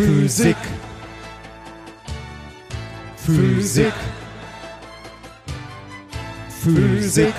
[0.00, 0.56] Physik.
[3.16, 3.92] Physik.
[6.62, 7.34] Physik.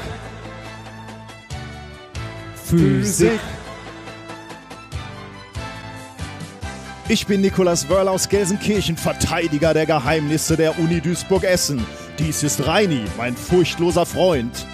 [2.63, 3.39] Physik.
[7.07, 11.83] Ich bin Nikolas Wörl aus Gelsenkirchen, Verteidiger der Geheimnisse der Uni Duisburg-Essen.
[12.19, 14.67] Dies ist Reini, mein furchtloser Freund.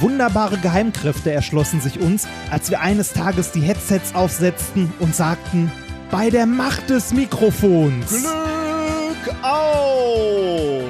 [0.00, 5.70] Wunderbare Geheimkräfte erschlossen sich uns, als wir eines Tages die Headsets aufsetzten und sagten,
[6.10, 8.08] bei der Macht des Mikrofons.
[8.08, 10.84] Glück auf!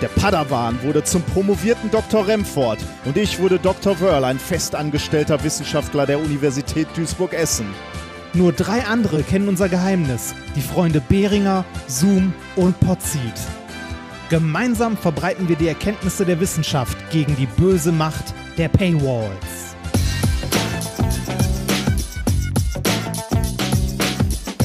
[0.00, 2.26] Der Padawan wurde zum promovierten Dr.
[2.26, 4.00] Remford und ich wurde Dr.
[4.00, 7.66] Wörl, ein festangestellter Wissenschaftler der Universität Duisburg-Essen.
[8.34, 10.34] Nur drei andere kennen unser Geheimnis.
[10.56, 13.20] Die Freunde Behringer, Zoom und Potzit.
[14.30, 19.71] Gemeinsam verbreiten wir die Erkenntnisse der Wissenschaft gegen die böse Macht der Paywalls.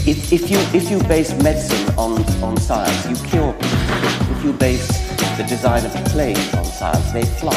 [0.07, 4.38] If, if, you, if you base medicine on, on science, you cure people.
[4.38, 4.88] If you base
[5.36, 7.52] the design of planes on science, they fly.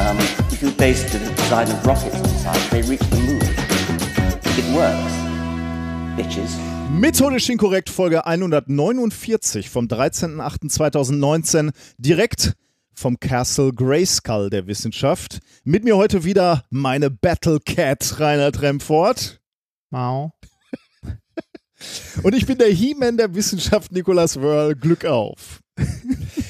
[0.00, 0.16] Um,
[0.50, 3.42] if you base the design of rockets on science, they reach the moon.
[4.56, 5.12] It works,
[6.16, 6.56] bitches.
[6.98, 12.54] Methodisch inkorrekt Folge 149 vom 13.08.2019 direkt
[12.94, 15.40] vom Castle Grayskull der Wissenschaft.
[15.64, 19.42] Mit mir heute wieder meine Battle Cat Reinhard Remford.
[19.90, 20.32] Mau.
[22.22, 24.74] Und ich bin der He-Man der Wissenschaft Nicolas Wörl.
[24.74, 25.60] Glück auf.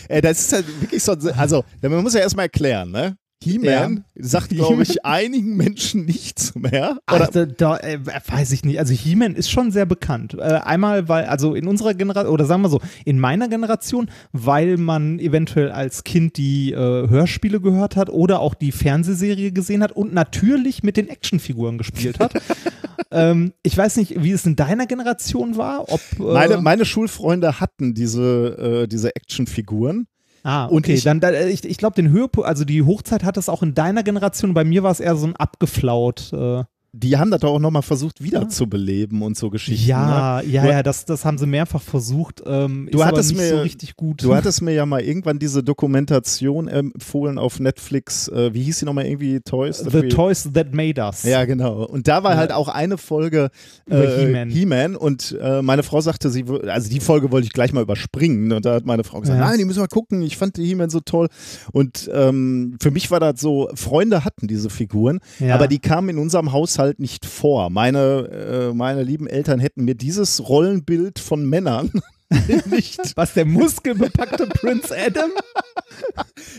[0.09, 3.17] Ey, das ist halt wirklich so, also man muss ja erstmal erklären, ne?
[3.43, 6.99] He-Man sagt, glaube ich, einigen Menschen nichts mehr.
[7.11, 7.27] Oder?
[7.27, 8.79] Da, da äh, weiß ich nicht.
[8.79, 10.35] Also He-Man ist schon sehr bekannt.
[10.35, 14.77] Äh, einmal, weil, also in unserer Generation, oder sagen wir so, in meiner Generation, weil
[14.77, 19.93] man eventuell als Kind die äh, Hörspiele gehört hat oder auch die Fernsehserie gesehen hat
[19.93, 22.35] und natürlich mit den Actionfiguren gespielt hat.
[23.11, 25.91] ähm, ich weiß nicht, wie es in deiner Generation war.
[25.91, 30.07] Ob, äh, meine, meine Schulfreunde hatten diese, äh, diese Actionfiguren.
[30.43, 30.75] Ah, okay.
[30.75, 33.63] Und ich- dann, dann, ich ich glaube, den Höhepunkt, also die Hochzeit hat es auch
[33.63, 34.55] in deiner Generation.
[34.55, 36.33] Bei mir war es eher so ein abgeflaut.
[36.33, 39.83] Äh, Die haben das doch auch nochmal versucht wiederzubeleben und so Geschichten.
[39.85, 39.89] Ne?
[39.91, 42.43] ja, ja, Du- ja, das, das haben sie mehrfach versucht.
[42.45, 44.23] Ähm, Du hattest mir- so richtig gut.
[44.25, 48.27] Du hattest mir ja mal irgendwann diese Dokumentation empfohlen auf Netflix.
[48.29, 49.41] Äh, wie hieß die nochmal irgendwie?
[49.41, 49.79] Toys?
[49.79, 51.23] The Toys That Made Us.
[51.23, 51.85] Ja, genau.
[51.85, 52.39] Und da war Ja.
[52.39, 53.51] halt auch eine Folge
[53.89, 54.51] äh, He-Man.
[54.51, 58.51] He-Man und äh, meine Frau sagte, sie, also die Folge wollte ich gleich mal überspringen.
[58.53, 59.47] Und da hat meine Frau gesagt, Ja.
[59.49, 60.23] nein, die müssen wir gucken.
[60.23, 61.29] Ich fand die He-Man so toll.
[61.73, 65.55] Und ähm, für mich war das so, Freunde hatten diese Figuren, Ja.
[65.55, 67.71] aber die kamen in unserem Haushalt nicht vor.
[67.71, 71.91] Meine, äh, meine lieben Eltern hätten mir dieses Rollenbild von Männern
[72.67, 75.31] nicht Was, der muskelbepackte Prince Adam?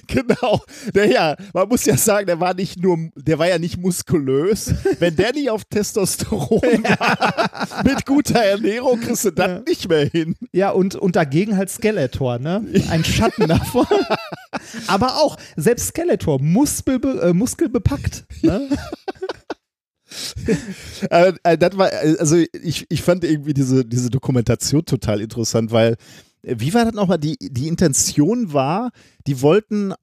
[0.08, 0.62] Genau.
[0.94, 4.74] Der ja, man muss ja sagen, der war nicht nur, der war ja nicht muskulös.
[5.00, 10.36] Wenn der nicht auf Testosteron war, mit guter Ernährung kriegst du das nicht mehr hin.
[10.52, 12.64] Ja, und, und dagegen halt Skeletor, ne?
[12.90, 13.88] Ein Schatten davon.
[14.88, 18.26] aber auch, selbst Skeletor, muskelbe, äh, muskelbepackt.
[18.44, 18.70] Ne?
[21.10, 25.72] Äh, äh, das war, äh, also ich, ich fand irgendwie diese, diese Dokumentation total interessant,
[25.72, 25.96] weil,
[26.44, 27.18] wie war das nochmal?
[27.18, 28.92] Die, die Intention war,
[29.28, 29.94] die wollten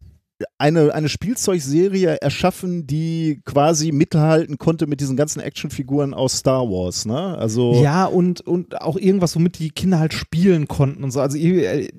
[0.56, 7.06] eine, eine Spielzeugserie erschaffen, die quasi mithalten konnte mit diesen ganzen Actionfiguren aus Star Wars,
[7.06, 7.36] ne?
[7.36, 7.82] Also.
[7.82, 11.20] Ja, und, und auch irgendwas, womit die Kinder halt spielen konnten und so.
[11.20, 11.90] Also, ich,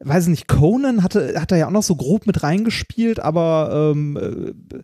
[0.00, 3.92] weiß ich nicht, Conan hatte, hat da ja auch noch so grob mit reingespielt, aber
[3.94, 4.78] ähm, äh,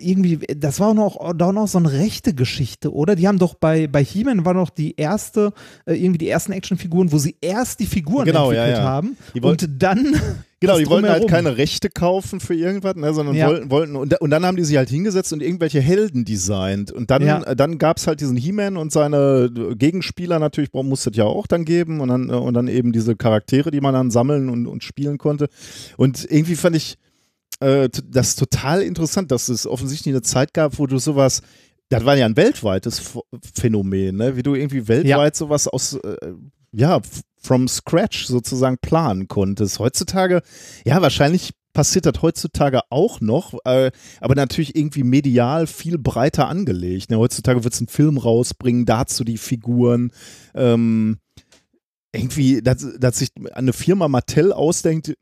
[0.00, 3.16] irgendwie, das war auch noch, da noch so eine rechte Geschichte, oder?
[3.16, 5.52] Die haben doch bei, bei He-Man war noch die erste,
[5.86, 8.90] äh, irgendwie die ersten Actionfiguren, wo sie erst die Figuren Genau, ja, entwickelt ja.
[8.90, 10.14] haben Die wollten- und dann
[10.60, 13.48] Genau, die wollten halt keine Rechte kaufen für irgendwas, ne, sondern Ja.
[13.48, 16.92] wollten, wollten und, und dann haben die sich halt hingesetzt und irgendwelche Helden designt.
[16.92, 17.42] Und dann, Ja.
[17.42, 21.24] äh, dann gab es halt diesen He-Man und seine Gegenspieler natürlich, brauch- musste es ja
[21.24, 24.48] auch dann geben und dann, äh, und dann eben diese Charaktere, die man dann sammeln
[24.48, 25.48] und, und spielen konnte.
[25.96, 26.96] Und irgendwie fand ich
[27.60, 31.42] äh, das total interessant, dass es offensichtlich eine Zeit gab, wo du sowas
[31.92, 33.22] das war ja ein weltweites Ph-
[33.54, 34.36] Phänomen, ne?
[34.36, 36.32] wie du irgendwie weltweit sowas aus, äh,
[36.72, 37.00] ja,
[37.42, 39.78] from scratch sozusagen planen konntest.
[39.78, 40.40] Heutzutage,
[40.86, 43.90] ja, wahrscheinlich passiert das heutzutage auch noch, äh,
[44.20, 47.10] aber natürlich irgendwie medial viel breiter angelegt.
[47.10, 47.18] Ne?
[47.18, 50.12] Heutzutage wird es einen Film rausbringen, dazu die Figuren.
[50.54, 51.18] Ähm,
[52.14, 55.14] irgendwie, dass, dass sich eine Firma Mattel ausdenkt,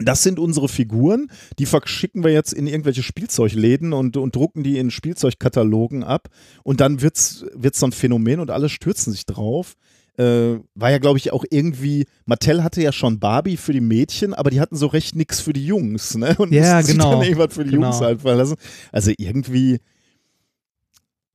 [0.00, 4.78] das sind unsere Figuren, die verschicken wir jetzt in irgendwelche Spielzeugläden und, und drucken die
[4.78, 6.28] in Spielzeugkatalogen ab
[6.62, 9.74] und dann wird's, wird's so ein Phänomen und alle stürzen sich drauf.
[10.16, 14.34] Äh, war ja, glaube ich, auch irgendwie, Mattel hatte ja schon Barbie für die Mädchen,
[14.34, 16.34] aber die hatten so recht nix für die Jungs, ne?
[16.38, 17.12] Und Ja, mussten sich genau.
[17.12, 17.84] dann irgendwas für die Genau.
[17.90, 18.56] Jungs einfallen lassen.
[18.90, 19.78] Also irgendwie,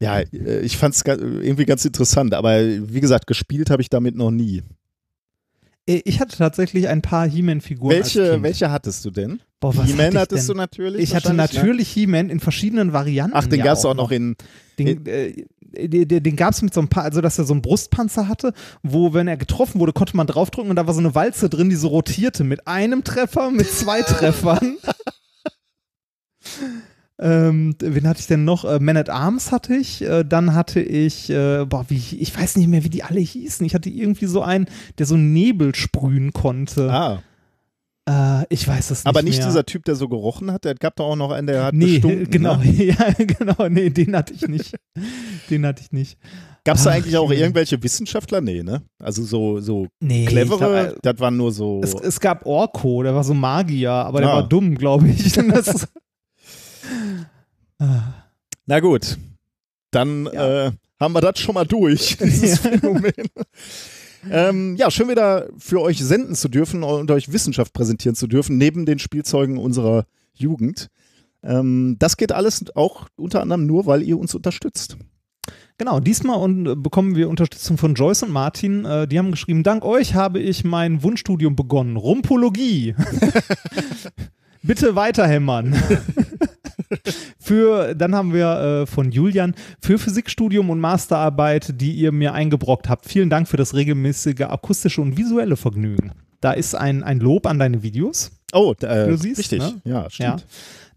[0.02, 4.16] Ja, äh, ich fand es irgendwie ganz interessant, aber wie gesagt, gespielt habe ich damit
[4.18, 4.62] noch nie.
[5.88, 7.96] Äh, Ich hatte tatsächlich ein paar He-Man-Figuren.
[7.96, 9.42] Welche, welche hattest du denn?
[9.62, 10.56] He-Man hattest denn?
[10.56, 11.02] du natürlich.
[11.02, 11.36] Ich hatte ne?
[11.36, 13.38] natürlich He-Man in verschiedenen Varianten.
[13.38, 14.36] Ach, den ja gab es auch noch in.
[14.78, 15.46] Den, äh,
[15.88, 18.54] den, den, gab es mit so einem paar, also dass er so einen Brustpanzer hatte,
[18.82, 21.70] wo, wenn er getroffen wurde, konnte man draufdrücken und da war so eine Walze drin,
[21.70, 24.78] die so rotierte mit einem Treffer, mit zwei Treffern.
[27.22, 28.66] Ähm, wen hatte ich denn noch?
[28.66, 30.02] Äh, Man at Arms hatte ich.
[30.02, 33.66] Äh, dann hatte ich, äh, boah, wie, ich weiß nicht mehr, wie die alle hießen.
[33.66, 34.66] Ich hatte irgendwie so einen,
[34.98, 36.92] der so Nebel sprühen konnte.
[36.92, 37.22] Ah,
[38.10, 39.08] Äh, ich weiß es nicht.
[39.08, 39.48] aber nicht mehr.
[39.48, 40.66] dieser Typ, der so gerochen hat.
[40.66, 42.72] Der gab doch auch noch einen, der hat Nee, bestunken, genau, Ne?
[42.84, 44.76] ja, genau, nee, den hatte ich nicht.
[45.50, 46.18] den hatte ich nicht.
[46.66, 48.40] Gab es da eigentlich auch irgendwelche Wissenschaftler?
[48.42, 48.82] Nee, ne?
[49.02, 51.82] Also so, so Nee, clevere, glaub, das waren nur so.
[51.84, 54.36] es, es gab Orko, der war so Magier, aber der Ah.
[54.36, 55.32] war dumm, glaube ich.
[55.34, 55.88] Das,
[58.66, 59.18] Na gut,
[59.92, 60.68] dann Ja.
[60.68, 62.72] äh, haben wir das schon mal durch, dieses Ja.
[62.72, 63.12] Phänomen.
[64.30, 68.58] ähm, ja, schön wieder für euch senden zu dürfen und euch Wissenschaft präsentieren zu dürfen,
[68.58, 70.88] neben den Spielzeugen unserer Jugend.
[71.44, 74.96] Ähm, das geht alles auch unter anderem nur, weil ihr uns unterstützt.
[75.78, 78.86] genau, diesmal und, äh, bekommen wir Unterstützung von Joyce und Martin.
[78.86, 81.98] Äh, die haben geschrieben, dank euch habe ich mein Wunschstudium begonnen.
[81.98, 82.96] Rumpologie.
[84.64, 85.76] Bitte weiterhämmern.
[87.40, 92.90] für, dann haben wir äh, von Julian, für Physikstudium und Masterarbeit, die ihr mir eingebrockt
[92.90, 93.06] habt.
[93.06, 96.12] Vielen Dank für das regelmäßige akustische und visuelle Vergnügen.
[96.42, 98.32] Da ist ein, ein Lob an deine Videos.
[98.54, 99.60] Oh, äh, Du siehst, richtig.
[99.60, 99.82] ne?
[99.86, 100.46] Ja, stimmt.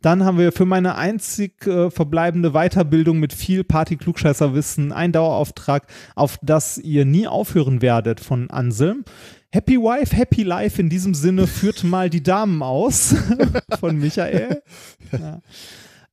[0.02, 6.38] Dann haben wir für meine einzig äh, verbleibende Weiterbildung mit viel Party-Klugscheißer-Wissen einen Dauerauftrag, auf
[6.42, 9.04] das ihr nie aufhören werdet von Anselm.
[9.52, 13.14] Happy Wife, Happy Life in diesem Sinne führt mal die Damen aus
[13.80, 14.62] von Michael.
[15.12, 15.40] Ja.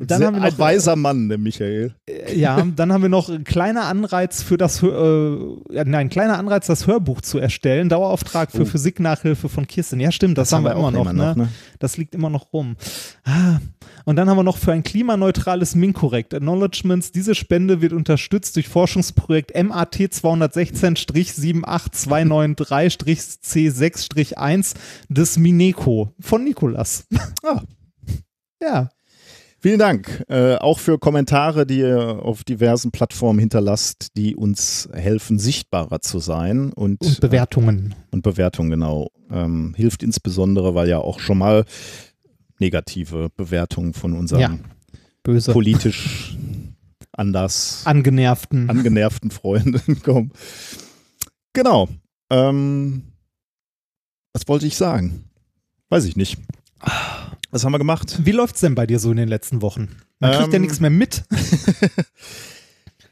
[0.07, 1.95] Dann Sehr- haben wir ein noch, weiser Mann, der Michael.
[2.07, 5.37] äh, ja, dann haben wir noch ein kleiner Anreiz für das, äh,
[5.85, 7.89] nein, kleiner Anreiz, das Hörbuch zu erstellen.
[7.89, 8.65] Dauerauftrag für Oh.
[8.65, 9.99] Physiknachhilfe von Kirsten.
[9.99, 11.49] Ja, stimmt, das, haben wir, immer, noch, ne?
[11.79, 12.75] Das liegt immer noch rum.
[13.25, 13.59] Ah.
[14.05, 17.11] Und dann haben wir noch für ein klimaneutrales Minkorrekt Acknowledgements.
[17.13, 19.95] Diese Spende wird unterstützt durch Forschungsprojekt MAT
[23.43, 24.73] 216-7823-C6-1
[25.09, 27.05] des Mineco von Nikolas.
[27.43, 27.61] Ah.
[28.61, 28.89] Ja.
[29.63, 30.25] Vielen Dank.
[30.27, 36.19] Äh, auch für Kommentare, die ihr auf diversen Plattformen hinterlasst, die uns helfen, sichtbarer zu
[36.19, 37.95] sein und, Und Bewertungen.
[37.97, 39.09] äh, und Bewertungen, genau.
[39.31, 41.63] Ähm, hilft insbesondere, weil ja auch schon mal
[42.59, 44.59] negative Bewertungen von unseren Ja.
[45.23, 45.53] Böse.
[45.53, 46.35] politisch
[47.13, 48.69] anders Angenervten.
[48.69, 50.33] angenervten Freunden kommen.
[51.53, 51.87] Genau.
[52.29, 53.03] Ähm,
[54.33, 55.23] was wollte ich sagen?
[55.87, 56.37] Weiß ich nicht.
[57.53, 58.19] Was haben wir gemacht?
[58.23, 59.89] Wie läuft's denn bei dir so in den letzten Wochen?
[60.19, 61.23] Man kriegt ja Ähm, nichts mehr mit.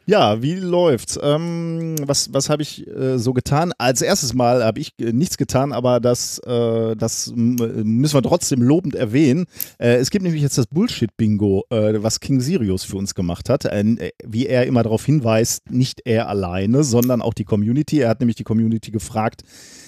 [0.07, 1.17] Ja, wie läuft's?
[1.21, 3.71] Ähm, was was habe ich äh, so getan?
[3.77, 8.63] Als erstes Mal habe ich äh, nichts getan, aber das, äh, das müssen wir trotzdem
[8.63, 9.45] lobend erwähnen.
[9.77, 13.65] Äh, es gibt nämlich jetzt das Bullshit-Bingo, äh, was King Sirius für uns gemacht hat.
[13.65, 17.99] Äh, wie er immer darauf hinweist, nicht er alleine, sondern auch die Community.
[17.99, 19.43] Er hat nämlich die Community gefragt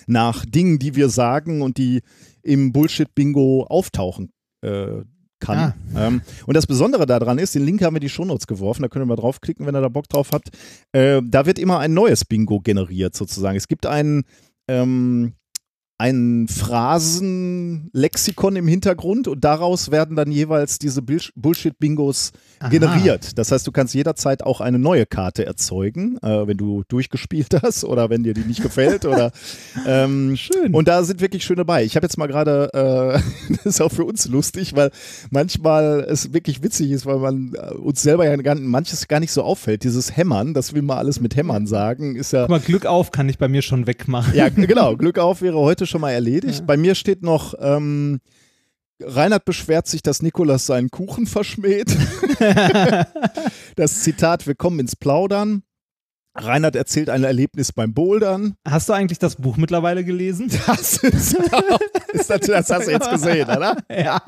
[0.06, 2.02] nach Dingen, die wir sagen und die
[2.44, 4.33] im Bullshit-Bingo auftauchen
[4.64, 5.04] äh,
[5.44, 5.74] kann.
[5.96, 9.04] Ähm, und das Besondere daran ist, den Link haben wir die Shownotes geworfen, da könnt
[9.04, 10.50] ihr mal draufklicken, wenn ihr da Bock drauf habt.
[10.94, 13.58] Äh, da wird immer ein neues Bingo generiert sozusagen.
[13.58, 14.24] Es gibt einen,
[14.68, 15.34] ähm,
[16.04, 22.34] ein Phrasenlexikon im Hintergrund und daraus werden dann jeweils diese Bullshit-Bingos
[22.70, 23.38] generiert.
[23.38, 27.86] Das heißt, du kannst jederzeit auch eine neue Karte erzeugen, äh, wenn du durchgespielt hast
[27.86, 29.06] oder wenn dir die nicht gefällt.
[29.06, 29.32] oder,
[29.88, 30.74] ähm, Schön.
[30.74, 31.86] und da sind wirklich schöne bei.
[31.86, 33.22] Ich habe jetzt mal gerade, äh,
[33.64, 34.92] das ist auch für uns lustig, weil
[35.30, 39.32] manchmal es wirklich witzig ist, weil man äh, uns selber ja gar, manches gar nicht
[39.32, 39.86] so auffällt.
[39.86, 43.12] Dieses Hämmern, das will man alles mit Hämmern sagen, ist ja Guck mal, Glück auf
[43.12, 44.36] kann ich bei mir schon wegmachen.
[44.36, 44.98] ja, genau.
[44.98, 46.66] Glück auf wäre heute schon mal erledigt.
[46.66, 48.20] Bei mir steht noch, ähm,
[49.02, 51.96] Reinhard beschwert sich, dass Nikolas seinen Kuchen verschmäht.
[53.76, 55.64] das Zitat, wir kommen ins Plaudern.
[56.36, 58.56] Reinhard erzählt ein Erlebnis beim Bouldern.
[58.68, 60.50] Hast du eigentlich das Buch mittlerweile gelesen?
[60.66, 61.36] Das ist,
[62.14, 63.78] ist das, das hast du jetzt gesehen, oder?
[63.90, 64.22] ja.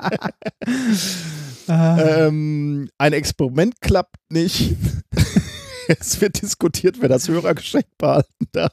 [1.68, 4.76] Ah, Ähm, ein Experiment klappt nicht.
[5.88, 8.70] es wird diskutiert, wer das Hörergeschenk behalten darf.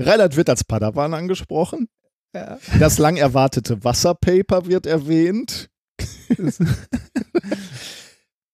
[0.00, 1.88] Reinhard wird als Padawan angesprochen.
[2.34, 2.58] Ja.
[2.78, 5.70] Das lang erwartete Wasserpaper wird erwähnt.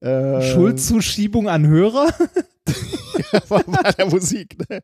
[0.00, 2.08] äh, Schuldzuschiebung an Hörer?
[3.48, 4.56] bei der Musik.
[4.68, 4.80] Ne?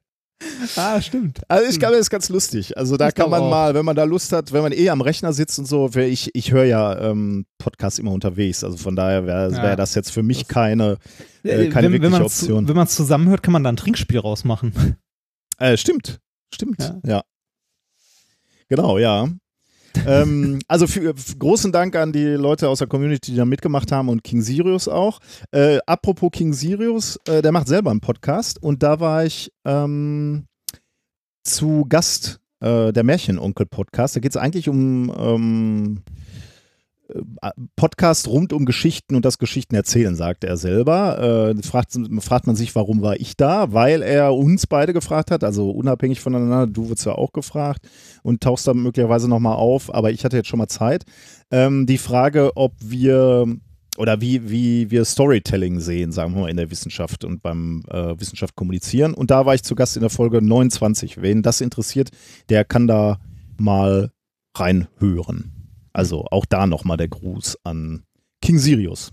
[0.77, 1.41] Ah, stimmt.
[1.49, 2.77] Also ich glaube, das ist ganz lustig.
[2.77, 3.51] Also da Ich kann man auch.
[3.51, 6.31] mal, wenn man da Lust hat, wenn man eh am Rechner sitzt und so, ich,
[6.35, 8.65] ich höre ja ähm, Podcasts immer unterwegs.
[8.65, 9.63] Also von daher wäre Ja.
[9.63, 10.99] wär das jetzt für mich keine,
[11.45, 12.69] äh, keine wenn wirkliche wenn Option.
[12.69, 14.97] wenn man es zusammenhört, kann man da ein Trinkspiel rausmachen.
[15.59, 16.21] Äh, stimmt,
[16.55, 17.01] stimmt, ja.
[17.05, 17.23] Ja.
[18.69, 19.29] Genau, ja.
[20.07, 23.93] ähm, also für, für großen Dank an die Leute aus der Community, die da mitgemacht
[23.93, 25.21] haben und King Sirius auch.
[25.51, 30.47] Äh, apropos King Sirius, äh, der macht selber einen Podcast und da war ich ähm,
[31.43, 34.17] zu Gast äh, der Märchenonkel-Podcast.
[34.17, 36.24] Da geht es eigentlich um ähm, äh,
[37.77, 41.53] Podcast rund um Geschichten und das Geschichten erzählen, sagt er selber.
[41.55, 43.73] Äh, fragt, fragt man sich, warum war ich da?
[43.73, 47.87] Weil er uns beide gefragt hat, also unabhängig voneinander, du wurdest ja auch gefragt
[48.23, 51.05] und tauchst da möglicherweise nochmal auf, aber ich hatte jetzt schon mal Zeit.
[51.51, 53.47] Ähm, die Frage, ob wir
[53.97, 58.19] oder wie, wie wir Storytelling sehen, sagen wir mal, in der Wissenschaft und beim äh,
[58.19, 59.15] Wissenschaft kommunizieren.
[59.15, 61.23] Und da war ich zu Gast in der Folge 29.
[61.23, 62.11] Wen das interessiert,
[62.49, 63.21] der kann da
[63.57, 64.11] mal
[64.57, 65.64] reinhören.
[65.95, 68.05] Also auch da nochmal der Gruß an
[68.43, 69.13] King Sirius.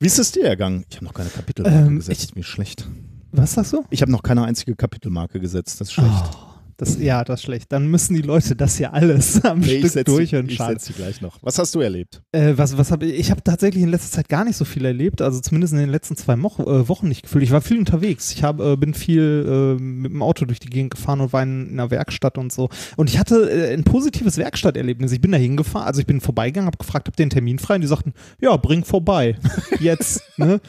[0.00, 0.84] Wie ist es dir ergangen?
[0.88, 2.88] Ich habe noch keine Kapitelmarke Ähm, gesetzt, ich- ist mir schlecht.
[3.32, 3.84] Was sagst du?
[3.90, 6.24] Ich habe noch keine einzige Kapitelmarke gesetzt, das ist schlecht.
[6.32, 7.72] Oh, das, ja, das ist schlecht.
[7.72, 10.48] Dann müssen die Leute das ja alles am Nee, Stück setze die, durchhören.
[10.48, 10.74] ich Schade.
[10.74, 11.38] setz die gleich noch.
[11.42, 12.22] Was hast du erlebt?
[12.32, 14.84] Äh, was, was hab ich ich habe tatsächlich in letzter Zeit gar nicht so viel
[14.84, 17.44] erlebt, also zumindest in den letzten zwei Mo äh, Wochen nicht gefühlt.
[17.44, 18.32] Ich war viel unterwegs.
[18.32, 21.42] Ich hab, äh, bin viel äh, mit dem Auto durch die Gegend gefahren und war
[21.42, 22.68] in, in einer Werkstatt und so.
[22.96, 25.12] Und ich hatte äh, ein positives Werkstatterlebnis.
[25.12, 27.76] Ich bin da hingefahren, also ich bin vorbeigegangen, habe gefragt, habt ihr einen Termin frei?
[27.76, 29.36] Und die sagten, ja, bring vorbei.
[29.80, 30.22] Jetzt.
[30.36, 30.60] ne?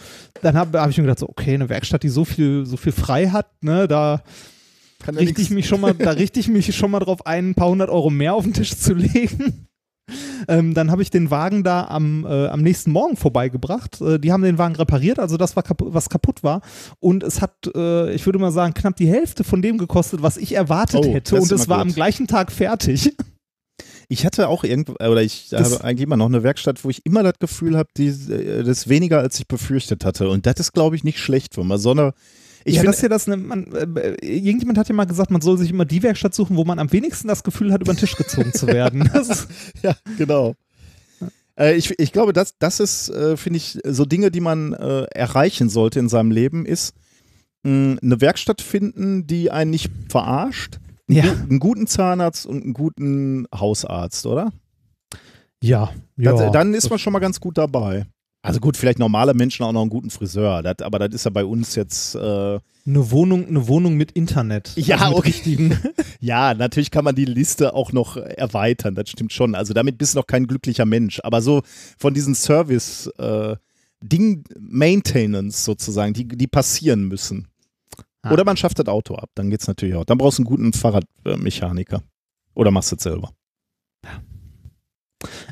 [0.41, 2.91] Dann habe hab ich mir gedacht, so, okay, eine Werkstatt, die so viel, so viel
[2.91, 4.21] frei hat, ne, da
[5.05, 7.55] Kann richte ich mich schon mal, da richte ich mich schon mal drauf ein, ein
[7.55, 9.67] paar hundert Euro mehr auf den Tisch zu legen.
[10.47, 14.00] Ähm, dann habe ich den Wagen da am, äh, am nächsten Morgen vorbeigebracht.
[14.01, 16.62] Äh, die haben den Wagen repariert, also das, war kapu was kaputt war.
[17.00, 20.38] Und es hat, äh, ich würde mal sagen, knapp die Hälfte von dem gekostet, was
[20.38, 21.41] ich erwartet Oh, hätte.
[21.41, 21.88] Und es war gut.
[21.88, 23.15] am gleichen Tag fertig.
[24.07, 27.03] Ich hatte auch irgendwo, oder ich Das- habe eigentlich immer noch eine Werkstatt, wo ich
[27.07, 30.29] immer das Gefühl habe, die, äh, das weniger, als ich befürchtet hatte.
[30.29, 32.13] Und das ist, glaube ich, nicht schlecht, wenn man so eine.
[32.67, 35.39] Ich ja, finde, das ja das, ne, man, äh, irgendjemand hat ja mal gesagt, man
[35.41, 38.00] soll sich immer die Werkstatt suchen, wo man am wenigsten das Gefühl hat, über den
[38.00, 39.10] Tisch gezogen zu werden.
[39.84, 40.55] Ja, genau.
[41.57, 45.69] Äh, ich, ich glaube, das, das ist, äh, finde ich, so Dinge, die man erreichen
[45.69, 46.95] sollte in seinem Leben, ist
[47.63, 50.79] mh, eine Werkstatt finden, die einen nicht verarscht.
[51.07, 51.24] Einen, Ja.
[51.24, 54.51] einen guten Zahnarzt und einen guten Hausarzt, oder?
[56.17, 56.50] ja, ja.
[56.51, 58.05] dann ist man schon mal ganz gut dabei.
[58.46, 61.32] Also gut, vielleicht normale Menschen auch noch einen guten Friseur, das, aber das ist ja
[61.32, 62.14] bei uns jetzt.
[62.14, 64.74] Äh, Eine Wohnung, eine Wohnung mit Internet.
[64.75, 65.72] Ja, also okay.
[66.20, 69.56] ja, natürlich kann man die Liste auch noch erweitern, das stimmt schon.
[69.56, 71.20] Also damit bist du noch kein glücklicher Mensch.
[71.24, 71.64] Aber so
[71.98, 73.56] von diesen Service äh,
[74.04, 77.48] Ding Maintenance sozusagen, die, die passieren müssen.
[78.22, 78.32] Ah.
[78.32, 80.06] Oder man schafft das Auto ab, dann geht's natürlich auch.
[80.06, 82.04] Dann brauchst du einen guten Fahrradmechaniker.
[82.54, 83.32] Oder machst du es selber.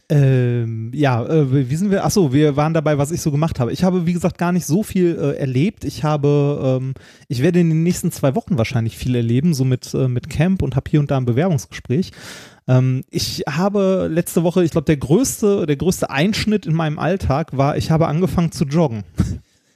[0.10, 2.05] Ähm, ja, äh, wie sind wir?
[2.05, 3.72] Achso, wir waren dabei, was ich so gemacht habe.
[3.72, 5.86] Ich habe, wie gesagt, gar nicht so viel äh, erlebt.
[5.86, 6.93] Ich habe, ähm,
[7.29, 10.62] ich werde in den nächsten zwei Wochen wahrscheinlich viel erleben, so mit, äh, mit Camp
[10.62, 12.12] und habe hier und da ein Bewerbungsgespräch.
[12.67, 17.57] Ähm, ich habe letzte Woche, ich glaube, der größte, der größte Einschnitt in meinem Alltag
[17.57, 19.03] war, ich habe angefangen zu joggen.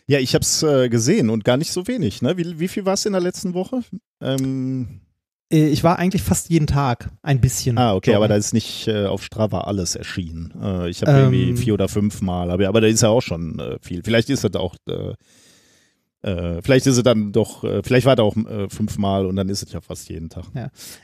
[0.07, 2.21] Ja, ich habe es äh, gesehen und gar nicht so wenig.
[2.21, 2.37] Ne?
[2.37, 3.81] Wie, wie viel war es in der letzten Woche?
[4.21, 5.06] Ähm, Äh,
[5.49, 7.77] Ich war eigentlich fast jeden Tag ein bisschen.
[7.77, 8.17] ah, okay, joggen.
[8.17, 10.53] aber da ist nicht äh, auf Strava alles erschienen.
[10.61, 11.33] Äh, ich habe Ähm.
[11.33, 14.03] irgendwie vier oder fünf Mal, aber, aber da ist ja auch schon äh, viel.
[14.03, 14.75] Vielleicht ist das auch,
[16.23, 19.49] äh, vielleicht ist es dann doch, äh, vielleicht war da auch äh, fünfmal und dann
[19.49, 20.45] ist es ja fast jeden Tag.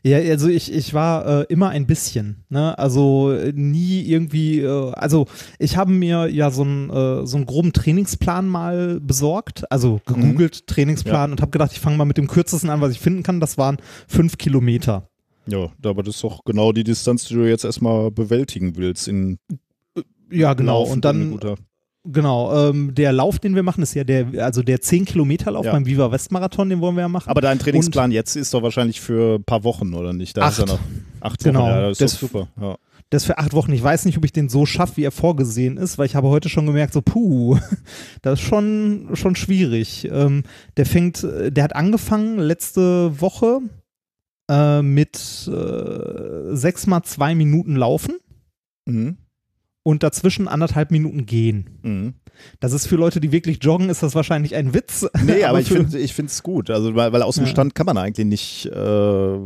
[0.04, 2.78] Ja, also ich, ich war äh, immer ein bisschen, ne?
[2.78, 5.28] Also äh, nie irgendwie, äh, also
[5.60, 11.32] ich habe mir ja so einen so einen groben Trainingsplan mal besorgt, also gegoogelt Trainingsplan
[11.32, 13.40] und habe gedacht, ich fange mal mit dem kürzesten an, was ich finden kann.
[13.40, 13.78] Das waren
[14.08, 15.10] fünf Kilometer.
[15.46, 19.40] Ja, aber das ist doch genau die Distanz, die du jetzt erstmal bewältigen willst in
[20.32, 20.80] Ja, genau.
[20.80, 21.40] Laufen, und dann,
[22.04, 25.66] genau, ähm, der Lauf, den wir machen, ist ja der, also der 10 Kilometer Lauf
[25.66, 25.72] Ja.
[25.72, 27.30] beim Viva West Marathon, den wollen wir ja machen.
[27.30, 30.36] Aber dein Trainingsplan jetzt ist doch wahrscheinlich für ein paar Wochen, oder nicht?
[30.38, 30.68] Da ist Acht.
[30.70, 30.80] ja noch
[31.22, 31.62] acht Genau.
[31.62, 31.70] Wochen.
[31.70, 32.48] Ja, das ist Das- super.
[32.60, 32.76] Ja.
[33.10, 33.72] Das ist für acht Wochen.
[33.74, 36.30] Ich weiß nicht, ob ich den so schaffe, wie er vorgesehen ist, weil ich habe
[36.30, 37.60] heute schon gemerkt, so puh,
[38.24, 40.08] das ist schon, schon schwierig.
[40.12, 40.44] Ähm,
[40.78, 43.60] der fängt, äh, der hat angefangen letzte Woche
[44.50, 48.16] äh, mit äh, sechs mal zwei Minuten laufen
[48.86, 49.18] Mhm.
[49.84, 51.70] Und dazwischen anderthalb Minuten gehen.
[51.84, 52.14] Mhm.
[52.60, 55.06] Das ist für Leute, die wirklich joggen, ist das wahrscheinlich ein Witz.
[55.26, 56.70] Nee, aber ich für- finde ich es gut.
[56.70, 57.52] Also, weil, weil aus dem Ja.
[57.52, 59.38] Stand kann man eigentlich nicht äh,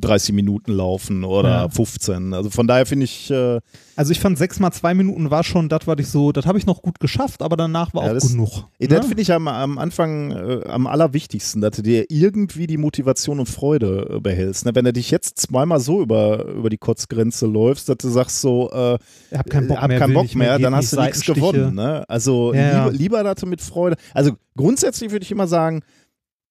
[0.00, 1.68] 30 Minuten laufen oder Ja.
[1.68, 2.34] 15.
[2.34, 3.60] Also von daher finde ich, äh,
[3.98, 6.56] Also ich fand sechs mal zwei Minuten war schon das, was ich so, das habe
[6.56, 8.50] ich noch gut geschafft, aber danach war Ja, auch das- genug.
[8.78, 9.02] das ne?
[9.02, 13.46] finde ich am, am Anfang äh, am allerwichtigsten, dass du dir irgendwie die Motivation und
[13.46, 14.66] Freude äh, behältst.
[14.66, 14.74] Ne?
[14.76, 18.70] Wenn du dich jetzt zweimal so über, über die Kotzgrenze läufst, dass du sagst so,
[18.70, 18.98] äh,
[19.32, 21.74] Ich hab keinen Bock hab mehr, keinen Bock mehr, mehr, dann hast du nichts gewonnen.
[21.74, 22.04] Ne?
[22.08, 22.84] Also Ja, ja.
[22.86, 23.96] lieber, lieber dazu mit Freude.
[24.14, 25.82] Also grundsätzlich würde ich immer sagen,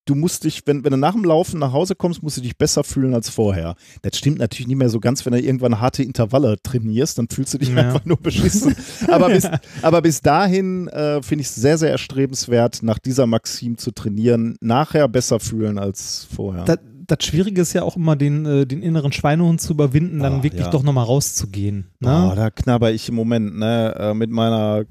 [0.08, 2.58] du musst dich, wenn, wenn du nach dem Laufen nach Hause kommst, musst du dich
[2.58, 3.76] besser fühlen als vorher.
[4.02, 7.54] Das stimmt natürlich nicht mehr so ganz, wenn du irgendwann harte Intervalle trainierst, dann fühlst
[7.54, 7.76] du dich Ja.
[7.78, 8.76] einfach nur beschissen.
[9.10, 9.48] aber, bis,
[9.82, 14.56] aber bis dahin äh, finde ich es sehr, sehr erstrebenswert, nach dieser Maxim zu trainieren,
[14.62, 16.64] nachher besser fühlen als vorher.
[16.66, 20.40] Das, das Schwierige ist ja auch immer, den, äh, den inneren Schweinehund zu überwinden, dann
[20.40, 20.70] Ah, wirklich ja.
[20.72, 21.88] doch nochmal rauszugehen.
[22.00, 22.34] Ne?
[22.36, 24.84] da knabber ich im Moment, ne, äh, mit meiner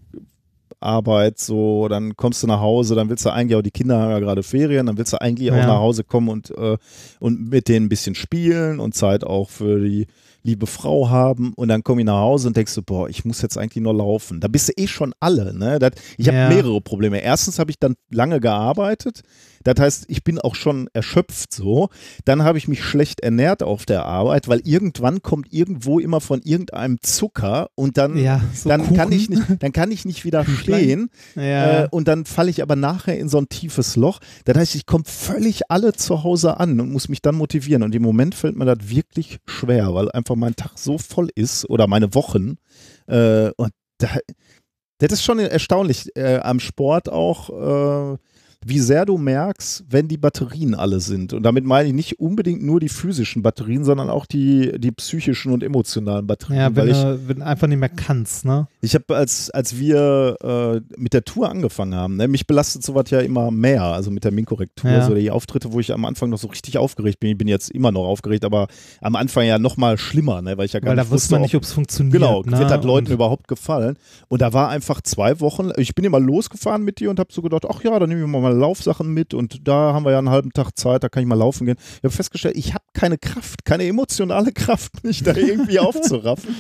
[0.81, 4.11] Arbeit so, dann kommst du nach Hause, dann willst du eigentlich auch, die Kinder haben
[4.11, 5.67] ja gerade Ferien, dann willst du eigentlich auch Ja.
[5.67, 6.77] nach Hause kommen und, äh,
[7.21, 10.07] und mit denen ein bisschen spielen und Zeit auch für die
[10.43, 13.43] liebe Frau haben und dann komm ich nach Hause und denkst du, boah, ich muss
[13.43, 14.39] jetzt eigentlich nur laufen.
[14.39, 15.81] Da bist du eh schon alle, ne?
[15.81, 16.49] Das, ich habe Ja.
[16.49, 17.19] mehrere Probleme.
[17.21, 19.23] Erstens habe ich dann lange gearbeitet,
[19.67, 21.89] das heißt, ich bin auch schon erschöpft so.
[22.25, 26.41] Dann habe ich mich schlecht ernährt auf der Arbeit, weil irgendwann kommt irgendwo immer von
[26.43, 31.11] irgendeinem Zucker und dann, Ja, so dann, kann, ich nicht, dann kann ich nicht widerstehen.
[31.35, 31.85] Ja.
[31.85, 34.21] Äh, und dann falle ich aber nachher in so ein tiefes Loch.
[34.45, 37.83] Das heißt, ich komme völlig alle zu Hause an und muss mich dann motivieren.
[37.83, 41.69] Und im Moment fällt mir das wirklich schwer, weil einfach mein Tag so voll ist
[41.69, 42.57] oder meine Wochen.
[43.07, 44.09] Äh, und da,
[44.99, 48.19] das ist schon erstaunlich äh, am Sport auch, äh,
[48.69, 51.33] wie sehr du merkst, wenn die Batterien alle sind.
[51.33, 55.53] Und damit meine ich nicht unbedingt nur die physischen Batterien, sondern auch die, die psychischen
[55.53, 56.61] und emotionalen Batterien.
[56.61, 58.67] ja, weil wenn, ich, du, wenn du einfach nicht mehr kannst, ne?
[58.87, 63.11] Ich habe, als, als wir äh, mit der Tour angefangen haben, ne, mich belastet sowas
[63.11, 65.07] ja immer mehr, also mit der Minkorrektur, Ja.
[65.07, 67.31] so die Auftritte, wo ich am Anfang noch so richtig aufgeregt bin.
[67.31, 68.69] Ich bin jetzt immer noch aufgeregt, aber
[69.01, 71.33] am Anfang ja noch mal schlimmer, ne, weil ich ja gar Weil da nicht wusste
[71.33, 72.13] man nicht, ob es funktioniert.
[72.15, 72.59] Genau, ne?
[72.59, 73.99] wird das Leuten Und- überhaupt gefallen?
[74.29, 77.43] Und da war einfach zwei Wochen, ich bin immer losgefahren mit dir und habe so
[77.43, 80.19] gedacht, ach ja, dann nehme ich mal meine Laufsachen mit und da haben wir ja
[80.19, 81.77] einen halben Tag Zeit, da kann ich mal laufen gehen.
[81.99, 86.55] Ich habe festgestellt, ich habe keine Kraft, keine emotionale Kraft, mich da irgendwie aufzuraffen.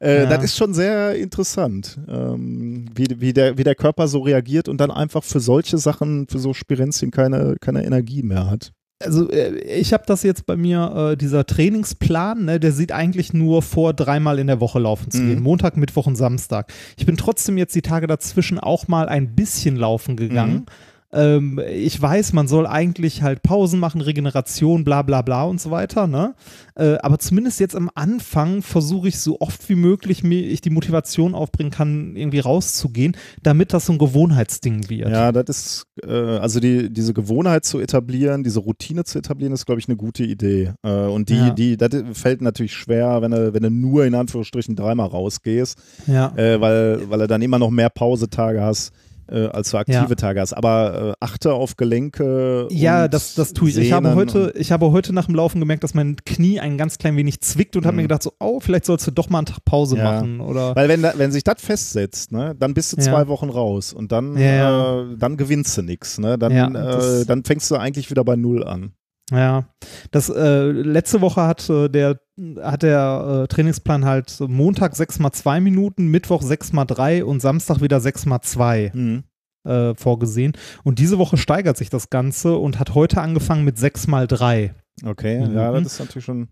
[0.00, 0.26] Äh, Ja.
[0.26, 4.78] Das ist schon sehr interessant, ähm, wie, wie, der, wie der Körper so reagiert und
[4.80, 8.72] dann einfach für solche Sachen, für so Spirenzchen keine, keine Energie mehr hat.
[9.02, 13.32] also äh, ich habe das jetzt bei mir, äh, dieser Trainingsplan, ne, der sieht eigentlich
[13.34, 15.28] nur vor, dreimal in der Woche laufen zu Mhm.
[15.28, 15.42] gehen.
[15.42, 16.72] Montag, Mittwoch und Samstag.
[16.96, 20.64] Ich bin trotzdem jetzt die Tage dazwischen auch mal ein bisschen laufen gegangen.
[21.12, 25.70] Ähm, ich weiß, man soll eigentlich halt Pausen machen, Regeneration, bla bla bla und so
[25.70, 26.34] weiter, ne?
[26.74, 30.70] Äh, aber zumindest jetzt am Anfang versuche ich so oft wie möglich, mir ich die
[30.70, 35.08] Motivation aufbringen kann, irgendwie rauszugehen, damit das so ein Gewohnheitsding wird.
[35.10, 39.64] Ja, das ist, äh, also die, diese Gewohnheit zu etablieren, diese Routine zu etablieren, ist,
[39.64, 40.72] glaube ich, eine gute Idee.
[40.82, 41.50] Äh, und die, Ja.
[41.50, 46.36] die, das fällt natürlich schwer, wenn du, wenn du nur in Anführungsstrichen dreimal rausgehst, ja.
[46.36, 48.92] äh, weil, weil du dann immer noch mehr Pausetage hast.
[49.28, 50.14] Äh, als du aktive Ja.
[50.14, 50.52] Tage hast.
[50.52, 52.68] Aber äh, achte auf Gelenke.
[52.70, 53.76] Ja, und das, das tue ich.
[53.76, 56.98] Ich habe, heute, ich habe heute nach dem Laufen gemerkt, dass mein Knie ein ganz
[56.98, 57.96] klein wenig zwickt und habe Mhm.
[57.96, 60.04] mir gedacht, so, oh, vielleicht sollst du doch mal einen Tag Pause Ja.
[60.04, 60.40] machen.
[60.40, 63.02] Oder Weil wenn, da, wenn sich das festsetzt, ne, dann bist du Ja.
[63.02, 64.36] zwei Wochen raus und dann.
[64.36, 66.18] Äh, dann gewinnst du nichts.
[66.18, 66.38] Ne?
[66.38, 68.92] Dann, äh, dann fängst du eigentlich wieder bei Null an.
[69.32, 69.64] Ja.
[70.10, 72.20] Das äh, letzte Woche hat äh, der
[72.62, 77.40] hat der äh, Trainingsplan halt Montag 6 mal 2 Minuten, Mittwoch 6 mal 3 und
[77.40, 79.24] Samstag wieder 6 mal 2 Mhm.
[79.66, 80.52] äh, vorgesehen.
[80.84, 84.74] Und diese Woche steigert sich das Ganze und hat heute angefangen mit 6 mal 3.
[85.04, 85.54] Okay, Mhm.
[85.54, 86.48] ja, das ist natürlich schon.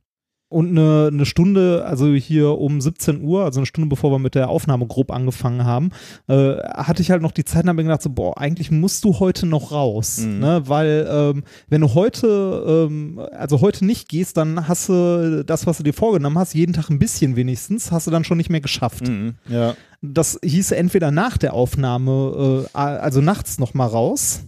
[0.55, 4.37] Und eine, eine Stunde, also hier um 17 Uhr, also eine Stunde bevor wir mit
[4.37, 5.91] der Aufnahme grob angefangen haben,
[6.29, 9.05] äh, hatte ich halt noch die Zeit und habe mir gedacht, so, boah, eigentlich musst
[9.05, 10.19] du heute noch raus.
[10.19, 10.39] Mhm.
[10.39, 10.63] Ne?
[10.67, 15.79] Weil ähm, wenn du heute, ähm, also heute nicht gehst, dann hast du das, was
[15.79, 18.61] du dir vorgenommen hast, jeden Tag ein bisschen wenigstens, hast du dann schon nicht mehr
[18.61, 19.09] geschafft.
[19.09, 19.35] Mhm.
[19.49, 19.75] Ja.
[20.03, 24.45] Das hieße entweder nach der Aufnahme, äh, also nachts noch mal raus.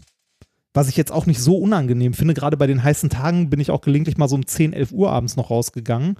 [0.76, 2.34] Was ich jetzt auch nicht so unangenehm finde.
[2.34, 5.10] Gerade bei den heißen Tagen bin ich auch gelegentlich mal so um 10, 11 Uhr
[5.10, 6.18] abends noch rausgegangen.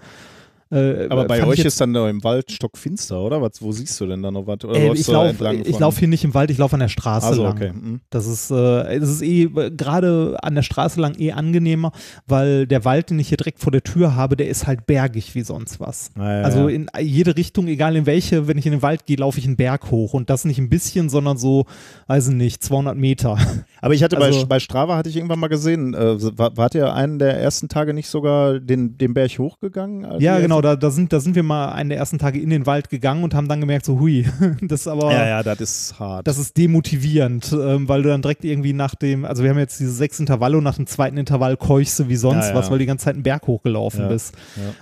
[0.71, 3.41] Äh, Aber bei euch ist dann da im Wald stockfinster, oder?
[3.41, 4.65] Was, wo siehst du denn da noch was?
[4.65, 5.45] Oder äh, ich laufe
[5.79, 7.53] lauf hier nicht im Wald, ich laufe an der Straße Also, lang.
[7.55, 7.73] okay.
[7.73, 8.01] Mhm.
[8.11, 11.93] Das ist, äh, das ist eh gerade an der Straße lang eh angenehmer,
[12.27, 15.35] weil der Wald, den ich hier direkt vor der Tür habe, der ist halt bergig
[15.37, 16.11] wie sonst was.
[16.17, 19.17] Ja, ja, Also in jede Richtung, egal in welche, wenn ich in den Wald gehe,
[19.19, 21.67] laufe ich einen Berg hoch und das nicht ein bisschen, sondern so,
[22.09, 23.39] weiß ich nicht, 200 Meter.
[23.81, 26.75] Aber ich hatte Also- bei, bei Strava hatte ich irgendwann mal gesehen, äh, war, wart
[26.75, 30.05] ihr einen der ersten Tage nicht sogar den, den Berg hochgegangen?
[30.05, 32.41] als Ja, ihr genau, da, da, sind, da sind wir mal einen der ersten Tage
[32.41, 34.27] in den Wald gegangen und haben dann gemerkt, so hui,
[34.63, 36.27] das ist aber, Ja, ja, das ist hart.
[36.27, 39.79] das ist demotivierend, ähm, weil du dann direkt irgendwie nach dem, also wir haben jetzt
[39.81, 42.55] diese sechs Intervalle und nach dem zweiten Intervall keuchst du wie sonst Ja, ja.
[42.57, 44.35] was, weil du die ganze Zeit einen Berg hochgelaufen Ja, bist.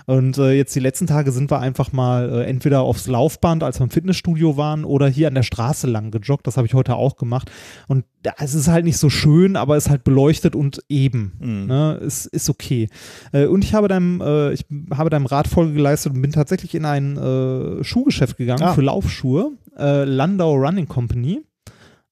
[0.05, 3.79] Und äh, jetzt die letzten Tage sind wir einfach mal äh, entweder aufs Laufband, als
[3.79, 6.47] wir im Fitnessstudio waren, oder hier an der Straße lang gejoggt.
[6.47, 7.51] Das habe ich heute auch gemacht.
[7.87, 8.05] Und
[8.37, 11.33] es ist halt nicht so schön, aber es ist halt beleuchtet und eben.
[11.39, 11.65] Mhm.
[11.67, 11.99] Ne?
[12.01, 12.89] Ist, ist okay.
[13.31, 16.75] Äh, und ich habe deinem, äh, ich habe deinem Rat Folge geleistet und bin tatsächlich
[16.75, 18.73] in ein äh, Schuhgeschäft gegangen Ah.
[18.73, 21.41] für Laufschuhe, äh, Landau Running Company.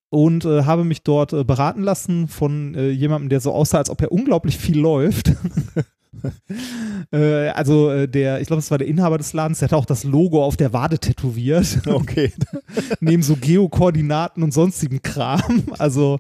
[0.10, 3.90] Und äh, habe mich dort äh, beraten lassen von äh, jemandem, der so aussah, als
[3.90, 5.32] ob er unglaublich viel läuft.
[7.12, 10.04] äh, also der, ich glaube, es war der Inhaber des Ladens, der hatte auch das
[10.04, 12.32] Logo auf der Wade tätowiert, okay.
[13.00, 15.64] neben so Geokoordinaten und sonstigem Kram.
[15.80, 16.20] Also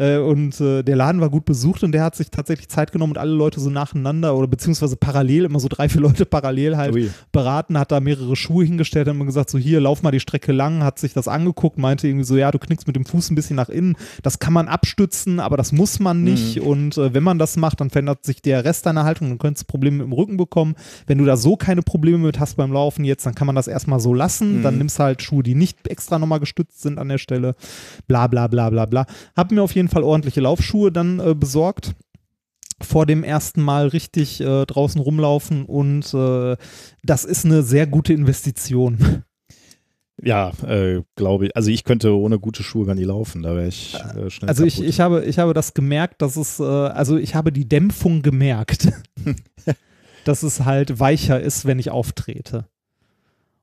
[0.00, 3.12] äh, und äh, der Laden war gut besucht und der hat sich tatsächlich Zeit genommen
[3.12, 6.94] und alle Leute so nacheinander oder beziehungsweise parallel, immer so drei, vier Leute parallel halt
[6.94, 7.10] Ui.
[7.32, 10.52] beraten, hat da mehrere Schuhe hingestellt, hat immer gesagt, so hier, lauf mal die Strecke
[10.52, 13.34] lang, hat sich das angeguckt, meinte irgendwie so, ja, du knickst mit dem Fuß ein
[13.34, 17.22] bisschen nach innen, das kann man abstützen, aber das muss man nicht und äh, wenn
[17.22, 20.06] man das macht, dann verändert sich der Rest deiner Haltung, dann könntest du Probleme mit
[20.06, 20.76] dem Rücken bekommen.
[21.06, 23.68] Wenn du da so keine Probleme mit hast beim Laufen jetzt, dann kann man das
[23.68, 27.08] erstmal so lassen, dann nimmst du halt Schuhe, die nicht extra nochmal gestützt sind an
[27.08, 27.54] der Stelle,
[28.08, 29.06] bla bla bla bla bla.
[29.36, 31.94] Hab mir auf jeden Fall ordentliche Laufschuhe dann äh, besorgt
[32.82, 36.56] vor dem ersten Mal richtig äh, draußen rumlaufen und äh,
[37.02, 39.24] das ist eine sehr gute Investition.
[40.22, 41.56] Ja, äh, glaube ich.
[41.56, 44.64] Also ich könnte ohne gute Schuhe gar nicht laufen, da wäre ich äh, schnell Also
[44.64, 48.20] ich, ich, habe, ich habe das gemerkt, dass es, äh, also ich habe die Dämpfung
[48.20, 48.92] gemerkt,
[50.24, 52.68] dass es halt weicher ist, wenn ich auftrete.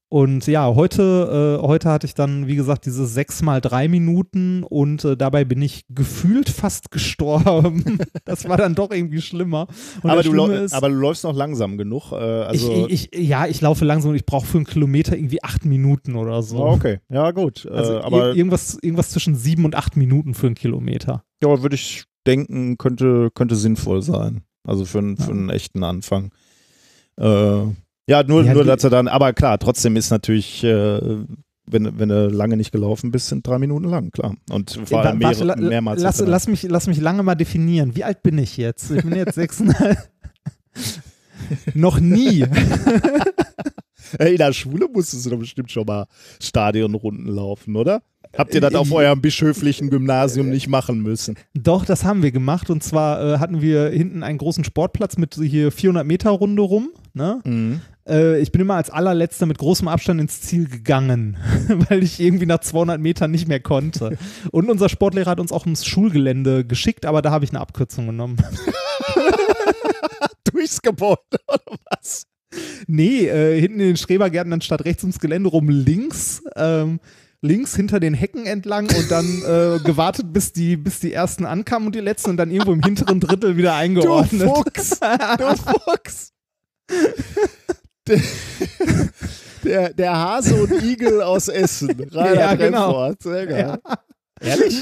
[0.10, 4.64] Und ja, heute, äh, heute hatte ich dann, wie gesagt, diese sechs mal drei Minuten
[4.64, 7.98] und äh, dabei bin ich gefühlt fast gestorben.
[8.24, 9.68] das war dann doch irgendwie schlimmer.
[10.04, 12.14] Aber, du ist, aber du läufst noch langsam genug.
[12.14, 15.44] Äh, also, ich, ich, ja, ich laufe langsam und ich brauche für einen Kilometer irgendwie
[15.44, 16.64] acht Minuten oder so.
[16.64, 17.68] Ah, okay, ja gut.
[17.70, 21.26] Also äh, aber ir irgendwas, irgendwas zwischen sieben und acht Minuten für einen Kilometer.
[21.44, 24.42] ja, würde ich denken, könnte, könnte sinnvoll sein.
[24.66, 26.32] Also für, einen- für einen echten Anfang.
[27.18, 27.62] Äh,
[28.08, 31.00] ja, nur, Ja, nur dass er dann, aber klar, trotzdem ist natürlich, äh,
[31.70, 34.36] wenn, wenn du lange nicht gelaufen bist, sind drei Minuten lang, klar.
[34.50, 36.02] Und vor allem mehr, mehrmals.
[36.02, 37.96] lass, lass, mich, lass mich lange mal definieren.
[37.96, 38.90] Wie alt bin ich jetzt?
[38.92, 39.98] Ich bin jetzt sechseinhalb.
[41.74, 42.46] Noch nie.
[44.20, 46.08] Ey, in der Schule musstest du doch bestimmt schon mal
[46.42, 48.02] Stadionrunden laufen, oder?
[48.36, 51.36] Habt ihr das auf eurem bischöflichen Gymnasium nicht machen müssen?
[51.54, 52.70] Doch, das haben wir gemacht.
[52.70, 56.90] Und zwar äh, hatten wir hinten einen großen Sportplatz mit hier 400 Meter Runde rum.
[57.14, 57.40] Ne?
[57.44, 57.82] Mhm.
[58.08, 61.38] Äh, ich bin immer als allerletzter mit großem Abstand ins Ziel gegangen,
[61.90, 64.18] weil ich irgendwie nach 200 Metern nicht mehr konnte.
[64.52, 68.08] Und unser Sportlehrer hat uns auch ins Schulgelände geschickt, aber da habe ich eine Abkürzung
[68.08, 68.38] genommen.
[70.52, 72.26] Durchs Gebäude, oder was?
[72.88, 76.42] Nee, äh, hinten in den Schrebergärten dann statt rechts ums Gelände rum links.
[76.56, 77.00] Ähm,
[77.42, 81.88] links hinter den Hecken entlang und dann äh, gewartet, bis die, bis die ersten ankamen
[81.88, 84.50] und die letzten und dann irgendwo im hinteren Drittel wieder Du eingeordnet.
[84.50, 85.00] Fuchs!
[85.38, 86.34] Du Fuchs!
[88.08, 88.22] Der,
[89.64, 91.92] der, der Hase und Igel aus Essen.
[92.12, 93.14] Reinhard Ja, genau.
[93.20, 93.80] Sehr geil.
[94.40, 94.82] Ehrlich?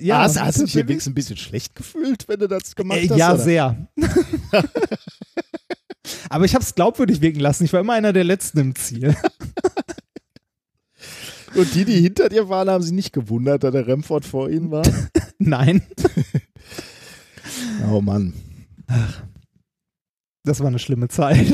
[0.00, 3.08] Ja, hast, hast du dich wenigstens ein bisschen schlecht gefühlt, wenn du das gemacht Äh,
[3.08, 3.18] hast?
[3.18, 3.42] ja, oder?
[3.42, 3.88] sehr.
[6.28, 7.64] Aber ich habe es glaubwürdig wirken lassen.
[7.64, 9.16] Ich war immer einer der Letzten im Ziel.
[11.54, 14.70] Und die, die hinter dir waren, haben sich nicht gewundert, da der Remford vor ihnen
[14.70, 14.82] war?
[15.38, 15.82] Nein,
[17.90, 18.32] Oh Mann.
[20.44, 21.46] das war eine schlimme Zeit.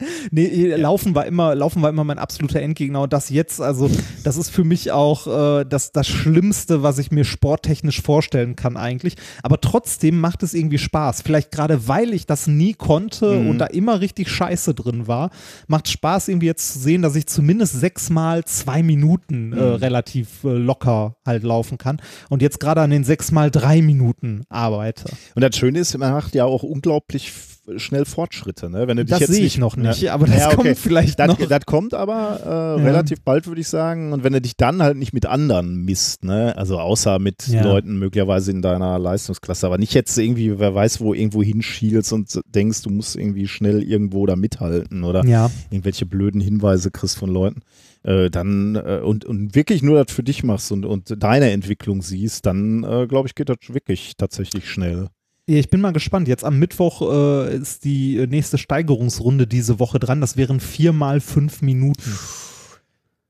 [0.30, 3.90] Nee, Laufen war immer, Laufen war immer mein absoluter Endgegner und das jetzt, also
[4.24, 5.26] das ist für mich auch
[5.60, 9.14] äh, das, das Schlimmste, was ich mir sporttechnisch vorstellen kann eigentlich.
[9.42, 11.22] Aber trotzdem macht es irgendwie Spaß.
[11.22, 13.48] Vielleicht gerade weil ich das nie konnte Mhm.
[13.50, 15.30] und da immer richtig scheiße drin war,
[15.66, 20.48] macht Spaß irgendwie jetzt zu sehen, dass ich zumindest sechsmal zwei Minuten äh, relativ äh,
[20.50, 25.04] locker halt laufen kann und jetzt gerade an den sechsmal drei Minuten arbeite.
[25.34, 28.86] Und das Schöne ist, man macht ja auch unglaublich f- schnell Fortschritte, ne?
[28.88, 30.14] Wenn du dich Das sehe ich noch nicht, Ja.
[30.14, 30.56] aber das Ja, okay.
[30.56, 31.38] kommt vielleicht Das, noch.
[31.38, 34.12] das kommt aber äh, relativ bald, würde ich sagen.
[34.12, 36.56] Und wenn du dich dann halt nicht mit anderen misst, ne?
[36.56, 37.62] also außer mit Ja.
[37.62, 42.40] Leuten möglicherweise in deiner Leistungsklasse, aber nicht jetzt irgendwie, wer weiß, wo irgendwo hinschielst und
[42.46, 45.50] denkst, du musst irgendwie schnell irgendwo da mithalten oder ja.
[45.70, 47.60] irgendwelche blöden Hinweise kriegst von Leuten,
[48.04, 52.02] äh, dann äh, und, und wirklich nur das für dich machst und, und deine Entwicklung
[52.02, 55.08] siehst, dann äh, glaube ich, geht das wirklich tatsächlich schnell.
[55.48, 56.28] Ja, ich bin mal gespannt.
[56.28, 60.20] Jetzt am Mittwoch äh, ist die äh, nächste Steigerungsrunde diese Woche dran.
[60.20, 62.12] Das wären vier mal fünf Minuten.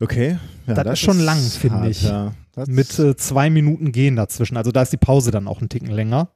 [0.00, 0.38] Okay.
[0.66, 2.02] Ja, Das ist schon lang, finde ich.
[2.02, 2.34] Ja.
[2.52, 4.56] Das- Mit äh, zwei Minuten gehen dazwischen.
[4.56, 6.30] Also da ist die Pause dann auch einen Ticken länger.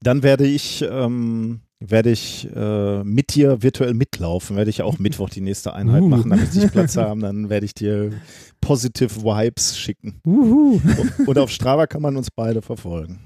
[0.00, 5.30] Dann werde ich, ähm, werde ich äh, mit dir virtuell mitlaufen, werde ich auch Mittwoch
[5.30, 6.08] die nächste Einheit Uh.
[6.08, 7.20] machen, damit ich Platz haben.
[7.20, 8.12] Dann werde ich dir
[8.60, 10.20] positive Vibes schicken.
[10.24, 10.80] Uhu.
[11.26, 13.18] Und auf Strava kann man uns beide verfolgen.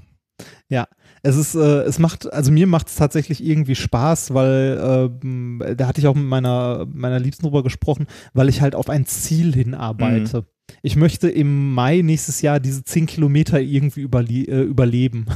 [1.23, 5.87] Es ist, äh, es macht, also mir macht es tatsächlich irgendwie Spaß, weil ähm, da
[5.87, 9.55] hatte ich auch mit meiner, meiner Liebsten drüber gesprochen, weil ich halt auf ein Ziel
[9.55, 10.47] hinarbeite.
[10.83, 15.27] Ich möchte im Mai nächstes Jahr diese 10 Kilometer irgendwie überle äh, überleben.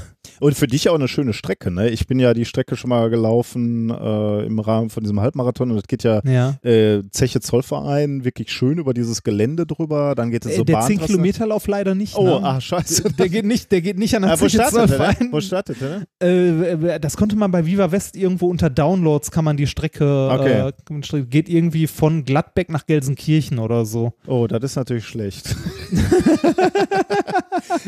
[0.43, 1.89] Und für dich auch eine schöne Strecke, ne?
[1.91, 5.77] Ich bin ja die Strecke schon mal gelaufen äh, im Rahmen von diesem Halbmarathon und
[5.77, 6.57] das geht ja Ja.
[6.69, 10.17] äh, Zeche Zollverein wirklich schön über dieses Gelände drüber.
[10.17, 11.07] Dann geht es so Äh, der 10 Bahntrasse.
[11.13, 12.17] Kilometer Lauf leider nicht.
[12.17, 12.41] Oh, ne?
[12.43, 13.05] ah, scheiße.
[13.19, 14.69] Der geht nicht, der geht nicht an der wo Zeche der?
[14.71, 15.29] Zollverein.
[15.31, 16.07] Wo startet der?
[16.29, 20.73] Äh, das konnte man bei Viva West irgendwo unter Downloads kann man die Strecke Okay.
[20.91, 24.15] äh, geht irgendwie von Gladbeck nach Gelsenkirchen oder so.
[24.27, 25.55] Oh, das ist natürlich schlecht.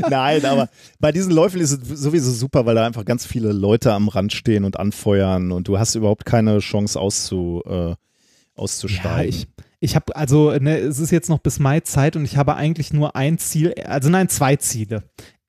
[0.09, 0.69] Nein, aber
[1.01, 4.31] bei diesen Läufen ist es sowieso super, weil da einfach ganz viele Leute am Rand
[4.31, 7.95] stehen und anfeuern und du hast überhaupt keine Chance auszu, äh,
[8.55, 9.09] auszusteigen.
[9.15, 9.47] Ja, ich,
[9.81, 12.93] ich habe also, ne, es ist jetzt noch bis Mai Zeit und ich habe eigentlich
[12.93, 15.05] nur ein Ziel, also nein, zwei Ziele.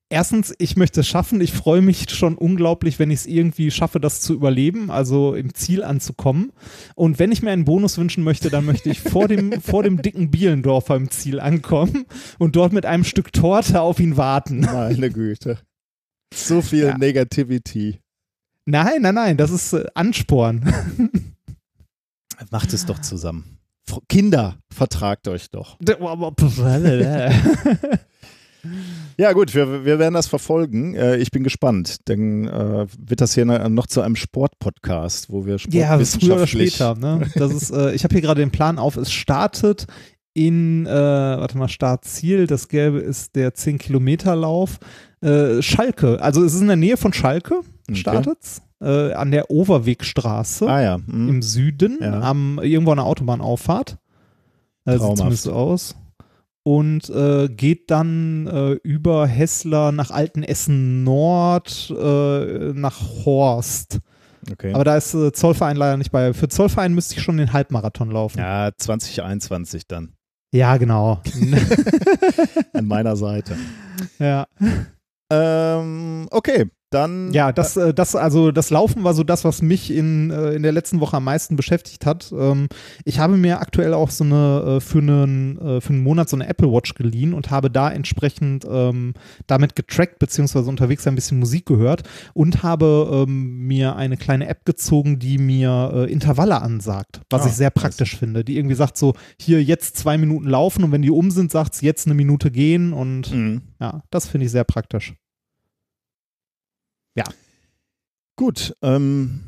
[0.08, 1.40] Erstens, ich möchte es schaffen.
[1.42, 5.52] Ich freue mich schon unglaublich, wenn ich es irgendwie schaffe, das zu überleben, also im
[5.52, 6.52] Ziel anzukommen.
[6.94, 10.00] Und wenn ich mir einen Bonus wünschen möchte, dann möchte ich vor dem, vor dem
[10.00, 12.06] dicken Bielendorfer im Ziel ankommen
[12.38, 14.60] und dort mit einem Stück Torte auf ihn warten.
[14.60, 15.58] Meine Güte.
[16.34, 16.98] So viel Ja.
[16.98, 18.00] Negativity.
[18.64, 20.72] Nein, nein, nein, das ist äh, Ansporn.
[22.50, 23.58] Macht es doch zusammen.
[24.08, 25.78] Kinder, vertragt euch doch.
[29.16, 30.94] Ja, gut, wir, wir werden das verfolgen.
[30.96, 31.98] Äh, ich bin gespannt.
[32.08, 36.46] Dann äh, wird das hier ne- noch zu einem Sportpodcast, wo wir Ja, früher oder
[36.46, 36.74] sportwissenschaftlich.
[36.74, 36.94] später.
[36.96, 37.30] Ne?
[37.36, 38.96] Das ist, äh, ich habe hier gerade den Plan auf.
[38.96, 39.86] Es startet
[40.34, 42.46] in, äh, warte mal, Startziel.
[42.48, 44.78] Das gelbe ist der 10-Kilometer-Lauf.
[45.22, 46.20] Äh, Schalke.
[46.20, 47.60] Also es ist in der Nähe von Schalke.
[47.88, 47.98] Okay.
[47.98, 48.62] Startet's.
[48.80, 50.96] Äh, an der Overwegstraße Ah ja.
[50.96, 51.28] hm.
[51.30, 52.20] im Süden, Ja.
[52.20, 53.96] am, irgendwo an der Autobahnauffahrt.
[54.84, 55.96] Äh, sieht zumindest aus.
[56.62, 64.00] Und äh, geht dann äh, über Hessler nach Altenessen Nord, äh, nach Horst.
[64.50, 64.74] Okay.
[64.74, 66.34] Aber da ist äh, Zollverein leider nicht bei.
[66.34, 68.38] Für Zollverein müsste ich schon den Halbmarathon laufen.
[68.40, 70.12] ja, 2021 dann.
[70.52, 71.20] Ja, genau.
[72.74, 73.56] An meiner Seite.
[74.18, 74.46] ja,
[75.30, 77.32] Ähm, okay, dann.
[77.32, 80.62] ja das, äh, das, also das Laufen war so das, was mich in, äh, in
[80.62, 82.32] der letzten Woche am meisten beschäftigt hat.
[82.36, 82.68] Ähm,
[83.04, 86.36] ich habe mir aktuell auch so eine äh, für, einen, äh, für einen Monat so
[86.36, 89.14] eine Apple Watch geliehen und habe da entsprechend ähm,
[89.46, 92.02] damit getrackt, beziehungsweise unterwegs ein bisschen Musik gehört
[92.34, 97.46] und habe ähm, mir eine kleine App gezogen, die mir äh, Intervalle ansagt, was Ah,
[97.48, 98.44] ich sehr praktisch finde.
[98.44, 101.74] Die irgendwie sagt so, hier jetzt zwei Minuten laufen und wenn die um sind, sagt
[101.74, 103.62] es jetzt eine Minute gehen und Mhm.
[103.80, 105.14] ja, das finde ich sehr praktisch.
[108.38, 109.40] Gut, ähm,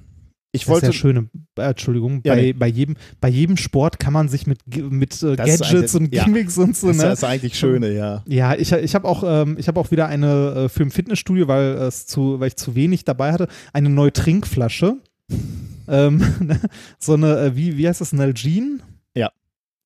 [0.51, 0.87] ich Das wollte.
[0.87, 1.29] ist ja schöne,
[1.59, 2.53] äh, Entschuldigung, Ja, bei, nee.
[2.55, 6.15] bei, jedem, bei jedem Sport kann man sich mit, mit äh, ist Gadgets eine- und
[6.15, 6.25] ja.
[6.25, 7.09] Gimmicks und so, das ist ne?
[7.11, 8.23] das eigentlich Schöne, ja.
[8.27, 11.49] Ja, ich, ich habe auch, ähm, ich hab auch wieder eine äh, für ein Fitnessstudio,
[11.49, 14.97] weil, es zu, weil ich zu wenig dabei hatte, eine neue Trinkflasche.
[15.87, 16.23] ähm,
[16.99, 18.79] so eine, äh, wie, wie heißt das, Nalgene?
[19.15, 19.31] Ja.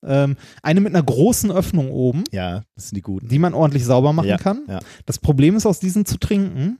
[0.01, 3.27] Ähm, eine mit einer großen Öffnung oben, Ja, das sind die guten.
[3.27, 4.61] die man ordentlich sauber machen Ja, kann.
[4.69, 4.79] ja.
[5.05, 6.79] Das Problem ist, aus diesen zu trinken.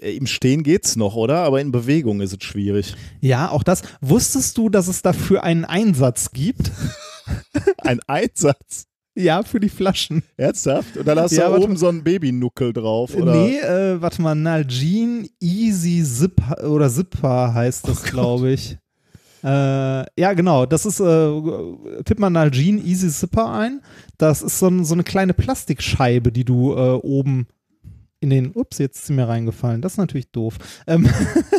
[0.00, 1.38] Äh, Im Stehen geht's noch, oder?
[1.38, 2.94] Aber in Bewegung ist es schwierig.
[3.20, 3.82] Ja, auch das.
[4.00, 6.70] Wusstest du, dass es dafür einen Einsatz gibt?
[7.78, 8.86] Ein Einsatz.
[9.14, 10.22] ja, für die Flaschen.
[10.36, 10.96] Ernsthaft?
[10.96, 13.34] Und dann hast Ja, du oben so einen Babynuckel drauf, oder?
[13.34, 18.78] Nee, äh, warte mal, Nalgene Easy Zip oder Zipper heißt das, glaube ich.
[19.42, 20.66] Äh, ja, genau.
[20.66, 21.30] Das ist, äh,
[22.04, 23.80] tipp mal Nalgene Easy Zipper ein.
[24.18, 27.46] Das ist so, ein, so eine kleine Plastikscheibe, die du äh, oben
[28.20, 29.80] in den, ups, jetzt ist sie mir reingefallen.
[29.80, 30.58] Das ist natürlich doof.
[30.86, 31.08] Ähm,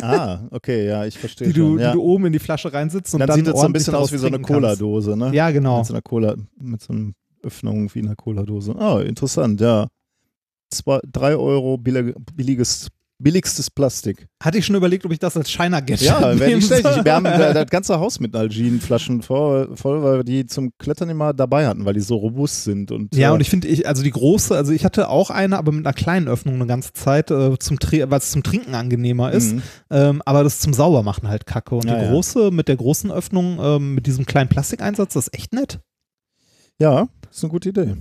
[0.00, 1.78] Ah, okay, ja, ich verstehe die, du, schon.
[1.80, 1.90] Ja.
[1.90, 3.94] die du oben in die Flasche reinsitzt und dann, dann, sieht es so ein bisschen
[3.94, 4.40] aus wie so eine.
[4.40, 5.34] Cola-Dose, ne?
[5.34, 5.78] Ja, genau.
[5.78, 8.76] Mit so einer Cola, mit so einer Öffnung wie einer Cola-Dose.
[8.78, 9.88] Ah, interessant, ja.
[10.70, 12.88] Zwei, drei Euro billig, billiges,
[13.22, 14.26] billigstes Plastik.
[14.42, 17.04] Hatte ich schon überlegt, ob ich das als Shiner-Gadget Ja, wäre nicht schlecht.
[17.04, 21.32] Wir haben das ganze Haus mit Algin-Flaschen voll, voll, weil wir die zum Klettern immer
[21.32, 22.90] dabei hatten, weil die so robust sind.
[22.90, 25.58] Und, Ja, äh, und ich finde, ich, also die große, also ich hatte auch eine,
[25.58, 29.32] aber mit einer kleinen Öffnung eine ganze Zeit, äh, zum weil es zum Trinken angenehmer
[29.32, 29.54] ist.
[29.54, 29.62] Mhm.
[29.90, 31.74] Ähm, aber das zum Saubermachen halt kacke.
[31.74, 32.10] Und Ja, die ja.
[32.10, 35.80] große mit der großen Öffnung, ähm, mit diesem kleinen Plastikeinsatz, das ist echt nett.
[36.78, 37.96] Ja, ist eine gute Idee.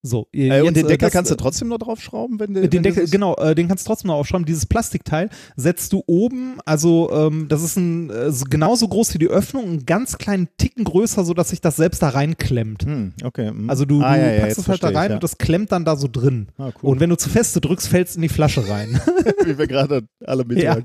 [0.00, 2.54] So, Äh, jetzt, und den äh, Deckel das, kannst du äh, trotzdem noch draufschrauben, wenn
[2.54, 4.46] du Den Deckel, genau, äh, den kannst du trotzdem noch aufschrauben.
[4.46, 9.18] Dieses Plastikteil setzt du oben, also ähm, das ist ein, äh, so- genauso groß wie
[9.18, 12.84] die Öffnung, einen ganz kleinen Ticken größer, sodass sich das selbst da reinklemmt.
[12.84, 13.48] Hm, okay.
[13.48, 13.68] hm.
[13.68, 15.16] Also du, Ah, du ja, packst es halt da verstehe ich, rein ja.
[15.16, 16.46] und das klemmt dann da so drin.
[16.58, 16.90] Ah, cool.
[16.90, 19.00] Und wenn du zu feste drückst, fällt es in die Flasche rein.
[19.44, 20.76] Wie wir gerade alle mit Ja.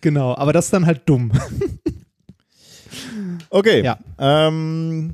[0.00, 1.30] Genau, aber das ist dann halt dumm.
[3.50, 3.82] Okay.
[3.84, 3.98] Ja.
[4.18, 5.12] Ähm,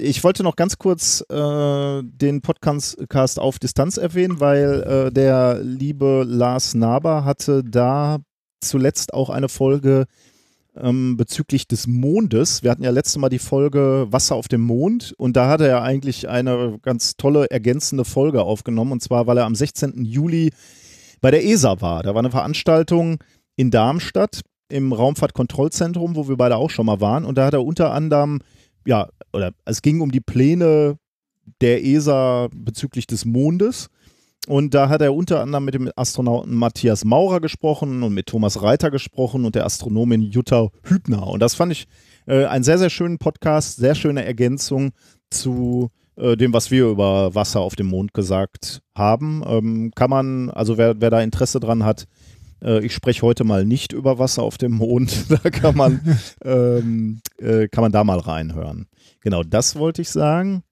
[0.00, 6.24] ich wollte noch ganz kurz äh, den Podcast auf Distanz erwähnen, weil äh, der liebe
[6.26, 8.18] Lars Naber hatte da
[8.60, 10.06] zuletzt auch eine Folge
[10.76, 12.62] ähm, bezüglich des Mondes.
[12.62, 15.82] Wir hatten ja letztes Mal die Folge Wasser auf dem Mond und da hatte er
[15.82, 20.04] eigentlich eine ganz tolle ergänzende Folge aufgenommen und zwar, weil er am 16.
[20.04, 20.52] Juli
[21.20, 22.02] bei der ESA war.
[22.02, 23.18] Da war eine Veranstaltung
[23.56, 27.64] in Darmstadt im Raumfahrtkontrollzentrum, wo wir beide auch schon mal waren und da hat er
[27.64, 28.40] unter anderem,
[28.86, 30.98] ja, oder es ging um die Pläne
[31.60, 33.88] der ESA bezüglich des Mondes.
[34.46, 38.62] Und da hat er unter anderem mit dem Astronauten Matthias Maurer gesprochen und mit Thomas
[38.62, 41.26] Reiter gesprochen und der Astronomin Jutta Hübner.
[41.26, 41.86] Und das fand ich
[42.26, 44.92] äh, einen sehr, sehr schönen Podcast, sehr schöne Ergänzung
[45.28, 49.42] zu äh, dem, was wir über Wasser auf dem Mond gesagt haben.
[49.46, 52.06] Ähm, kann man, also wer, wer da Interesse dran hat,
[52.62, 55.26] äh, ich spreche heute mal nicht über Wasser auf dem Mond.
[55.42, 58.86] Da kann man, ähm, äh, kann man da mal reinhören.
[59.20, 60.62] Genau, das wollte ich sagen.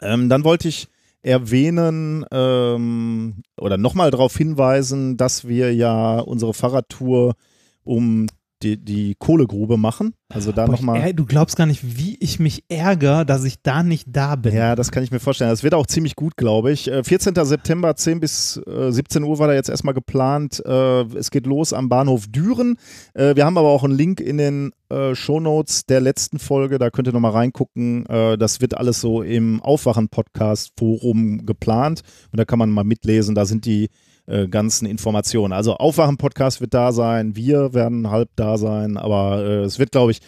[0.00, 0.88] Ähm, dann wollte ich
[1.22, 7.34] erwähnen ähm, oder nochmal darauf hinweisen, dass wir ja unsere Fahrradtour
[7.82, 8.26] um
[8.64, 10.14] die, die Kohlegrube machen.
[10.32, 11.12] Also da nochmal.
[11.14, 14.54] du glaubst gar nicht, wie ich mich ärgere, dass ich da nicht da bin.
[14.54, 15.50] Ja, das kann ich mir vorstellen.
[15.50, 16.90] Das wird auch ziemlich gut, glaube ich.
[16.90, 17.34] Äh, 14.
[17.44, 20.62] September, 10 bis äh, 17 Uhr war da jetzt erstmal geplant.
[20.64, 22.78] Äh, es geht los am Bahnhof Düren.
[23.12, 26.78] Äh, wir haben aber auch einen Link in den äh, Shownotes der letzten Folge.
[26.78, 28.06] Da könnt ihr nochmal reingucken.
[28.06, 32.02] Äh, das wird alles so im Aufwachen-Podcast-Forum geplant.
[32.32, 33.34] Und da kann man mal mitlesen.
[33.34, 33.90] Da sind die
[34.26, 35.52] äh, ganzen Informationen.
[35.52, 37.36] Also Aufwachen-Podcast wird da sein.
[37.36, 38.96] Wir werden halb da sein.
[38.96, 40.20] Aber äh, es wird, glaube ich,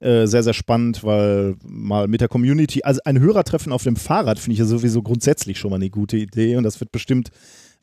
[0.00, 4.38] äh, sehr, sehr spannend, weil mal mit der Community, also ein Hörertreffen auf dem Fahrrad
[4.38, 7.30] finde ich ja sowieso grundsätzlich schon mal eine gute Idee und das wird bestimmt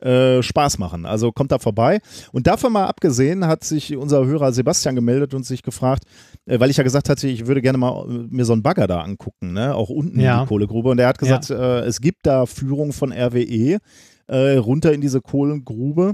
[0.02, 1.06] äh, Spaß machen.
[1.06, 2.00] Also kommt da vorbei.
[2.32, 6.04] Und davon mal abgesehen hat sich unser Hörer Sebastian gemeldet und sich gefragt,
[6.47, 8.88] äh, weil ich ja gesagt hatte, ich würde gerne mal äh, mir so einen Bagger
[8.88, 9.76] da angucken, ne?
[9.76, 10.41] auch unten in Ja.
[10.41, 10.89] die Kohlegrube.
[10.89, 13.78] Und er hat gesagt, äh, es gibt da Führung von RWE
[14.27, 16.13] äh, runter in diese Kohlengrube.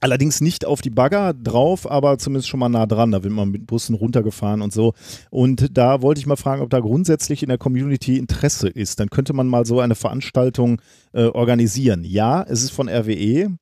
[0.00, 3.12] Allerdings nicht auf die Bagger drauf, aber zumindest schon mal nah dran.
[3.12, 4.92] Da wird man mit Bussen runtergefahren und so.
[5.30, 9.00] Und da wollte ich mal fragen, ob da grundsätzlich in der Community Interesse ist.
[9.00, 12.04] Dann könnte man mal so eine Veranstaltung äh, organisieren.
[12.04, 13.56] Ja, es ist von RWE.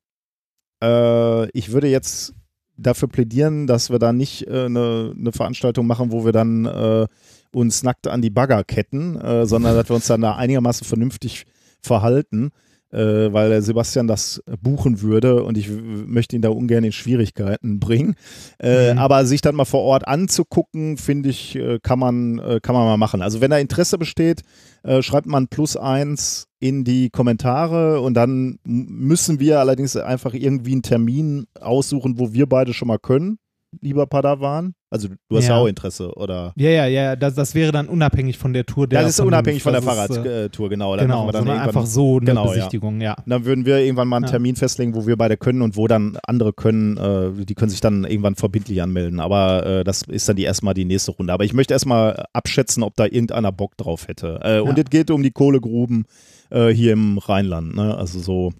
[0.83, 2.33] Äh, ich würde jetzt
[2.77, 7.07] dafür plädieren, dass wir da nicht äh, eine, eine Veranstaltung machen, wo wir dann äh,
[7.53, 11.45] uns nackt an die Bagger ketten, äh, sondern dass wir uns dann da einigermaßen vernünftig
[11.81, 12.51] verhalten
[12.95, 17.79] äh, weil der Sebastian das buchen würde und ich möchte ihn da ungern in Schwierigkeiten
[17.79, 18.15] bringen.
[18.57, 18.99] Äh, Mhm.
[18.99, 22.85] Aber sich dann mal vor Ort anzugucken, finde ich, äh, kann man, äh, kann man
[22.85, 23.21] mal machen.
[23.21, 24.41] Also wenn da Interesse besteht,
[24.83, 30.73] äh, schreibt man plus eins in die Kommentare und dann müssen wir allerdings einfach irgendwie
[30.73, 33.37] einen Termin aussuchen, wo wir beide schon mal können,
[33.81, 34.73] lieber Padawan.
[34.89, 35.61] Also du hast ja, Ja.
[35.61, 36.53] auch Interesse, oder?
[36.55, 38.87] Ja, ja, ja, das, das wäre dann unabhängig von der Tour.
[38.87, 40.95] Der das ist unabhängig von der äh, Fahrradtour, genau.
[40.95, 42.53] Dann Genau, dann einfach so eine Genau, ja.
[42.53, 43.15] Besichtigung, ja.
[43.17, 44.31] Und dann würden wir irgendwann mal einen Ja.
[44.31, 47.81] Termin festlegen, wo wir beide können und wo dann andere können, äh, die können sich
[47.81, 49.19] dann irgendwann verbindlich anmelden.
[49.19, 51.33] Aber äh, das ist dann die erstmal die nächste Runde.
[51.33, 54.39] Aber ich möchte erstmal abschätzen, ob da irgendeiner Bock drauf hätte.
[54.43, 54.83] Äh, Und Ja.
[54.83, 56.05] es geht um die Kohlegruben
[56.51, 57.97] äh, hier im Rheinland, ne?
[57.97, 58.53] Also so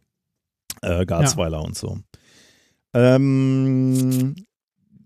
[0.81, 1.97] äh, Garzweiler und so.
[2.93, 4.35] Ähm,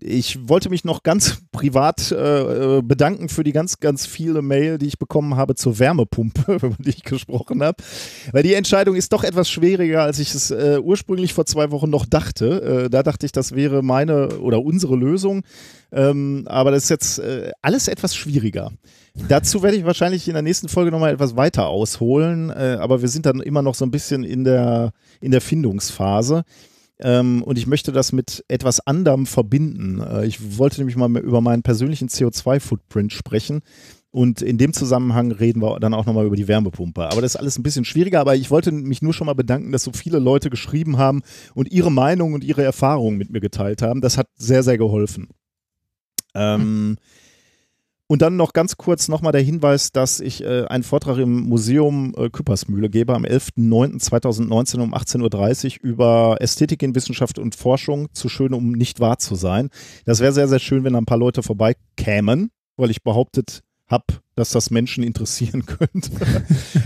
[0.00, 4.78] ich wollte mich noch ganz privat äh, äh, bedanken für die ganz, ganz viele Mail,
[4.78, 7.82] die ich bekommen habe zur Wärmepumpe, über die ich gesprochen habe.
[8.32, 11.90] Weil die Entscheidung ist doch etwas schwieriger, als ich es äh, ursprünglich vor zwei Wochen
[11.90, 12.84] noch dachte.
[12.86, 15.42] Äh, da dachte ich, das wäre meine oder unsere Lösung.
[15.92, 18.70] Ähm, aber das ist jetzt äh, alles etwas schwieriger.
[19.28, 23.08] Dazu werde ich wahrscheinlich in der nächsten Folge nochmal etwas weiter ausholen, äh, aber wir
[23.08, 26.44] sind dann immer noch so ein bisschen in der, in der Findungsphase.
[27.02, 30.00] Ähm, und ich möchte das mit etwas anderem verbinden.
[30.00, 33.62] Äh, ich wollte nämlich mal über meinen persönlichen CO2-Footprint sprechen.
[34.12, 37.04] Und in dem Zusammenhang reden wir dann auch nochmal über die Wärmepumpe.
[37.04, 38.20] Aber das ist alles ein bisschen schwieriger.
[38.20, 41.22] Aber ich wollte mich nur schon mal bedanken, dass so viele Leute geschrieben haben
[41.54, 44.00] und ihre Meinung und ihre Erfahrungen mit mir geteilt haben.
[44.00, 45.28] Das hat sehr, sehr geholfen.
[46.34, 46.96] Ähm,
[48.10, 52.12] und dann noch ganz kurz nochmal der Hinweis, dass ich äh, einen Vortrag im Museum
[52.16, 58.28] äh, Küppersmühle gebe am 11.09.2019 um 18.30 Uhr über Ästhetik in Wissenschaft und Forschung, zu
[58.28, 59.70] schön, um nicht wahr zu sein.
[60.06, 64.50] Das wäre sehr, sehr schön, wenn ein paar Leute vorbeikämen, weil ich behauptet habe, dass
[64.50, 66.10] das Menschen interessieren könnte.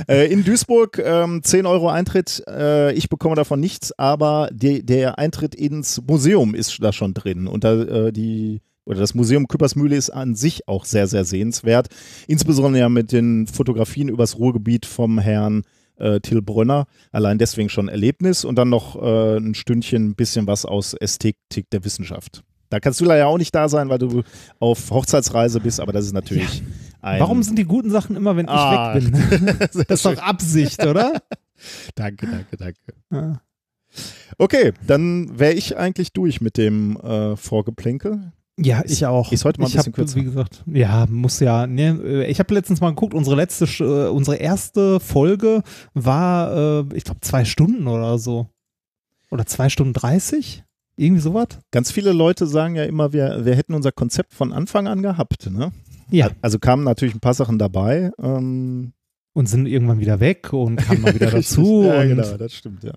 [0.08, 2.42] äh, in Duisburg ähm, 10 Euro Eintritt.
[2.46, 7.46] Äh, ich bekomme davon nichts, aber die, der Eintritt ins Museum ist da schon drin.
[7.46, 11.88] Und da, äh, die oder das Museum Küppersmühle ist an sich auch sehr, sehr sehenswert.
[12.26, 15.62] Insbesondere ja mit den Fotografien übers Ruhrgebiet vom Herrn
[15.96, 16.86] äh, Till Brönner.
[17.12, 21.70] Allein deswegen schon Erlebnis und dann noch äh, ein Stündchen ein bisschen was aus Ästhetik
[21.70, 22.42] der Wissenschaft.
[22.70, 24.22] Da kannst du leider auch nicht da sein, weil du
[24.58, 26.64] auf Hochzeitsreise bist, aber das ist natürlich ja.
[27.02, 27.20] ein.
[27.20, 29.58] Warum sind die guten Sachen immer, wenn ah, ich weg bin?
[29.58, 31.22] das ist doch Absicht, oder?
[31.94, 32.80] danke, danke, danke.
[33.12, 33.40] Ja.
[34.38, 38.32] Okay, dann wäre ich eigentlich durch mit dem äh, Vorgeplänkel.
[38.58, 39.32] Ja, ich auch.
[39.32, 40.16] Ist heute mal ein ich bisschen hab, kürzer.
[40.16, 41.66] Wie gesagt, ja, muss ja.
[41.66, 47.04] Ne, ich habe letztens mal geguckt, unsere letzte, äh, unsere erste Folge war, äh, ich
[47.04, 48.48] glaube, zwei Stunden oder so.
[49.30, 50.62] Oder zwei Stunden dreißig?
[50.96, 51.48] Irgendwie sowas?
[51.72, 55.50] Ganz viele Leute sagen ja immer, wir, wir hätten unser Konzept von Anfang an gehabt,
[55.50, 55.72] ne?
[56.10, 56.30] Ja.
[56.40, 58.12] Also kamen natürlich ein paar Sachen dabei.
[58.22, 58.92] Ähm
[59.34, 61.82] und sind irgendwann wieder weg und kamen mal wieder dazu.
[61.84, 62.92] ja, genau, das stimmt, ja.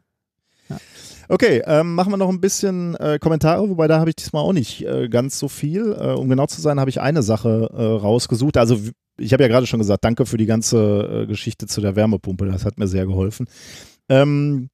[1.29, 4.53] Okay, ähm, machen wir noch ein bisschen äh, Kommentare, wobei da habe ich diesmal auch
[4.53, 5.91] nicht äh, ganz so viel.
[5.91, 8.55] Äh, um genau zu sein, habe ich eine Sache äh, rausgesucht.
[8.55, 8.79] Also
[9.17, 12.45] ich habe ja gerade schon gesagt, danke für die ganze äh, Geschichte zu der Wärmepumpe,
[12.45, 13.47] das hat mir sehr geholfen.
[14.07, 14.69] Ähm,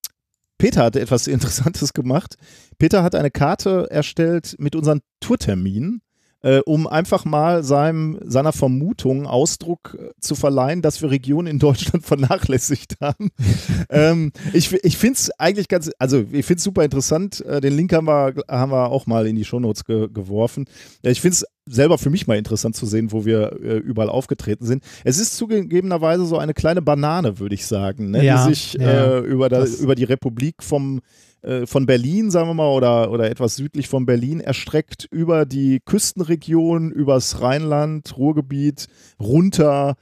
[0.60, 2.36] Peter hat etwas Interessantes gemacht.
[2.78, 6.02] Peter hat eine Karte erstellt mit unseren Tourterminen
[6.44, 11.60] äh, um einfach mal seinem, seiner Vermutung Ausdruck äh, zu verleihen, dass wir Regionen in
[11.60, 13.32] Deutschland vernachlässigt haben.
[13.90, 17.44] ähm, ich ich finde es eigentlich ganz, also ich finde es super interessant.
[17.46, 20.66] Äh, den Link haben wir, haben wir auch mal in die Shownotes ge geworfen.
[21.02, 24.66] Ich finde es selber für mich mal interessant zu sehen, wo wir äh, überall aufgetreten
[24.66, 24.84] sind.
[25.06, 29.18] Es ist zugegebenerweise so eine kleine Banane, würde ich sagen, ne, ja, die sich ja,
[29.18, 31.00] äh, über, da, über die Republik vom
[31.44, 35.82] äh, von Berlin, sagen wir mal, oder, oder etwas südlich von Berlin erstreckt über die
[35.86, 38.88] Küstenregion, übers Rheinland, Ruhrgebiet,
[39.20, 39.96] runter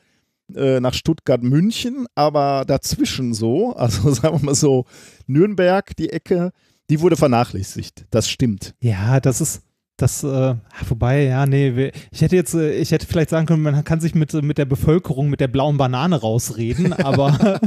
[0.55, 4.85] äh, nach Stuttgart, München, aber dazwischen so, also sagen wir mal so,
[5.25, 6.51] Nürnberg, die Ecke,
[6.89, 8.05] die wurde vernachlässigt.
[8.11, 8.75] Das stimmt.
[8.79, 9.63] Ja, das ist.
[9.97, 10.55] Das, äh,
[10.87, 14.15] wobei, ja, nee, ich hätte jetzt, äh, ich hätte vielleicht sagen können, man kann sich
[14.15, 17.59] mit, mit der Bevölkerung, mit der blauen Banane rausreden, aber.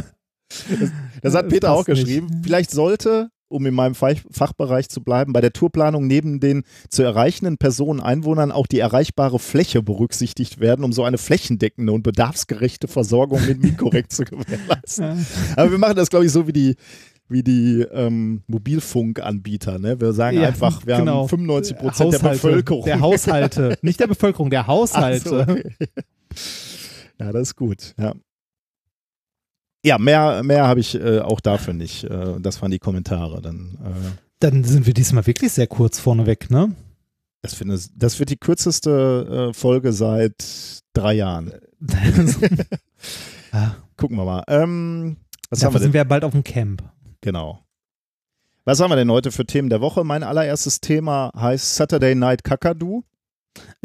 [0.48, 0.90] das,
[1.22, 2.26] das, hat Peter auch geschrieben.
[2.26, 2.44] Nicht.
[2.44, 7.58] Vielleicht sollte um in meinem Fachbereich zu bleiben, bei der Tourplanung neben den zu erreichenden
[7.58, 13.44] Personen, Einwohnern auch die erreichbare Fläche berücksichtigt werden, um so eine flächendeckende und bedarfsgerechte Versorgung
[13.46, 15.26] mit Mikorrekt zu gewährleisten.
[15.56, 16.76] Aber wir machen das, glaube ich, so wie die,
[17.28, 19.78] wie die ähm, Mobilfunkanbieter.
[19.78, 20.00] Ne?
[20.00, 21.22] Wir sagen ja, einfach, wir genau.
[21.22, 22.84] haben 95 Prozent der Bevölkerung.
[22.84, 25.28] Der Haushalte, nicht der Bevölkerung, der Haushalte.
[25.28, 25.70] So, okay.
[27.18, 27.94] Ja, das ist gut.
[27.98, 28.14] Ja.
[29.84, 32.04] Ja, mehr, mehr habe ich äh, auch dafür nicht.
[32.04, 33.42] Äh, das waren die Kommentare.
[33.42, 34.10] Dann, äh,
[34.40, 36.74] dann sind wir diesmal wirklich sehr kurz vorneweg, ne?
[37.42, 41.52] Das, finde, das wird die kürzeste äh, Folge seit drei Jahren.
[43.52, 43.76] ja.
[43.96, 44.42] Gucken wir mal.
[44.48, 45.18] Ähm,
[45.50, 46.82] was Dafür haben wir sind wir ja bald auf dem Camp.
[47.20, 47.60] Genau.
[48.64, 50.02] Was haben wir denn heute für Themen der Woche?
[50.04, 53.04] Mein allererstes Thema heißt Saturday Night Kakadu.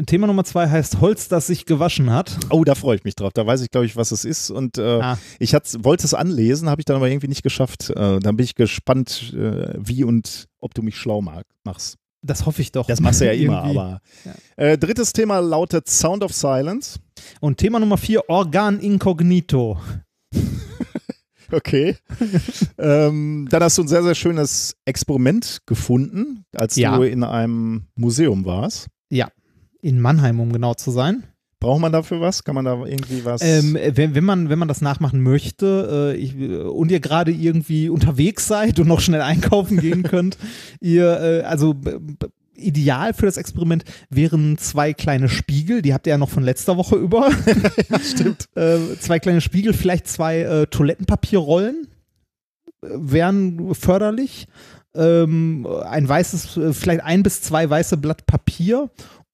[0.06, 2.36] Thema Nummer zwei heißt Holz, das sich gewaschen hat.
[2.50, 3.32] Oh, da freue ich mich drauf.
[3.32, 4.50] Da weiß ich, glaube ich, was es ist.
[4.50, 5.18] Und äh, ah.
[5.38, 7.90] ich wollte es anlesen, habe ich dann aber irgendwie nicht geschafft.
[7.90, 11.96] Äh, dann bin ich gespannt, äh, wie und ob du mich schlau machst.
[12.22, 12.86] Das hoffe ich doch.
[12.86, 14.00] Das machst du ja immer, aber.
[14.24, 14.34] Ja.
[14.56, 16.98] Äh, drittes Thema lautet Sound of Silence.
[17.40, 19.78] Und Thema Nummer vier, Organ Incognito.
[21.52, 21.96] okay.
[22.78, 26.96] ähm, dann hast du ein sehr, sehr schönes Experiment gefunden, als ja.
[26.96, 28.88] du in einem Museum warst.
[29.10, 29.28] Ja
[29.82, 31.24] in Mannheim, um genau zu sein.
[31.60, 32.42] Braucht man dafür was?
[32.42, 33.42] Kann man da irgendwie was?
[33.42, 37.90] Ähm, wenn, wenn, man, wenn man das nachmachen möchte äh, ich, und ihr gerade irgendwie
[37.90, 40.38] unterwegs seid und noch schnell einkaufen gehen könnt,
[40.80, 41.74] ihr, äh, also
[42.54, 46.78] ideal für das Experiment wären zwei kleine Spiegel, die habt ihr ja noch von letzter
[46.78, 47.30] Woche über.
[48.02, 48.48] Stimmt.
[48.54, 51.88] äh, zwei kleine Spiegel, vielleicht zwei äh, Toilettenpapierrollen
[52.82, 54.46] äh, wären förderlich.
[54.94, 58.90] Ähm, ein weißes, äh, vielleicht ein bis zwei weiße Blatt Papier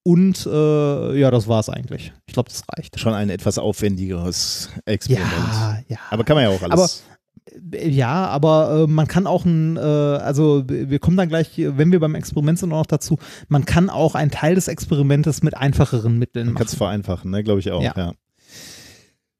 [0.07, 2.13] und äh, ja, das war es eigentlich.
[2.29, 3.01] Ich glaube, das reicht.
[3.01, 5.33] Schon ein etwas aufwendigeres Experiment.
[5.33, 5.97] Ja, ja.
[6.11, 7.03] Aber kann man ja auch alles.
[7.51, 11.51] Aber, äh, ja, aber äh, man kann auch ein, äh, also wir kommen dann gleich,
[11.57, 15.43] wenn wir beim Experiment sind, auch noch dazu, man kann auch einen Teil des Experimentes
[15.43, 16.59] mit einfacheren Mitteln machen.
[16.59, 17.43] Kann es vereinfachen, ne?
[17.43, 17.93] glaube ich auch, ja.
[17.97, 18.13] ja.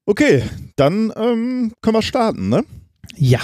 [0.05, 0.43] Okay,
[0.75, 2.65] dann ähm, können wir starten, ne?
[3.15, 3.39] Ja.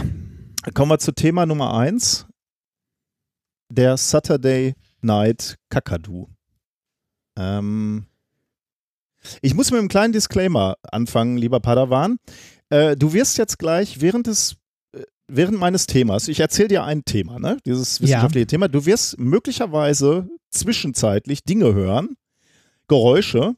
[0.74, 2.26] Kommen wir zu Thema Nummer eins.
[3.70, 6.31] Der Saturday Night Kakadu.
[7.36, 8.06] Ähm,
[9.40, 12.18] ich muss mit einem kleinen Disclaimer anfangen, lieber Padawan.
[12.70, 14.56] Äh, du wirst jetzt gleich während des
[14.92, 17.58] äh, während meines Themas, ich erzähle dir ein Thema, ne?
[17.64, 18.48] dieses wissenschaftliche ja.
[18.48, 22.16] Thema, du wirst möglicherweise zwischenzeitlich Dinge hören,
[22.88, 23.54] Geräusche,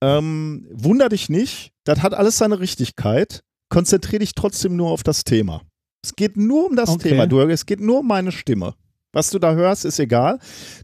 [0.00, 3.42] ähm, wunder dich nicht, das hat alles seine Richtigkeit.
[3.68, 5.62] Konzentriere dich trotzdem nur auf das Thema.
[6.02, 7.10] Es geht nur um das Okay.
[7.10, 8.74] Thema, du, es geht nur um meine Stimme.
[9.12, 10.38] Was du da hörst, ist egal.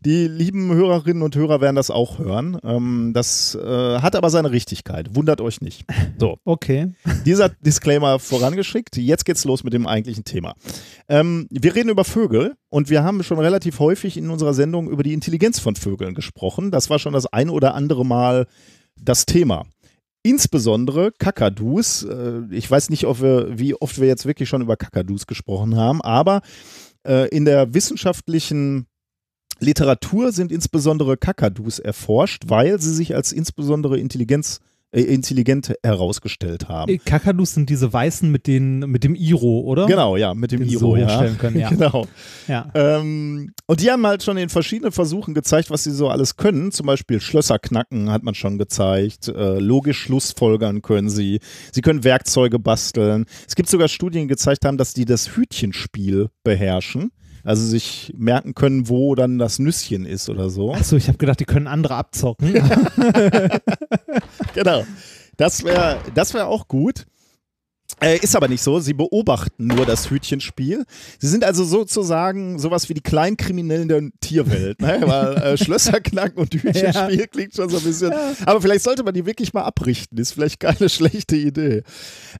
[0.04, 2.58] Die lieben Hörerinnen und Hörer werden das auch hören.
[2.64, 5.14] Ähm, das äh, hat aber seine Richtigkeit.
[5.14, 5.84] Wundert euch nicht.
[6.18, 6.92] So, Okay.
[7.24, 8.96] dieser Disclaimer vorangeschickt.
[8.96, 10.54] Jetzt geht's los mit dem eigentlichen Thema.
[11.08, 15.04] Ähm, wir reden über Vögel und wir haben schon relativ häufig in unserer Sendung über
[15.04, 16.72] die Intelligenz von Vögeln gesprochen.
[16.72, 18.46] Das war schon das ein oder andere Mal
[19.00, 19.66] das Thema.
[20.24, 22.02] Insbesondere Kakadus.
[22.02, 26.02] Äh, ich weiß nicht, wir, wie oft wir jetzt wirklich schon über Kakadus gesprochen haben,
[26.02, 26.40] aber
[27.06, 28.86] äh, in der wissenschaftlichen
[29.58, 34.60] Literatur sind insbesondere Kakadus erforscht, weil sie sich als insbesondere Intelligenz,
[35.02, 36.90] intelligent herausgestellt haben.
[36.90, 39.86] Äh, Kakadus sind diese Weißen mit, den, mit dem Iro, oder?
[39.86, 40.80] Genau, ja, mit dem Den Iro.
[40.80, 41.06] so ja.
[41.06, 41.68] herstellen können, ja.
[41.68, 42.06] genau.
[42.48, 42.70] Ja.
[42.74, 46.72] Ähm, und die haben halt schon in verschiedenen Versuchen gezeigt, was sie so alles können.
[46.72, 49.28] Zum Beispiel Schlösser knacken hat man schon gezeigt.
[49.28, 51.40] Äh, logisch Schlussfolgern können sie.
[51.72, 53.26] Sie können Werkzeuge basteln.
[53.46, 57.10] Es gibt sogar Studien, die gezeigt haben, dass die das Hütchenspiel beherrschen.
[57.46, 60.74] Also sich merken können, wo dann das Nüsschen ist oder so.
[60.74, 62.54] Achso, ich habe gedacht, die können andere abzocken.
[64.54, 64.86] Genau.
[65.36, 67.04] Das wäre das wär auch gut.
[68.00, 68.80] Äh, ist aber nicht so.
[68.80, 70.84] Sie beobachten nur das Hütchenspiel.
[71.18, 74.80] Sie sind also sozusagen sowas wie die Kleinkriminellen der Tierwelt.
[74.80, 75.02] Ne?
[75.04, 78.12] Weil äh, Schlösser knacken und Hütchenspiel klingt schon so ein bisschen.
[78.44, 80.18] Aber vielleicht sollte man die wirklich mal abrichten.
[80.18, 81.82] Ist vielleicht keine schlechte Idee.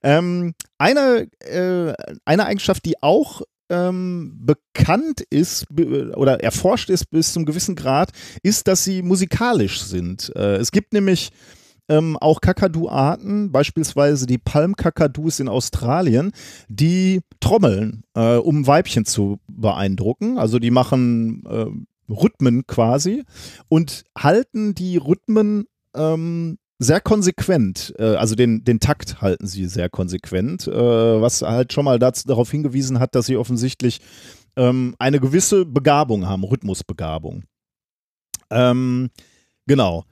[0.03, 1.95] Ähm, eine, äh,
[2.25, 8.11] eine Eigenschaft, die auch ähm, bekannt ist oder erforscht ist bis zum gewissen Grad,
[8.43, 10.33] ist, dass sie musikalisch sind.
[10.37, 11.31] Äh, es gibt nämlich
[11.89, 16.33] ähm, auch Kakadu-Arten, beispielsweise die Palmkakadus in Australien,
[16.69, 20.39] die trommeln, äh, um Weibchen zu beeindrucken.
[20.39, 23.25] Also die machen äh, Rhythmen quasi
[23.69, 29.89] und halten die Rhythmen ähm, sehr konsequent, äh, also den, den Takt halten sie sehr
[29.89, 30.73] konsequent, äh,
[31.21, 34.01] was halt schon mal dazu, darauf hingewiesen hat, dass sie offensichtlich
[34.57, 37.45] ähm, eine gewisse Begabung haben, Rhythmusbegabung.
[38.51, 39.11] Ähm,
[39.67, 40.05] genau.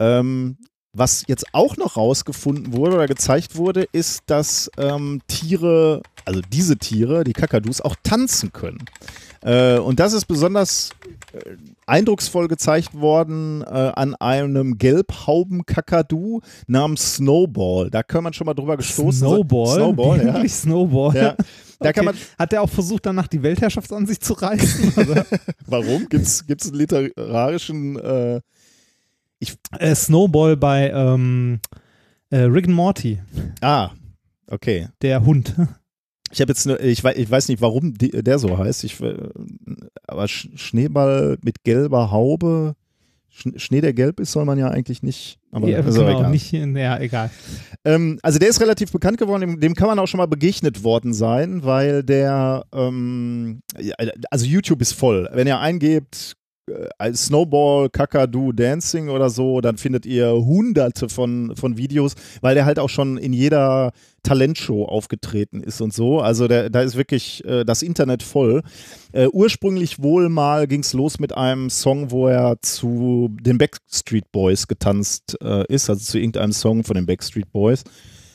[0.00, 0.58] Ähm,
[0.92, 6.78] was jetzt auch noch rausgefunden wurde oder gezeigt wurde, ist, dass ähm, Tiere, also diese
[6.78, 8.84] Tiere, die Kakadus, auch tanzen können.
[9.46, 10.90] Äh, und das ist besonders
[11.32, 11.38] äh,
[11.86, 17.88] eindrucksvoll gezeigt worden äh, an einem Gelbhauben-Kakadu namens Snowball.
[17.90, 19.20] Da kann man schon mal drüber gestoßen.
[19.20, 19.74] Snowball?
[19.76, 20.48] Snowball, ja.
[20.48, 21.14] Snowball?
[21.14, 21.36] ja.
[21.78, 22.24] Da kann man, Okay.
[22.38, 24.92] Hat er auch versucht, danach die Weltherrschaft an sich zu reißen?
[25.66, 26.08] Warum?
[26.08, 28.40] Gibt es einen literarischen äh,
[29.78, 31.60] äh, Snowball bei ähm,
[32.30, 33.20] äh, Rick and Morty,
[33.60, 33.90] Ah,
[34.48, 34.88] okay.
[35.02, 35.54] der Hund.
[36.32, 38.84] Ich habe jetzt, ne, ich, weiß, ich weiß nicht, warum die, der so heißt.
[38.84, 39.14] Ich, äh,
[40.06, 42.74] aber Sch- Schneeball mit gelber Haube,
[43.30, 45.38] Sch Schnee, der gelb ist, soll man ja eigentlich nicht.
[45.52, 46.30] Aber ja, auch genau, egal.
[46.30, 47.30] nicht, ja, egal.
[47.84, 50.82] Ähm, also der ist relativ bekannt geworden, dem, dem kann man auch schon mal begegnet
[50.82, 53.60] worden sein, weil der, ähm,
[54.30, 55.28] also YouTube ist voll.
[55.32, 56.34] Wenn ihr eingebt,
[57.12, 62.78] Snowball, Kakadu, Dancing oder so, dann findet ihr hunderte von, von Videos, weil der halt
[62.78, 63.92] auch schon in jeder
[64.22, 66.20] Talentshow aufgetreten ist und so.
[66.20, 68.62] Also der, da ist wirklich äh, das Internet voll.
[69.12, 74.32] Äh, ursprünglich wohl mal ging es los mit einem Song, wo er zu den Backstreet
[74.32, 77.84] Boys getanzt äh, ist, also zu irgendeinem Song von den Backstreet Boys.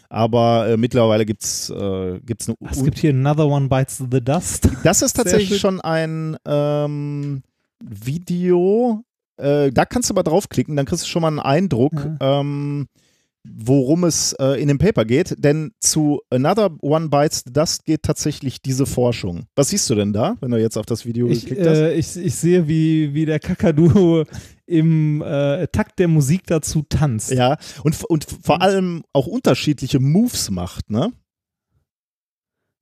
[0.07, 4.21] Aber äh, mittlerweile gibt es äh, gibt's eine Es gibt hier Another One Bites the
[4.21, 4.67] Dust.
[4.83, 7.43] das ist tatsächlich schon ein ähm,
[7.83, 9.03] Video.
[9.37, 12.87] Äh, da kannst du mal draufklicken, dann kriegst du schon mal einen Eindruck, ähm,
[13.43, 15.35] worum es äh, in dem Paper geht.
[15.39, 19.45] Denn zu Another One Bites the Dust geht tatsächlich diese Forschung.
[19.55, 21.77] Was siehst du denn da, wenn du jetzt auf das Video Ich, geklickt hast?
[21.77, 24.25] äh, ich, ich sehe, wie, wie der Kakadu
[24.67, 27.31] im äh, Takt der Musik dazu tanzt.
[27.31, 31.11] Ja, und, und vor allem auch unterschiedliche Moves macht, ne?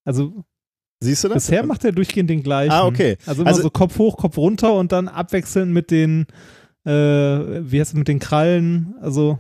[0.04, 0.44] Also
[1.02, 1.36] Siehst du das?
[1.46, 2.72] bisher macht er durchgehend den gleichen.
[2.72, 3.18] Ah, okay.
[3.26, 6.26] Also immer Also- so Kopf hoch, Kopf runter und dann abwechselnd mit den,
[6.86, 8.96] äh, wie heißt es, mit den Krallen.
[9.02, 9.40] Also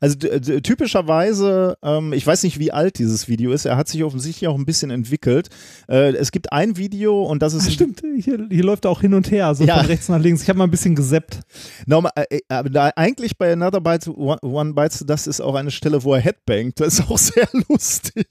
[0.00, 0.16] Also
[0.60, 4.56] typischerweise, ähm, ich weiß nicht, wie alt dieses Video ist, er hat sich offensichtlich auch
[4.56, 5.48] ein bisschen entwickelt.
[5.88, 9.00] Äh, es gibt ein Video und das ist Ah, stimmt, hier, hier läuft er auch
[9.00, 9.78] hin und her, so Ja.
[9.78, 10.42] von rechts nach links.
[10.42, 11.40] Ich habe mal ein bisschen gesappt.
[11.86, 15.54] Normal, äh, äh, aber da, eigentlich bei Another Bite, One, One Bites, das ist auch
[15.54, 16.80] eine Stelle, wo er headbangt.
[16.80, 18.26] Das ist auch sehr lustig,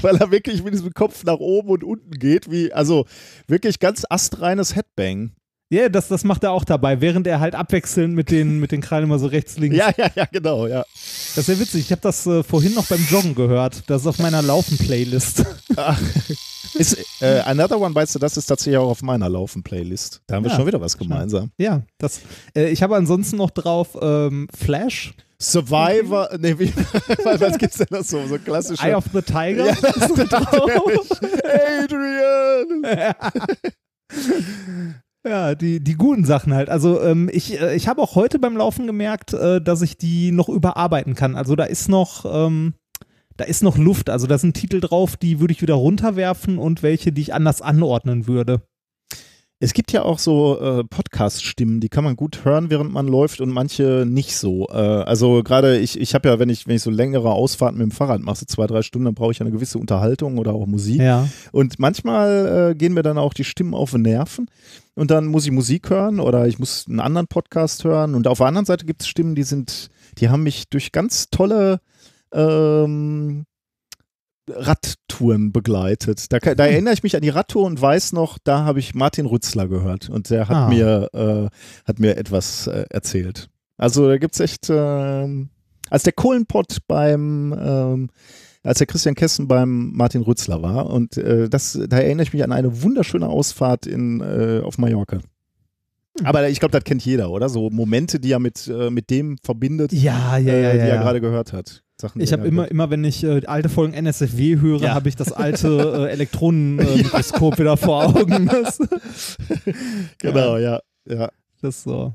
[0.00, 3.06] weil er wirklich mit diesem Kopf nach oben und unten geht, wie, also
[3.46, 5.32] wirklich ganz astreines Headbang.
[5.70, 8.80] Ja, das, das macht er auch dabei, während er halt abwechselnd mit den, mit den
[8.80, 9.76] Krallen immer so rechts, links.
[9.76, 10.82] Ja, ja, ja, genau, ja.
[10.94, 11.80] Das ist sehr witzig.
[11.82, 13.82] Ich habe das äh, vorhin noch beim Joggen gehört.
[13.88, 15.44] Das ist auf meiner Laufen-Playlist.
[16.74, 20.22] Ist, äh, Another One Bites, das ist tatsächlich auch auf meiner Laufen-Playlist.
[20.26, 21.50] Da haben wir Ja, schon wieder was gemeinsam.
[21.58, 22.20] ja, das.
[22.56, 25.12] Äh, ich habe ansonsten noch drauf ähm, Flash.
[25.40, 26.72] Survivor, nee, wie,
[27.24, 28.82] was gibt's denn das so, so klassische?
[28.82, 29.66] Eye of the Tiger.
[29.66, 29.76] Ja,
[31.84, 32.84] Adrian!
[35.28, 36.70] Ja, die, die guten Sachen halt.
[36.70, 40.32] Also ähm, ich, äh, ich habe auch heute beim Laufen gemerkt, äh, dass ich die
[40.32, 41.36] noch überarbeiten kann.
[41.36, 42.72] Also da ist noch, ähm,
[43.36, 44.08] da ist noch Luft.
[44.08, 47.60] Also da sind Titel drauf, die würde ich wieder runterwerfen und welche, die ich anders
[47.60, 48.62] anordnen würde.
[49.60, 53.40] Es gibt ja auch so äh, Podcast-Stimmen, die kann man gut hören, während man läuft
[53.40, 54.68] und manche nicht so.
[54.68, 57.88] Äh, also gerade ich, ich habe ja, wenn ich, wenn ich so längere Ausfahrten mit
[57.88, 60.54] dem Fahrrad mache, so zwei, drei Stunden, dann brauche ich ja eine gewisse Unterhaltung oder
[60.54, 61.00] auch Musik.
[61.00, 61.28] Ja.
[61.50, 64.46] Und manchmal äh, gehen mir dann auch die Stimmen auf den Nerven
[64.94, 68.14] und dann muss ich Musik hören oder ich muss einen anderen Podcast hören.
[68.14, 69.88] Und auf der anderen Seite gibt es Stimmen, die sind,
[70.18, 71.80] die haben mich durch ganz tolle
[72.32, 73.44] ähm,
[74.50, 76.32] Radtouren begleitet.
[76.32, 79.26] Da, da, erinnere ich mich an die Radtour und weiß noch, da habe ich Martin
[79.26, 80.68] Rützler gehört und der hat Ah.
[80.68, 81.48] mir äh,
[81.86, 83.48] hat mir etwas äh, erzählt.
[83.76, 85.50] Also da gibt's echt, ähm,
[85.90, 88.10] als der Kohlenpott beim ähm,
[88.64, 92.42] als der Christian Kessen beim Martin Rützler war und äh, das, da erinnere ich mich
[92.44, 95.18] an eine wunderschöne Ausfahrt in, äh, auf Mallorca.
[96.24, 97.48] Aber ich glaube, das kennt jeder, oder?
[97.48, 100.88] So Momente, die er mit, äh, mit dem verbindet, Ja, ja, äh, ja, die er
[100.88, 101.00] ja.
[101.02, 101.84] gerade gehört hat.
[102.00, 104.94] Sachen, Ich habe immer, immer, wenn ich äh, alte Folgen NSFW höre, Ja.
[104.94, 105.68] habe ich das alte
[106.08, 108.48] äh, Elektronenmikroskop wieder vor Augen.
[110.18, 110.80] Genau, ja.
[111.06, 111.30] ja.
[111.62, 112.14] das ist so.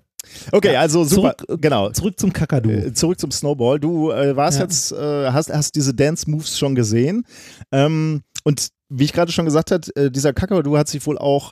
[0.52, 1.36] Okay, also super.
[1.38, 1.90] Zurück, äh, genau.
[1.90, 2.70] Zurück zum Kakadu.
[2.70, 3.80] Äh, Zurück zum Snowball.
[3.80, 4.64] Du äh, warst Ja.
[4.64, 7.26] jetzt, äh, hast, hast diese Dance Moves schon gesehen.
[7.72, 11.52] Ähm, und wie ich gerade schon gesagt habe, äh, dieser Kakadu hat sich wohl auch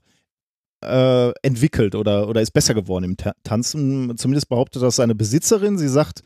[0.83, 4.17] äh, entwickelt oder, oder ist besser geworden im Ta Tanzen.
[4.17, 5.77] Zumindest behauptet das seine Besitzerin.
[5.77, 6.21] Sie sagt,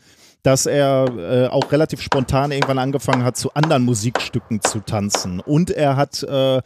[0.45, 5.39] dass er äh, auch relativ spontan irgendwann angefangen hat, zu anderen Musikstücken zu tanzen.
[5.39, 6.61] Und er hat äh,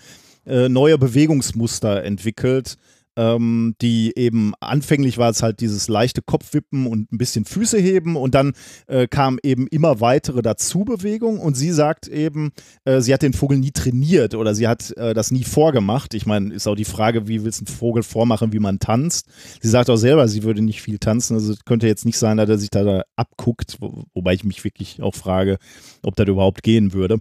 [0.46, 2.78] äh, neue Bewegungsmuster entwickelt,
[3.20, 8.16] ähm, die eben anfänglich war es halt dieses leichte Kopfwippen und ein bisschen Füße heben
[8.16, 8.54] und dann
[8.88, 12.52] äh, kamen eben immer weitere Dazubewegungen und sie sagt eben,
[12.86, 16.14] äh, sie hat den Vogel nie trainiert oder sie hat äh, das nie vorgemacht.
[16.14, 19.28] Ich meine, ist auch die Frage, wie willst du einen Vogel vormachen, wie man tanzt?
[19.60, 22.48] Sie sagt auch selber, sie würde nicht viel tanzen, also könnte jetzt nicht sein, dass
[22.48, 25.58] er sich da, da abguckt, wo, wobei ich mich wirklich auch frage,
[26.04, 27.20] ob das überhaupt gehen würde.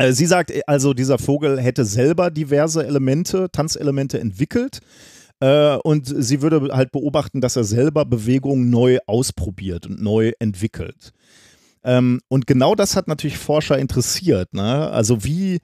[0.00, 4.80] Äh, Sie sagt also, dieser Vogel hätte selber diverse Elemente, Tanzelemente entwickelt.
[5.40, 11.12] Äh, und sie würde halt beobachten, dass er selber Bewegungen neu ausprobiert und neu entwickelt.
[11.82, 14.52] Ähm, und genau das hat natürlich Forscher interessiert.
[14.52, 14.90] Ne?
[14.90, 15.60] Also wie,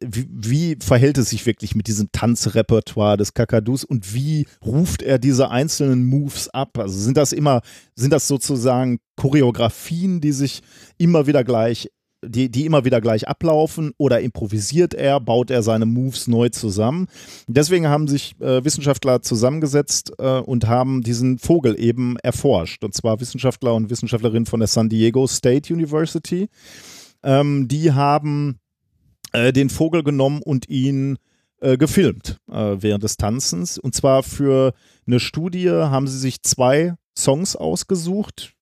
[0.00, 5.18] wie, wie verhält es sich wirklich mit diesem Tanzrepertoire des Kakadus und wie ruft er
[5.18, 6.78] diese einzelnen Moves ab?
[6.78, 7.62] Also sind das immer,
[7.96, 10.62] sind das sozusagen Choreografien, die sich
[10.98, 11.88] immer wieder gleich
[12.22, 17.06] die, die immer wieder gleich ablaufen oder improvisiert er, baut er seine Moves neu zusammen.
[17.46, 22.84] Deswegen haben sich äh, Wissenschaftler zusammengesetzt äh, und haben diesen Vogel eben erforscht.
[22.84, 26.48] Und zwar Wissenschaftler und Wissenschaftlerinnen von der San Diego State University.
[27.22, 28.58] Ähm, die haben
[29.32, 31.16] äh, den Vogel genommen und ihn
[31.60, 33.78] äh, gefilmt äh, während des Tanzens.
[33.78, 34.72] Und zwar für
[35.06, 38.54] eine Studie haben sie sich zwei Songs ausgesucht.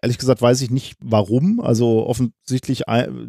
[0.00, 1.60] Ehrlich gesagt weiß ich nicht warum.
[1.60, 2.84] Also offensichtlich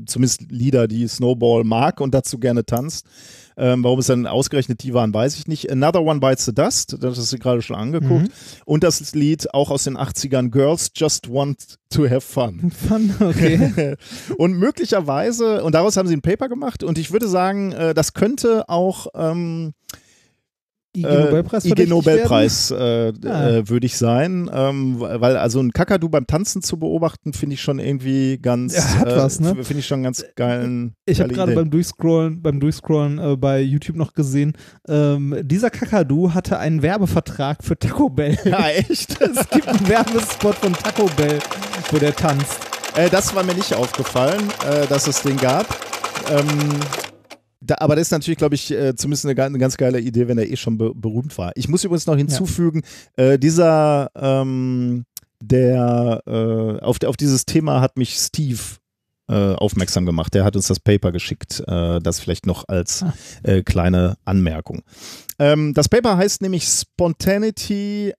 [0.05, 3.05] zumindest Lieder, die Snowball mag und dazu gerne tanzt.
[3.55, 5.72] Ähm, warum es dann ausgerechnet die waren, weiß ich nicht.
[5.72, 8.32] Another One Bites the Dust, das hast du gerade schon angeguckt.
[8.66, 12.72] Und das Lied auch aus den 80ern, Girls Just Want to Have Fun.
[12.88, 13.95] Fun, okay.
[14.38, 18.14] und möglicherweise, und daraus haben sie ein Paper gemacht, und ich würde sagen, äh, das
[18.14, 19.74] könnte auch ähm,
[20.95, 23.49] IG äh, Nobelpreis IG Nobelpreis äh, Ah.
[23.49, 27.61] äh, würde ich sein, ähm, weil also ein Kakadu beim Tanzen zu beobachten, finde ich
[27.61, 29.55] schon irgendwie ganz, Ja, hat äh, was, ne?
[29.63, 30.93] finde ich schon ganz geilen.
[31.05, 34.53] Ich habe gerade beim Durchscrollen, beim Durchscrollen äh, bei YouTube noch gesehen,
[34.87, 38.37] ähm, dieser Kakadu hatte einen Werbevertrag für Taco Bell.
[38.45, 39.19] Ja, echt?
[39.21, 41.39] es gibt einen Werbespot von Taco Bell,
[41.91, 42.59] wo der tanzt.
[42.95, 44.41] Äh, das war mir nicht aufgefallen,
[44.89, 45.65] dass es den gab.
[46.31, 46.47] Ähm,
[47.66, 50.38] da, aber das ist natürlich, glaube ich, äh, zumindest eine, eine ganz geile Idee, wenn
[50.38, 51.51] er eh schon be berühmt war.
[51.55, 52.82] Ich muss übrigens noch hinzufügen,
[53.16, 55.05] äh, dieser, ähm,
[55.41, 58.59] der, äh, auf, auf dieses Thema hat mich Steve
[59.30, 60.34] äh, aufmerksam gemacht.
[60.34, 61.64] Der hat uns das Paper geschickt.
[61.68, 63.14] Äh, das vielleicht noch als Ah.
[63.43, 64.82] äh, kleine Anmerkung.
[65.39, 68.14] Ähm, das Paper heißt nämlich Spontaneity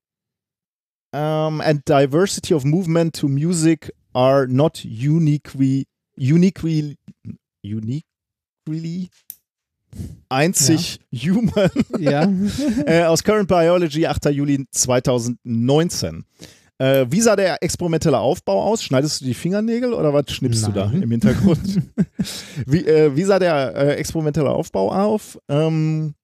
[1.15, 5.87] um, and Diversity of Movement to Music are not uniquely,
[6.17, 6.97] uniquely,
[7.63, 9.09] uniquely
[10.29, 12.29] einzig human Ja.
[12.87, 14.27] äh, aus Current Biology, 8.
[14.27, 16.25] Juli 2019.
[16.79, 18.83] Äh, wie sah der experimentelle Aufbau aus?
[18.83, 21.03] Schneidest du die Fingernägel oder was schnippst du da Nein.
[21.03, 21.83] im Hintergrund?
[22.67, 25.39] wie, äh, wie sah der äh, experimentelle Aufbau auf?
[25.49, 26.15] Ähm,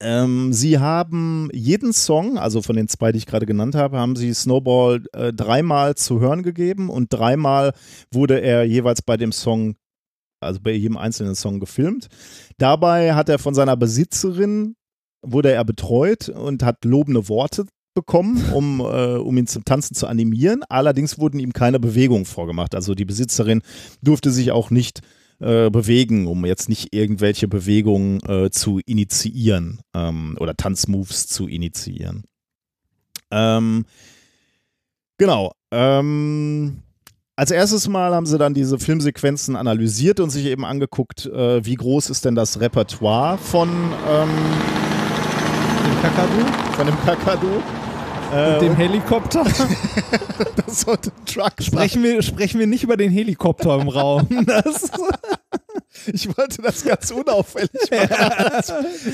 [0.00, 4.14] Ähm, sie haben jeden Song, also von den zwei, die ich gerade genannt habe, haben
[4.14, 7.72] sie Snowball äh, dreimal zu hören gegeben und dreimal
[8.12, 9.74] wurde er jeweils bei dem Song,
[10.40, 12.08] also bei jedem einzelnen Song gefilmt.
[12.58, 14.76] Dabei hat er von seiner Besitzerin,
[15.22, 20.06] wurde er betreut und hat lobende Worte bekommen, um, äh, um ihn zum Tanzen zu
[20.06, 20.62] animieren.
[20.68, 22.74] Allerdings wurden ihm keine Bewegungen vorgemacht.
[22.74, 23.62] Also die Besitzerin
[24.02, 25.00] durfte sich auch nicht
[25.40, 32.24] äh, bewegen, um jetzt nicht irgendwelche Bewegungen äh, zu initiieren ähm, oder Tanzmoves zu initiieren.
[33.30, 33.84] Ähm,
[35.16, 35.52] genau.
[35.70, 36.82] Ähm,
[37.38, 41.76] als erstes Mal haben sie dann diese Filmsequenzen analysiert und sich eben angeguckt, äh, wie
[41.76, 44.28] groß ist denn das Repertoire von ähm,
[45.86, 47.62] Den Kakadu von dem Kakadu.
[48.32, 49.44] Und dem Helikopter.
[50.66, 51.64] das sollte ein Truck sein.
[51.66, 54.26] Sprechen wir, sprechen wir nicht über den Helikopter im Raum.
[54.46, 54.90] Das,
[56.12, 58.62] Ich wollte das ganz unauffällig machen.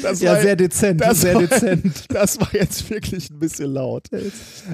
[0.03, 2.05] Das ja, war- sehr dezent, das sehr war- dezent.
[2.09, 4.09] Das war jetzt wirklich ein bisschen laut.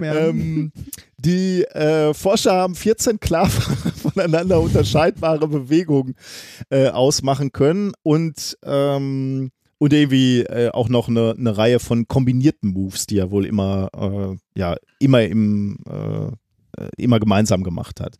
[0.03, 0.73] Ähm,
[1.19, 6.15] die äh, Forscher haben 14 klar voneinander unterscheidbare Bewegungen
[6.71, 9.51] äh, ausmachen können und, ähm,
[9.81, 13.89] und irgendwie äh, auch noch eine, eine Reihe von kombinierten Moves, die er wohl immer,
[13.97, 16.31] äh, ja, immer im äh,
[16.97, 18.17] immer gemeinsam gemacht hat.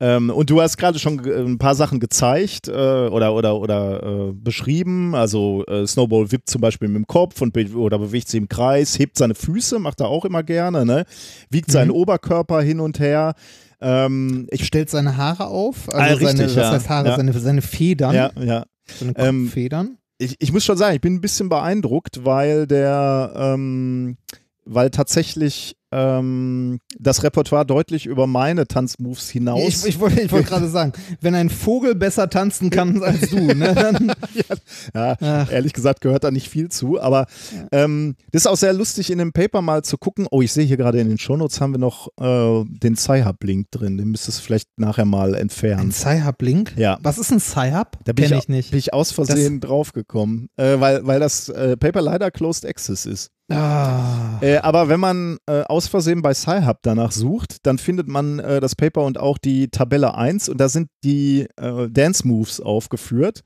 [0.00, 4.32] Ähm, und du hast gerade schon ein paar Sachen gezeigt äh, oder, oder, oder äh,
[4.32, 5.14] beschrieben.
[5.14, 8.48] Also äh, Snowball wippt zum Beispiel mit dem Kopf und be oder bewegt sich im
[8.48, 11.04] Kreis, hebt seine Füße, macht er auch immer gerne, ne?
[11.50, 11.94] wiegt seinen Mhm.
[11.94, 13.34] Oberkörper hin und her.
[13.80, 16.72] Ähm, ich, stellt seine Haare auf, Ah, also richtig, seine, ja.
[16.72, 17.16] heißt Haare, Ja.
[17.16, 18.64] seine, seine Federn, ja, ja.
[18.98, 19.98] seine Ähm, Kopffedern.
[20.24, 24.16] Ich, ich muss schon sagen, ich bin ein bisschen beeindruckt, weil der, ähm,
[24.64, 29.84] weil tatsächlich ähm, das Repertoire deutlich über meine Tanzmoves hinaus.
[29.84, 33.38] Ich, ich wollte ich wollte gerade sagen, wenn ein Vogel besser tanzen kann als du,
[33.38, 34.12] ne, dann
[34.94, 35.52] Ja, Ach.
[35.52, 37.26] ehrlich gesagt gehört da nicht viel zu, aber
[37.70, 40.26] ähm, das ist auch sehr lustig in dem Paper mal zu gucken.
[40.30, 43.96] Oh, ich sehe hier gerade in den Shownotes haben wir noch äh, den Sci-Hub-Link drin.
[43.96, 45.92] Den müsstest du vielleicht nachher mal ein entfernen.
[45.92, 46.74] Sci-Hub-Link.
[46.76, 46.98] Ja.
[47.02, 47.98] Was ist ein Sci-Hub?
[48.04, 48.70] Da bin ich, ich nicht.
[48.70, 53.30] bin ich aus Versehen draufgekommen, äh, weil, weil das äh, Paper leider Closed Access ist.
[53.50, 54.38] Ah.
[54.40, 58.60] Äh, aber wenn man äh, aus Versehen bei Sci-Hub danach sucht, dann findet man äh,
[58.60, 63.42] das Paper und auch die Tabelle 1 und da sind die äh, Dance Moves aufgeführt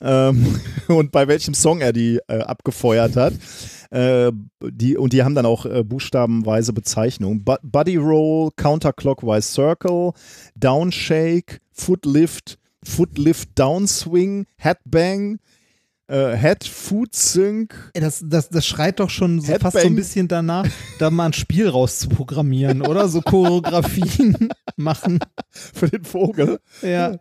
[0.00, 3.34] ähm, und bei welchem Song er die äh, abgefeuert hat.
[3.90, 4.30] Äh,
[4.62, 7.44] die, und die haben dann auch buchstabenweise Bezeichnungen.
[7.44, 10.12] Bu Body Roll, Counterclockwise Circle,
[10.54, 15.38] Downshake, Footlift, Footlift Downswing, Headbang,
[16.08, 20.28] äh, Head Foot Sync, Das, das, das schreit doch schon so fast so ein bisschen
[20.28, 20.66] danach,
[20.98, 23.08] da mal ein Spiel rauszuprogrammieren, oder?
[23.08, 25.18] So Choreografien machen.
[25.50, 26.60] für den Vogel.
[26.82, 27.16] Ja.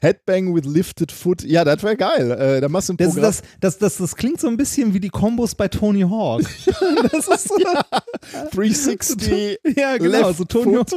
[0.00, 1.42] Headbang with lifted foot.
[1.44, 2.30] Ja, das wäre geil.
[2.32, 5.00] Äh, da machst du ein Das, das, das, das, das klingt so ein bisschen wie
[5.00, 6.42] die Kombos bei Tony Hawk.
[7.12, 7.56] Das ist so,
[8.52, 9.58] 360.
[9.76, 10.76] ja, genau, Left so Tony.
[10.76, 10.88] Hawk.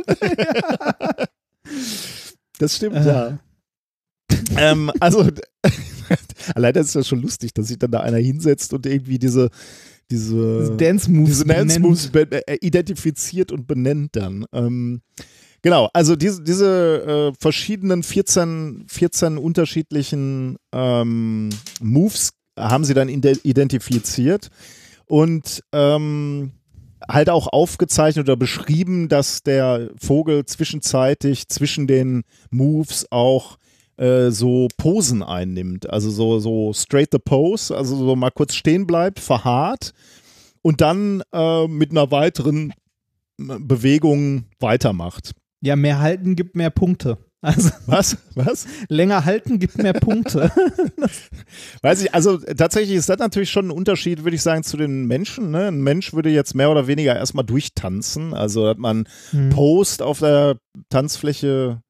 [2.60, 3.06] Das stimmt, Äh.
[3.08, 3.40] ja.
[4.58, 5.30] ähm, also,
[6.56, 9.50] allein das ist ja schon lustig, dass sich dann da einer hinsetzt und irgendwie diese,
[10.10, 11.30] diese, Dance Moves.
[11.30, 11.80] diese Dance.
[11.80, 14.46] Moves äh, identifiziert und benennt dann.
[14.54, 15.02] Ähm,
[15.62, 21.50] genau, also diese, diese äh, verschiedenen 14, 14 unterschiedlichen ähm,
[21.82, 24.50] Moves haben sie dann ide- identifiziert
[25.06, 26.52] und ähm,
[27.08, 33.58] halt auch aufgezeichnet oder beschrieben, dass der Vogel zwischenzeitig zwischen den Moves auch
[33.98, 35.90] äh, so Posen einnimmt.
[35.90, 39.94] Also so, so straight the pose, also so mal kurz stehen bleibt, verharrt
[40.62, 42.72] und dann äh, mit einer weiteren
[43.40, 45.32] äh, Bewegung weitermacht.
[45.62, 47.18] Ja, mehr halten gibt mehr Punkte.
[47.42, 48.18] Also Was?
[48.36, 48.68] Was?
[48.90, 50.52] länger halten gibt mehr Punkte.
[51.82, 55.06] Weiß ich, also tatsächlich ist das natürlich schon ein Unterschied, würde ich sagen, zu den
[55.06, 55.52] Menschen.
[55.52, 55.68] Ne?
[55.68, 58.34] Ein Mensch würde jetzt mehr oder weniger erstmal durchtanzen.
[58.34, 59.50] Also hat man Hm.
[59.50, 60.58] Post auf der
[60.90, 61.82] Tanzfläche,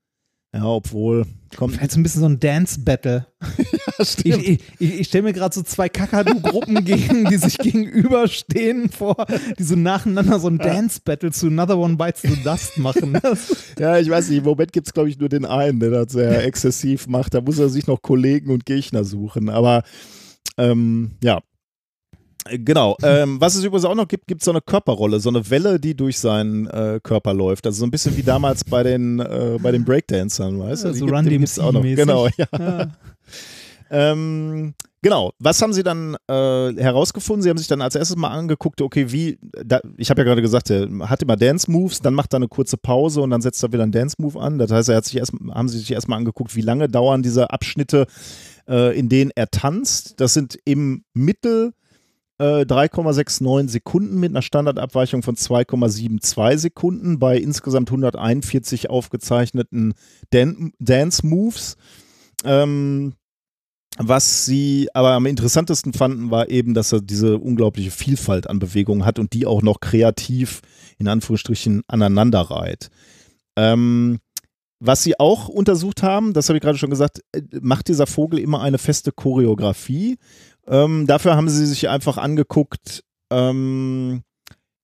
[0.53, 1.25] ja, obwohl,
[1.55, 1.79] kommt.
[1.91, 3.27] So ein bisschen so ein Dance-Battle.
[3.99, 9.25] Ich, ich, ich, ich stelle mir gerade so zwei Kakadu-Gruppen gegen, die sich gegenüberstehen vor,
[9.57, 13.19] die so nacheinander so ein Dance-Battle zu Another One Bites the Dust machen.
[13.79, 16.11] Ja, ich weiß nicht, im Moment gibt es, glaube ich, nur den einen, der das
[16.11, 17.33] sehr exzessiv macht.
[17.33, 19.49] Da muss er sich noch Kollegen und Gegner suchen.
[19.49, 19.83] Aber
[20.57, 21.41] ähm, ja.
[22.51, 22.95] Genau.
[23.03, 25.95] Ähm, was es übrigens auch noch gibt, gibt so eine Körperrolle, so eine Welle, die
[25.95, 27.65] durch seinen äh, Körper läuft.
[27.65, 30.91] Also so ein bisschen wie damals bei den, äh, bei den Breakdancern, weißt du?
[30.91, 31.81] Die so gibt- Run die gibt's auch noch.
[31.81, 31.95] DMC-mäßig.
[31.95, 32.47] Genau, ja.
[32.59, 32.87] ja.
[33.89, 35.31] Ähm, genau.
[35.39, 37.41] Was haben Sie dann äh, herausgefunden?
[37.43, 40.41] Sie haben sich dann als erstes mal angeguckt, okay, wie, da, ich habe ja gerade
[40.41, 43.63] gesagt, er hat immer Dance Moves, dann macht er eine kurze Pause und dann setzt
[43.63, 44.57] er wieder einen Dance Move an.
[44.57, 47.49] Das heißt, er hat sich erst, haben Sie sich erstmal angeguckt, wie lange dauern diese
[47.49, 48.07] Abschnitte,
[48.67, 50.19] äh, in denen er tanzt.
[50.19, 51.73] Das sind im Mittel
[52.39, 59.93] äh, 3,69 Sekunden mit einer Standardabweichung von 2,72 Sekunden bei insgesamt 141 aufgezeichneten
[60.29, 61.77] Dan Dance Moves.
[62.43, 63.13] Ähm,
[63.99, 69.05] was sie aber am interessantesten fanden, war eben, dass er diese unglaubliche Vielfalt an Bewegungen
[69.05, 70.61] hat und die auch noch kreativ
[70.99, 72.89] in Anführungsstrichen aneinanderreiht.
[73.55, 74.19] Ähm,
[74.79, 78.39] was sie auch untersucht haben, das habe ich gerade schon gesagt, äh, macht dieser Vogel
[78.39, 80.17] immer eine feste Choreografie.
[80.67, 84.23] Ähm, dafür haben sie sich einfach angeguckt, ähm,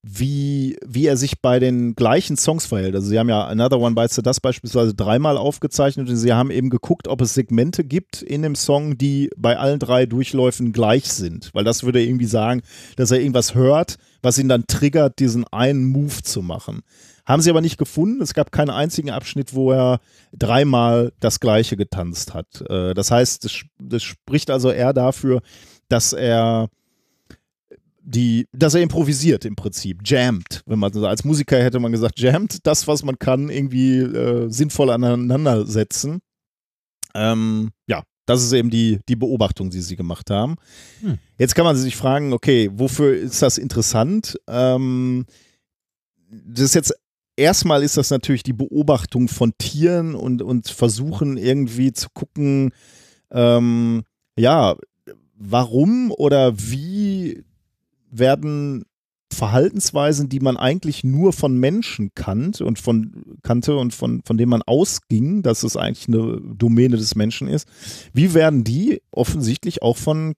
[0.06, 2.94] wie, wie er sich bei den gleichen Songs verhält.
[2.94, 6.52] Also sie haben ja Another One Bites the Dust beispielsweise dreimal aufgezeichnet und sie haben
[6.52, 11.12] eben geguckt, ob es Segmente gibt in dem Song, die bei allen drei Durchläufen gleich
[11.12, 11.52] sind.
[11.54, 12.64] Weil das würde irgendwie sagen,
[12.98, 16.82] dass er irgendwas hört, was ihn dann triggert, diesen einen Move zu machen.
[17.26, 18.22] Haben sie aber nicht gefunden.
[18.22, 20.02] Es gab keinen einzigen Abschnitt, wo er
[20.38, 22.62] dreimal das Gleiche getanzt hat.
[22.70, 25.42] Äh, das heißt, das, das spricht also eher dafür,
[25.94, 26.70] dass er
[28.02, 30.64] die, dass er improvisiert im Prinzip, jammt.
[30.66, 34.90] Wenn man als Musiker hätte man gesagt, jammt, das, was man kann, irgendwie äh, sinnvoll
[34.90, 36.20] aneinandersetzen.
[37.14, 40.56] Ähm, ja, das ist eben die, die Beobachtung, die sie gemacht haben.
[41.02, 41.20] Hm.
[41.38, 44.38] Jetzt kann man sich fragen, okay, wofür ist das interessant?
[44.48, 45.26] Ähm,
[46.28, 46.94] das ist jetzt
[47.38, 52.72] erstmal ist das natürlich die Beobachtung von Tieren und, und versuchen irgendwie zu gucken,
[53.32, 54.04] ähm,
[54.36, 54.76] ja,
[55.44, 57.44] warum oder wie
[58.10, 58.86] werden
[59.34, 64.52] Verhaltensweisen, die man eigentlich nur von Menschen kannt und von, kannte und von, von denen
[64.52, 67.68] man ausging, dass es eigentlich eine Domäne des Menschen ist,
[68.14, 70.34] wie werden die offensichtlich auch von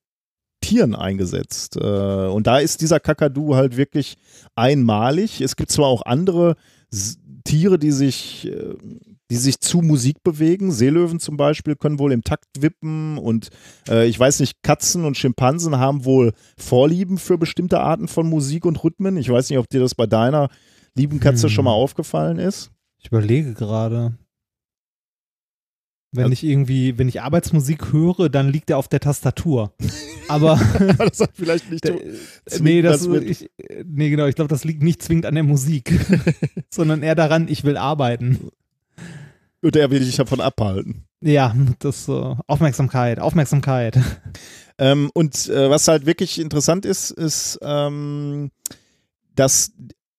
[0.61, 1.75] Tieren eingesetzt?
[1.75, 4.15] Äh, und da ist dieser Kakadu halt wirklich
[4.55, 5.41] einmalig.
[5.41, 6.55] Es gibt zwar auch andere
[7.43, 8.75] Tiere, die sich, äh,
[9.31, 10.71] die sich zu Musik bewegen.
[10.71, 13.49] Seelöwen zum Beispiel können wohl im Takt wippen und
[13.89, 18.65] äh, ich weiß nicht, Katzen und Schimpansen haben wohl Vorlieben für bestimmte Arten von Musik
[18.65, 19.17] und Rhythmen.
[19.17, 20.49] Ich weiß nicht, ob dir das bei deiner
[20.95, 21.49] lieben Katze hm.
[21.49, 22.71] schon mal aufgefallen ist.
[22.99, 24.17] Ich überlege gerade.
[26.15, 29.73] Wenn ich irgendwie, wenn ich Arbeitsmusik höre, dann liegt er auf der Tastatur.
[30.29, 30.59] Aber
[30.97, 31.99] das hat vielleicht nicht der,
[32.59, 33.49] nee, das, ich,
[33.85, 35.93] nee, genau, ich glaube, das liegt nicht zwingend an der Musik,
[36.69, 38.49] sondern eher daran, ich will arbeiten.
[39.61, 41.05] Und er will dich davon abhalten.
[41.21, 43.99] Ja, das äh, Aufmerksamkeit, Aufmerksamkeit.
[44.77, 48.51] Ähm, und äh, was halt wirklich interessant ist, ist, ähm,
[49.33, 49.71] dass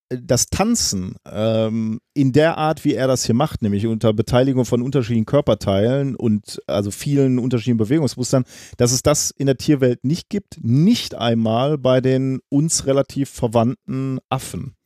[0.09, 4.81] das Tanzen ähm, in der Art, wie er das hier macht, nämlich unter Beteiligung von
[4.81, 8.45] unterschiedlichen Körperteilen und also vielen unterschiedlichen Bewegungsmustern,
[8.77, 14.19] dass es das in der Tierwelt nicht gibt, nicht einmal bei den uns relativ verwandten
[14.29, 14.76] Affen.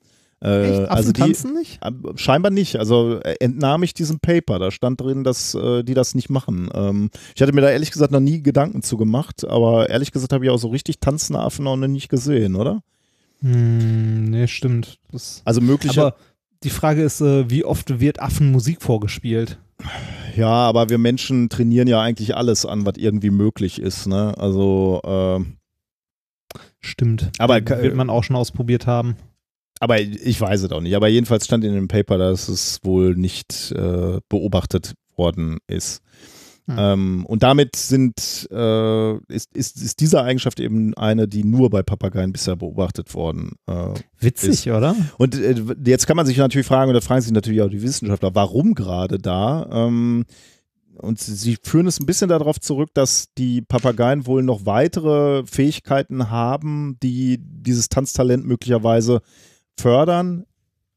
[0.43, 0.89] Äh, Echt?
[0.89, 1.79] Also die, tanzen nicht?
[1.83, 2.77] Äh, scheinbar nicht.
[2.77, 4.57] Also äh, entnahm ich diesem Paper.
[4.57, 6.69] Da stand drin, dass äh, die das nicht machen.
[6.73, 10.33] Ähm, ich hatte mir da ehrlich gesagt noch nie Gedanken zu gemacht, aber ehrlich gesagt
[10.33, 12.81] habe ich auch so richtig tanzende Affen noch nicht gesehen, oder?
[13.41, 14.99] Hm, nee, stimmt.
[15.11, 15.61] Das, also.
[15.89, 16.15] Aber
[16.63, 19.59] die Frage ist, äh, wie oft wird Affen Musik vorgespielt?
[20.35, 24.05] Ja, aber wir Menschen trainieren ja eigentlich alles an, was irgendwie möglich ist.
[24.05, 24.35] Ne?
[24.37, 25.01] Also
[26.79, 27.31] stimmt.
[27.39, 29.15] Aber wird man auch schon ausprobiert haben.
[29.81, 30.95] Aber ich weiß es auch nicht.
[30.95, 36.03] Aber jedenfalls stand in dem Paper, dass es wohl nicht äh, beobachtet worden ist.
[36.67, 36.75] Hm.
[36.77, 41.81] Ähm, und damit sind, äh, ist, ist, ist diese Eigenschaft eben eine, die nur bei
[41.81, 44.67] Papageien bisher beobachtet worden äh, Witzig, ist.
[44.67, 44.95] oder?
[45.17, 48.35] Und äh, jetzt kann man sich natürlich fragen, oder fragen sich natürlich auch die Wissenschaftler,
[48.35, 49.67] warum gerade da?
[49.71, 50.25] Ähm,
[50.99, 56.29] und sie führen es ein bisschen darauf zurück, dass die Papageien wohl noch weitere Fähigkeiten
[56.29, 59.21] haben, die dieses Tanztalent möglicherweise
[59.81, 60.45] fördern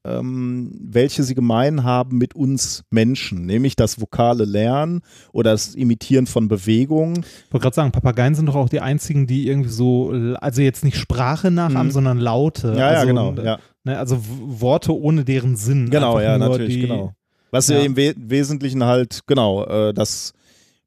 [0.05, 6.27] ähm, welche sie gemein haben mit uns Menschen, nämlich das vokale Lernen oder das Imitieren
[6.27, 7.25] von Bewegungen.
[7.47, 10.83] Ich wollte gerade sagen, Papageien sind doch auch die einzigen, die irgendwie so, also jetzt
[10.83, 11.91] nicht Sprache nachahmen, mhm.
[11.91, 12.75] sondern Laute.
[12.77, 13.33] Ja, also, ja, genau.
[13.33, 13.59] Ja.
[13.83, 15.89] Ne, also Worte ohne deren Sinn.
[15.89, 17.13] Genau, ja, natürlich, die, genau.
[17.51, 17.79] Was ja.
[17.79, 20.33] im We Wesentlichen halt, genau, äh, das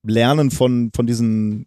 [0.04, 1.66] Lernen von, von diesen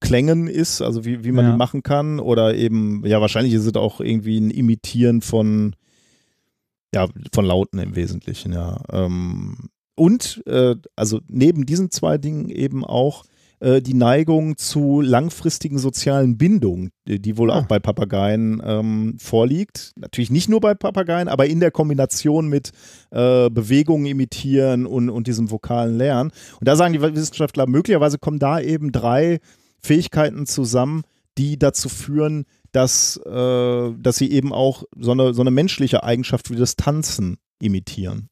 [0.00, 1.50] Klängen ist, also wie, wie man ja.
[1.52, 5.74] die machen kann, oder eben, ja, wahrscheinlich ist es auch irgendwie ein Imitieren von
[6.94, 8.80] ja, von Lauten im Wesentlichen, ja.
[8.90, 13.24] Ähm, und äh, also neben diesen zwei Dingen eben auch
[13.60, 17.58] äh, die Neigung zu langfristigen sozialen Bindungen, die, die wohl ah.
[17.58, 19.92] auch bei Papageien ähm, vorliegt.
[19.96, 22.70] Natürlich nicht nur bei Papageien, aber in der Kombination mit
[23.10, 26.32] äh, Bewegungen imitieren und, und diesem vokalen Lernen.
[26.58, 29.40] Und da sagen die Wissenschaftler, möglicherweise kommen da eben drei
[29.82, 31.02] Fähigkeiten zusammen,
[31.38, 36.50] die dazu führen, dass, äh, dass sie eben auch so eine, so eine menschliche Eigenschaft
[36.50, 38.28] wie das Tanzen imitieren.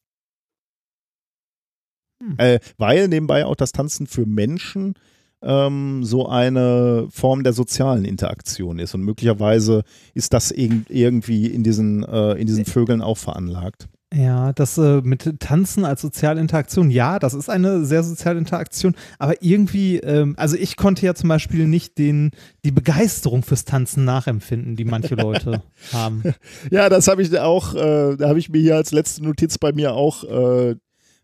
[2.21, 2.35] Hm.
[2.37, 4.95] Äh, weil nebenbei auch das Tanzen für Menschen
[5.41, 8.93] ähm, so eine Form der sozialen Interaktion ist.
[8.93, 9.83] Und möglicherweise
[10.13, 13.87] ist das irg irgendwie in diesen, äh, in diesen Vögeln auch veranlagt.
[14.11, 18.95] Ja, das äh, mit Tanzen als soziale Interaktion, ja, das ist eine sehr soziale Interaktion,
[19.19, 22.31] aber irgendwie, ähm, also ich konnte ja zum Beispiel nicht den,
[22.65, 25.61] die Begeisterung fürs Tanzen nachempfinden, die manche Leute
[25.93, 26.23] haben.
[26.71, 29.73] Ja, das habe ich auch, äh, da habe ich mir hier als letzte Notiz bei
[29.73, 30.75] mir auch äh,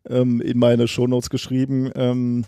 [0.07, 1.89] ähm, in meine Shownotes geschrieben.
[1.95, 2.45] Ähm,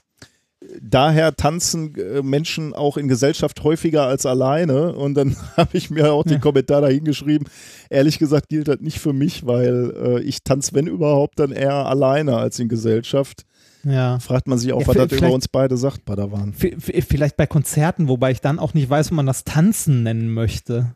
[0.81, 4.93] daher tanzen äh, Menschen auch in Gesellschaft häufiger als alleine.
[4.93, 6.41] Und dann habe ich mir auch den.
[6.41, 7.45] Kommentar dahin geschrieben.
[7.89, 11.73] Ehrlich gesagt gilt das nicht für mich, weil äh, ich tanze, wenn überhaupt, dann eher
[11.85, 13.43] alleine als in Gesellschaft.
[13.83, 14.19] Ja.
[14.19, 16.53] Fragt man sich auch, Ja, was das über uns beide sagt, Padawan.
[16.53, 20.93] Vielleicht bei Konzerten, wobei ich dann auch nicht weiß, ob man das Tanzen nennen möchte.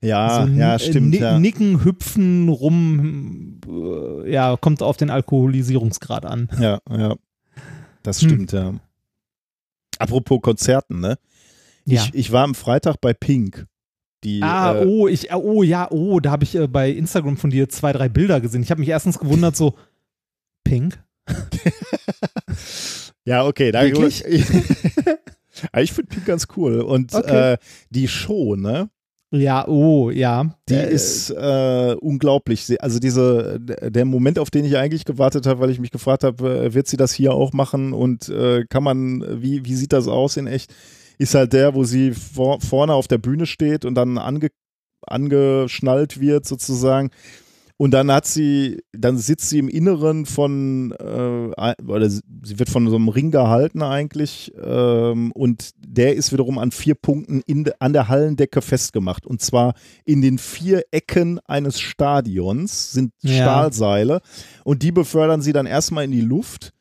[0.00, 1.14] Ja, So ja, n- stimmt.
[1.16, 1.38] Ja.
[1.38, 6.48] Nicken, hüpfen, rum, äh, ja, kommt auf den Alkoholisierungsgrad an.
[6.60, 7.16] Ja, ja.
[8.02, 8.28] Das Hm.
[8.28, 8.74] stimmt, ja.
[9.98, 11.18] Apropos Konzerten, ne?
[11.84, 12.02] Ja.
[12.04, 13.66] Ich, ich war am Freitag bei Pink.
[14.24, 17.50] Die, Ah, äh, oh, ich, oh ja, oh, da habe ich äh, bei Instagram von
[17.50, 18.62] dir zwei, drei Bilder gesehen.
[18.62, 19.74] Ich habe mich erstens gewundert, so,
[20.64, 21.02] Pink?
[23.24, 23.70] Ja, okay.
[23.72, 24.24] Da, Wirklich?
[25.72, 26.80] Aber ich finde Pink ganz cool.
[26.80, 27.52] Und Okay.
[27.54, 27.58] äh,
[27.90, 28.88] die Show, ne?
[29.30, 30.54] Ja, oh, ja.
[30.68, 32.80] Die Äh, ist äh, unglaublich.
[32.82, 36.64] Also diese, der Moment, auf den ich eigentlich gewartet habe, weil ich mich gefragt habe,
[36.64, 40.08] äh, wird sie das hier auch machen und äh, kann man, wie, wie sieht das
[40.08, 40.74] aus in echt,
[41.18, 44.48] ist halt der, wo sie vor, vorne auf der Bühne steht und dann ange,
[45.06, 47.10] angeschnallt wird sozusagen.
[47.80, 52.88] Und dann hat sie, dann sitzt sie im Inneren von, äh, oder sie wird von
[52.88, 57.92] so einem Ring gehalten eigentlich, ähm, und der ist wiederum an vier Punkten in, an
[57.92, 59.26] der Hallendecke festgemacht.
[59.26, 59.74] Und zwar
[60.04, 63.36] in den vier Ecken eines Stadions sind Ja.
[63.36, 64.22] Stahlseile
[64.64, 66.72] und die befördern sie dann erstmal in die Luft.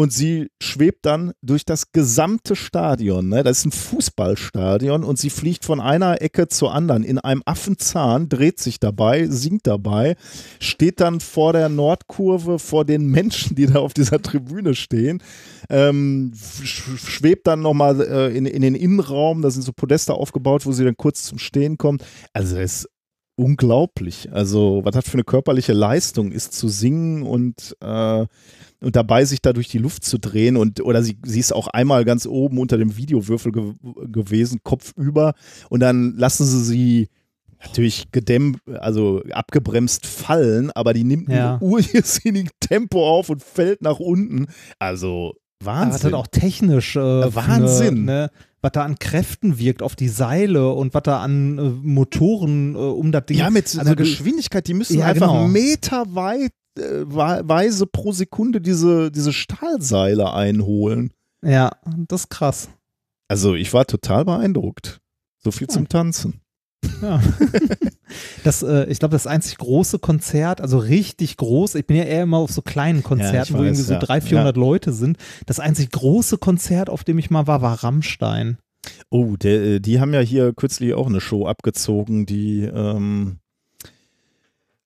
[0.00, 3.28] Und sie schwebt dann durch das gesamte Stadion.
[3.28, 3.42] Ne?
[3.42, 8.30] Das ist ein Fußballstadion und sie fliegt von einer Ecke zur anderen in einem Affenzahn,
[8.30, 10.16] dreht sich dabei, singt dabei,
[10.58, 15.22] steht dann vor der Nordkurve vor den Menschen, die da auf dieser Tribüne stehen,
[15.68, 20.64] ähm, sch schwebt dann nochmal äh, in, in den Innenraum, da sind so Podeste aufgebaut,
[20.64, 22.06] wo sie dann kurz zum Stehen kommt.
[22.32, 22.88] Also das ist
[23.44, 24.28] unglaublich.
[24.32, 28.26] Also was das für eine körperliche Leistung ist, zu singen und äh,
[28.82, 31.68] und dabei sich da durch die Luft zu drehen und oder sie, sie ist auch
[31.68, 33.72] einmal ganz oben unter dem Videowürfel ge
[34.10, 35.34] gewesen, Kopf über
[35.68, 37.08] und dann lassen sie sie
[37.62, 41.56] natürlich gedämmt, also abgebremst fallen, aber die nimmt Ja.
[41.56, 44.46] ein ursinniges Tempo auf und fällt nach unten.
[44.78, 46.06] Also Aber was Wahnsinn.
[46.06, 47.00] hat auch technisch äh,
[47.34, 48.04] Wahnsinn.
[48.06, 48.30] Ne, ne,
[48.62, 52.78] was da an Kräften wirkt auf die Seile und was da an äh, Motoren äh,
[52.78, 53.38] um das Ding.
[53.38, 55.48] ja, mit also einer Geschwindigkeit, die müssen Ja, einfach genau.
[55.48, 61.12] meterweit äh, weise pro Sekunde diese, diese Stahlseile einholen.
[61.42, 61.70] Ja,
[62.08, 62.68] das ist krass.
[63.28, 65.00] Also ich war total beeindruckt.
[65.38, 65.74] So viel Hm.
[65.74, 66.40] zum Tanzen.
[67.02, 67.20] Ja.
[68.44, 72.22] das, äh, ich glaube, das einzig große Konzert, also richtig groß, ich bin ja eher
[72.22, 73.98] immer auf so kleinen Konzerten, wo weiß, irgendwie so ja.
[73.98, 75.18] 300, 400 Leute sind.
[75.46, 78.58] Das einzig große Konzert, auf dem ich mal war, war Rammstein.
[79.10, 83.38] Oh, der, äh, die haben ja hier kürzlich auch eine Show abgezogen, die ähm,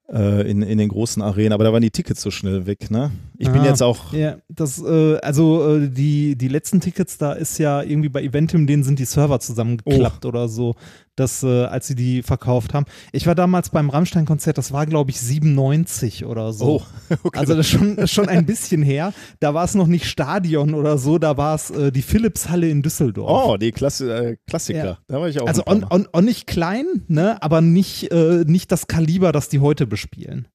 [0.09, 3.12] äh, in, in den großen Arenen, aber da waren die Tickets so schnell weg, ne?
[3.45, 3.66] Ich bin Ah.
[3.66, 8.09] jetzt auch, Ja, das, äh, also äh, die, die letzten Tickets, da ist ja irgendwie
[8.09, 10.74] bei Eventim, denen sind die Server zusammengeklappt oder so,
[11.16, 12.86] dass, äh, als sie die verkauft haben.
[13.12, 16.80] Ich war damals beim Rammstein-Konzert, das war, glaube ich, 97 oder so.
[16.80, 16.82] oh,
[17.22, 17.38] okay.
[17.38, 19.12] Also das ist schon, ist schon ein bisschen her.
[19.40, 22.82] Da war es noch nicht Stadion oder so, da war es äh, die Philips-Halle in
[22.82, 23.47] Düsseldorf.
[23.47, 24.84] oh, die Klassi äh, Klassiker.
[24.84, 24.99] Ja.
[25.07, 25.47] Da war ich auch.
[25.47, 30.49] also on nicht klein, ne, aber nicht, äh, nicht das Kaliber, das die heute bespielen.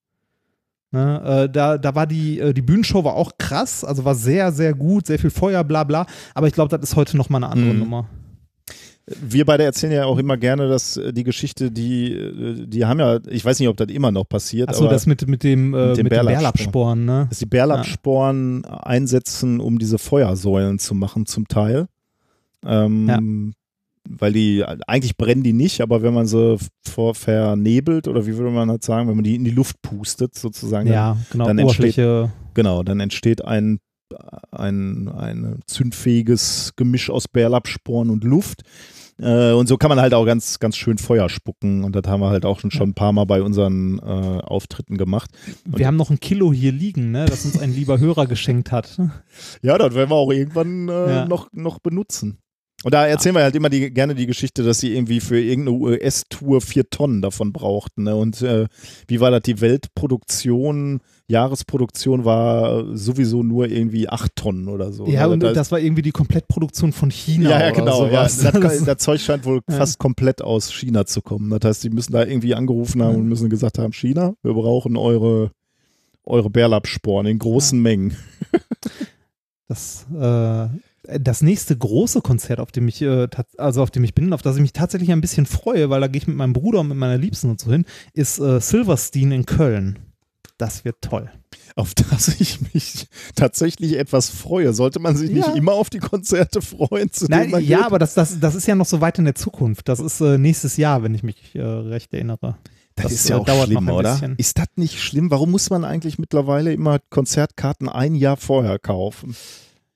[0.92, 4.52] Ne, äh, da, da war die, äh, die Bühnenshow war auch krass, also war sehr,
[4.52, 6.08] sehr gut, sehr viel Feuer, bla bla.
[6.34, 7.80] Aber ich glaube, das ist heute nochmal eine andere Mhm.
[7.80, 8.10] Nummer.
[9.22, 13.00] Wir beide erzählen ja auch immer gerne, dass äh, die Geschichte, die, äh, die haben
[13.00, 15.88] ja, ich weiß nicht, ob das immer noch passiert, Achso, das mit, mit dem, äh,
[15.90, 16.14] mit dem mit
[17.06, 17.26] ne?
[17.30, 21.88] dass die Bärlapfsporen einsetzen, um diese Feuersäulen zu machen zum Teil.
[22.66, 23.54] Ähm,
[24.08, 28.52] Weil die, eigentlich brennen die nicht, aber wenn man sie vor, vernebelt oder wie würde
[28.52, 31.60] man das sagen, wenn man die in die Luft pustet sozusagen, dann, Ja, genau, dann
[31.60, 33.80] entsteht- genau, dann entsteht ein,
[34.52, 38.62] ein, ein zündfähiges Gemisch aus Bärlapfsporen und Luft.
[39.20, 41.84] Äh, und so kann man halt auch ganz, ganz schön Feuer spucken.
[41.84, 44.98] Und das haben wir halt auch schon, schon ein paar Mal bei unseren äh, Auftritten
[44.98, 45.30] gemacht.
[45.66, 48.98] Wir haben noch ein Kilo hier liegen, ne, das uns ein lieber Hörer geschenkt hat.
[49.62, 51.26] Ja, das werden wir auch irgendwann äh, Ja.
[51.26, 52.38] noch, noch benutzen.
[52.86, 55.78] Und da erzählen wir halt immer die, gerne die Geschichte, dass sie irgendwie für irgendeine
[55.78, 58.04] US-Tour vier Tonnen davon brauchten.
[58.04, 58.16] Ne?
[58.16, 58.68] Und äh,
[59.08, 59.42] wie war das?
[59.42, 65.06] Die Weltproduktion, Jahresproduktion war sowieso nur irgendwie acht Tonnen oder so.
[65.08, 65.34] Ja, ne?
[65.34, 67.50] und das, das war irgendwie die Komplettproduktion von China.
[67.50, 68.06] ja, ja, oder genau.
[68.06, 68.30] Ja.
[68.30, 68.54] sowas.
[68.62, 69.76] Das, das Zeug scheint wohl Ja.
[69.76, 71.50] fast komplett aus China zu kommen.
[71.50, 73.18] Das heißt, die müssen da irgendwie angerufen haben Ja.
[73.18, 75.52] und müssen gesagt haben, China, wir brauchen eure,
[76.24, 78.16] eure Bärlapsporen in großen Mengen.
[79.68, 80.68] Das, äh,
[81.20, 84.56] das nächste große Konzert, auf dem ich, äh, also auf dem ich bin, auf das
[84.58, 86.98] ich mich tatsächlich ein bisschen freue, weil da gehe ich mit meinem Bruder und mit
[86.98, 90.00] meiner Liebsten und so hin, ist äh, Silverstein in Köln.
[90.58, 91.30] Das wird toll.
[91.76, 94.74] Auf das ich mich tatsächlich etwas freue.
[94.74, 95.54] Sollte man sich nicht Ja.
[95.54, 97.86] immer auf die Konzerte freuen, zu Nein, ja, geht?
[97.86, 99.88] aber das, das, das ist ja noch so weit in der Zukunft.
[99.88, 102.58] Das ist äh, nächstes Jahr, wenn ich mich äh, recht erinnere.
[102.96, 104.12] Das, Das, ist ja äh, auch dauert schlimm, oder?
[104.12, 104.36] bisschen.
[104.36, 105.32] Ist das nicht schlimm?
[105.32, 109.36] Warum muss man eigentlich mittlerweile immer Konzertkarten ein Jahr vorher kaufen?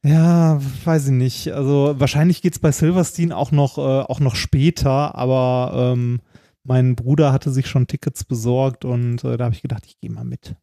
[0.05, 1.51] Ja, weiß ich nicht.
[1.53, 6.19] Also wahrscheinlich geht es bei Silverstein auch noch, äh, auch noch später, aber ähm,
[6.65, 10.11] mein Bruder hatte sich schon Tickets besorgt und äh, da habe ich gedacht, ich gehe
[10.11, 10.55] mal mit.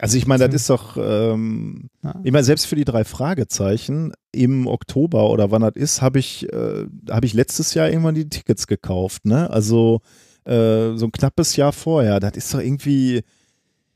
[0.00, 2.14] Also ich meine, das ist doch, ähm, Ja.
[2.24, 6.50] ich meine, selbst für die drei Fragezeichen im Oktober oder wann das ist, habe ich,
[6.52, 9.50] äh, habe ich letztes Jahr irgendwann die Tickets gekauft, ne?
[9.50, 10.00] Also
[10.46, 12.18] äh, so ein knappes Jahr vorher.
[12.18, 13.22] Das ist doch irgendwie,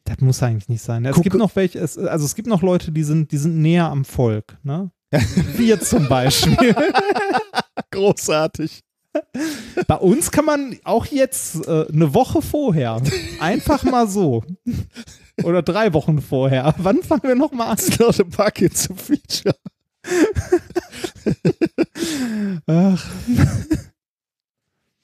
[0.05, 1.05] Das muss eigentlich nicht sein.
[1.07, 3.57] Es Guck- gibt noch welche, es, also es gibt noch Leute, die sind, die sind
[3.63, 4.91] näher am Volk, ne?
[5.57, 6.75] Wir zum Beispiel.
[7.91, 8.81] großartig.
[9.87, 13.01] Bei uns kann man auch jetzt äh, eine Woche vorher
[13.39, 14.43] einfach mal so.
[15.45, 16.75] Oder drei Wochen vorher.
[16.79, 17.79] Wann fangen wir nochmal an?
[18.01, 19.55] Not a bucket to feature.
[22.67, 23.07] Ach,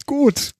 [0.06, 0.50] Gut.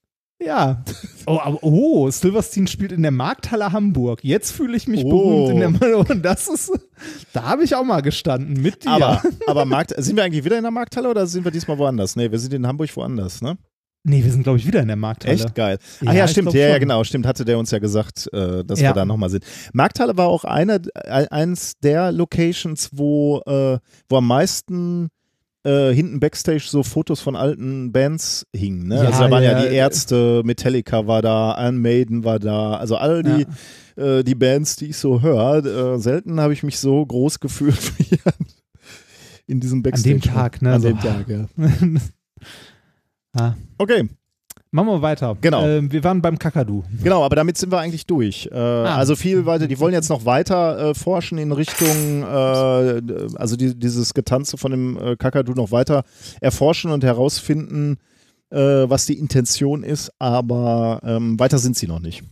[0.43, 0.83] Ja.
[1.27, 4.21] Oh, aber, oh, Silverstein spielt in der Markthalle Hamburg.
[4.23, 5.11] Jetzt fühle ich mich Oh.
[5.49, 6.73] berühmt in der Und das ist,
[7.33, 8.91] da habe ich auch mal gestanden mit dir.
[8.91, 12.17] Aber, aber Markt, sind wir eigentlich wieder in der Markthalle oder sind wir diesmal woanders?
[12.17, 13.57] Nee, wir sind in Hamburg woanders, ne?
[14.03, 15.35] nee, wir sind, glaube ich, wieder in der Markthalle.
[15.35, 15.77] Echt geil.
[16.01, 16.55] Ach Ja, ja, stimmt.
[16.55, 17.05] Ja, ja, genau.
[17.05, 18.91] Stimmt, hatte der uns ja gesagt, äh, dass Ja.
[18.91, 19.45] wir da nochmal sind.
[19.75, 23.79] Markthalle war auch eine, äh, eins der Locations, wo, äh,
[24.09, 25.09] wo am meisten
[25.65, 28.89] äh, hinten Backstage so Fotos von alten Bands hingen.
[28.89, 28.97] Ne?
[28.97, 29.73] Ja, also da waren ja, ja, die ja.
[29.85, 32.75] Ärzte, Metallica war da, Iron Maiden war da.
[32.75, 33.47] Also all die,
[34.01, 35.65] äh, die Bands, die ich so höre.
[35.65, 38.47] Äh, selten habe ich mich so groß gefühlt wie an-
[39.47, 40.15] in diesem Backstage.
[40.17, 40.73] dem Tag, ne?
[40.75, 40.89] An So.
[40.89, 41.47] dem Tag, ja.
[43.37, 43.55] ah.
[43.79, 44.09] Okay.
[44.73, 45.37] Machen wir weiter.
[45.41, 45.67] Genau.
[45.67, 46.85] Ähm, wir waren beim Kakadu.
[47.03, 48.49] Genau, aber damit sind wir eigentlich durch.
[48.53, 53.03] Äh, Also viel weiter, die wollen jetzt noch weiter äh, forschen in Richtung, äh,
[53.35, 56.05] also die, dieses Getanze von dem äh, Kakadu noch weiter
[56.41, 57.99] erforschen und herausfinden,
[58.51, 62.23] äh, was die Intention ist, aber ähm, weiter sind sie noch nicht.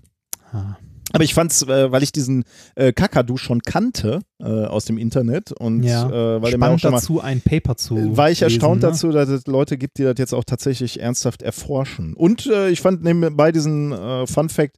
[0.53, 0.77] Ah.
[1.13, 2.45] Aber ich fand's, äh, weil ich diesen
[2.75, 6.07] äh, Kakadu schon kannte äh, aus dem Internet und Ja.
[6.09, 8.93] äh, weil auch Spannend schon mal dazu, ein Paper zu war ich erstaunt lesen, ne?
[8.93, 12.15] dazu, dass es Leute gibt, die das jetzt auch tatsächlich ernsthaft erforschen.
[12.15, 14.77] Und äh, ich fand nebenbei diesen äh, Fun Fact,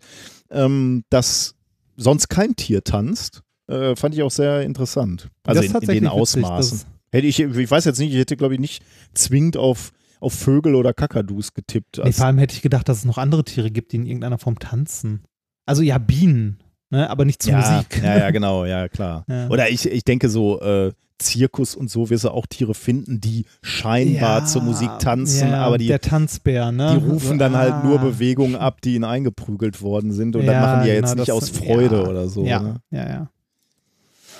[0.50, 1.54] ähm, dass
[1.96, 5.28] sonst kein Tier tanzt, äh, fand ich auch sehr interessant.
[5.44, 6.78] Also in, in den witzig, Ausmaßen.
[6.78, 10.32] das- Hätte ich, ich weiß jetzt nicht, ich hätte glaube ich nicht zwingend auf, auf
[10.32, 12.00] Vögel oder Kakadus getippt.
[12.04, 14.38] Nee, vor allem hätte ich gedacht, dass es noch andere Tiere gibt, die in irgendeiner
[14.38, 15.24] Form tanzen.
[15.70, 16.58] Also ja, Bienen,
[16.90, 17.08] ne?
[17.08, 18.02] aber nicht zu ja, Musik.
[18.02, 19.24] ja, ja, genau, ja, klar.
[19.28, 19.48] Ja.
[19.48, 20.90] Oder ich, ich denke so, äh,
[21.20, 25.62] Zirkus und so wirst du auch Tiere finden, die scheinbar Ja, zur Musik tanzen, ja,
[25.64, 26.98] aber die, der Tanzbär, ne?
[26.98, 28.02] Die rufen dann halt nur Ah.
[28.04, 31.16] Bewegungen ab, die ihnen eingeprügelt worden sind und dann Ja, machen die ja genau, jetzt
[31.18, 32.44] nicht das- aus Freude oder so.
[32.44, 32.74] Ja, Ne?
[32.90, 33.30] ja, ja.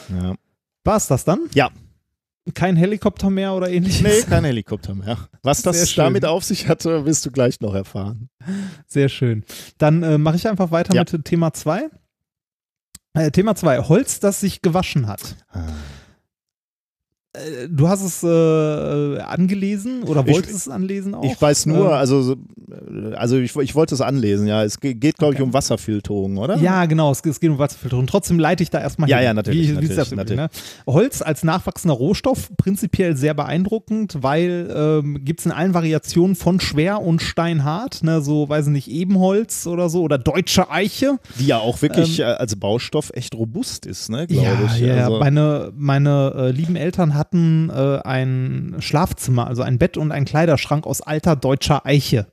[0.09, 0.35] Ja.
[0.83, 1.41] War es das dann?
[1.55, 1.69] Ja.
[2.55, 4.03] Kein Helikopter mehr oder ähnliches?
[4.03, 5.19] Nee, kein Helikopter mehr.
[5.43, 8.29] Was das damit auf sich hatte, wirst du gleich noch erfahren.
[8.87, 9.45] Sehr schön.
[9.79, 11.03] Dann äh, mache ich einfach weiter Ja.
[11.11, 11.89] mit Thema 2.
[13.13, 15.37] Äh, Thema 2, Holz, das sich gewaschen hat.
[17.65, 21.25] Äh, du hast es äh, angelesen oder Ich- wolltest es anlesen auch?
[21.25, 22.37] Ich weiß nur, Ähm, also, so-
[23.17, 24.63] also ich, ich wollte es anlesen, ja.
[24.65, 25.47] Es ge- geht, glaube ich, Okay.
[25.49, 26.57] um Wasserfilterung, oder?
[26.59, 28.07] Ja, genau, es, es geht um Wasserfilterung.
[28.07, 29.25] Trotzdem leite ich da erstmal Ja, hin.
[29.27, 30.49] ja, natürlich, Wie, wie ist das natürlich, ne?
[30.87, 36.61] Holz als nachwachsender Rohstoff, prinzipiell sehr beeindruckend, weil ähm, gibt es in allen Variationen von
[36.61, 41.19] schwer und steinhart, ne, so, weiß ich nicht, Ebenholz oder so oder deutsche Eiche.
[41.39, 44.81] Die ja auch wirklich äh, als Baustoff echt robust ist, ne, glaube Ähm, Ja, ich.
[44.81, 45.05] ja, ja.
[45.07, 50.27] Also, meine, meine äh, lieben Eltern hatten äh, ein Schlafzimmer, also ein Bett und einen
[50.27, 52.27] Kleiderschrank aus alter deutscher Eiche.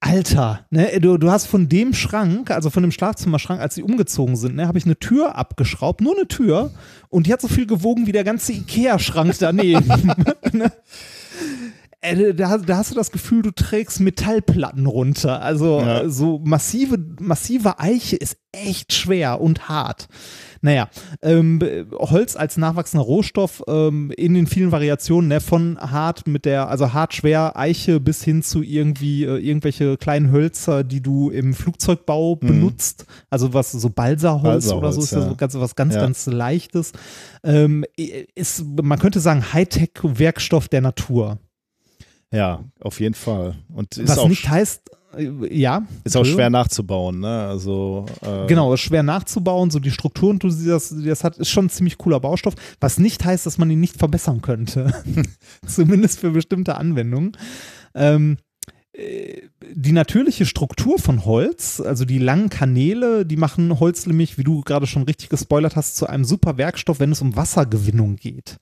[0.00, 4.34] Alter, ne, du, du hast von dem Schrank, also von dem Schlafzimmerschrank, als sie umgezogen
[4.34, 6.72] sind, ne, habe ich eine Tür abgeschraubt, nur eine Tür,
[7.08, 9.86] und die hat so viel gewogen wie der ganze Ikea-Schrank daneben.
[10.52, 10.72] ne?
[12.00, 15.40] äh, da, da hast du das Gefühl, du trägst Metallplatten runter.
[15.40, 16.08] Also Ja.
[16.08, 20.08] so massive, massive Eiche ist echt schwer und hart.
[20.64, 20.88] Naja,
[21.22, 21.58] ähm,
[21.92, 26.92] Holz als nachwachsender Rohstoff ähm, in den vielen Variationen, ne, von hart mit der, also
[26.92, 32.36] hart schwer Eiche bis hin zu irgendwie äh, irgendwelche kleinen Hölzer, die du im Flugzeugbau
[32.36, 33.06] benutzt.
[33.28, 36.00] Also was so Balsaholz oder so ist ja so ganz, was ganz, Ja.
[36.00, 36.92] ganz leichtes.
[37.42, 37.84] Ähm,
[38.36, 41.38] ist, man könnte sagen, Hightech-Werkstoff der Natur.
[42.30, 43.56] Ja, auf jeden Fall.
[43.74, 44.82] Und ist was auch, nicht heißt,
[45.50, 45.86] ja.
[46.04, 47.46] ist auch schwer nachzubauen, ne?
[47.46, 51.66] Also äh, Genau, ist schwer nachzubauen, so die Strukturen, die das, das hat, ist schon
[51.66, 54.92] ein ziemlich cooler Baustoff, was nicht heißt, dass man ihn nicht verbessern könnte.
[55.66, 57.36] Zumindest für bestimmte Anwendungen.
[57.94, 58.38] Ähm,
[58.92, 59.42] äh,
[59.74, 64.60] die natürliche Struktur von Holz, also die langen Kanäle, die machen Holz nämlich, wie du
[64.60, 68.58] gerade schon richtig gespoilert hast, zu einem super Werkstoff, wenn es um Wassergewinnung geht.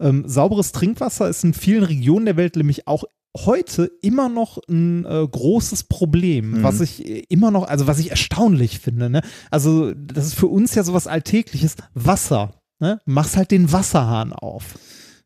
[0.00, 3.04] Ähm, sauberes Trinkwasser ist in vielen Regionen der Welt nämlich auch
[3.36, 6.62] heute immer noch ein äh, großes Problem, Mhm.
[6.62, 9.08] was ich äh, immer noch, also was ich erstaunlich finde.
[9.10, 9.22] Ne?
[9.50, 11.76] Also das ist für uns ja sowas Alltägliches.
[11.94, 12.54] Wasser.
[12.78, 13.00] Ne?
[13.06, 14.74] Machst halt den Wasserhahn auf.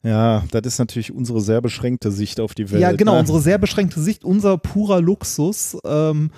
[0.03, 2.81] Ja, das ist natürlich unsere sehr beschränkte Sicht auf die Welt.
[2.81, 3.21] ja, genau, ne?
[3.21, 5.77] unsere sehr beschränkte Sicht, unser purer Luxus.
[5.85, 6.31] Ähm,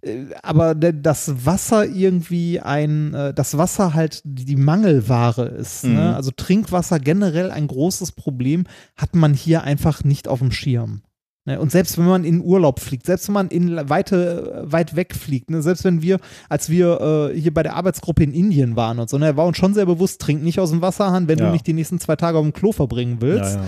[0.00, 5.84] äh, aber das Wasser irgendwie ein, äh, das Wasser halt die die Mangelware ist.
[5.84, 5.94] Mhm.
[5.94, 6.16] Ne?
[6.16, 8.64] Also Trinkwasser generell ein großes Problem,
[8.96, 11.02] hat man hier einfach nicht auf dem Schirm.
[11.44, 11.58] Ne?
[11.58, 15.50] Und selbst wenn man in Urlaub fliegt, selbst wenn man in weite, weit weg fliegt,
[15.50, 15.60] ne?
[15.60, 19.18] selbst wenn wir, als wir äh, hier bei der Arbeitsgruppe in Indien waren und so,
[19.18, 21.46] ne, war uns schon sehr bewusst, trink nicht aus dem Wasserhahn, wenn Ja.
[21.46, 23.56] du nicht die nächsten zwei Tage auf dem Klo verbringen willst.
[23.56, 23.66] Ja, ja.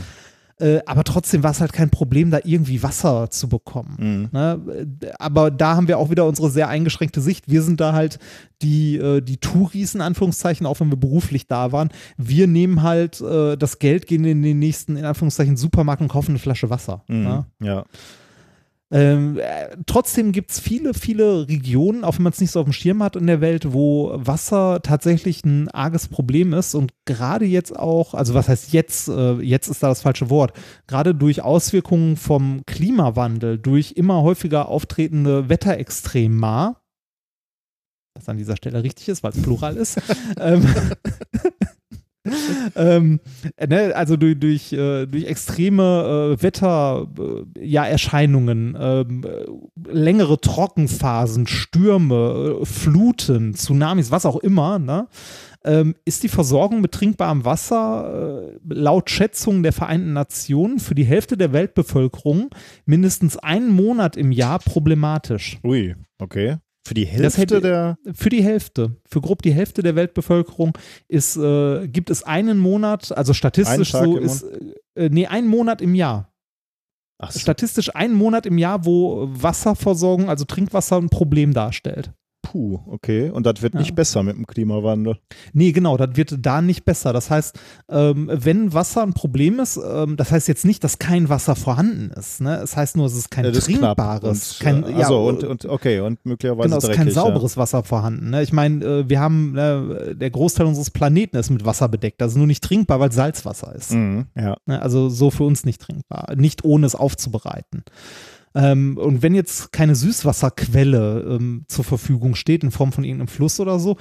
[0.61, 3.97] Äh, aber trotzdem war es halt kein Problem, da irgendwie Wasser zu bekommen.
[3.99, 4.29] Mhm.
[4.33, 4.87] Ne?
[5.01, 7.49] Äh, Aber da haben wir auch wieder unsere sehr eingeschränkte Sicht.
[7.49, 8.19] Wir sind da halt
[8.63, 11.91] die, äh, die Touris, in Anführungszeichen, auch wenn wir beruflich da waren.
[12.17, 16.33] Wir nehmen halt äh, das Geld, gehen in den nächsten, in Anführungszeichen, Supermarkt und kaufen
[16.33, 17.03] eine Flasche Wasser.
[17.09, 17.23] Mhm.
[17.23, 17.47] Ne?
[17.61, 17.85] ja.
[18.95, 22.67] Ähm, äh, trotzdem gibt es viele, viele Regionen, auch wenn man es nicht so auf
[22.67, 27.45] dem Schirm hat in der Welt, wo Wasser tatsächlich ein arges Problem ist und gerade
[27.45, 30.53] jetzt auch, also was heißt jetzt, äh, jetzt ist da das falsche Wort,
[30.87, 36.81] gerade durch Auswirkungen vom Klimawandel, durch immer häufiger auftretende Wetterextrema,
[38.15, 40.01] was an dieser Stelle richtig ist, weil es Plural ist,
[40.39, 40.73] ähm,
[42.77, 43.21] ähm,
[43.69, 49.45] ne, also durch, durch, äh, durch extreme äh, Wetter, äh, ja, äh,
[49.87, 55.09] längere Trockenphasen, Stürme, äh, Fluten, Tsunamis, was auch immer, ne,
[55.65, 61.05] ähm, ist die Versorgung mit trinkbarem Wasser äh, laut Schätzungen der Vereinten Nationen für die
[61.05, 62.51] Hälfte der Weltbevölkerung
[62.87, 65.59] mindestens einen Monat im Jahr problematisch.
[65.65, 66.59] Ui, okay.
[66.87, 67.99] Für die Hälfte hätte- der.
[68.13, 70.77] Für die Hälfte, für grob die Hälfte der Weltbevölkerung
[71.09, 74.45] ist, äh, gibt es einen Monat, also statistisch so ist,
[74.95, 76.31] äh, nee, einen Monat im Jahr.
[77.19, 82.13] Ach so, Statistisch einen Monat im Jahr, wo Wasserversorgung, also Trinkwasser, ein Problem darstellt.
[82.45, 83.31] Puh, okay.
[83.31, 83.81] Und das wird Ja.
[83.81, 85.19] nicht besser mit dem Klimawandel.
[85.55, 87.13] Nee, genau, das wird da nicht besser.
[87.15, 87.59] Das heißt,
[87.89, 92.11] ähm, wenn Wasser ein Problem ist, ähm, das heißt jetzt nicht, dass kein Wasser vorhanden
[92.11, 92.41] ist.
[92.43, 92.57] Ne?
[92.63, 95.27] Es heißt nur, es ist kein Ja, das ist trinkbares, Und, kein, äh, ja, also,
[95.27, 97.05] und, und okay, und möglicherweise Genau, es ist dreckig.
[97.05, 98.31] kein sauberes Wasser vorhanden.
[98.31, 98.43] Ne?
[98.43, 102.21] Ich meine, äh, wir haben, ne, der Großteil unseres Planeten ist mit Wasser bedeckt.
[102.21, 103.91] Das ist nur nicht trinkbar, weil es Salzwasser ist.
[103.93, 103.97] Ja.
[103.97, 104.57] Mhm, ja.
[104.67, 104.83] Ne?
[104.83, 106.35] Also so für uns nicht trinkbar.
[106.37, 107.85] Nicht ohne es aufzubereiten.
[108.55, 113.59] Ähm, und wenn jetzt keine Süßwasserquelle ähm, zur Verfügung steht, in Form von irgendeinem Fluss
[113.59, 113.97] oder so,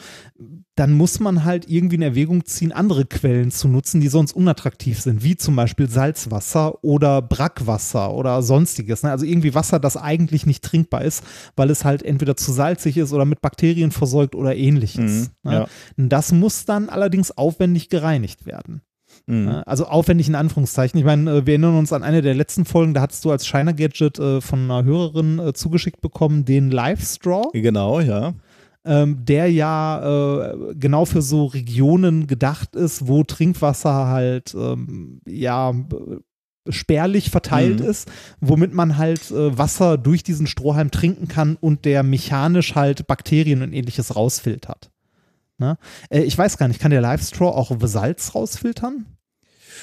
[0.76, 5.02] dann muss man halt irgendwie in Erwägung ziehen, andere Quellen zu nutzen, die sonst unattraktiv
[5.02, 9.02] sind, wie zum Beispiel Salzwasser oder Brackwasser oder sonstiges.
[9.02, 9.12] Ne?
[9.12, 11.24] Also irgendwie Wasser, das eigentlich nicht trinkbar ist,
[11.56, 15.32] weil es halt entweder zu salzig ist oder mit Bakterien versorgt oder ähnliches.
[15.44, 15.54] Mhm, ne?
[15.54, 15.68] ja.
[15.98, 18.82] Das muss dann allerdings aufwendig gereinigt werden.
[19.28, 19.46] Mhm.
[19.46, 19.68] Ne?
[19.68, 21.00] Also aufwendig in Anführungszeichen.
[21.00, 23.48] Ich meine, äh, wir erinnern uns an eine der letzten Folgen, da hattest du als
[23.48, 28.34] Shiner Gadget äh, von einer Hörerin äh, zugeschickt bekommen, den Live Straw, Genau, ja.
[28.86, 35.74] ähm, der ja äh, genau für so Regionen gedacht ist, wo Trinkwasser halt ähm, ja
[36.70, 37.86] spärlich verteilt Mhm.
[37.86, 38.10] ist,
[38.40, 43.62] womit man halt äh, Wasser durch diesen Strohhalm trinken kann und der mechanisch halt Bakterien
[43.62, 44.90] und ähnliches rausfiltert.
[45.58, 45.78] Ne?
[46.10, 49.06] Äh, ich weiß gar nicht, kann der Live Straw auch Salz rausfiltern?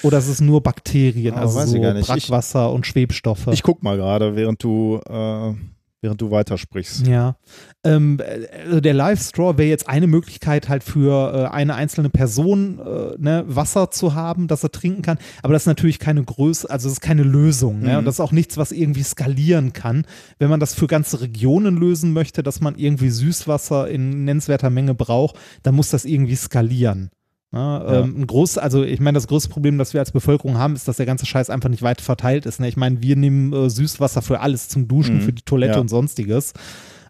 [0.02, 2.02] Oder ist es nur Bakterien, Oh, also so nicht.
[2.02, 3.48] Ich- Brackwasser und Schwebstoffe?
[3.52, 5.55] Ich guck mal gerade, während du, äh,
[6.02, 7.06] während du weitersprichst.
[7.06, 7.36] Ja,
[7.85, 8.20] ähm,
[8.64, 13.16] also der Live Straw wäre jetzt eine Möglichkeit halt für äh, eine einzelne Person äh,
[13.18, 15.18] ne, Wasser zu haben, das er trinken kann.
[15.43, 17.81] Aber das ist natürlich keine Größe, also das ist keine Lösung.
[17.81, 17.93] Ne?
[17.93, 17.98] Mhm.
[17.98, 20.06] Und das ist auch nichts, was irgendwie skalieren kann.
[20.39, 24.94] Wenn man das für ganze Regionen lösen möchte, dass man irgendwie Süßwasser in nennenswerter Menge
[24.94, 27.10] braucht, dann muss das irgendwie skalieren.
[27.52, 27.85] Ne?
[27.89, 30.86] Ähm, ein groß, also ich meine, das größte Problem, das wir als Bevölkerung haben, ist,
[30.86, 32.60] dass der ganze Scheiß einfach nicht weit verteilt ist.
[32.60, 32.68] Ne?
[32.68, 35.20] Ich meine, wir nehmen äh, Süßwasser für alles, zum Duschen, Mhm.
[35.22, 35.81] für die Toilette Ja.
[35.81, 36.52] und sonstiges.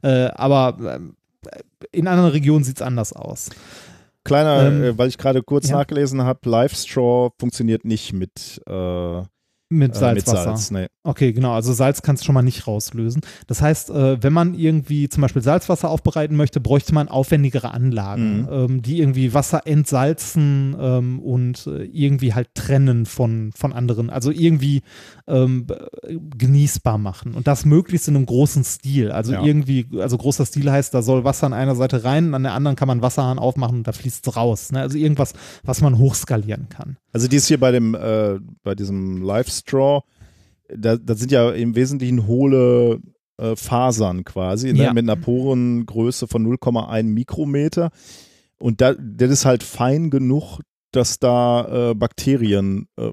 [0.03, 1.15] Äh, aber ähm,
[1.93, 3.51] in anderen Regionen sieht es anders aus.
[4.25, 5.77] Kleiner, Ähm, äh, weil ich gerade kurz ja.
[5.77, 8.63] nachgelesen habe, Live-Straw funktioniert nicht mit,
[9.71, 10.45] äh, Mit äh, mit Salzwasser.
[10.57, 10.71] Salz.
[10.71, 10.87] Nee.
[11.05, 11.53] Okay, genau.
[11.53, 13.23] Also Salz kannst du schon mal nicht rauslösen.
[13.47, 18.43] Das heißt, äh, wenn man irgendwie zum Beispiel Salzwasser aufbereiten möchte, bräuchte man aufwendigere Anlagen,
[18.43, 18.49] Mhm.
[18.51, 24.11] ähm, die irgendwie Wasser entsalzen ähm, und äh, irgendwie halt trennen von, von anderen.
[24.11, 24.83] Also irgendwie
[25.27, 25.67] ähm,
[26.37, 27.35] genießbar machen.
[27.35, 29.11] Und das möglichst in einem großen Stil.
[29.13, 29.43] Also Ja.
[29.45, 32.77] irgendwie, also großer Stil heißt, da soll Wasser an einer Seite rein, an der anderen
[32.77, 34.73] kann man Wasserhahn aufmachen und da fließt es raus.
[34.73, 34.81] Ne?
[34.81, 35.33] Also irgendwas,
[35.65, 36.97] was man hochskalieren kann.
[37.13, 40.03] Also dies hier bei dem, äh, bei diesem Live-Straw,
[40.77, 43.01] da, das sind ja im Wesentlichen hohle
[43.39, 44.85] äh, Fasern quasi, ne?
[44.85, 44.93] Ja.
[44.93, 47.91] mit einer Porengröße von 0,1 Mikrometer.
[48.61, 50.61] Und da, das ist halt fein genug,
[50.93, 53.11] dass da äh, Bakterien äh,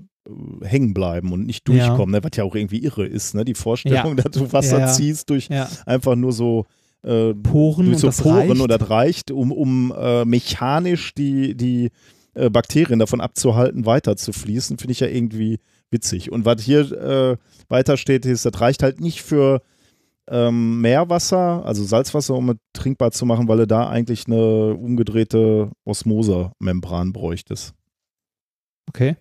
[0.61, 1.75] hängen bleiben und nicht Ja.
[1.87, 2.23] durchkommen, ne?
[2.23, 3.45] was ja auch irgendwie irre ist, ne?
[3.45, 4.93] die Vorstellung, dass du Wasser Ja, ja.
[4.93, 5.69] ziehst durch Ja.
[5.85, 6.65] einfach nur so
[7.03, 8.61] äh, Poren durch und so das Poren reicht.
[8.61, 11.89] und das reicht, um, um äh, mechanisch die, die
[12.37, 15.59] äh, Bakterien davon abzuhalten, weiter zu fließen, finde ich ja irgendwie
[15.89, 16.31] witzig.
[16.31, 17.37] Und was hier äh,
[17.69, 19.61] weiter steht, ist, das reicht halt nicht für
[20.29, 25.71] ähm, Meerwasser, also Salzwasser, um es trinkbar zu machen, weil du da eigentlich eine umgedrehte
[25.85, 27.73] Osmosemembran bräuchtest.
[28.89, 29.15] Okay.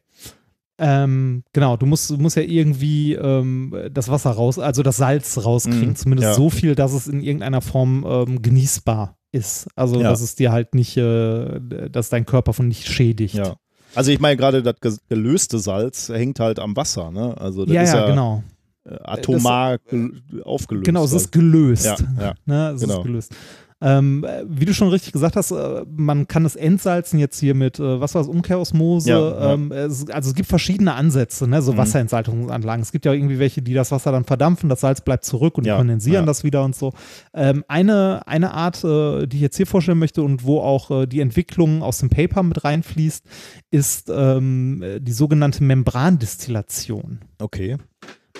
[0.78, 5.43] Ähm, genau, du musst, du musst ja irgendwie ähm, das Wasser raus, also das Salz
[5.43, 6.34] rauskriegen, Mhm, zumindest ja.
[6.34, 9.68] so viel, dass es in irgendeiner Form ähm, genießbar ist.
[9.76, 10.10] Also, Ja.
[10.10, 11.60] dass es dir halt nicht, äh,
[11.90, 13.34] dass dein Körper von nicht schädigt.
[13.34, 13.56] Ja.
[13.94, 17.34] Also ich meine, gerade das gelöste Salz hängt halt am Wasser, ne?
[17.38, 18.42] Also das ja, ist ja, genau.
[18.84, 20.84] äh, atomar gel- aufgelöst.
[20.84, 21.22] Genau, es halt.
[21.22, 21.84] ist gelöst.
[21.86, 22.34] Ja, ja.
[22.44, 22.98] Ne, es Genau.
[22.98, 23.34] ist gelöst.
[23.82, 27.54] Ähm, äh, wie du schon richtig gesagt hast, äh, man kann es entsalzen jetzt hier
[27.54, 29.10] mit, äh, was war das, Umkehrosmose.
[29.10, 29.52] Ja, ja.
[29.52, 31.76] Ähm, es, also es gibt verschiedene Ansätze, ne, so Mhm.
[31.76, 32.82] Wasserentsaltungsanlagen.
[32.82, 35.64] Es gibt ja irgendwie welche, die das Wasser dann verdampfen, das Salz bleibt zurück und
[35.64, 36.92] die Ja, kondensieren das wieder und so.
[37.34, 41.06] Ähm, eine, eine Art, äh, die ich jetzt hier vorstellen möchte und wo auch äh,
[41.06, 43.26] die Entwicklung aus dem Paper mit reinfließt,
[43.70, 47.76] ist ähm, äh, die sogenannte Membrandistillation Okay.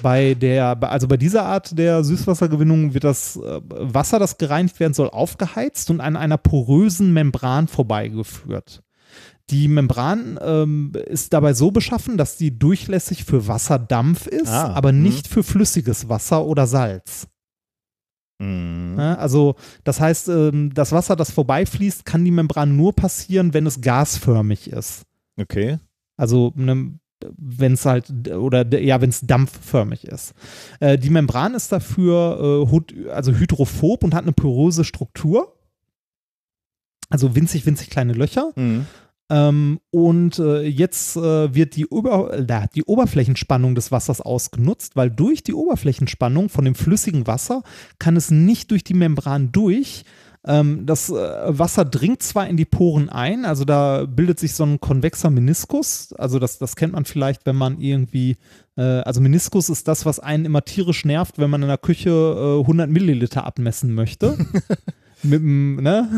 [0.02, 4.94] Bei der, also bei dieser Art der Süßwassergewinnung wird das äh, Wasser, das gereinigt werden
[4.94, 8.82] soll, aufgeheizt und an einer porösen Membran vorbeigeführt.
[9.51, 14.93] Die Membran ähm, ist dabei so beschaffen, dass die durchlässig für Wasserdampf ist, Ah, aber
[14.93, 15.02] mhm.
[15.02, 17.28] nicht für flüssiges Wasser oder Salz.
[18.39, 18.98] Mhm.
[18.98, 19.55] Also
[19.85, 24.70] das heißt, ähm, das Wasser, das vorbeifließt, kann die Membran nur passieren, wenn es gasförmig
[24.70, 25.05] ist.
[25.40, 25.78] Okay.
[26.16, 26.98] Also ne,
[27.36, 30.34] wenn es halt oder ja, wenn es dampfförmig ist.
[30.80, 35.55] Äh, die Membran ist dafür äh, also hydrophob und hat eine poröse Struktur.
[37.09, 38.52] Also winzig, winzig kleine Löcher.
[38.56, 38.86] Mhm.
[39.28, 45.43] Ähm, und äh, jetzt äh, wird die, Ober die Oberflächenspannung des Wassers ausgenutzt, weil durch
[45.43, 47.62] die Oberflächenspannung von dem flüssigen Wasser
[47.98, 50.05] kann es nicht durch die Membran durch.
[50.47, 54.64] Ähm, das äh, Wasser dringt zwar in die Poren ein, also da bildet sich so
[54.64, 56.12] ein konvexer Meniskus.
[56.12, 58.36] Also das, das kennt man vielleicht, wenn man irgendwie,
[58.77, 62.10] äh, also Meniskus ist das, was einen immer tierisch nervt, wenn man in der Küche
[62.10, 64.39] äh, 100 Milliliter abmessen möchte.
[65.24, 66.09] mit dem, ne?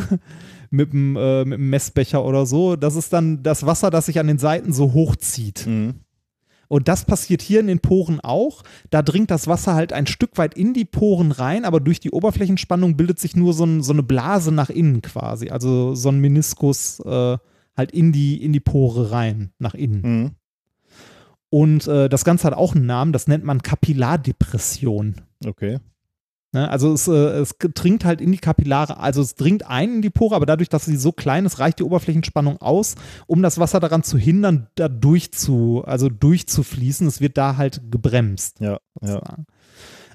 [0.70, 2.76] mit dem, äh, mit dem Messbecher oder so.
[2.76, 5.66] Das ist dann das Wasser, das sich an den Seiten so hochzieht.
[5.66, 5.94] Mhm.
[6.68, 8.62] Und das passiert hier in den Poren auch.
[8.90, 12.10] Da dringt das Wasser halt ein Stück weit in die Poren rein, aber durch die
[12.10, 15.48] Oberflächenspannung bildet sich nur so, ein, so eine Blase nach innen quasi.
[15.48, 17.38] Also so ein Meniskus äh,
[17.76, 20.02] halt in die, in die Pore rein, nach innen.
[20.02, 20.30] Mhm.
[21.50, 25.22] Und äh, das Ganze hat auch einen Namen, das nennt man Kapillardepression.
[25.46, 25.78] Okay.
[26.52, 26.68] Ne?
[26.68, 30.10] Also es, äh, es dringt halt in die Kapillare, also es dringt ein in die
[30.10, 32.94] Pore, aber dadurch, dass sie so klein ist, reicht die Oberflächenspannung aus,
[33.26, 37.06] um das Wasser daran zu hindern, da durchzu, also durchzufließen.
[37.06, 38.60] Es wird da halt gebremst.
[38.60, 38.78] Ja.
[39.02, 39.20] Ja.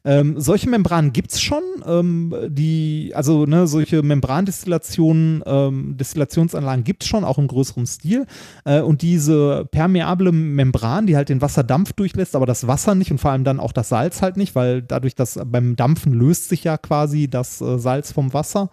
[0.06, 7.04] Ähm, solche Membranen gibt es schon, ähm, die, also ne, solche Membrandistillationen, ähm, Destillationsanlagen gibt
[7.04, 8.26] es schon, auch im größeren Stil.
[8.66, 13.20] Äh, und diese permeable Membran, die halt den Wasserdampf durchlässt, aber das Wasser nicht und
[13.20, 16.66] vor allem dann auch das Salz halt nicht, weil dadurch, dass beim Dampfen löst sich
[16.66, 18.70] ja quasi das äh, Salz vom Wasser.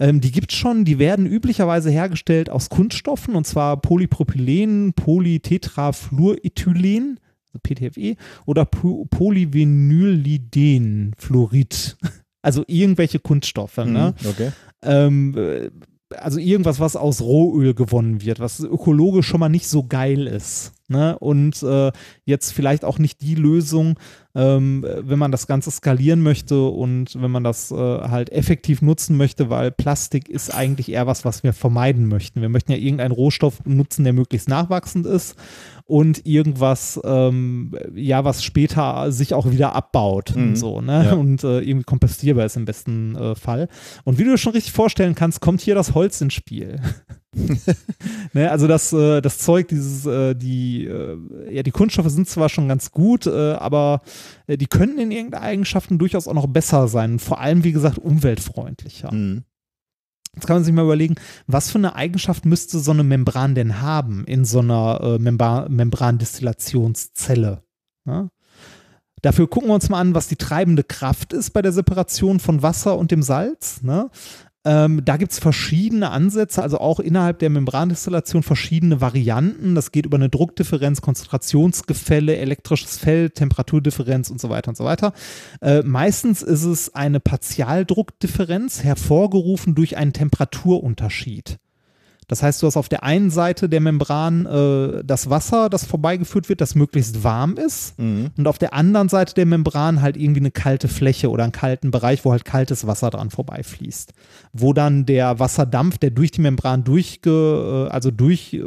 [0.00, 7.20] Ähm, die gibt es schon, die werden üblicherweise hergestellt aus Kunststoffen und zwar Polypropylen, Polytetrafluorethylen.
[7.62, 8.16] PTFE,
[8.46, 11.96] oder Po- Polyvinyliden-Fluorid.
[12.44, 13.76] Also irgendwelche Kunststoffe.
[13.76, 14.14] Ne?
[14.20, 14.28] Mhm.
[14.28, 14.50] Okay.
[14.82, 15.70] Ähm, äh,
[16.16, 20.72] also irgendwas, was aus Rohöl gewonnen wird, was ökologisch schon mal nicht so geil ist.
[20.88, 21.16] Ne?
[21.20, 21.92] Und äh,
[22.24, 23.96] jetzt vielleicht auch nicht die Lösung,
[24.34, 29.16] ähm, wenn man das Ganze skalieren möchte und wenn man das äh, halt effektiv nutzen
[29.16, 32.40] möchte, weil Plastik ist eigentlich eher was, was wir vermeiden möchten.
[32.40, 35.36] Wir möchten ja irgendeinen Rohstoff nutzen, der möglichst nachwachsend ist
[35.84, 40.42] und irgendwas, ähm, ja, was später sich auch wieder abbaut Mhm.
[40.42, 41.06] und so, ne?
[41.06, 41.12] Ja.
[41.14, 43.68] Und äh, irgendwie kompostierbar ist im besten äh, Fall.
[44.04, 46.80] Und wie du dir schon richtig vorstellen kannst, kommt hier das Holz ins Spiel.
[48.32, 51.16] ne, also das, äh, das Zeug, dieses, äh, die, äh,
[51.50, 54.02] ja, die Kunststoffe sind zwar schon ganz gut, äh, aber
[54.46, 57.18] äh, die können in irgendeinen Eigenschaften durchaus auch noch besser sein.
[57.18, 59.12] Vor allem, wie gesagt, umweltfreundlicher.
[59.12, 59.44] Mhm.
[60.34, 63.82] Jetzt kann man sich mal überlegen, was für eine Eigenschaft müsste so eine Membran denn
[63.82, 67.62] haben in so einer äh, Membra Membrandestillationszelle?
[68.06, 68.28] Ja?
[69.20, 72.62] Dafür gucken wir uns mal an, was die treibende Kraft ist bei der Separation von
[72.62, 73.82] Wasser und dem Salz.
[73.82, 74.10] Ne?
[74.64, 79.74] Ähm, da gibt es verschiedene Ansätze, also auch innerhalb der Membrandestillation verschiedene Varianten.
[79.74, 85.12] Das geht über eine Druckdifferenz, Konzentrationsgefälle, elektrisches Feld, Temperaturdifferenz und so weiter und so weiter.
[85.60, 91.58] Äh, meistens ist es eine Partialdruckdifferenz, hervorgerufen durch einen Temperaturunterschied.
[92.32, 96.48] Das heißt, du hast auf der einen Seite der Membran äh, das Wasser, das vorbeigeführt
[96.48, 97.98] wird, das möglichst warm ist.
[97.98, 98.30] Mhm.
[98.38, 101.90] Und auf der anderen Seite der Membran halt irgendwie eine kalte Fläche oder einen kalten
[101.90, 104.14] Bereich, wo halt kaltes Wasser dran vorbeifließt.
[104.54, 108.62] Wo dann der Wasserdampf, der durch die Membran durchge, äh, also durch, äh,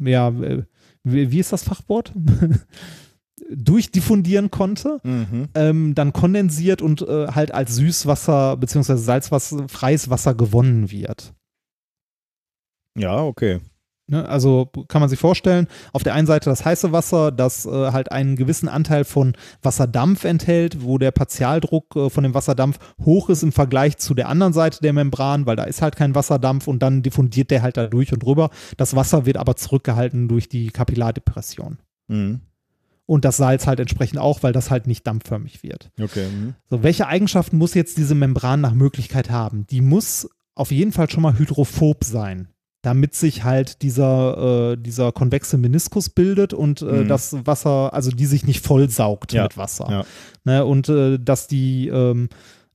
[0.00, 0.64] ja, äh,
[1.02, 2.12] wie, wie ist das Fachwort?
[3.50, 5.48] durchdiffundieren konnte, Mhm.
[5.54, 8.96] ähm, dann kondensiert und äh, halt als Süßwasser bzw.
[8.96, 11.32] Salzwasser, freies Wasser gewonnen wird.
[12.96, 13.60] Ja, okay.
[14.06, 17.70] Ne, also kann man sich vorstellen, auf der einen Seite das heiße Wasser, das äh,
[17.70, 23.30] halt einen gewissen Anteil von Wasserdampf enthält, wo der Partialdruck äh, von dem Wasserdampf hoch
[23.30, 26.68] ist im Vergleich zu der anderen Seite der Membran, weil da ist halt kein Wasserdampf
[26.68, 28.50] und dann diffundiert der halt da durch und drüber.
[28.76, 31.78] Das Wasser wird aber zurückgehalten durch die Kapillardepression.
[32.08, 32.42] Mhm.
[33.06, 35.90] Und das Salz halt entsprechend auch, weil das halt nicht dampfförmig wird.
[35.98, 36.26] Okay.
[36.28, 36.54] Mhm.
[36.68, 39.66] So, welche Eigenschaften muss jetzt diese Membran nach Möglichkeit haben?
[39.68, 42.48] Die muss auf jeden Fall schon mal hydrophob sein,
[42.84, 47.08] damit sich halt dieser, äh, dieser konvexe Meniskus bildet und äh, Mhm.
[47.08, 49.86] das Wasser, also die sich nicht vollsaugt Ja, mit Wasser.
[49.90, 50.04] ja.
[50.44, 52.28] Ne, und äh, dass die, ähm,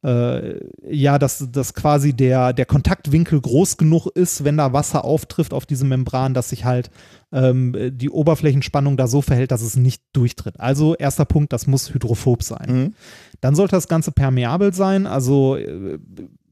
[0.03, 0.55] äh,
[0.89, 5.65] ja, dass, dass quasi der, der Kontaktwinkel groß genug ist, wenn da Wasser auftrifft auf
[5.65, 6.89] diese Membran, dass sich halt
[7.31, 10.59] ähm, die Oberflächenspannung da so verhält, dass es nicht durchtritt.
[10.59, 12.67] Also erster Punkt, das muss hydrophob sein.
[12.71, 12.93] Mhm.
[13.41, 15.99] Dann sollte das Ganze permeabel sein, also äh,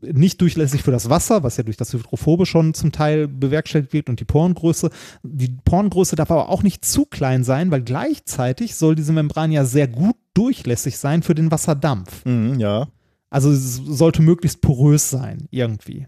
[0.01, 4.09] nicht durchlässig für das Wasser, was ja durch das Hydrophobe schon zum Teil bewerkstelligt wird
[4.09, 4.89] und die Porengröße.
[5.23, 9.65] Die Porengröße darf aber auch nicht zu klein sein, weil gleichzeitig soll diese Membran ja
[9.65, 12.25] sehr gut durchlässig sein für den Wasserdampf.
[12.25, 12.59] Mhm.
[12.59, 12.87] Ja.
[13.29, 16.07] Also es sollte möglichst porös sein, irgendwie.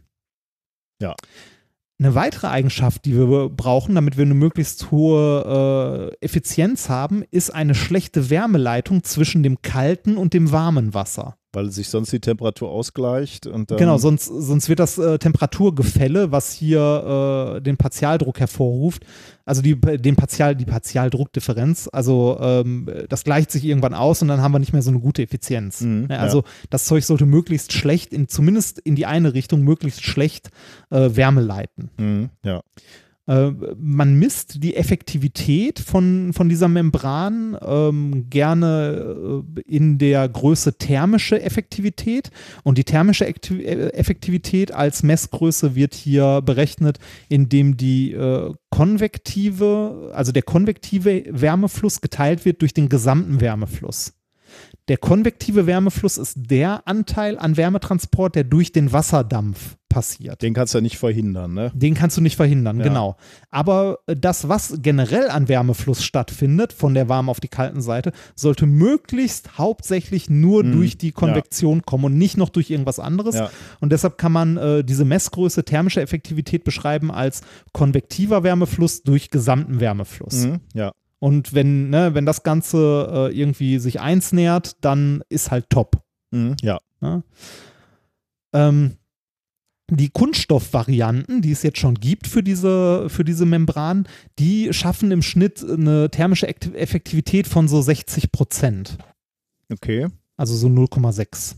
[1.01, 1.15] Ja.
[2.01, 7.49] Eine weitere Eigenschaft, die wir brauchen, damit wir eine möglichst hohe äh, Effizienz haben, ist
[7.49, 11.35] eine schlechte Wärmeleitung zwischen dem kalten und dem warmen Wasser.
[11.51, 13.69] Weil sich sonst die Temperatur ausgleicht und.
[13.69, 19.03] Genau, sonst, sonst wird das äh, Temperaturgefälle, was hier äh, den Partialdruck hervorruft,
[19.45, 24.41] also die, den Partial, die Partialdruckdifferenz, also ähm, das gleicht sich irgendwann aus und dann
[24.41, 25.81] haben wir nicht mehr so eine gute Effizienz.
[25.81, 30.03] Mhm, Ja, also das Zeug sollte möglichst schlecht, in, zumindest in die eine Richtung, möglichst
[30.03, 30.51] schlecht
[30.91, 31.89] äh, Wärme leiten.
[31.97, 32.29] Mhm.
[32.43, 32.61] Ja.
[33.29, 40.79] Äh, man misst die Effektivität von, von dieser Membran ähm, gerne äh, in der Größe
[40.79, 42.31] thermische Effektivität.
[42.63, 46.97] Und die thermische äh, Effektivität als Messgröße wird hier berechnet,
[47.29, 54.18] indem die äh, konvektive, also der konvektive Wärmefluss geteilt wird durch den gesamten Wärmefluss.
[54.89, 60.41] Der konvektive Wärmefluss ist der Anteil an Wärmetransport, der durch den Wasserdampf passiert.
[60.41, 61.71] Den kannst du ja nicht verhindern, ne?
[61.73, 62.83] Den kannst du nicht verhindern, Ja.
[62.83, 63.15] genau.
[63.49, 68.11] Aber äh, das, was generell an Wärmefluss stattfindet, von der warmen auf die kalten Seite,
[68.35, 70.73] sollte möglichst hauptsächlich nur Mhm.
[70.73, 73.35] durch die Konvektion kommen und nicht noch durch irgendwas anderes.
[73.35, 73.49] Ja.
[73.79, 77.41] Und deshalb kann man äh, diese Messgröße thermische Effektivität beschreiben als
[77.73, 80.45] konvektiver Wärmefluss durch gesamten Wärmefluss.
[80.45, 80.59] Mhm.
[80.73, 80.91] Ja.
[81.19, 86.01] Und wenn, ne, wenn das Ganze äh, irgendwie sich eins nähert, dann ist halt top.
[86.31, 86.55] Mhm.
[86.61, 86.79] Ja.
[87.01, 87.23] Ja.
[88.53, 88.95] Ähm,
[89.91, 95.21] die Kunststoffvarianten, die es jetzt schon gibt für diese, für diese Membran, die schaffen im
[95.21, 98.97] Schnitt eine thermische Ekt- Effektivität von so 60 Prozent.
[99.71, 100.07] Okay.
[100.37, 101.55] Also so 0,6.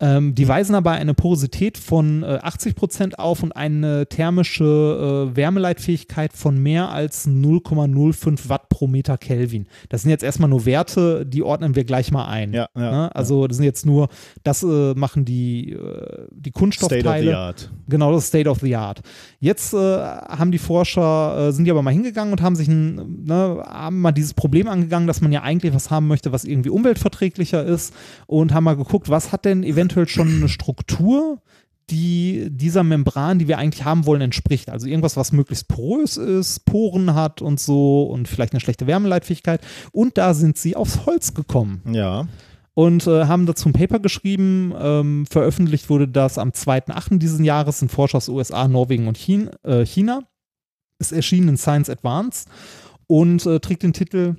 [0.00, 6.32] Ähm, die weisen aber eine Porosität von äh, 80% auf und eine thermische äh, Wärmeleitfähigkeit
[6.32, 9.66] von mehr als 0,05 Watt pro Meter Kelvin.
[9.90, 12.54] Das sind jetzt erstmal nur Werte, die ordnen wir gleich mal ein.
[12.54, 13.14] Ja, ja, ne?
[13.14, 14.08] Also das sind jetzt nur,
[14.42, 17.02] das äh, machen die, äh, die Kunststoffteile.
[17.02, 17.70] State of the art.
[17.88, 19.02] Genau, das ist State of the Art.
[19.38, 23.24] Jetzt äh, haben die Forscher, äh, sind die aber mal hingegangen und haben sich ein,
[23.24, 26.70] ne, haben mal dieses Problem angegangen, dass man ja eigentlich was haben möchte, was irgendwie
[26.70, 27.92] umweltverträglicher ist
[28.26, 31.40] und haben mal geguckt, was hat denn eventuell schon eine Struktur,
[31.90, 34.70] die dieser Membran, die wir eigentlich haben wollen, entspricht.
[34.70, 39.60] Also irgendwas, was möglichst porös ist, Poren hat und so und vielleicht eine schlechte Wärmeleitfähigkeit.
[39.92, 41.82] Und da sind sie aufs Holz gekommen.
[41.92, 42.28] Ja.
[42.74, 44.72] Und äh, haben dazu ein Paper geschrieben.
[44.78, 47.18] Ähm, veröffentlicht wurde das am 2.8.
[47.18, 49.50] diesen Jahres, sind Forscher aus USA, Norwegen und China.
[49.64, 50.22] Äh, China.
[50.98, 52.46] Es erschien in Science Advance
[53.06, 54.36] und äh, trägt den Titel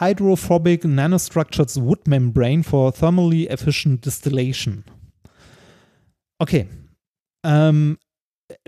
[0.00, 4.84] Hydrophobic Nanostructured Wood Membrane for Thermally Efficient Distillation.
[6.38, 6.68] Okay.
[7.44, 7.98] Ähm,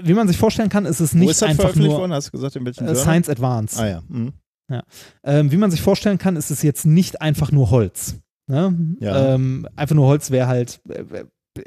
[0.01, 2.13] wie man sich vorstellen kann, ist es Wo nicht ist das einfach veröffentlicht nur worden?
[2.13, 2.95] Hast du gesagt, in welchem äh?
[2.95, 3.81] Science Advance.
[3.81, 4.03] Ah ja.
[4.09, 4.33] Mhm.
[5.25, 8.17] Ähm, wie man sich vorstellen kann, ist es jetzt nicht einfach nur Holz.
[8.49, 8.97] Ne?
[9.01, 9.35] Ja.
[9.35, 11.25] Ähm, einfach nur Holz wäre halt äh,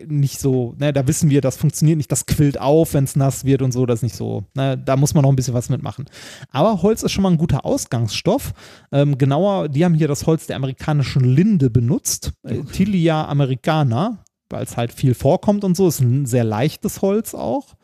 [0.08, 3.46] nicht so, ne, da wissen wir, das funktioniert nicht, das quillt auf, wenn es nass
[3.46, 4.44] wird und so, das ist nicht so.
[4.56, 6.06] Ne, da muss man noch ein bisschen was mitmachen.
[6.52, 8.54] Aber Holz ist schon mal ein guter Ausgangsstoff.
[8.92, 14.64] Ähm, genauer, die haben hier das Holz der amerikanischen Linde benutzt, äh, Tilia americana, weil
[14.64, 17.76] es halt viel vorkommt und so, ist ein sehr leichtes Holz auch.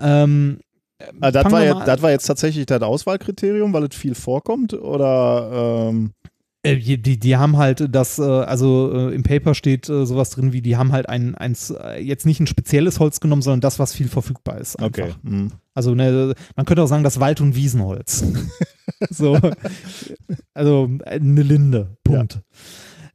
[0.00, 0.60] Ähm,
[1.20, 4.74] Ah, das, war jetzt, das war jetzt tatsächlich das Auswahlkriterium, weil es viel vorkommt?
[4.74, 6.27] Oder ähm, Äh,
[6.66, 10.52] Die, die, die haben halt das, äh, also äh, im Paper steht äh, sowas drin
[10.52, 13.78] wie, die haben halt ein, eins, äh, jetzt nicht ein spezielles Holz genommen, sondern das,
[13.78, 14.76] was viel verfügbar ist.
[14.76, 15.04] Einfach.
[15.04, 15.14] okay.
[15.22, 15.52] Mhm.
[15.74, 18.24] Also ne, man könnte auch sagen, das Wald- und Wiesenholz.
[19.10, 19.38] so.
[20.54, 21.96] Also äh, eine Linde.
[22.02, 22.40] Punkt.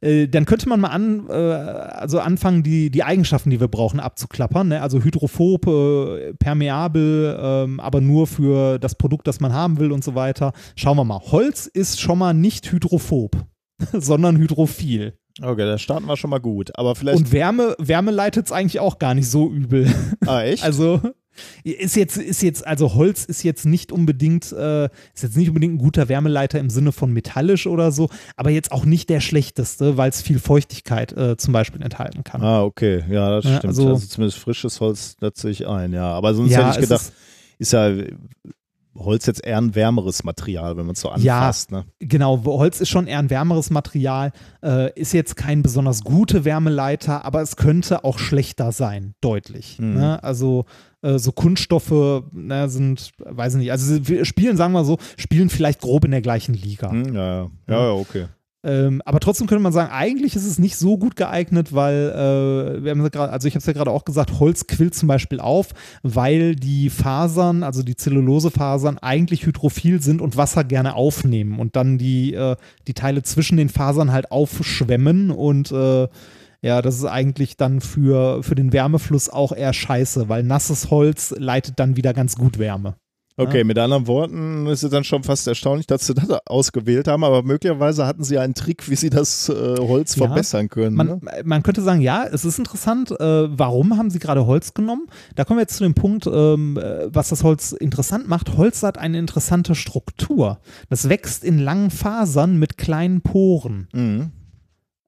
[0.04, 4.00] Äh, Dann könnte man mal an, äh, also anfangen, die, die Eigenschaften, die wir brauchen,
[4.00, 4.68] abzuklappern.
[4.68, 4.82] Ne?
[4.82, 10.04] Also hydrophob, äh, permeabel, ähm, aber nur für das Produkt, das man haben will und
[10.04, 10.52] so weiter.
[10.76, 11.20] Schauen wir mal.
[11.20, 13.36] Holz ist schon mal nicht hydrophob,
[13.92, 15.18] sondern hydrophil.
[15.42, 16.70] Okay, da starten wir schon mal gut.
[16.78, 17.18] Aber vielleicht.
[17.18, 19.92] Und Wärme, Wärme leitet es eigentlich auch gar nicht so übel.
[20.26, 20.62] ah, echt?
[20.64, 21.00] Also
[21.64, 24.84] ist jetzt, ist jetzt, also Holz ist jetzt nicht unbedingt, äh,
[25.14, 28.72] ist jetzt nicht unbedingt ein guter Wärmeleiter im Sinne von metallisch oder so, aber jetzt
[28.72, 32.42] auch nicht der schlechteste, weil es viel Feuchtigkeit äh, zum Beispiel enthalten kann.
[32.42, 33.04] ah, okay.
[33.10, 33.64] Ja, das Ja, stimmt.
[33.72, 36.10] Also, also- zumindest frisches Holz, sehe ich ein, ja.
[36.12, 37.12] Aber sonst Ja, hätte ich gedacht, ist-
[37.58, 37.92] ist, ja
[38.96, 41.14] Holz jetzt eher ein wärmeres Material, wenn man es so Ja.
[41.40, 41.72] anfasst.
[41.72, 41.84] Ne?
[41.98, 47.24] Genau, Holz ist schon eher ein wärmeres Material, äh, ist jetzt kein besonders gute Wärmeleiter,
[47.24, 49.78] aber es könnte auch schlechter sein, deutlich.
[49.78, 49.94] Mhm.
[49.94, 50.22] Ne?
[50.22, 50.64] Also
[51.02, 55.50] äh, so Kunststoffe ne, sind, weiß ich nicht, also wir spielen, sagen wir so, spielen
[55.50, 56.90] vielleicht grob in der gleichen Liga.
[56.90, 57.50] Hm, ja, ja.
[57.68, 58.26] Ja, ja, okay.
[58.64, 62.82] Ähm, aber trotzdem könnte man sagen, eigentlich ist es nicht so gut geeignet, weil, äh,
[62.82, 65.06] wir haben ja grad, also ich habe es ja gerade auch gesagt, Holz quillt zum
[65.06, 65.68] Beispiel auf,
[66.02, 71.98] weil die Fasern, also die Zellulosefasern, eigentlich hydrophil sind und Wasser gerne aufnehmen und dann
[71.98, 76.08] die, äh, die Teile zwischen den Fasern halt aufschwemmen und äh,
[76.62, 81.34] ja, das ist eigentlich dann für, für den Wärmefluss auch eher scheiße, weil nasses Holz
[81.36, 82.96] leitet dann wieder ganz gut Wärme.
[83.36, 87.24] Okay, mit anderen Worten ist es dann schon fast erstaunlich, dass sie das ausgewählt haben,
[87.24, 90.26] aber möglicherweise hatten sie einen Trick, wie sie das äh, Holz Ja.
[90.26, 90.94] verbessern können.
[90.94, 91.20] Man, ne?
[91.44, 95.06] man könnte sagen, ja, es ist interessant, äh, warum haben sie gerade Holz genommen?
[95.34, 98.56] Da kommen wir jetzt zu dem Punkt, ähm, äh, was das Holz interessant macht.
[98.56, 100.60] Holz hat eine interessante Struktur.
[100.88, 103.88] Das wächst in langen Fasern mit kleinen Poren.
[103.92, 104.30] Mhm.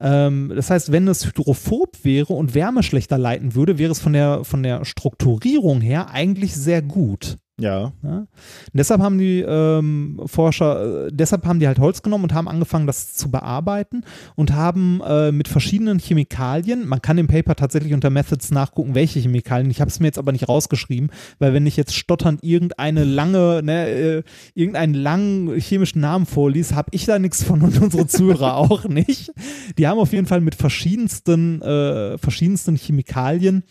[0.01, 4.12] Ähm, das heißt, wenn es hydrophob wäre und Wärme schlechter leiten würde, wäre es von
[4.12, 7.36] der, von der Strukturierung her eigentlich sehr gut.
[7.59, 7.93] Ja.
[8.03, 8.19] Ja?
[8.19, 8.28] Und
[8.74, 12.87] deshalb haben die ähm, Forscher, äh, deshalb haben die halt Holz genommen und haben angefangen,
[12.87, 14.03] das zu bearbeiten
[14.35, 19.20] und haben äh, mit verschiedenen Chemikalien, man kann im Paper tatsächlich unter Methods nachgucken, welche
[19.20, 23.05] Chemikalien, ich habe es mir jetzt aber nicht rausgeschrieben, weil wenn ich jetzt stotternd irgendeine
[23.05, 24.23] lange, ne, äh,
[24.53, 29.33] irgendeinen langen chemischen Namen vorlies, habe ich da nichts von und unsere Zuhörer auch nicht.
[29.78, 33.65] Die haben auf jeden Fall mit verschiedensten, äh, verschiedensten Chemikalien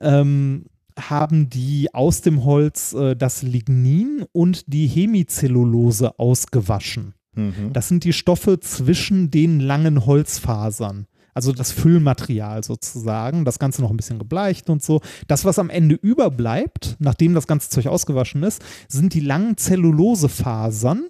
[0.00, 0.66] ähm,
[0.98, 7.14] haben die aus dem Holz äh, das Lignin und die Hemicellulose ausgewaschen.
[7.34, 7.72] Mhm.
[7.72, 11.06] Das sind die Stoffe zwischen den langen Holzfasern.
[11.34, 15.00] Also das Füllmaterial sozusagen, das Ganze noch ein bisschen gebleicht und so.
[15.26, 21.08] Das, was am Ende überbleibt, nachdem das ganze Zeug ausgewaschen ist, sind die langen Zellulosefasern.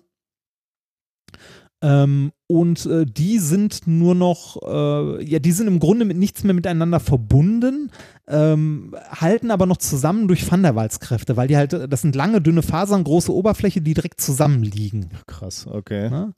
[1.85, 6.43] Ähm, und äh, die sind nur noch, äh, ja, die sind im Grunde mit nichts
[6.43, 7.91] mehr miteinander verbunden,
[8.27, 12.41] ähm, halten aber noch zusammen durch Van der Waals-Kräfte, weil die halt, das sind lange,
[12.41, 15.11] dünne Fasern, große Oberfläche, die direkt zusammenliegen.
[15.27, 16.09] Krass, okay.
[16.09, 16.33] Ne?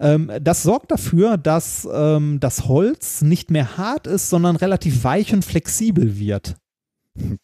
[0.00, 5.32] Ähm, das sorgt dafür, dass ähm, das Holz nicht mehr hart ist, sondern relativ weich
[5.32, 6.56] und flexibel wird.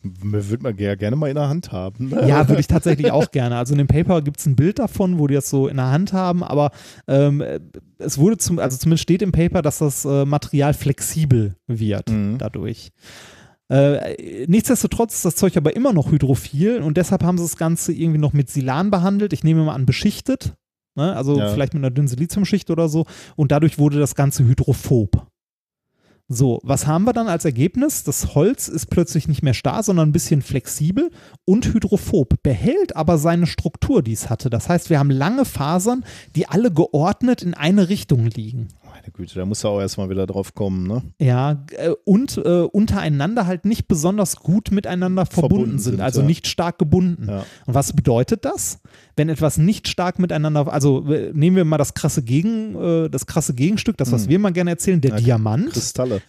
[0.03, 2.11] Würde man gerne mal in der Hand haben.
[2.27, 3.57] Ja, würde ich tatsächlich auch gerne.
[3.57, 5.91] Also in dem Paper gibt es ein Bild davon, wo die das so in der
[5.91, 6.71] Hand haben, aber
[7.07, 7.43] ähm,
[7.99, 12.39] es wurde zum, also zumindest steht im Paper, dass das äh, Material flexibel wird Mhm.
[12.39, 12.91] dadurch.
[13.71, 17.93] Äh, nichtsdestotrotz ist das Zeug aber immer noch hydrophil und deshalb haben sie das Ganze
[17.93, 19.35] irgendwie noch mit Silan behandelt.
[19.35, 20.55] Ich nehme mal an, beschichtet.
[20.97, 21.15] Ne?
[21.15, 21.51] Also Ja.
[21.53, 23.05] vielleicht mit einer dünnen Siliziumschicht oder so.
[23.37, 25.27] Und dadurch wurde das Ganze hydrophob.
[26.31, 28.05] So, was haben wir dann als Ergebnis?
[28.05, 31.11] Das Holz ist plötzlich nicht mehr starr, sondern ein bisschen flexibel
[31.47, 34.51] und hydrophob, behält aber seine Struktur, die es hatte.
[34.51, 36.05] Das heißt, wir haben lange Fasern,
[36.37, 38.69] die alle geordnet in eine Richtung liegen.
[39.13, 41.03] Güte, da muss er auch erstmal wieder drauf kommen, ne?
[41.21, 46.21] Ja, äh, und äh, untereinander halt nicht besonders gut miteinander verbunden, Verbunden sind, sind, also
[46.21, 46.27] ja.
[46.27, 47.27] nicht stark gebunden.
[47.29, 47.45] Ja.
[47.67, 48.81] Und was bedeutet das?
[49.17, 53.27] Wenn etwas nicht stark miteinander, also äh, nehmen wir mal das krasse Gegen, äh, das
[53.27, 54.29] krasse Gegenstück, das, was Hm.
[54.31, 55.71] wir mal gerne erzählen, der Ja, Diamant.
[55.71, 56.23] Kristalle.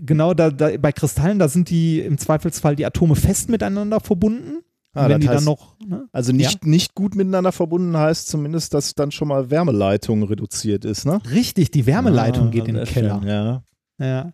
[0.00, 4.58] Genau, da, da, bei Kristallen, da sind die im Zweifelsfall die Atome fest miteinander verbunden.
[4.96, 6.08] Ah, wenn die dann heißt- noch, ne?
[6.12, 11.04] Also nicht, nicht gut miteinander verbunden heißt zumindest, dass dann schon mal Wärmeleitung reduziert ist,
[11.06, 11.20] ne?
[11.30, 13.18] Richtig, die Wärmeleitung Ah, geht in den Keller.
[13.20, 13.62] schön, Ja.
[13.98, 14.32] Ja.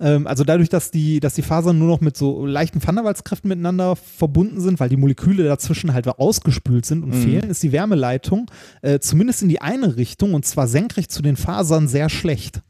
[0.00, 3.04] Ähm, also dadurch, dass die, dass die Fasern nur noch mit so leichten Van der
[3.04, 7.22] Waals-Kräften miteinander verbunden sind, weil die Moleküle dazwischen halt ausgespült sind und Mhm.
[7.22, 11.36] fehlen, ist die Wärmeleitung äh, zumindest in die eine Richtung und zwar senkrecht zu den
[11.36, 12.62] Fasern sehr schlecht.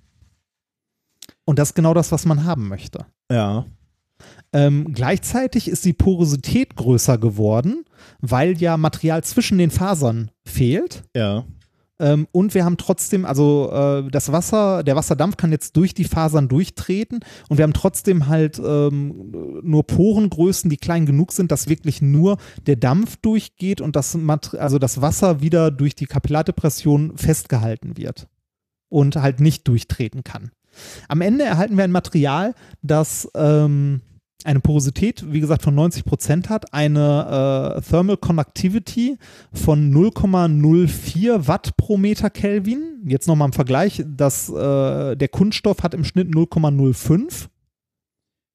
[1.45, 3.07] Und das ist genau das, was man haben möchte.
[3.31, 3.65] Ja.
[4.53, 7.85] Ähm, gleichzeitig ist die Porosität größer geworden,
[8.21, 11.05] weil ja Material zwischen den Fasern fehlt.
[11.17, 11.45] Ja.
[11.99, 16.05] Ähm, und wir haben trotzdem, also äh, das Wasser, der Wasserdampf kann jetzt durch die
[16.05, 19.31] Fasern durchtreten und wir haben trotzdem halt ähm,
[19.63, 24.19] nur Porengrößen, die klein genug sind, dass wirklich nur der Dampf durchgeht und das,
[24.59, 28.27] also das Wasser wieder durch die Kapillardepression festgehalten wird
[28.89, 30.51] und halt nicht durchtreten kann.
[31.09, 34.01] Am Ende erhalten wir ein Material, das ähm,
[34.47, 39.19] eine Porosität, wie gesagt, von 90 Prozent hat, eine äh, Thermal Conductivity
[39.53, 43.03] von 0,04 Watt pro Meter Kelvin.
[43.07, 47.49] Jetzt nochmal im Vergleich, das, äh, der Kunststoff hat im Schnitt 0,05.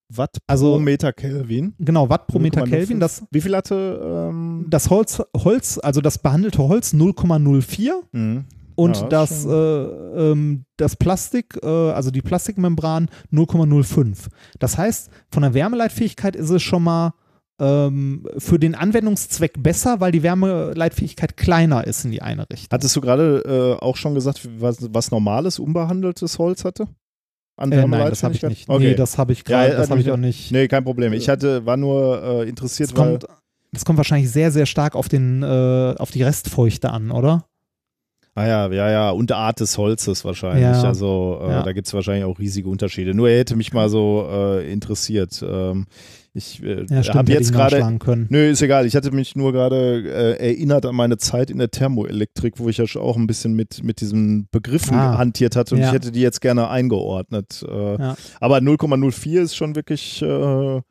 [0.09, 1.73] Watt Also- pro Meter Kelvin.
[1.80, 2.69] Genau, Watt pro Meter 0,05.
[2.69, 2.99] Kelvin.
[2.99, 4.30] Das, Wie viel hatte?
[4.31, 8.45] Ähm, das Holz, Holz, also das behandelte Holz 0,04 mhm.
[8.77, 14.27] Und Ja, das, äh, ähm, das Plastik, äh, also die Plastikmembran 0,05.
[14.59, 17.13] Das heißt, von der Wärmeleitfähigkeit ist es schon mal
[17.59, 22.67] ähm, für den Anwendungszweck besser, weil die Wärmeleitfähigkeit kleiner ist in die eine Richtung.
[22.71, 26.87] Hattest du gerade äh, auch schon gesagt, was, was normales, unbehandeltes Holz hatte?
[27.59, 28.69] An Äh, nein, das habe ich nicht.
[28.69, 28.89] Okay.
[28.89, 30.51] Nee, das habe ich gerade, Ja, das hat habe ich auch nicht.
[30.51, 31.13] nee, kein Problem.
[31.13, 33.25] Ich hatte, war nur äh, interessiert, das, kommt,
[33.71, 37.47] das kommt wahrscheinlich sehr, sehr stark auf, den, äh, auf die Restfeuchte an, oder?
[38.38, 40.61] Ah ja, ja, ja, und Art des Holzes wahrscheinlich.
[40.61, 40.84] Ja.
[40.84, 41.64] Also äh, Ja.
[41.64, 43.15] da gibt es wahrscheinlich auch riesige Unterschiede.
[43.15, 45.43] Nur er hätte mich mal so äh, interessiert.
[45.47, 45.88] Ähm,
[46.35, 47.97] ich äh, Ja, habe jetzt gerade.
[48.30, 48.85] Nö, ist egal.
[48.85, 50.03] Ich hatte mich nur gerade
[50.38, 53.53] äh, erinnert an meine Zeit in der Thermoelektrik, wo ich ja schon auch ein bisschen
[53.53, 55.18] mit, mit diesen Begriffen Ah.
[55.18, 57.65] hantiert hatte und ich hätte die jetzt gerne eingeordnet.
[57.68, 57.97] Äh.
[58.39, 60.84] Aber 0,04 ist schon wirklich äh, Das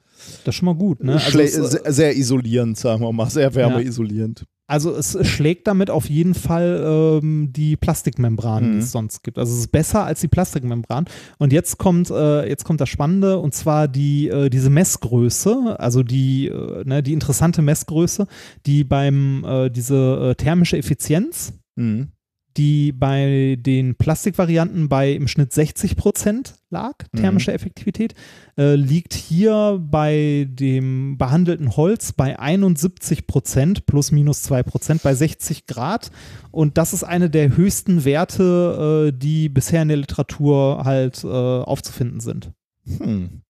[0.48, 1.12] ist schon mal gut, ne?
[1.24, 4.44] Also sehr, sehr isolierend, sagen wir mal, sehr wärmeisolierend.
[4.68, 8.78] Also es schlägt damit auf jeden Fall ähm, die Plastikmembran, die Mhm.
[8.78, 9.38] es sonst gibt.
[9.38, 11.04] Also es ist besser als die Plastikmembran.
[11.38, 16.02] Und jetzt kommt, äh, jetzt kommt das Spannende und zwar die, äh, diese Messgröße, also
[16.02, 18.26] die, äh, ne, die interessante Messgröße,
[18.66, 22.08] die beim äh, diese äh, thermische Effizienz, Mhm.
[22.56, 28.14] Die bei den Plastikvarianten bei im Schnitt 60 Prozent lag, thermische Effektivität,
[28.56, 35.14] äh, liegt hier bei dem behandelten Holz bei 71 Prozent plus minus 2 Prozent bei
[35.14, 36.10] 60 Grad.
[36.50, 41.28] Und das ist eine der höchsten Werte, äh, die bisher in der Literatur halt äh,
[41.28, 42.52] aufzufinden sind.
[42.98, 43.42] Hm.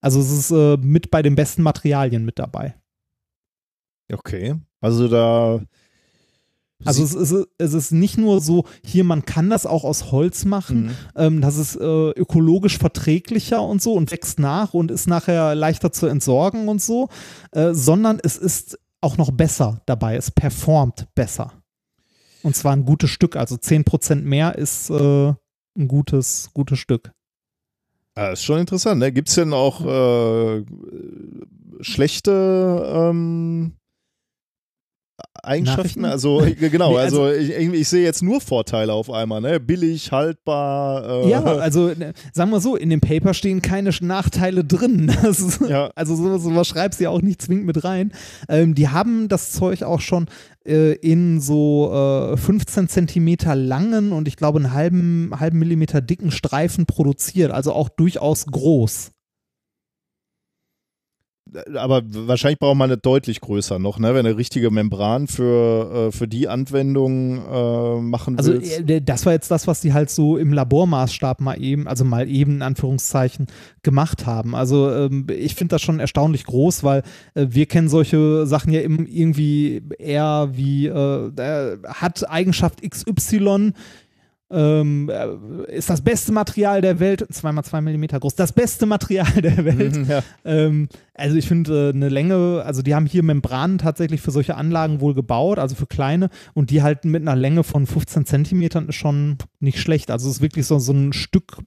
[0.00, 2.74] Also es ist äh, mit bei den besten Materialien mit dabei.
[4.12, 4.56] Okay.
[4.80, 5.60] Also da.
[6.84, 10.44] Also es ist, es ist nicht nur so, hier man kann das auch aus Holz
[10.44, 10.90] machen, Mhm.
[11.16, 15.92] ähm, das ist äh, ökologisch verträglicher und so und wächst nach und ist nachher leichter
[15.92, 17.08] zu entsorgen und so,
[17.52, 21.52] äh, sondern es ist auch noch besser dabei, es performt besser.
[22.42, 25.28] Und zwar ein gutes Stück, also 10% mehr ist äh,
[25.76, 27.12] ein gutes, gutes Stück.
[28.16, 28.98] Ja, ist schon interessant.
[29.00, 29.10] Ne?
[29.12, 30.64] Gibt es denn auch äh,
[31.80, 33.72] schlechte, ähm,
[35.42, 36.04] Eigenschaften?
[36.04, 39.60] Also äh, genau, Nee, also, also- ich, ich sehe jetzt nur Vorteile auf einmal, ne?
[39.60, 41.24] Billig, haltbar.
[41.24, 45.08] Äh, Ja, also ne, sagen wir so, in dem Paper stehen keine Nachteile drin.
[45.28, 45.90] Ist, Ja.
[45.94, 48.12] Also sowas, sowas schreibst du ja auch nicht zwingend mit rein.
[48.48, 50.26] Ähm, die haben das Zeug auch schon
[50.64, 56.30] äh, in so äh, 15 Zentimeter langen und ich glaube einen halben, halben Millimeter dicken
[56.30, 59.11] Streifen produziert, also auch durchaus groß.
[61.74, 64.14] Aber wahrscheinlich braucht man eine deutlich größer noch, ne?
[64.14, 68.88] Wenn eine richtige Membran für, äh, für die Anwendung äh, machen Also willst.
[68.88, 72.28] äh, das war jetzt das, was die halt so im Labormaßstab mal eben, also mal
[72.28, 73.46] eben in Anführungszeichen
[73.82, 74.54] gemacht haben.
[74.54, 77.02] Also ähm, ich finde das schon erstaunlich groß, weil
[77.34, 83.72] äh, wir kennen solche Sachen ja irgendwie eher wie äh, äh, hat Eigenschaft XY.
[84.52, 89.64] Ähm, äh, ist das beste Material der Welt, 2x2 Millimeter groß, das beste Material der
[89.64, 89.96] Welt.
[89.96, 90.22] Mhm, ja.
[90.44, 94.56] Ähm, also ich finde äh, eine Länge, also die haben hier Membranen tatsächlich für solche
[94.56, 98.88] Anlagen wohl gebaut, also für kleine und die halt mit einer Länge von 15 Zentimetern
[98.88, 100.10] ist schon nicht schlecht.
[100.10, 101.58] Also es ist wirklich so, so ein Stück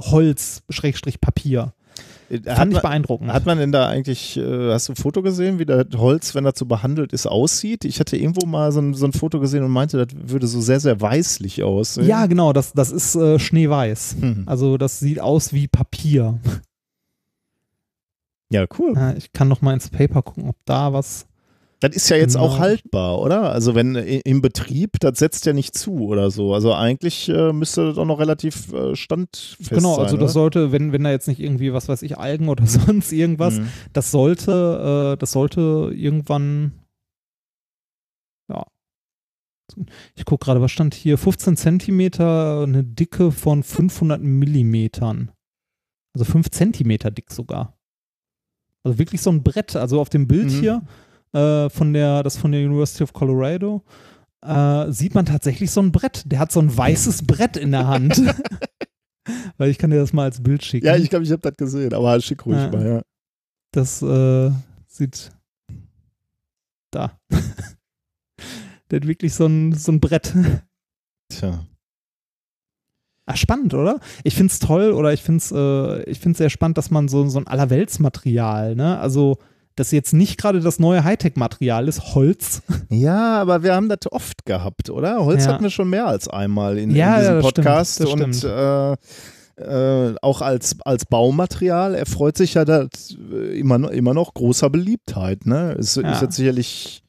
[0.00, 1.74] Holz, Schrägstrich Papier.
[2.30, 3.32] Hat Fand ich beeindruckend.
[3.32, 6.44] hat man denn da eigentlich, äh, hast du ein Foto gesehen, wie das Holz, wenn
[6.44, 7.84] das so behandelt ist, aussieht?
[7.84, 10.60] Ich hatte irgendwo mal so ein, so ein Foto gesehen und meinte, das würde so
[10.60, 12.06] sehr, sehr weißlich aussehen.
[12.06, 14.16] ja, genau, das, das ist äh, schneeweiß.
[14.20, 14.42] Hm.
[14.46, 16.38] Also das sieht aus wie Papier.
[18.50, 18.94] Ja, cool.
[18.96, 21.27] Ja, ich kann noch mal ins Paper gucken, ob da was.
[21.80, 22.46] Das ist ja jetzt Genau.
[22.46, 23.52] auch haltbar, oder?
[23.52, 26.52] Also wenn i- im Betrieb, das setzt ja nicht zu oder so.
[26.52, 30.04] Also eigentlich äh, müsste das auch noch relativ äh, standfest genau, sein.
[30.06, 30.28] also das oder?
[30.32, 33.68] sollte, wenn, wenn da jetzt nicht irgendwie, was weiß ich, Algen oder sonst irgendwas, Mhm.
[33.92, 36.72] das sollte, äh, das sollte irgendwann,
[38.50, 38.66] ja.
[40.16, 41.16] Ich gucke gerade, was stand hier?
[41.18, 45.30] 15 Zentimeter, eine Dicke von 500 Millimetern.
[46.14, 47.78] Also 5 Zentimeter dick sogar.
[48.82, 49.76] Also wirklich so ein Brett.
[49.76, 50.60] Also auf dem Bild Mhm.
[50.60, 50.82] hier
[51.32, 53.82] äh, von der, das von der University of Colorado,
[54.42, 56.22] äh, sieht man tatsächlich so ein Brett.
[56.30, 58.22] Der hat so ein weißes Brett in der Hand.
[59.58, 60.86] Weil ich kann dir das mal als Bild schicken.
[60.86, 62.70] Ja, ich glaube, ich habe das gesehen, aber schick ruhig Ja.
[62.70, 63.02] mal, ja.
[63.72, 64.50] Das äh,
[64.86, 65.30] sieht
[66.90, 67.12] da.
[68.90, 70.32] Der hat wirklich so ein, so ein Brett.
[71.28, 71.66] Tja.
[73.26, 74.00] Ah, spannend, oder?
[74.24, 77.08] Ich finde es toll oder ich finde es äh, ich find's sehr spannend, dass man
[77.08, 78.98] so, so ein Allerweltsmaterial, ne?
[78.98, 79.36] Also,
[79.78, 82.62] das jetzt nicht gerade das neue Hightech-Material ist, Holz.
[82.90, 85.24] Ja, aber wir haben das oft gehabt, oder?
[85.24, 85.52] Holz Ja.
[85.52, 88.00] hatten wir schon mehr als einmal in, Ja, in diesem ja, stimmt, Podcast.
[88.00, 88.44] das und stimmt.
[88.44, 88.92] äh,
[89.60, 94.70] äh, auch als, als Baumaterial erfreut sich ja das äh, immer, noch- immer noch großer
[94.70, 95.46] Beliebtheit.
[95.46, 95.74] Ne?
[95.78, 96.12] Es Ja.
[96.12, 97.02] ist jetzt sicherlich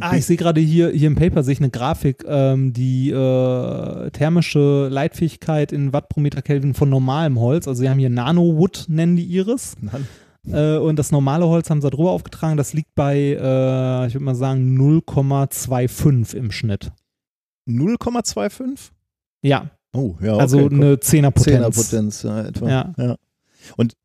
[0.00, 4.10] Ah, ich sehe gerade hier, hier im Paper sehe ich eine Grafik, ähm, die äh,
[4.10, 7.68] thermische Leitfähigkeit in Watt pro Meter Kelvin von normalem Holz.
[7.68, 9.74] Also sie haben hier Nano-Wood, nennen die ihres.
[9.82, 10.08] Nein.
[10.52, 12.56] Äh, und das normale Holz haben sie da drüber aufgetragen.
[12.56, 16.92] Das liegt bei, äh, ich würde mal sagen, 0,25 im Schnitt.
[17.68, 18.90] 0,25?
[19.42, 20.34] Ja, Oh, ja.
[20.34, 21.44] Okay, also eine Zehnerpotenz.
[21.74, 22.68] Zehnerpotenz, ja, etwa.
[22.68, 22.92] Ja.
[22.98, 23.16] Ja.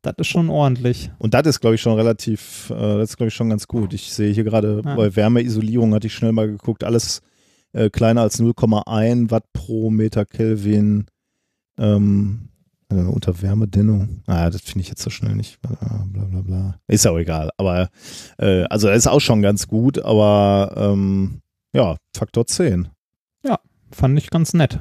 [0.00, 1.10] Das ist schon ordentlich.
[1.18, 3.92] Und das ist, glaube ich, schon relativ, äh, das ist, glaube ich, schon ganz gut.
[3.92, 4.94] Ich sehe hier gerade Ja.
[4.96, 7.20] bei Wärmeisolierung, hatte ich schnell mal geguckt, alles
[7.74, 11.06] äh, kleiner als 0,1 Watt pro Meter Kelvin
[11.78, 12.48] ähm,
[12.92, 14.22] äh, unter Wärmedämmung.
[14.26, 15.60] Ah, das finde ich jetzt so schnell nicht.
[15.60, 16.80] Bla bla bla.
[16.86, 17.50] Ist ja auch egal.
[17.56, 17.88] Aber
[18.38, 21.40] äh, also das ist auch schon ganz gut, aber ähm,
[21.72, 22.88] ja, Faktor 10.
[23.92, 24.80] Fand ich ganz nett.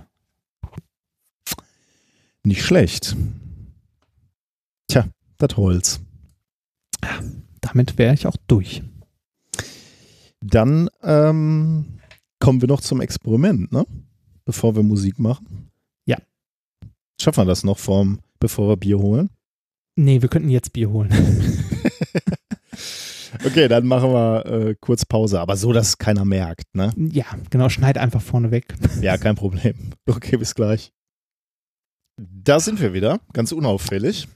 [2.44, 3.16] Nicht schlecht.
[4.88, 5.06] Tja,
[5.38, 6.00] das Holz.
[7.60, 8.82] Damit wäre ich auch durch.
[10.40, 12.00] Dann ähm,
[12.40, 13.86] kommen wir noch zum Experiment, ne?
[14.46, 15.70] Bevor wir Musik machen.
[17.22, 17.26] Ja.
[17.26, 19.30] Schaffen wir das noch, vorm, bevor wir Bier holen?
[19.95, 21.10] Nee, wir könnten jetzt Bier holen.
[23.45, 26.91] Okay, dann machen wir äh, kurz Pause, aber so, dass keiner merkt, ne?
[26.98, 28.76] ja, genau, schneid einfach vorne weg.
[29.02, 29.76] Ja, kein Problem.
[30.06, 30.91] Okay, bis gleich.
[32.18, 34.27] Da sind wir wieder, ganz unauffällig.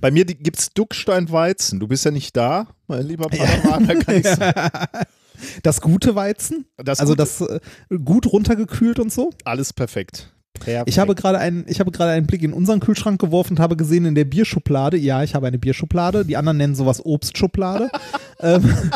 [0.00, 1.80] Bei mir gibt es Duckstein-Weizen.
[1.80, 4.36] Du bist ja nicht da, mein lieber kann ich's,
[5.62, 7.60] Das gute Weizen, das also gut- das äh,
[8.04, 9.30] gut runtergekühlt und so.
[9.44, 10.32] alles perfekt.
[10.60, 10.88] Perfekt.
[10.88, 13.76] Ich habe gerade einen, ich habe gerade einen Blick in unseren Kühlschrank geworfen und habe
[13.76, 17.90] gesehen in der Bierschublade, ja, ich habe eine Bierschublade, die anderen nennen sowas Obstschublade.
[18.40, 18.90] ähm,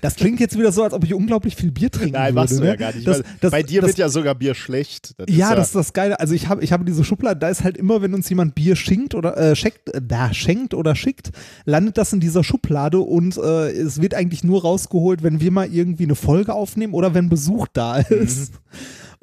[0.00, 2.34] das klingt jetzt wieder so, als ob ich unglaublich viel Bier trinken Nein, würde.
[2.34, 2.68] machst du ne?
[2.68, 3.06] ja gar nicht.
[3.06, 5.14] Das, das, bei dir das, wird ja sogar Bier schlecht.
[5.28, 6.20] Ja, das ist das Geile.
[6.20, 8.76] Also ich habe, ich habe diese Schublade, da ist halt immer, wenn uns jemand Bier
[8.76, 11.30] schenkt oder äh, schenkt, äh, da schenkt oder schickt,
[11.64, 15.72] landet das in dieser Schublade und äh, es wird eigentlich nur rausgeholt, wenn wir mal
[15.72, 18.54] irgendwie eine Folge aufnehmen oder wenn Besuch da ist.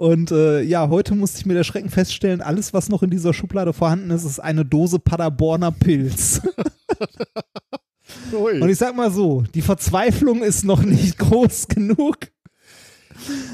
[0.04, 3.34] Und äh, ja, heute musste ich mir der Schrecken feststellen, alles, was noch in dieser
[3.34, 6.42] Schublade vorhanden ist, ist eine Dose Paderborner Pilz.
[8.34, 12.18] Und ich sag mal so, die Verzweiflung ist noch nicht groß genug.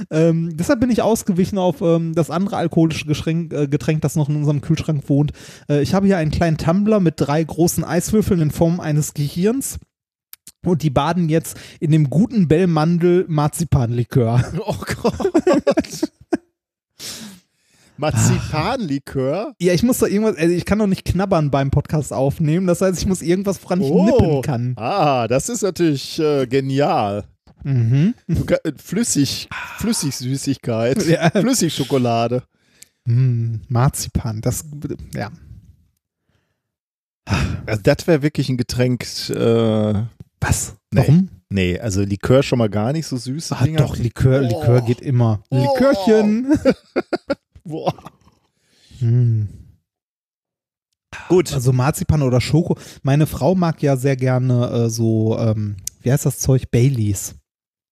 [0.09, 4.27] Ähm, deshalb bin ich ausgewichen auf ähm, das andere alkoholische Geschenk, äh, Getränk, das noch
[4.27, 5.33] in unserem Kühlschrank wohnt.
[5.69, 9.77] Äh, ich habe hier einen kleinen Tumbler mit drei großen Eiswürfeln in Form eines Gehirns.
[10.65, 14.43] Und die baden jetzt in dem guten Bellmandel Marzipanlikör.
[14.65, 16.09] Oh Gott.
[17.97, 19.53] Marzipanlikör?
[19.59, 22.65] Ja, ich muss da irgendwas, also ich kann doch nicht knabbern beim Podcast aufnehmen.
[22.67, 24.05] Das heißt, ich muss irgendwas, woran ich Oh.
[24.05, 24.73] nippen kann.
[24.77, 27.25] Ah, das ist natürlich äh, genial.
[27.63, 28.13] Mhm.
[28.27, 31.05] Äh, Flüssig, Flüssigsüßigkeit.
[31.07, 31.29] Ja.
[31.29, 32.43] Flüssigschokolade.
[33.05, 34.63] Hm, Marzipan, das,
[35.13, 35.29] ja.
[37.65, 39.03] Also das wäre wirklich ein Getränk.
[39.29, 40.03] Äh,
[40.39, 40.75] Was?
[40.91, 41.01] Nee.
[41.01, 41.29] Warum?
[41.49, 43.79] Nee, also Likör schon mal gar nicht so süße Ah, Dinger.
[43.79, 44.85] doch, Likör, Likör Oh.
[44.85, 45.43] geht immer.
[45.49, 45.57] Oh.
[45.57, 46.53] Likörchen.
[47.63, 47.93] Boah.
[48.99, 49.47] Hm.
[51.27, 51.53] Gut.
[51.53, 52.77] Also Marzipan oder Schoko.
[53.03, 56.69] Meine Frau mag ja sehr gerne äh, so, ähm, wie heißt das Zeug?
[56.71, 57.35] Baileys.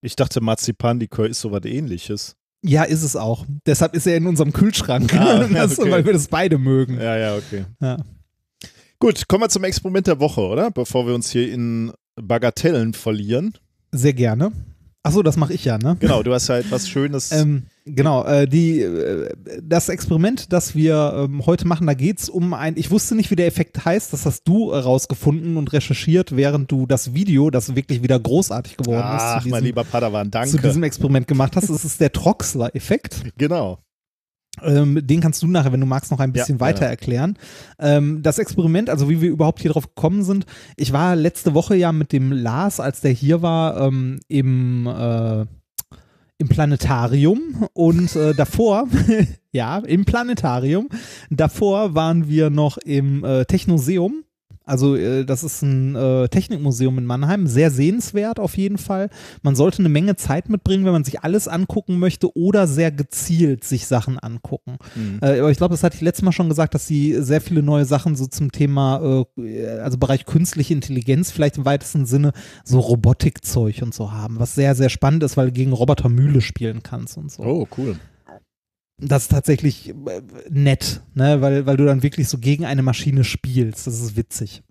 [0.02, 2.36] Ich dachte, Marzipanlikör ist sowas ähnliches.
[2.64, 3.46] Ja, ist es auch.
[3.66, 5.14] Deshalb ist er in unserem Kühlschrank.
[5.16, 5.92] Ah, das, okay.
[5.92, 7.00] Weil wir das beide mögen.
[7.00, 7.66] Ja, ja, okay.
[7.82, 7.98] Ja.
[9.00, 10.72] Gut, kommen wir zum Experiment der Woche, oder?
[10.72, 13.54] Bevor wir uns hier in Bagatellen verlieren.
[13.92, 14.52] Sehr gerne.
[15.08, 15.96] Achso, das mache ich ja, ne?
[16.02, 17.32] Genau, du hast ja etwas Schönes.
[17.38, 19.30] Ähm, genau, äh, die, äh,
[19.62, 23.32] das Experiment, das wir ähm, heute machen, da geht es um ein, ich wusste nicht,
[23.32, 27.50] wie der Effekt heißt, das hast du äh, rausgefunden und recherchiert, während du das Video,
[27.52, 30.58] das wirklich wieder großartig geworden Ach, ist, zu mein diesem, lieber Padawan, zu danke.
[30.62, 31.70] diesem Experiment gemacht hast.
[31.70, 33.24] Es ist der Troxler-Effekt.
[33.38, 33.80] genau.
[34.64, 36.90] Ähm, den kannst du nachher, wenn du magst, noch ein bisschen Ja, weiter ja.
[36.90, 37.38] erklären.
[37.80, 41.76] Ähm, das Experiment, also wie wir überhaupt hier drauf gekommen sind, ich war letzte Woche
[41.76, 45.46] ja mit dem Lars, als der hier war, ähm, im, äh,
[46.40, 48.88] im Planetarium und äh, davor,
[49.52, 50.90] ja, im Planetarium,
[51.30, 54.24] davor waren wir noch im äh, Technoseum.
[54.68, 59.10] Also äh, das ist ein äh, Technikmuseum in Mannheim, sehr sehenswert auf jeden Fall.
[59.42, 63.64] Man sollte eine Menge Zeit mitbringen, wenn man sich alles angucken möchte oder sehr gezielt
[63.64, 64.78] sich Sachen angucken.
[64.96, 65.20] Mhm.
[65.22, 67.64] Äh, aber ich glaube, das hatte ich letztes Mal schon gesagt, dass sie sehr viele
[67.64, 72.34] neue Sachen so zum Thema, äh, also Bereich künstliche Intelligenz, vielleicht im weitesten Sinne
[72.64, 76.42] so Robotikzeug und so haben, was sehr, sehr spannend ist, weil du gegen Roboter Mühle
[76.42, 77.44] spielen kannst und so.
[77.44, 77.96] Oh, cool.
[79.00, 81.40] Das ist tatsächlich äh, nett, ne?
[81.42, 83.86] weil, weil du dann wirklich so gegen eine Maschine spielst.
[83.88, 84.64] Das ist witzig.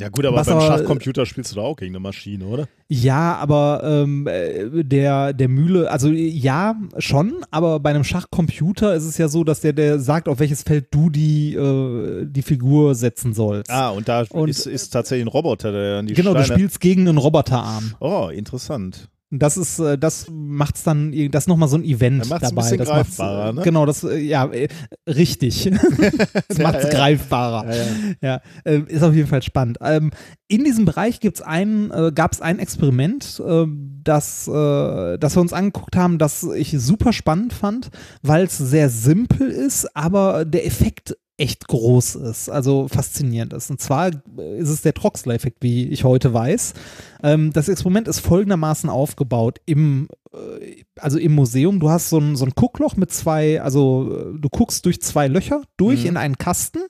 [0.00, 2.66] Ja, gut, aber Was beim aber- Schachcomputer spielst du da auch gegen eine Maschine, oder?
[2.88, 9.04] Ja, aber ähm, äh, der, der Mühle, also ja, schon, aber bei einem Schachcomputer ist
[9.04, 12.96] es ja so, dass der, der sagt, auf welches Feld du die, äh, die Figur
[12.96, 13.70] setzen sollst.
[13.70, 16.46] Ah, und da Und- ist, ist tatsächlich ein Roboter, der dann die genau, Steine...
[16.48, 17.94] du spielst gegen einen Roboterarm.
[18.00, 19.08] Oh, interessant.
[19.30, 22.62] Das ist, äh, das macht's dann, das nochmal so ein Event macht's ein dabei.
[22.62, 23.62] bisschen das greifbarer, ne?
[23.62, 24.68] Genau, das, äh, ja, äh,
[25.08, 25.70] richtig.
[26.48, 27.66] das macht's ja, greifbarer.
[27.66, 27.84] Ja, ja.
[28.20, 29.78] Ja, äh, ist auf jeden Fall spannend.
[29.80, 30.10] Ähm,
[30.48, 33.66] in diesem Bereich gibt's gab es ein Experiment, äh,
[34.04, 37.90] das, das wir uns angeguckt haben, das ich super spannend fand,
[38.22, 43.70] weil es sehr simpel ist, aber der Effekt echt groß ist, also faszinierend ist.
[43.70, 46.74] Und zwar äh, ist es der Troxler-Effekt, wie ich heute weiß.
[47.22, 52.36] Ähm, das Experiment ist folgendermaßen aufgebaut im äh, also im Museum, du hast so ein,
[52.36, 56.10] so ein Guckloch mit zwei, also äh, du guckst durch zwei Löcher durch Mhm.
[56.10, 56.82] in einen Kasten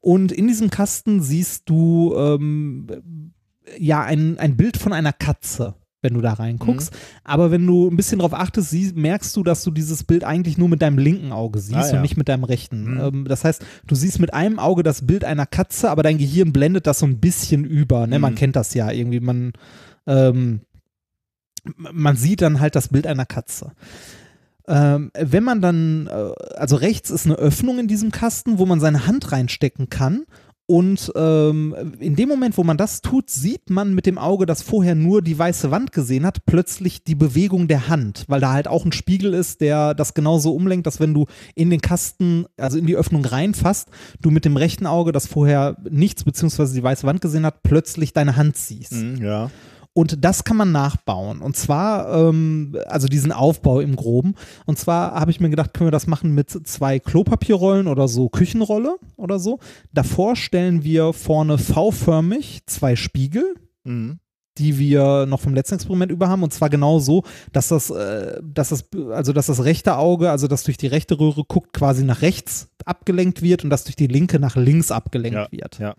[0.00, 2.86] und in diesem Kasten siehst du ähm,
[3.78, 6.92] ja ein, ein Bild von einer Katze, wenn du da reinguckst.
[7.24, 10.56] Aber wenn du ein bisschen drauf achtest, sie, merkst du, dass du dieses Bild eigentlich
[10.58, 11.96] nur mit deinem linken Auge siehst Ah, ja.
[11.96, 12.94] und nicht mit deinem rechten.
[12.94, 13.00] Mhm.
[13.00, 16.52] Ähm, das heißt, du siehst mit einem Auge das Bild einer Katze, aber dein Gehirn
[16.52, 18.06] blendet das so ein bisschen über.
[18.06, 18.18] Ne?
[18.18, 18.36] Man Mhm.
[18.36, 19.20] kennt das ja irgendwie.
[19.20, 19.52] Man,
[20.06, 20.60] ähm,
[21.76, 23.72] man sieht dann halt das Bild einer Katze.
[24.68, 28.80] Ähm, wenn man dann, äh, also rechts ist eine Öffnung in diesem Kasten, wo man
[28.80, 30.24] seine Hand reinstecken kann.
[30.70, 34.62] Und ähm, in dem Moment, wo man das tut, sieht man mit dem Auge, das
[34.62, 38.68] vorher nur die weiße Wand gesehen hat, plötzlich die Bewegung der Hand, weil da halt
[38.68, 41.26] auch ein Spiegel ist, der das genauso umlenkt, dass wenn du
[41.56, 43.88] in den Kasten, also in die Öffnung reinfasst,
[44.20, 48.12] du mit dem rechten Auge, das vorher nichts beziehungsweise die weiße Wand gesehen hat, plötzlich
[48.12, 48.92] deine Hand siehst.
[48.92, 49.50] Mhm, ja.
[49.92, 51.40] Und das kann man nachbauen.
[51.40, 54.34] Und zwar, ähm, also diesen Aufbau im Groben.
[54.66, 58.28] Und zwar habe ich mir gedacht, können wir das machen mit zwei Klopapierrollen oder so
[58.28, 59.58] Küchenrolle oder so.
[59.92, 63.54] Davor stellen wir vorne V-förmig zwei Spiegel,
[63.84, 64.20] Mhm.
[64.60, 66.42] Die wir noch vom letzten Experiment über haben.
[66.42, 70.46] Und zwar genau so, dass das, äh, dass das, also dass das rechte Auge, also
[70.46, 74.06] das durch die rechte Röhre guckt, quasi nach rechts abgelenkt wird und das durch die
[74.06, 75.78] linke nach links abgelenkt Ja, wird.
[75.78, 75.94] ja.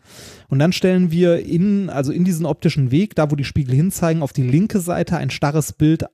[0.49, 4.21] Und dann stellen wir in, also in diesen optischen Weg, da wo die Spiegel hinzeigen,
[4.23, 6.05] auf die linke Seite ein starres Bild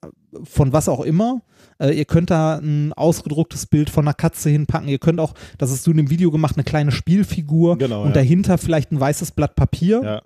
[0.43, 1.41] von was auch immer.
[1.79, 4.87] Äh, ihr könnt da ein ausgedrucktes Bild von einer Katze hinpacken.
[4.89, 8.09] Ihr könnt auch, das hast du in dem Video gemacht, eine kleine Spielfigur Genau, und
[8.09, 8.13] ja.
[8.15, 10.01] dahinter vielleicht ein weißes Blatt Papier.
[10.03, 10.21] Ja.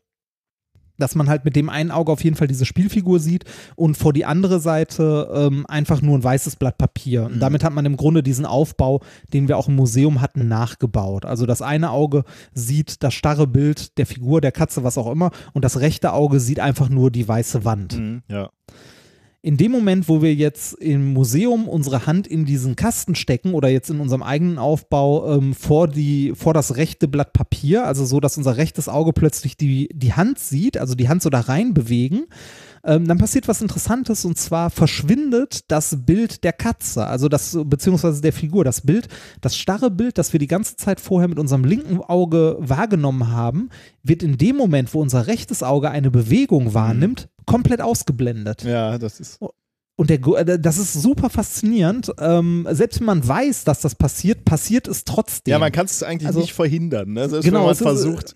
[1.02, 3.46] Dass man halt mit dem einen Auge auf jeden Fall diese Spielfigur sieht
[3.76, 7.26] und vor die andere Seite ähm, einfach nur ein weißes Blatt Papier.
[7.26, 9.02] Und damit hat man im Grunde diesen Aufbau,
[9.34, 11.26] den wir auch im Museum hatten, nachgebaut.
[11.26, 12.24] Also das eine Auge
[12.54, 16.40] sieht das starre Bild der Figur, der Katze, was auch immer, und das rechte Auge
[16.40, 17.98] sieht einfach nur die weiße Wand.
[17.98, 18.50] Mhm, ja.
[19.44, 23.70] In dem Moment, wo wir jetzt im Museum unsere Hand in diesen Kasten stecken oder
[23.70, 28.20] jetzt in unserem eigenen Aufbau ähm, vor, die, vor das rechte Blatt Papier, also so,
[28.20, 31.74] dass unser rechtes Auge plötzlich die, die Hand sieht, also die Hand so da rein
[31.74, 32.28] bewegen,
[32.84, 38.22] ähm, dann passiert was Interessantes und zwar verschwindet das Bild der Katze, also das, beziehungsweise
[38.22, 39.08] der Figur, das Bild,
[39.42, 43.70] das starre Bild, das wir die ganze Zeit vorher mit unserem linken Auge wahrgenommen haben,
[44.04, 48.64] wird in dem Moment, wo unser rechtes Auge eine Bewegung wahrnimmt, komplett ausgeblendet.
[48.64, 49.40] Ja, das ist.
[49.98, 52.12] Und der, äh, das ist super faszinierend.
[52.18, 55.52] Ähm, selbst wenn man weiß, dass das passiert, passiert es trotzdem.
[55.52, 57.14] Ja, man kann es eigentlich Also- nicht verhindern.
[57.14, 57.30] Ne?
[57.30, 58.36] Selbst Genau, wenn man es ist, versucht,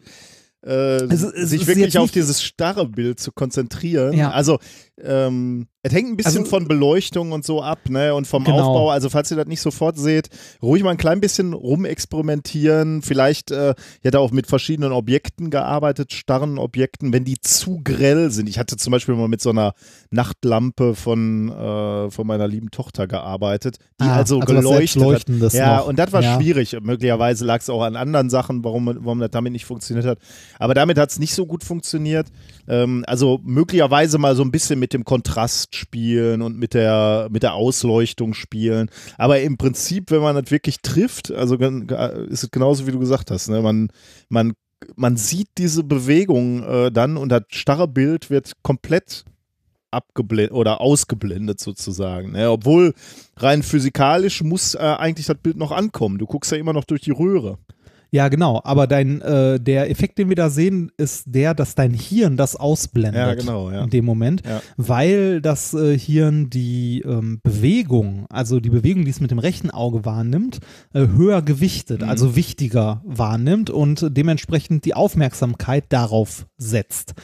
[0.66, 4.14] äh, es ist- es sich wirklich auf dieses starre Bild zu konzentrieren.
[4.14, 4.32] Ja.
[4.32, 4.60] Also,
[5.02, 8.16] ähm, es hängt ein bisschen Also- von Beleuchtung und so ab, ne?
[8.16, 8.58] Und vom Genau.
[8.58, 8.90] Aufbau.
[8.90, 10.30] Also, falls ihr das nicht sofort seht,
[10.64, 13.02] ruhig mal ein klein bisschen rumexperimentieren.
[13.04, 18.32] Vielleicht, äh, ich hatte auch mit verschiedenen Objekten gearbeitet, starren Objekten, wenn die zu grell
[18.32, 18.50] sind.
[18.50, 19.74] Ich hatte zum Beispiel mal mit so einer
[20.10, 25.54] Nachtlampe von, äh, von meiner lieben Tochter gearbeitet, die Ah, also, also geleuchtet hat.
[25.54, 25.88] Ja, noch.
[25.88, 26.36] und das war Ja.
[26.36, 26.76] schwierig.
[26.82, 30.18] Möglicherweise lag es auch an anderen Sachen, warum, warum das damit nicht funktioniert hat.
[30.58, 32.28] Aber damit hat es nicht so gut funktioniert.
[32.68, 37.44] Ähm, also möglicherweise mal so ein bisschen mit dem Kontrast spielen und mit der, mit
[37.44, 38.90] der Ausleuchtung spielen.
[39.18, 43.32] Aber im Prinzip, wenn man das wirklich trifft, also ist es genauso, wie du gesagt
[43.32, 43.50] hast.
[43.50, 43.62] Ne?
[43.62, 43.90] Man,
[44.30, 44.54] man,
[44.96, 49.26] man sieht diese Bewegung äh, dann und das starre Bild wird komplett
[49.92, 52.34] abgeblendet oder ausgeblendet sozusagen.
[52.34, 52.52] Ne?
[52.52, 52.94] Obwohl
[53.38, 56.18] rein physikalisch muss äh, eigentlich das Bild noch ankommen.
[56.18, 57.58] Du guckst ja immer noch durch die Röhre.
[58.16, 58.62] Ja, genau.
[58.64, 62.56] Aber dein, äh, der Effekt, den wir da sehen, ist der, dass dein Hirn das
[62.56, 63.16] ausblendet.
[63.16, 63.84] Ja, genau, ja.
[63.84, 64.62] In dem Moment, Ja.
[64.78, 69.70] weil das äh, Hirn die ähm, Bewegung, also die Bewegung, die es mit dem rechten
[69.70, 70.60] Auge wahrnimmt,
[70.94, 72.10] äh, höher gewichtet, Mhm.
[72.10, 77.16] also wichtiger wahrnimmt und dementsprechend die Aufmerksamkeit darauf setzt.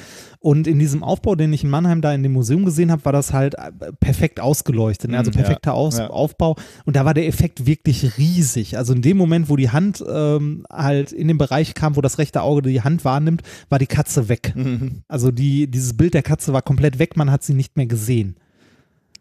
[0.43, 3.11] Und in diesem Aufbau, den ich in Mannheim da in dem Museum gesehen habe, war
[3.13, 5.19] das halt äh, perfekt ausgeleuchtet, ne?
[5.19, 6.07] also Mhm, ja, perfekter Aus ja.
[6.09, 6.55] Aufbau.
[6.85, 8.75] Und da war der Effekt wirklich riesig.
[8.75, 12.17] Also in dem Moment, wo die Hand ähm, halt in den Bereich kam, wo das
[12.17, 14.53] rechte Auge die Hand wahrnimmt, war die Katze weg.
[14.55, 15.03] Mhm.
[15.07, 18.35] Also die, dieses Bild der Katze war komplett weg, man hat sie nicht mehr gesehen.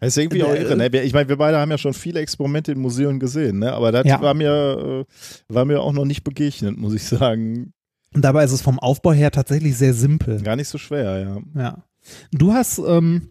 [0.00, 0.76] Das ist irgendwie auch Äh, irre.
[0.78, 0.90] Ne?
[0.90, 3.74] Wir- Ich meine, wir beide haben ja schon viele Experimente in Museen gesehen, ne?
[3.74, 4.22] aber das Ja.
[4.22, 7.74] war, mir, äh, war mir auch noch nicht begegnet, muss ich sagen.
[8.14, 10.40] Und dabei ist es vom Aufbau her tatsächlich sehr simpel.
[10.42, 11.60] Gar nicht so schwer, ja.
[11.60, 11.84] Ja.
[12.32, 13.30] Du hast ähm,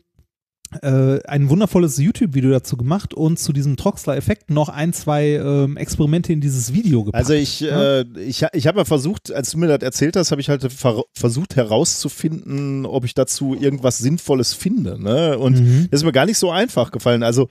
[0.81, 6.31] äh, ein wundervolles YouTube-Video dazu gemacht und zu diesem Troxler-Effekt noch ein, zwei ähm, Experimente
[6.31, 7.19] in dieses Video gepackt.
[7.19, 7.99] Also ich, Ja.
[8.01, 10.71] äh, ich, ich habe ja versucht, als du mir das erzählt hast, habe ich halt
[10.71, 15.01] ver versucht herauszufinden, ob ich dazu irgendwas Sinnvolles finde.
[15.01, 15.37] Ne?
[15.39, 15.87] Und Mhm.
[15.91, 17.23] das ist mir gar nicht so einfach gefallen.
[17.23, 17.49] Also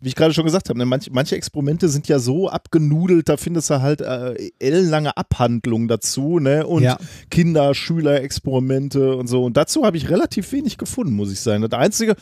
[0.00, 3.36] wie ich gerade schon gesagt habe, ne, manch, manche Experimente sind ja so abgenudelt, da
[3.36, 6.66] findest du halt äh, ellenlange Abhandlungen dazu, ne?
[6.66, 6.98] Und Ja.
[7.30, 9.44] Kinder, Schüler-Experimente und so.
[9.44, 11.62] Und dazu habe ich relativ wenig gefunden, muss ich sagen.
[11.68, 12.14] Das Einzige,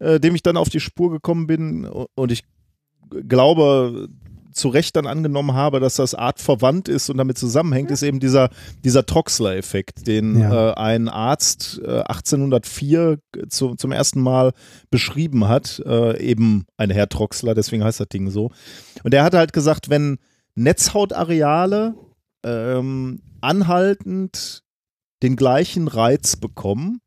[0.00, 2.44] äh, dem ich dann auf die Spur gekommen bin, und ich
[3.28, 4.08] glaube,
[4.54, 8.50] zu Recht dann angenommen habe, dass das artverwandt ist und damit zusammenhängt, ist eben dieser,
[8.84, 10.70] dieser Troxler-Effekt, den Ja.
[10.70, 13.18] äh, ein Arzt äh, 1804
[13.48, 14.52] zu, zum ersten Mal
[14.90, 18.50] beschrieben hat, äh, eben ein Herr Troxler, deswegen heißt das Ding so.
[19.02, 20.18] Und er hat halt gesagt, wenn
[20.54, 21.94] Netzhautareale
[22.44, 24.62] ähm, anhaltend
[25.22, 27.00] den gleichen Reiz bekommen,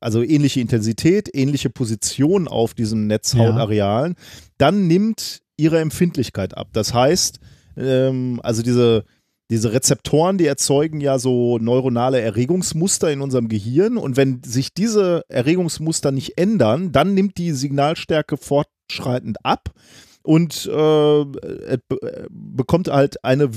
[0.00, 4.14] also ähnliche Intensität, ähnliche Position auf diesen Netzhautarealen,
[4.58, 6.68] dann nimmt ihre Empfindlichkeit ab.
[6.72, 7.40] Das heißt,
[7.76, 9.04] ähm, also diese,
[9.50, 15.22] diese Rezeptoren, die erzeugen ja so neuronale Erregungsmuster in unserem Gehirn und wenn sich diese
[15.28, 19.74] Erregungsmuster nicht ändern, dann nimmt die Signalstärke fortschreitend ab
[20.22, 23.48] und äh, be äh, bekommt halt eine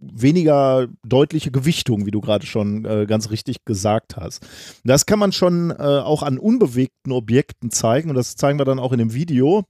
[0.00, 4.44] weniger deutliche Gewichtung, wie du gerade schon äh, ganz richtig gesagt hast.
[4.82, 8.80] Das kann man schon äh, auch an unbewegten Objekten zeigen und das zeigen wir dann
[8.80, 9.64] auch in dem Video.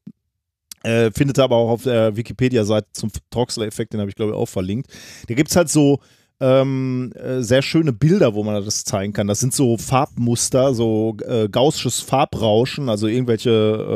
[0.82, 4.46] Äh, findet aber auch auf der Wikipedia-Seite zum Troxler-Effekt, den habe ich glaube ich auch
[4.48, 4.90] verlinkt.
[5.26, 5.98] Da gibt es halt so
[6.40, 9.26] ähm, äh, sehr schöne Bilder, wo man das zeigen kann.
[9.26, 13.50] Das sind so Farbmuster, so äh, gaussches Farbrauschen, also irgendwelche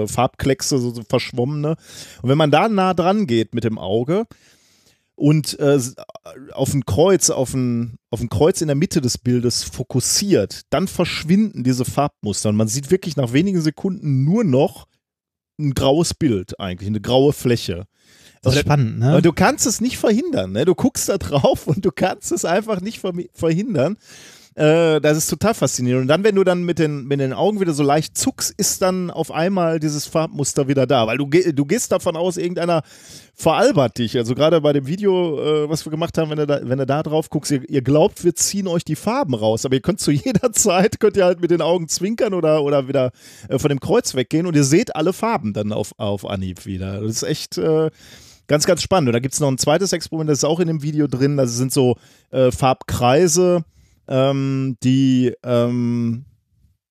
[0.05, 1.77] äh, Farbkleckse, so, so verschwommene.
[2.21, 4.25] Und wenn man da nah dran geht mit dem Auge
[5.15, 5.95] und äh, s-
[6.53, 10.89] auf ein Kreuz, auf ein, auf ein Kreuz in der Mitte des Bildes fokussiert, dann
[10.89, 14.89] verschwinden diese Farbmuster und man sieht wirklich nach wenigen Sekunden nur noch
[15.59, 17.85] ein graues Bild eigentlich, eine graue Fläche.
[18.43, 19.11] das ist Und- spannend, ne?
[19.11, 20.53] aber du kannst es nicht verhindern.
[20.53, 20.65] Ne?
[20.65, 23.01] Du guckst da drauf und du kannst es einfach nicht
[23.35, 23.97] verhindern.
[24.55, 26.03] Äh, das ist total faszinierend.
[26.03, 28.83] Und dann, wenn du dann mit den, mit den Augen wieder so leicht zuckst, ist
[28.83, 31.07] dann auf einmal dieses Farbmuster wieder da.
[31.07, 32.83] Weil du, du gehst davon aus, irgendeiner
[33.35, 34.17] veralbert dich.
[34.19, 36.85] Also gerade bei dem Video, äh, was wir gemacht haben, wenn du da, wenn du
[36.85, 39.65] da drauf guckst, ihr, ihr, glaubt, wir ziehen euch die Farben raus.
[39.65, 42.89] Aber ihr könnt zu jeder Zeit, könnt ihr halt mit den Augen zwinkern oder, oder
[42.89, 43.13] wieder
[43.49, 47.01] äh, von dem Kreuz weggehen und ihr seht alle Farben dann auf, auf Anhieb wieder.
[47.01, 47.91] Das ist echt äh,
[48.49, 49.09] ganz, ganz spannend.
[49.09, 51.39] Und da gibt es noch ein zweites Experiment, das ist auch in dem Video drin.
[51.39, 51.97] Das sind so
[52.33, 53.65] äh, Farbkreise
[54.09, 56.25] ähm, die, ähm,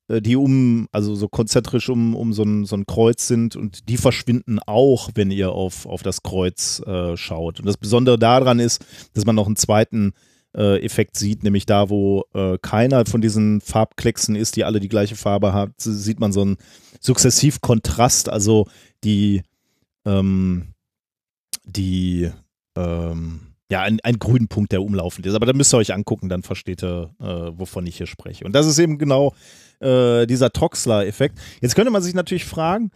[0.08, 3.90] äh, die um, also so konzentrisch um, um so, ein, so ein Kreuz sind und
[3.90, 7.60] die verschwinden auch, wenn ihr auf, auf das Kreuz äh, schaut.
[7.60, 10.14] Und das Besondere daran ist, dass man noch einen zweiten
[10.56, 14.90] äh, Effekt sieht, nämlich da, wo äh, keiner von diesen Farbklecksen ist, die alle die
[14.90, 16.58] gleiche Farbe haben, sieht man so einen
[17.00, 18.68] Sukzessivkontrast, also
[19.04, 19.44] die,
[20.06, 20.74] ähm,
[21.66, 22.30] die,
[22.76, 25.34] ähm, ja, ein, ein grünen Punkt, der umlaufend ist.
[25.34, 28.44] Aber da müsst ihr euch angucken, dann versteht ihr, äh, wovon ich hier spreche.
[28.44, 29.34] Und das ist eben genau
[29.80, 31.40] äh, dieser Troxler-Effekt.
[31.62, 32.92] Jetzt könnte man sich natürlich fragen,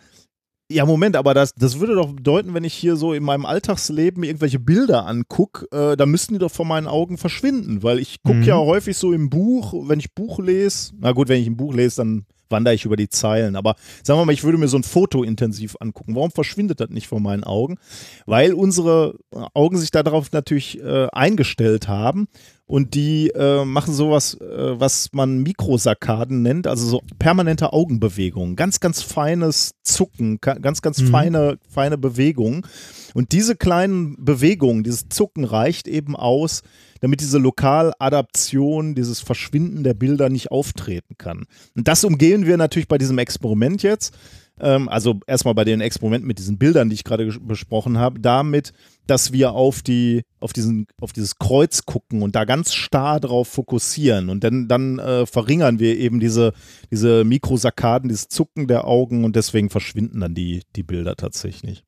[0.70, 4.24] ja, Moment, aber das, das würde doch bedeuten, wenn ich hier so in meinem Alltagsleben
[4.24, 8.40] irgendwelche Bilder angucke, äh, da müssten die doch vor meinen Augen verschwinden, weil ich gucke
[8.40, 8.44] mhm.
[8.44, 11.74] ja häufig so im Buch, wenn ich Buch lese, na gut, wenn ich ein Buch
[11.74, 13.56] lese, dann wandere ich über die Zeilen.
[13.56, 16.16] Aber sagen wir mal, ich würde mir so ein Foto intensiv angucken.
[16.16, 17.78] Warum verschwindet das nicht vor meinen Augen?
[18.26, 19.16] Weil unsere
[19.54, 22.28] Augen sich darauf natürlich äh, eingestellt haben
[22.68, 28.80] und die äh, machen sowas, äh, was man Mikrosarkaden nennt, also so permanente Augenbewegungen, ganz,
[28.80, 31.08] ganz feines Zucken, ganz, ganz mhm.
[31.08, 32.66] feine, feine Bewegungen.
[33.14, 36.64] Und diese kleinen Bewegungen, dieses Zucken reicht eben aus,
[37.02, 41.46] damit diese Lokaladaption, dieses Verschwinden der Bilder nicht auftreten kann.
[41.76, 44.16] Und das umgehen wir natürlich bei diesem Experiment jetzt.
[44.60, 48.72] Ähm, also erstmal bei den Experimenten mit diesen Bildern, die ich gerade besprochen habe, damit,
[49.06, 53.50] dass wir auf die, auf diesen, auf dieses Kreuz gucken und da ganz starr drauf
[53.50, 54.30] fokussieren.
[54.30, 56.54] Und dann, dann äh, verringern wir eben diese,
[56.90, 61.84] diese Mikrosarkaden, dieses Zucken der Augen und deswegen verschwinden dann die, die Bilder tatsächlich.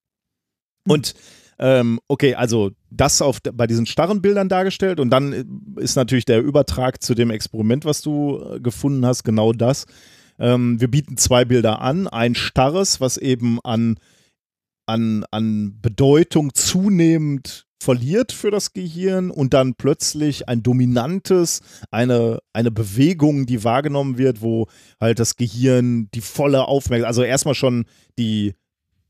[0.86, 1.14] Und
[1.60, 6.42] ähm, okay, also das auf, bei diesen starren Bildern dargestellt und dann ist natürlich der
[6.42, 9.86] Übertrag zu dem Experiment, was du äh, gefunden hast, genau das.
[10.40, 12.08] Ähm, wir bieten zwei Bilder an.
[12.08, 13.98] Ein starres, was eben an,
[14.86, 21.62] an, an Bedeutung zunehmend verliert für das Gehirn und dann plötzlich ein dominantes,
[21.92, 24.68] eine, eine Bewegung, die wahrgenommen wird, wo
[25.00, 27.86] halt das Gehirn die volle Aufmerksamkeit, also erstmal schon
[28.18, 28.56] die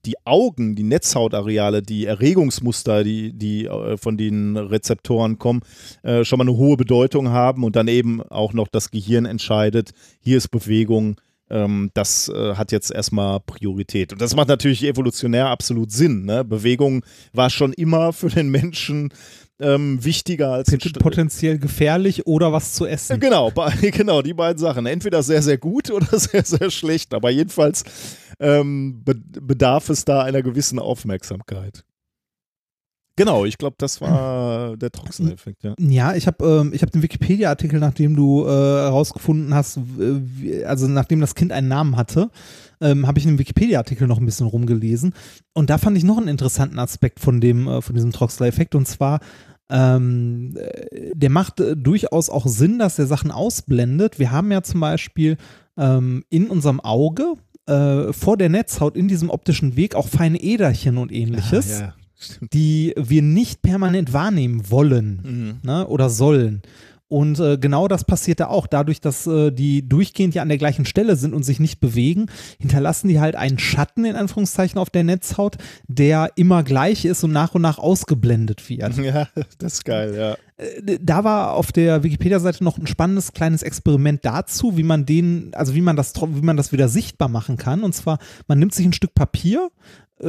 [0.07, 5.61] die Augen, die Netzhautareale, die Erregungsmuster, die, die äh, von den Rezeptoren kommen,
[6.03, 9.91] äh, schon mal eine hohe Bedeutung haben und dann eben auch noch das Gehirn entscheidet,
[10.19, 11.17] hier ist Bewegung,
[11.49, 14.13] ähm, das äh, hat jetzt erstmal Priorität.
[14.13, 16.25] Und das macht natürlich evolutionär absolut Sinn.
[16.25, 16.43] Ne?
[16.43, 19.13] Bewegung war schon immer für den Menschen
[19.59, 23.19] ähm, wichtiger als potenziell gefährlich oder was zu essen.
[23.19, 23.51] Genau,
[23.81, 24.85] genau, die beiden Sachen.
[24.85, 27.13] Entweder sehr, sehr gut oder sehr, sehr schlecht.
[27.13, 27.83] Aber jedenfalls
[28.39, 31.83] ähm, bedarf es da einer gewissen Aufmerksamkeit.
[33.17, 35.73] Genau, ich glaube, das war der Troxler-Effekt, ja.
[35.79, 41.19] Ja, ich habe ähm, hab den Wikipedia-Artikel, nachdem du äh, herausgefunden hast, wie, also nachdem
[41.19, 42.29] das Kind einen Namen hatte,
[42.79, 45.13] ähm, habe ich in dem Wikipedia-Artikel noch ein bisschen rumgelesen.
[45.53, 48.75] Und da fand ich noch einen interessanten Aspekt von dem, äh, von diesem Troxler-Effekt.
[48.75, 49.19] Und zwar,
[49.71, 54.19] ähm, äh, der macht äh, durchaus auch Sinn, dass er Sachen ausblendet.
[54.19, 55.37] Wir haben ja zum Beispiel
[55.75, 57.33] ähm, in unserem Auge
[57.67, 61.93] äh, vor der Netzhaut in diesem optischen Weg auch feine Äderchen und ähnliches, ah, ja,
[62.53, 65.69] die wir nicht permanent wahrnehmen wollen mhm.
[65.69, 66.61] ne, oder sollen.
[67.09, 68.67] Und äh, genau das passiert da auch.
[68.67, 72.25] Dadurch, dass äh, die durchgehend ja an der gleichen Stelle sind und sich nicht bewegen,
[72.59, 75.57] hinterlassen die halt einen Schatten in Anführungszeichen auf der Netzhaut,
[75.87, 78.97] der immer gleich ist und nach und nach ausgeblendet wird.
[79.07, 79.29] Ja,
[79.59, 80.35] das ist geil, ja.
[80.57, 85.51] Äh, da war auf der Wikipedia-Seite noch ein spannendes kleines Experiment dazu, wie man den,
[85.53, 87.83] also wie man das, wie man das wieder sichtbar machen kann.
[87.83, 89.69] Und zwar, man nimmt sich ein Stück Papier,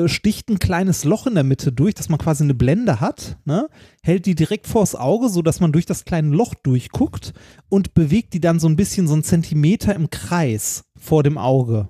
[0.06, 3.68] sticht ein kleines Loch in der Mitte durch, dass man quasi eine Blende hat, ne?
[4.02, 7.32] hält die direkt vors Auge, sodass man durch das kleine Loch durchguckt
[7.68, 11.88] und bewegt die dann so ein bisschen so einen Zentimeter im Kreis vor dem Auge.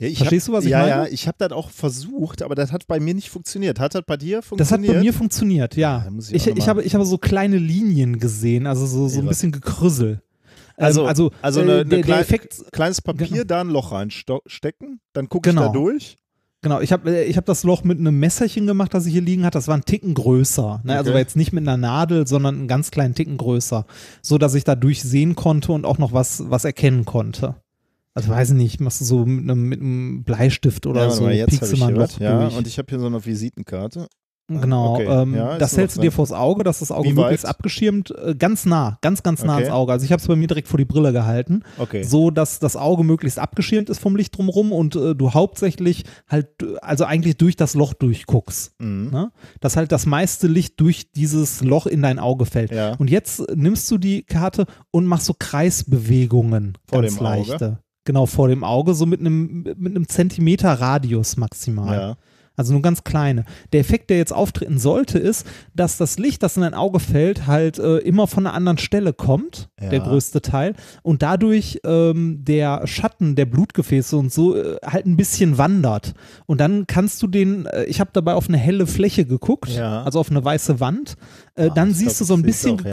[0.00, 0.90] Ja, Verstehst hab, du, was ich ja, meine?
[0.90, 3.78] Ja, ich habe das auch versucht, aber das hat bei mir nicht funktioniert.
[3.78, 4.60] Hat das bei dir funktioniert?
[4.60, 6.04] Das hat bei mir funktioniert, ja.
[6.06, 9.26] ja ich, ich, ich, habe, ich habe so kleine Linien gesehen, also so, so ein
[9.26, 10.20] bisschen Gekrüssel.
[10.76, 13.44] Also, ähm, also, also eine, äh, der, klein, Effekt, kleines Papier, genau.
[13.44, 15.62] da ein Loch reinstecken, dann gucke genau.
[15.62, 15.84] ich da genau.
[15.84, 16.16] durch.
[16.62, 19.22] Genau, ich habe äh, ich hab das Loch mit einem Messerchen gemacht, das ich hier
[19.22, 19.58] liegen hatte.
[19.58, 20.62] Das war ein Ticken größer.
[20.62, 20.68] Ne?
[20.70, 20.96] Also okay.
[20.96, 23.84] Also war jetzt nicht mit einer Nadel, sondern einen ganz kleinen Ticken größer.
[24.22, 27.56] So dass ich da durchsehen konnte und auch noch was, was erkennen konnte.
[28.14, 31.26] Also weiß ich nicht, machst du so mit einem, mit einem Bleistift oder ja, so,
[31.26, 32.56] piekst du mal ein Loch Ja, durch.
[32.56, 34.06] und ich habe hier so eine Visitenkarte.
[34.46, 37.44] Genau, Okay, ähm, ja, das hältst du dir vors Auge, dass das Auge Wie möglichst
[37.44, 37.50] weit?
[37.50, 39.62] abgeschirmt, äh, ganz nah, ganz, ganz nah Okay.
[39.64, 39.92] ans Auge.
[39.92, 42.02] Also ich habe es bei mir direkt vor die Brille gehalten, Okay.
[42.02, 46.62] so dass das Auge möglichst abgeschirmt ist vom Licht drumherum und äh, du hauptsächlich halt,
[46.62, 48.74] äh, also eigentlich durch das Loch durchguckst.
[48.80, 49.08] Mhm.
[49.10, 49.32] Ne?
[49.60, 52.70] Dass halt das meiste Licht durch dieses Loch in dein Auge fällt.
[52.70, 52.96] Ja.
[52.96, 57.38] Und jetzt nimmst du die Karte und machst so Kreisbewegungen, Vor ganz dem Auge?
[57.50, 57.78] leichte.
[58.04, 61.98] Genau, vor dem Auge, so mit einem, mit einem Zentimeter Radius maximal.
[61.98, 62.16] Ja.
[62.56, 63.44] Also nur ganz kleine.
[63.72, 67.46] Der Effekt, der jetzt auftreten sollte, ist, dass das Licht, das in dein Auge fällt,
[67.46, 69.88] halt äh, immer von einer anderen Stelle kommt, Ja.
[69.90, 75.16] der größte Teil, und dadurch ähm, der Schatten der Blutgefäße und so äh, halt ein
[75.16, 76.14] bisschen wandert.
[76.46, 80.02] Und dann kannst du den, äh, ich habe dabei auf eine helle Fläche geguckt, Ja.
[80.04, 81.16] also auf eine weiße Wand,
[81.56, 82.90] Ah, dann siehst glaub, du so ein bisschen auch, ja.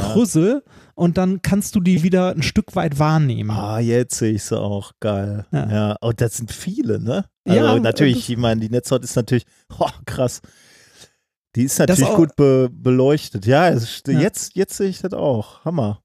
[1.01, 3.49] Und dann kannst du die wieder ein Stück weit wahrnehmen.
[3.49, 4.91] Ah, jetzt sehe ich sie auch.
[4.99, 5.47] Geil.
[5.51, 5.67] Ja.
[5.71, 5.95] Ja.
[5.99, 7.25] Und das sind viele, ne?
[7.43, 9.45] Also Ja, natürlich, ich meine, die Netzhaut ist natürlich,
[9.79, 10.41] oh, krass.
[11.55, 13.47] Die ist natürlich gut be beleuchtet.
[13.47, 14.19] Ja, es, Ja.
[14.19, 15.65] Jetzt, jetzt sehe ich das auch.
[15.65, 16.03] Hammer.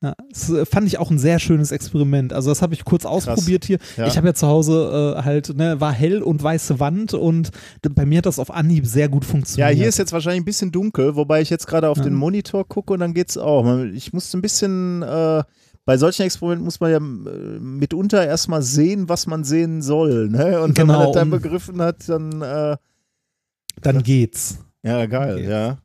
[0.00, 2.32] Ja, das äh, fand ich auch ein sehr schönes Experiment.
[2.32, 3.78] Also das habe ich kurz ausprobiert hier.
[3.96, 4.06] Ja.
[4.06, 7.50] Ich habe ja zu Hause äh, halt, ne, war hell und weiße Wand und
[7.82, 9.74] bei mir hat das auf Anhieb sehr gut Ja, funktioniert.
[9.76, 12.04] hier ist jetzt wahrscheinlich ein bisschen dunkel, wobei ich jetzt gerade auf Ja.
[12.04, 13.64] den Monitor gucke und dann geht's auch.
[13.64, 15.42] Man- Ich musste ein bisschen, äh,
[15.84, 20.28] bei solchen Experimenten muss man ja äh, mitunter erstmal sehen, was man sehen soll.
[20.28, 20.60] Ne?
[20.60, 22.76] Und wenn man Genau, das dann begriffen hat, dann, äh,
[23.82, 24.58] Dann geht's.
[24.84, 25.50] ja, geil, Okay.
[25.50, 25.78] ja.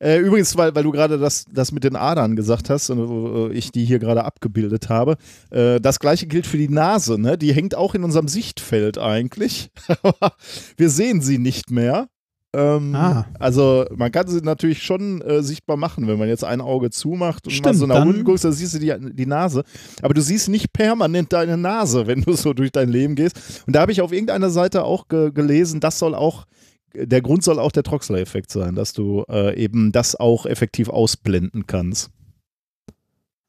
[0.00, 3.54] Äh, übrigens, weil, weil du gerade das, das mit den Adern gesagt hast und äh,
[3.54, 5.16] ich die hier gerade abgebildet habe,
[5.50, 7.36] äh, das gleiche gilt für die Nase, ne?
[7.38, 9.70] Die hängt auch in unserem Sichtfeld eigentlich.
[10.76, 12.08] Wir sehen sie nicht mehr.
[12.54, 13.26] Ähm, Ah.
[13.38, 17.46] Also man kann sie natürlich schon äh, sichtbar machen, wenn man jetzt ein Auge zumacht
[17.46, 19.64] und mal Stimmt, so nach unten guckst, dann siehst du die, die Nase.
[20.00, 23.64] Aber du siehst nicht permanent deine Nase, wenn du so durch dein Leben gehst.
[23.66, 26.46] Und da habe ich auf irgendeiner Seite auch ge gelesen, das soll auch,
[26.94, 31.66] der Grund soll auch der Troxler-Effekt sein, dass du äh, eben das auch effektiv ausblenden
[31.66, 32.10] kannst.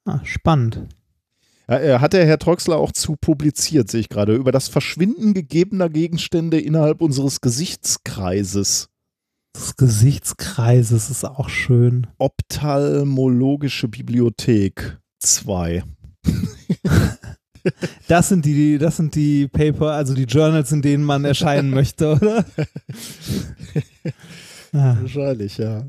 [0.05, 0.87] Ah, spannend.
[1.69, 5.33] Ja, äh, hat der Herr Troxler auch zu publiziert, sehe ich gerade, über das Verschwinden
[5.33, 8.89] gegebener Gegenstände innerhalb unseres Gesichtskreises.
[9.55, 12.07] des Gesichtskreises ist auch schön.
[12.17, 15.83] Ophthalmologische Bibliothek 2.
[18.07, 22.13] Das sind die, das sind die Paper, also die Journals, in denen man erscheinen möchte,
[22.13, 22.45] oder?
[24.71, 25.87] Ah, Wahrscheinlich, ja.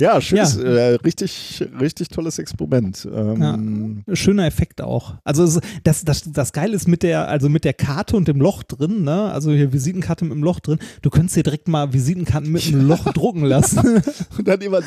[0.00, 0.62] Ja, schönes, Ja.
[0.62, 3.06] Äh, richtig, richtig tolles Experiment.
[3.12, 5.14] Ähm, schöner Effekt auch.
[5.24, 8.40] Also es, das, das, das Geile ist mit der, also mit der Karte und dem
[8.40, 9.30] Loch drin, ne?
[9.32, 10.78] Also hier Visitenkarte mit dem Loch drin.
[11.02, 14.02] Du könntest dir direkt mal Visitenkarten mit einem Loch drucken lassen.
[14.38, 14.80] Und dann immer,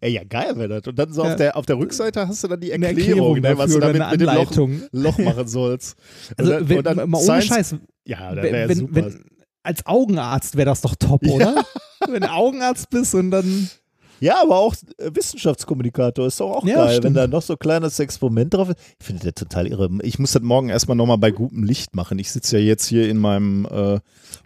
[0.00, 0.86] ey, ja, geil wäre das.
[0.88, 1.30] Und dann so Ja.
[1.30, 3.98] auf, der, auf der Rückseite hast du dann die Eine Erklärung, ne, was du dafür
[3.98, 5.16] damit eine mit dem Loch.
[5.16, 5.96] Loch machen sollst.
[6.30, 7.76] Und Also dann- wenn, und dann mal ohne Science- Scheiß,
[8.06, 8.94] Ja, das wenn, wäre super.
[8.94, 9.24] wenn,
[9.64, 11.32] als Augenarzt wäre das doch top, Ja.
[11.32, 11.64] oder?
[12.08, 13.68] Wenn du Augenarzt bist und dann
[14.22, 17.16] Ja, aber auch äh, Wissenschaftskommunikator ist doch auch Ja, geil, wenn stimmt.
[17.16, 18.78] da noch so ein kleines Experiment drauf ist.
[19.00, 19.90] Ich finde das total irre.
[20.02, 22.18] Ich muss das morgen erstmal nochmal bei gutem Licht machen.
[22.20, 23.98] Ich sitze ja jetzt hier in meinem äh,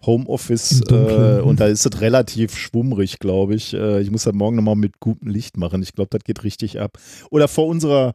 [0.06, 3.74] Homeoffice äh, und da ist das relativ schwummrig, glaube ich.
[3.74, 5.82] Äh, ich muss das morgen nochmal mit gutem Licht machen.
[5.82, 6.98] Ich glaube, das geht richtig ab.
[7.30, 8.14] Oder vor unserer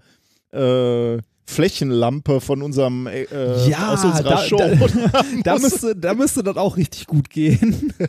[0.52, 3.26] äh, Flächenlampe von unserem äh,
[3.70, 4.58] Ja, aus unserer da- Show.
[4.58, 7.94] da- da müsste, da müsste das auch richtig gut gehen.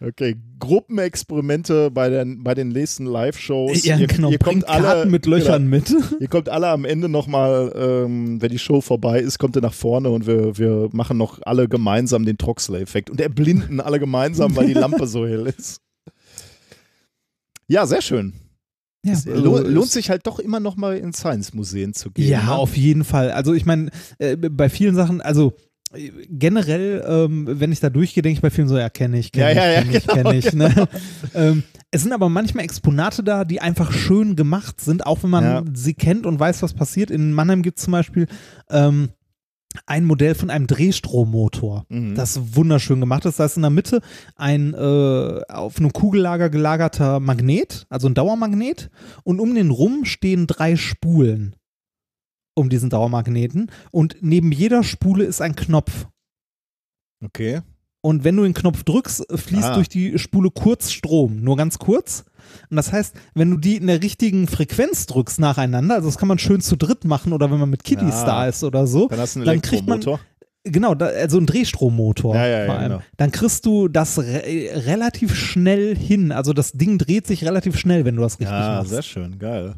[0.00, 3.84] okay, Gruppenexperimente bei den, bei den nächsten Live-Shows.
[3.84, 4.30] Ja, ihr, genau.
[4.30, 5.94] ihr kommt Bringt alle Karten mit Löchern mit.
[6.20, 9.72] Ihr kommt alle am Ende nochmal, ähm, wenn die Show vorbei ist, kommt ihr nach
[9.72, 14.66] vorne und wir, wir machen noch alle gemeinsam den Troxler-Effekt und erblinden alle gemeinsam, weil
[14.66, 15.80] die Lampe so hell ist.
[17.68, 18.32] Ja, sehr schön.
[19.04, 22.28] Ja, Es lo lohnt sich halt doch immer nochmal in Science-Museen zu gehen.
[22.28, 22.54] Ja, ne?
[22.56, 23.30] auf jeden Fall.
[23.30, 25.54] Also ich meine, äh, bei vielen Sachen, also
[26.28, 29.54] generell, ähm, wenn ich da durchgehe, denke ich bei vielen so, ja, kenne ich, kenne
[29.54, 30.76] Ja, ja, ja, ich, kenne ich, genau, kenne ich.
[30.76, 30.88] Ne?
[31.34, 35.44] ähm, es sind aber manchmal Exponate da, die einfach schön gemacht sind, auch wenn man
[35.44, 35.64] Ja.
[35.72, 37.10] sie kennt und weiß, was passiert.
[37.10, 38.26] In Mannheim gibt es zum Beispiel
[38.70, 39.10] ähm,
[39.86, 41.86] ein Modell von einem Drehstrommotor.
[41.88, 42.14] Mhm.
[42.14, 43.38] Das wunderschön gemacht ist.
[43.40, 44.00] Da ist in der Mitte
[44.36, 48.90] ein äh, auf einem Kugellager gelagerter Magnet, also ein Dauermagnet,
[49.24, 51.56] und um den rum stehen drei Spulen
[52.58, 56.06] um diesen Dauermagneten und neben jeder Spule ist ein Knopf.
[57.24, 57.60] Okay.
[58.00, 59.74] Und wenn du den Knopf drückst, fließt Ah.
[59.74, 62.24] durch die Spule kurz Strom, nur ganz kurz.
[62.70, 66.28] Und das heißt, wenn du die in der richtigen Frequenz drückst nacheinander, also das kann
[66.28, 68.24] man schön zu dritt machen oder wenn man mit Kiddies Ja.
[68.24, 70.00] da ist oder so, Dann hast du einen Dann kriegt man-.
[70.64, 72.90] Genau, da, also ein Drehstrommotor Ja, ja, ja, vor allem.
[72.92, 73.02] genau.
[73.16, 74.42] Dann kriegst du das re
[74.86, 76.30] relativ schnell hin.
[76.30, 78.90] Also das Ding dreht sich relativ schnell, wenn du das richtig Ja, machst.
[78.90, 79.74] sehr schön, geil.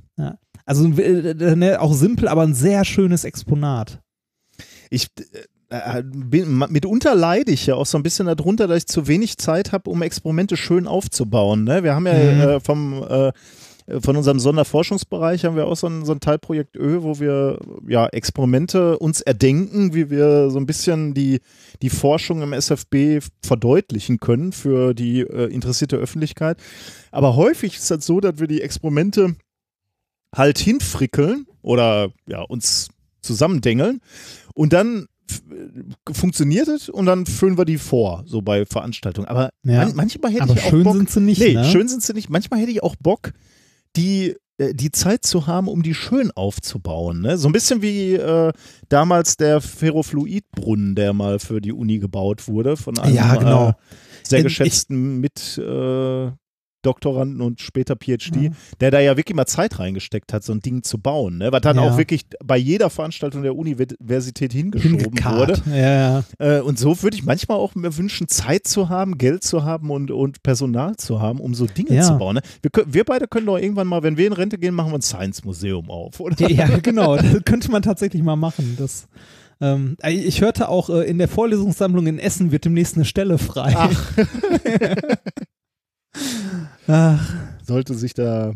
[0.71, 3.99] Also äh, ne, auch simpel, aber ein sehr schönes Exponat.
[4.89, 5.09] Ich,
[5.69, 9.37] äh, bin, mitunter leide ich ja auch so ein bisschen darunter, dass ich zu wenig
[9.39, 11.65] Zeit habe, um Experimente schön aufzubauen.
[11.65, 11.83] Ne?
[11.83, 12.41] Wir haben ja Mhm.
[12.41, 13.33] äh, vom äh,
[14.01, 18.07] von unserem Sonderforschungsbereich haben wir auch so ein, so ein Teilprojekt Ö, wo wir ja
[18.07, 21.41] Experimente uns erdenken, wie wir so ein bisschen die,
[21.83, 26.59] die Forschung im SFB verdeutlichen können für die äh, interessierte Öffentlichkeit.
[27.11, 29.35] Aber häufig ist das so, dass wir die Experimente
[30.35, 32.89] halt hinfrickeln oder ja, uns
[33.23, 34.01] zusammendengeln
[34.55, 35.43] und dann f-
[36.16, 39.28] funktioniert es und dann füllen wir die vor, so bei Veranstaltungen.
[39.28, 39.85] Aber Ja.
[39.85, 41.65] man, manchmal hätte Aber ich auch schön Bock, sind sie nicht, Nee, ne?
[41.65, 42.31] schön sind sie nicht.
[42.31, 43.32] Manchmal hätte ich auch Bock,
[43.97, 47.20] die äh, die Zeit zu haben, um die schön aufzubauen.
[47.23, 47.36] Ne?
[47.39, 48.52] So ein bisschen wie äh,
[48.89, 53.69] damals der Ferrofluidbrunnen, der mal für die Uni gebaut wurde, von einem Ja, genau.
[53.70, 53.73] äh,
[54.23, 56.31] sehr geschätzten mit äh,
[56.82, 58.51] Doktoranden und später PhD, Mhm.
[58.81, 61.39] der da ja wirklich mal Zeit reingesteckt hat, so ein Ding zu bauen.
[61.39, 61.52] Ne?
[61.52, 61.82] Was dann Ja.
[61.82, 65.66] auch wirklich bei jeder Veranstaltung der Universität hingeschoben Hingekarrt.
[65.66, 65.77] wurde.
[65.78, 66.59] Ja, ja.
[66.59, 69.90] Äh, und so würde ich manchmal auch mir wünschen, Zeit zu haben, Geld zu haben
[69.90, 72.36] und, und Personal zu haben, um so Dinge zu bauen.
[72.36, 72.43] Ne?
[72.62, 75.02] Wir, wir beide können doch irgendwann mal, wenn wir in Rente gehen, machen wir ein
[75.02, 76.36] Science-Museum auf, oder?
[76.40, 77.16] Ja, ja, genau.
[77.16, 78.77] Das könnte man tatsächlich mal machen.
[78.78, 79.07] Das,
[79.61, 83.74] ähm, ich hörte auch, äh, in der Vorlesungssammlung in Essen wird demnächst eine Stelle frei.
[83.77, 84.12] Ach.
[86.87, 88.53] Ach, Sollte sich da.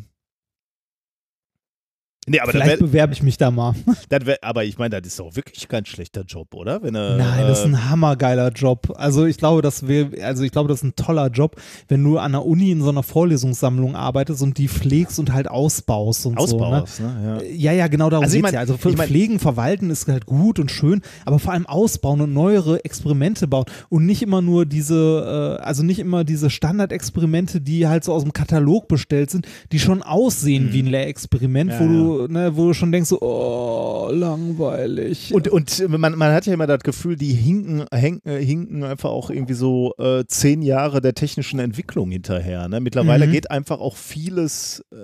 [2.27, 3.75] Nee, aber, vielleicht wär, bewerbe ich mich da mal.
[4.09, 6.83] wär, aber ich meine, das ist doch wirklich kein schlechter Job, oder?
[6.83, 8.93] Wenn, er, Nein, das ist äh, ein hammergeiler Job.
[8.97, 11.57] Also ich glaube, das will, also ich glaube, das ist ein toller Job,
[11.89, 15.49] wenn du an der Uni in so einer Vorlesungssammlung arbeitest und die pflegst und halt
[15.49, 16.59] ausbaust und so.
[16.71, 16.85] Ne?
[17.01, 17.41] Ne?
[17.45, 17.73] Ja.
[17.73, 18.61] Ja, ja, genau darum Also ich geht's mein- ja.
[18.61, 22.21] Also für ich mein- Pflegen, Verwalten ist halt gut und schön, aber vor allem ausbauen
[22.23, 27.61] und neuere Experimente bauen und nicht immer nur diese, äh, also nicht immer diese Standardexperimente,
[27.61, 31.71] die halt so aus dem Katalog bestellt sind, die schon aussehen wie ein Lehrexperiment, Mhm.
[31.71, 35.33] Ja, wo du, ne, wo du schon denkst, so, oh, langweilig.
[35.35, 39.11] Und, und man, man hat ja immer das Gefühl, die hinken, henken, äh, hinken einfach
[39.11, 42.69] auch irgendwie so äh, zehn Jahre der technischen Entwicklung hinterher.
[42.69, 42.81] Ne?
[42.81, 43.33] Mittlerweile Mhm.
[43.33, 44.85] geht einfach auch vieles.
[44.93, 44.97] Äh,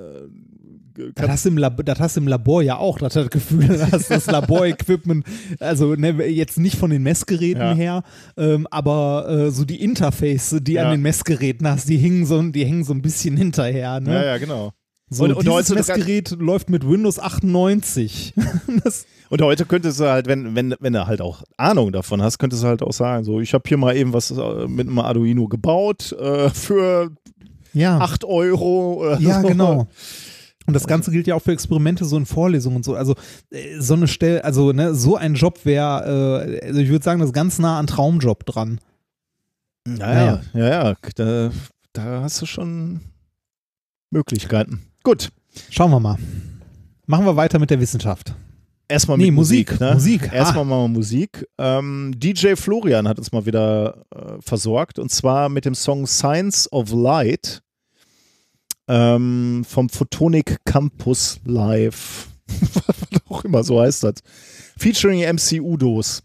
[1.14, 4.10] das hast, du im das hast im Labor ja auch, dass du das Gefühl hast,
[4.10, 5.24] das Laborequipment,
[5.58, 7.74] also ne, jetzt nicht von den Messgeräten Ja.
[7.74, 8.02] her,
[8.36, 10.84] ähm, aber äh, so die Interface, die Ja.
[10.84, 14.00] an den Messgeräten hast, die hingen so, die hängen so ein bisschen hinterher.
[14.00, 14.12] Ne?
[14.14, 14.72] ja, ja, genau.
[15.12, 18.32] So, Und- und dieses Messgerät läuft mit Windows 98.
[18.84, 22.38] das, Und heute könntest du halt, wenn, wenn, wenn du halt auch Ahnung davon hast,
[22.38, 24.98] könntest du halt auch sagen, so, ich habe hier mal eben was äh, mit einem
[25.00, 27.10] Arduino gebaut äh, für
[27.72, 27.98] ja.
[27.98, 29.48] 8 Euro oder Ja, so.
[29.48, 29.88] genau.
[30.66, 32.94] Und das Ganze gilt ja auch für Experimente so in Vorlesungen und so.
[32.94, 33.16] Also
[33.50, 37.18] äh, so eine Stelle, also ne, so ein Job wäre, äh, also ich würde sagen,
[37.18, 38.78] das ist ganz nah an Traumjob dran.
[39.88, 40.94] Ja, ja, ja, ja.
[41.16, 41.50] Da,
[41.92, 43.00] da hast du schon
[44.10, 44.82] Möglichkeiten.
[45.02, 45.30] Gut.
[45.70, 46.18] Schauen wir mal.
[47.06, 48.34] Machen wir weiter mit der Wissenschaft.
[48.88, 49.80] Erstmal Nee, mit Musik, Musik.
[49.80, 49.94] ne?
[49.94, 50.30] Musik.
[50.32, 50.68] Erstmal Ah.
[50.68, 51.46] mal Musik.
[51.58, 56.70] Ähm, DJ Florian hat uns mal wieder äh, versorgt und zwar mit dem Song Science
[56.72, 57.62] of Light
[58.88, 62.28] ähm, vom Photonic Campus Live.
[62.74, 64.14] Was auch immer so heißt das.
[64.76, 66.22] Featuring MC Udos.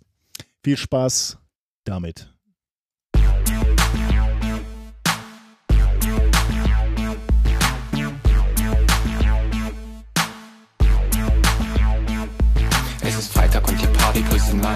[0.63, 1.37] Viel Spaß
[1.83, 2.33] damit.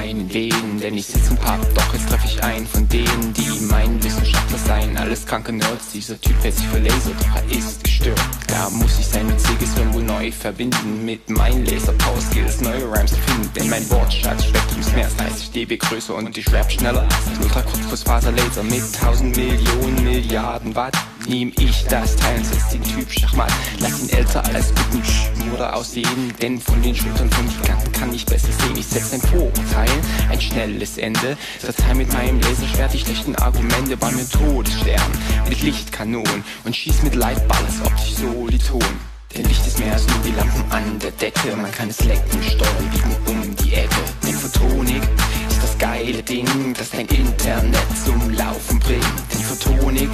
[0.09, 3.65] Meinen Venen, denn ich sitze im Pub, doch jetzt treffe ich einen von denen, die
[3.65, 4.97] meinen Wissenschaftler seien.
[4.97, 8.19] Alles kranke Nerds, dieser Typ hält sich für Laser, doch er ist gestört.
[8.47, 13.53] Da muss ich sein winziges Hirn wohl neu verbinden mit meinen Laser-Power-Skills, neue Rhymes finden,
[13.55, 17.43] denn mein Wortschatz-Spektrum ist mehr als 30 dB größer und ich rap schneller als ein
[17.43, 20.97] Ultrakurzfaser-Laser mit 1000 Millionen Milliarden Watt.
[21.27, 23.51] Nehm ich das Teil und setz den Typ Schachmatt.
[23.79, 28.25] Lass ihn älter als guten Schmurer aussehen, denn von den Schultern von Giganten kann ich
[28.25, 28.75] besser sehen.
[28.77, 29.89] Ich setz ein Vorurteil,
[30.29, 31.37] ein schnelles Ende.
[31.59, 35.11] Verteil mit meinem Laserschwert die schlechten Argumente bei mir Todesstern
[35.47, 39.09] mit Lichtkanonen und schieß mit Lightball als optisch Soliton.
[39.35, 41.55] Denn Licht ist mehr als nur die Lampen an der Decke.
[41.55, 43.95] Man kann es lecken, steuern, biegen um die Ecke.
[44.23, 45.03] Denn Photonik
[45.49, 49.05] ist das geile Ding, das dein Internet zum Laufen bringt.
[49.31, 50.09] Denn Photonik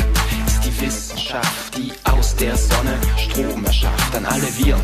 [0.48, 4.82] ist die Wissenschaft, die aus der Sonne Strom erschafft an alle Viren.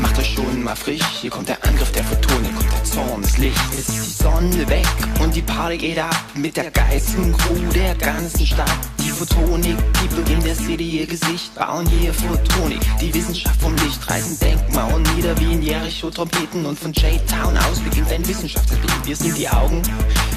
[0.00, 3.38] Macht euch schon mal frisch, hier kommt der Angriff der Photonik und der Zorn des
[3.38, 3.78] Lichts.
[3.78, 4.86] Ist die Sonne weg
[5.22, 8.70] und die Party geht ab mit der geilsten Crew der ganzen Stadt.
[8.98, 12.80] Die Photonik, People in der City ihr Gesicht bauen hier Photonik.
[13.00, 17.78] Die Wissenschaft vom Licht reißen Denkmauern nieder wie in Jericho Trompeten und von J-Town aus
[17.80, 18.90] beginnt ein Wissenschaftsspiel.
[19.04, 19.82] Wir sind die Augen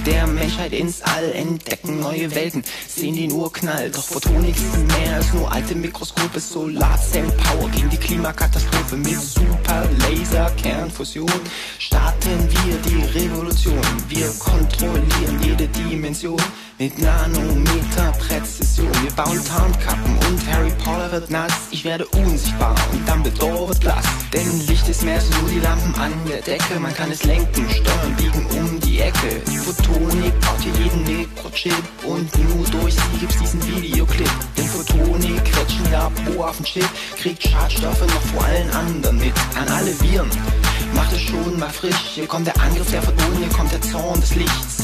[0.06, 3.90] der Menschheit ins All, entdecken neue Welten, sehen den Urknall.
[3.90, 10.50] Doch Photonik ist mehr als nur alte Mikroskope, Solarzellen-Power gegen die Klimakatastrophe mit Super Laser
[10.52, 11.30] Kernfusion.
[11.78, 16.42] Starten wir die Revolution, wir kontrollieren jede Dimension
[16.80, 18.75] mit Nanometer Präzision.
[19.02, 21.52] Wir bauen Tarnkappen und Harry Potter wird nass.
[21.72, 24.06] Ich werde unsichtbar und Dumbledore wird blass.
[24.34, 26.80] Denn Licht ist mehr als nur die Lampen an der Decke.
[26.80, 29.42] Man kann es lenken, steuern, biegen um die Ecke.
[29.64, 34.30] Photonik baut hier jeden Mikrochip und nur durch sie gibt's diesen Videoclip.
[34.58, 39.34] Denn Photonik quetschen Labor auf den Chip, kriegt Schadstoffe noch vor allen anderen mit.
[39.60, 40.30] An alle Viren.
[40.94, 42.14] Macht es schon mal frisch.
[42.16, 44.75] Hier kommt der Angriff der Photonen, hier kommt der Zorn des Lichts.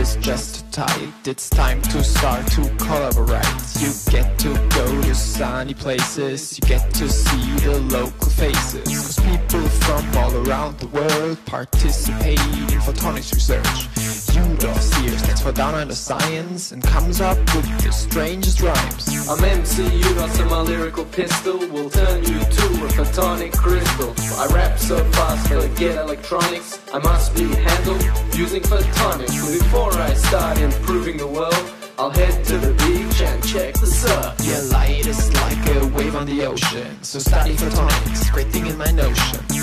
[0.00, 3.44] Is just tight, it's time to start to collaborate.
[3.78, 8.84] You get to go to sunny places, you get to see the local faces.
[8.84, 13.99] Cause people from all around the world participate in photonics research.
[14.30, 19.28] Sears stands for down under science and comes up with the strangest rhymes.
[19.28, 24.14] I'm MC Udolph and my lyrical pistol will turn you to a photonic crystal.
[24.38, 26.80] I rap so fast, forget electronics.
[26.94, 28.02] I must be handled
[28.34, 29.58] using photonics.
[29.58, 34.34] Before I start improving the world, I'll head to the beach and check the surf.
[34.44, 37.02] Your light is like a wave on the ocean.
[37.02, 39.59] So study photonics, great thing in my notion.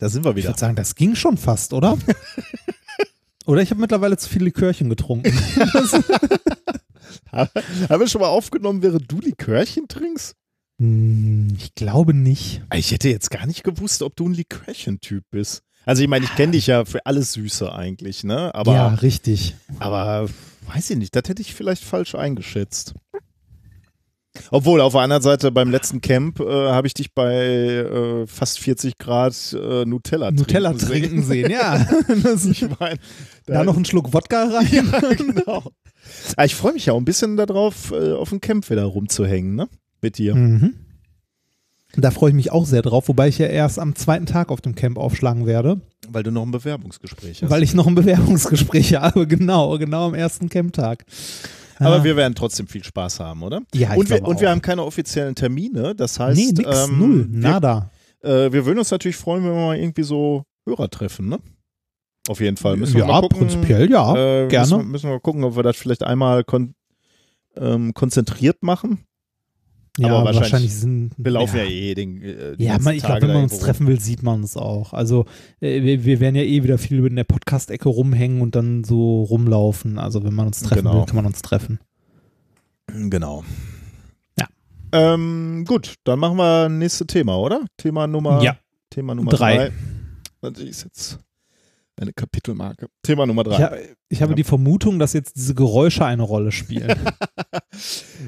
[0.00, 0.48] Da sind wir Ich wieder.
[0.50, 1.96] würde sagen, das ging schon fast, oder?
[3.46, 5.32] oder ich habe mittlerweile zu viele Likörchen getrunken.
[7.32, 10.34] Haben wir schon mal aufgenommen, während du Likörchen trinkst?
[10.78, 12.62] Hm, ich glaube nicht.
[12.74, 15.62] Ich hätte jetzt gar nicht gewusst, ob du ein Likörchen-Typ bist.
[15.84, 18.54] Also ich meine, ich kenne dich ja für alles Süße eigentlich, ne?
[18.54, 19.54] Aber, ja, richtig.
[19.78, 20.28] aber
[20.66, 22.94] weiß ich nicht, das hätte ich vielleicht falsch eingeschätzt.
[24.52, 28.60] Obwohl, auf der anderen Seite, beim letzten Camp äh, habe ich dich bei äh, fast
[28.60, 31.84] 40 Grad äh, Nutella, Nutella trinken trinken sehen, ja.
[32.22, 32.98] Das Ich meine,
[33.46, 34.68] da noch einen Schluck Wodka rein.
[34.70, 35.64] ja, genau.
[36.36, 39.56] Aber ich freue mich ja auch ein bisschen darauf, äh, auf dem Camp wieder rumzuhängen,
[39.56, 39.68] ne?
[40.00, 40.34] Mit dir.
[40.36, 40.74] Mhm.
[41.96, 44.60] Da freue ich mich auch sehr drauf, wobei ich ja erst am zweiten Tag auf
[44.60, 47.50] dem Camp aufschlagen werde, Weil du noch ein Bewerbungsgespräch hast.
[47.50, 49.26] weil ich noch ein Bewerbungsgespräch habe.
[49.26, 51.04] Genau, genau am ersten Camptag.
[51.80, 52.04] Aber Ah.
[52.04, 53.60] wir werden trotzdem viel Spaß haben, oder?
[53.74, 54.52] Ja, ich und wir, glaube und wir auch.
[54.52, 55.94] haben keine offiziellen Termine.
[55.94, 57.90] Das heißt, nee, nix, ähm, null, wir, nada.
[58.22, 61.38] äh, wir würden uns natürlich freuen, wenn wir mal irgendwie so Hörer treffen, ne?
[62.28, 62.76] Auf jeden Fall.
[62.76, 64.66] Müssen wir ja, mal gucken, prinzipiell ja, äh, gerne.
[64.66, 66.74] Müssen, wir- müssen wir mal gucken, ob wir das vielleicht einmal kon
[67.56, 69.04] ähm, konzentriert machen.
[69.98, 72.22] Ja, aber wahrscheinlich- wahrscheinlich, sind Wir laufen ja, ja eh den.
[72.22, 74.92] Äh, Ja, man, ich glaube, wenn man uns treffen will, sieht man uns auch.
[74.92, 75.26] Also
[75.60, 79.22] äh, wir, wir werden ja eh wieder viel in der Podcast-Ecke rumhängen und dann so
[79.24, 79.98] rumlaufen.
[79.98, 80.94] Also wenn man uns treffen Genau.
[81.00, 81.78] will, kann man uns treffen.
[82.86, 83.44] Genau.
[84.38, 84.46] Ja.
[84.92, 87.64] Ähm, gut, dann machen wir nächste Thema, oder?
[87.76, 88.56] Thema Nummer, Ja.
[88.90, 89.56] Thema Nummer Drei.
[89.56, 89.72] drei.
[90.40, 91.18] Das ist jetzt
[92.00, 92.86] eine Kapitelmarke.
[93.02, 93.54] Thema Nummer drei.
[93.54, 93.76] Ich, ha-
[94.08, 94.36] ich habe Ja.
[94.36, 96.98] die Vermutung, dass jetzt diese Geräusche eine Rolle spielen.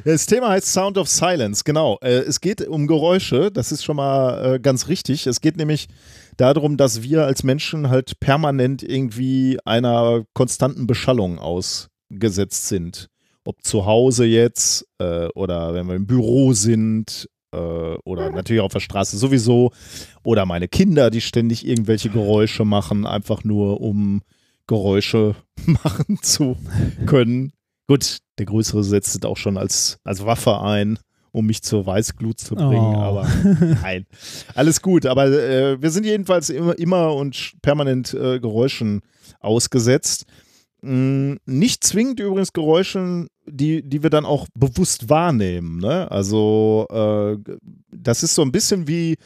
[0.04, 1.98] Das Thema heißt Sound of Silence, genau.
[2.00, 5.26] Äh, es geht um Geräusche, das ist schon mal äh, ganz richtig.
[5.26, 5.88] Es geht nämlich
[6.36, 13.08] darum, dass wir als Menschen halt permanent irgendwie einer konstanten Beschallung ausgesetzt sind.
[13.44, 17.56] Ob zu Hause jetzt äh, oder wenn wir im Büro sind äh,
[18.04, 19.70] oder natürlich auf der Straße sowieso
[20.24, 24.22] oder meine Kinder, die ständig irgendwelche Geräusche machen, einfach nur um
[24.66, 25.34] Geräusche
[25.66, 26.56] machen zu
[27.06, 27.52] können.
[27.88, 30.98] Gut, der Größere setzt es auch schon als, als Waffe ein,
[31.32, 33.00] um mich zur Weißglut zu bringen, Oh.
[33.00, 33.28] aber
[33.82, 34.06] nein.
[34.54, 39.00] Alles gut, aber äh, wir sind jedenfalls immer, immer und permanent äh, Geräuschen
[39.40, 40.26] ausgesetzt.
[40.82, 45.78] Mm, nicht zwingend übrigens Geräuschen, die, die wir dann auch bewusst wahrnehmen.
[45.78, 46.10] Ne?
[46.10, 47.36] Also äh,
[47.90, 49.16] das ist so ein bisschen wie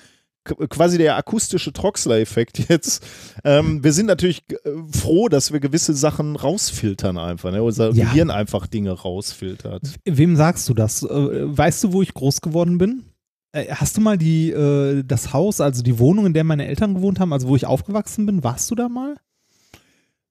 [0.68, 3.04] quasi der akustische Troxler-Effekt jetzt.
[3.44, 7.50] Ähm, wir sind natürlich äh, froh, dass wir gewisse Sachen rausfiltern einfach.
[7.50, 7.62] Ne?
[7.62, 8.04] Unser Ja.
[8.06, 9.82] Gehirn einfach Dinge rausfiltert.
[10.04, 11.02] Wem sagst du das?
[11.02, 11.08] Äh,
[11.56, 13.02] Weißt du, wo ich groß geworden bin?
[13.52, 14.52] Äh, Hast du mal die,
[15.04, 18.24] das Haus, also die Wohnung, in der meine Eltern gewohnt haben, also wo ich aufgewachsen
[18.26, 19.16] bin, warst du da mal?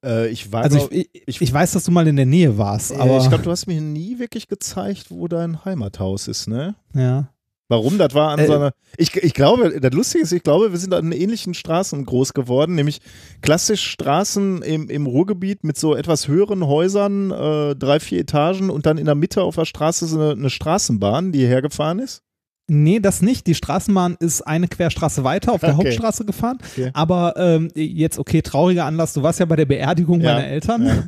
[0.06, 2.91] Äh, ich war, Also ich, ich, ich- weiß, dass du mal in der Nähe warst,
[2.91, 6.76] äh, aber ich glaube, du hast mir nie wirklich gezeigt, wo dein Heimathaus ist, ne?
[6.94, 7.30] ja.
[7.68, 7.98] Warum?
[7.98, 8.73] Das war an Äh, so einer.
[8.95, 12.76] Ich, ich glaube, das Lustige ist, ich glaube, wir sind an ähnlichen Straßen groß geworden,
[12.76, 13.02] nämlich
[13.41, 18.86] klassisch Straßen im, im Ruhrgebiet mit so etwas höheren Häusern, äh, drei, vier Etagen und
[18.86, 22.22] dann in der Mitte auf der Straße ist eine, eine Straßenbahn, die hergefahren ist.
[22.68, 23.46] Nee, das nicht.
[23.48, 25.86] Die Straßenbahn ist eine Querstraße weiter auf der Okay.
[25.90, 26.58] Hauptstraße gefahren.
[26.72, 26.90] Okay.
[26.94, 29.14] Aber ähm, jetzt, okay, trauriger Anlass.
[29.14, 30.86] Du warst ja bei der Beerdigung Ja, meiner Eltern.
[30.86, 31.04] ja.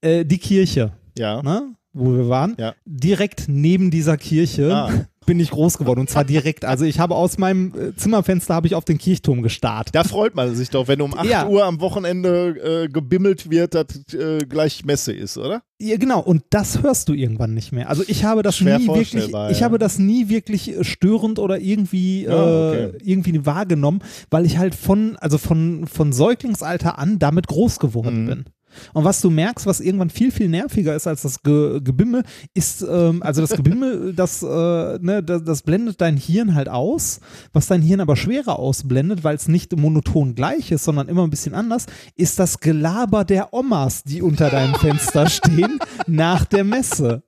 [0.00, 1.42] Äh, die Kirche, Ja.
[1.42, 1.72] ne?
[1.92, 2.74] wo wir waren, Ja.
[2.84, 4.90] direkt neben dieser Kirche Ah.
[5.26, 6.00] Bin ich groß geworden.
[6.00, 6.64] Und zwar direkt.
[6.64, 9.90] Also ich habe aus meinem äh, Zimmerfenster habe ich auf den Kirchturm gestarrt.
[9.92, 11.46] Da freut man sich doch, wenn um 8 Ja.
[11.48, 15.62] Uhr am Wochenende äh, gebimmelt wird, dass äh, gleich Messe ist, oder?
[15.78, 17.90] Ja, genau, und das hörst du irgendwann nicht mehr.
[17.90, 19.60] Also ich habe das Schwer nie wirklich, ich ja.
[19.60, 22.32] habe das nie wirklich äh, störend oder irgendwie, Ja,
[22.72, 22.98] äh, okay.
[23.04, 24.00] irgendwie wahrgenommen,
[24.30, 28.26] weil ich halt von, also von, von Säuglingsalter an damit groß geworden Mhm.
[28.26, 28.44] bin.
[28.92, 32.22] Und was du merkst, was irgendwann viel, viel nerviger ist als das Ge Gebimmel,
[32.54, 37.20] ist, ähm, also das Gebimmel, das, äh, ne, das, das blendet dein Hirn halt aus,
[37.52, 41.30] was dein Hirn aber schwerer ausblendet, weil es nicht monoton gleich ist, sondern immer ein
[41.30, 47.22] bisschen anders, ist das Gelaber der Omas, die unter deinem Fenster stehen, nach der Messe.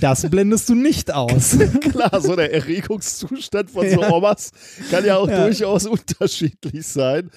[0.00, 1.56] Das blendest du nicht aus.
[1.80, 4.10] Klar, so der Erregungszustand von so Ja.
[4.10, 4.50] Omas
[4.90, 5.44] kann ja auch Ja.
[5.44, 7.30] durchaus unterschiedlich sein.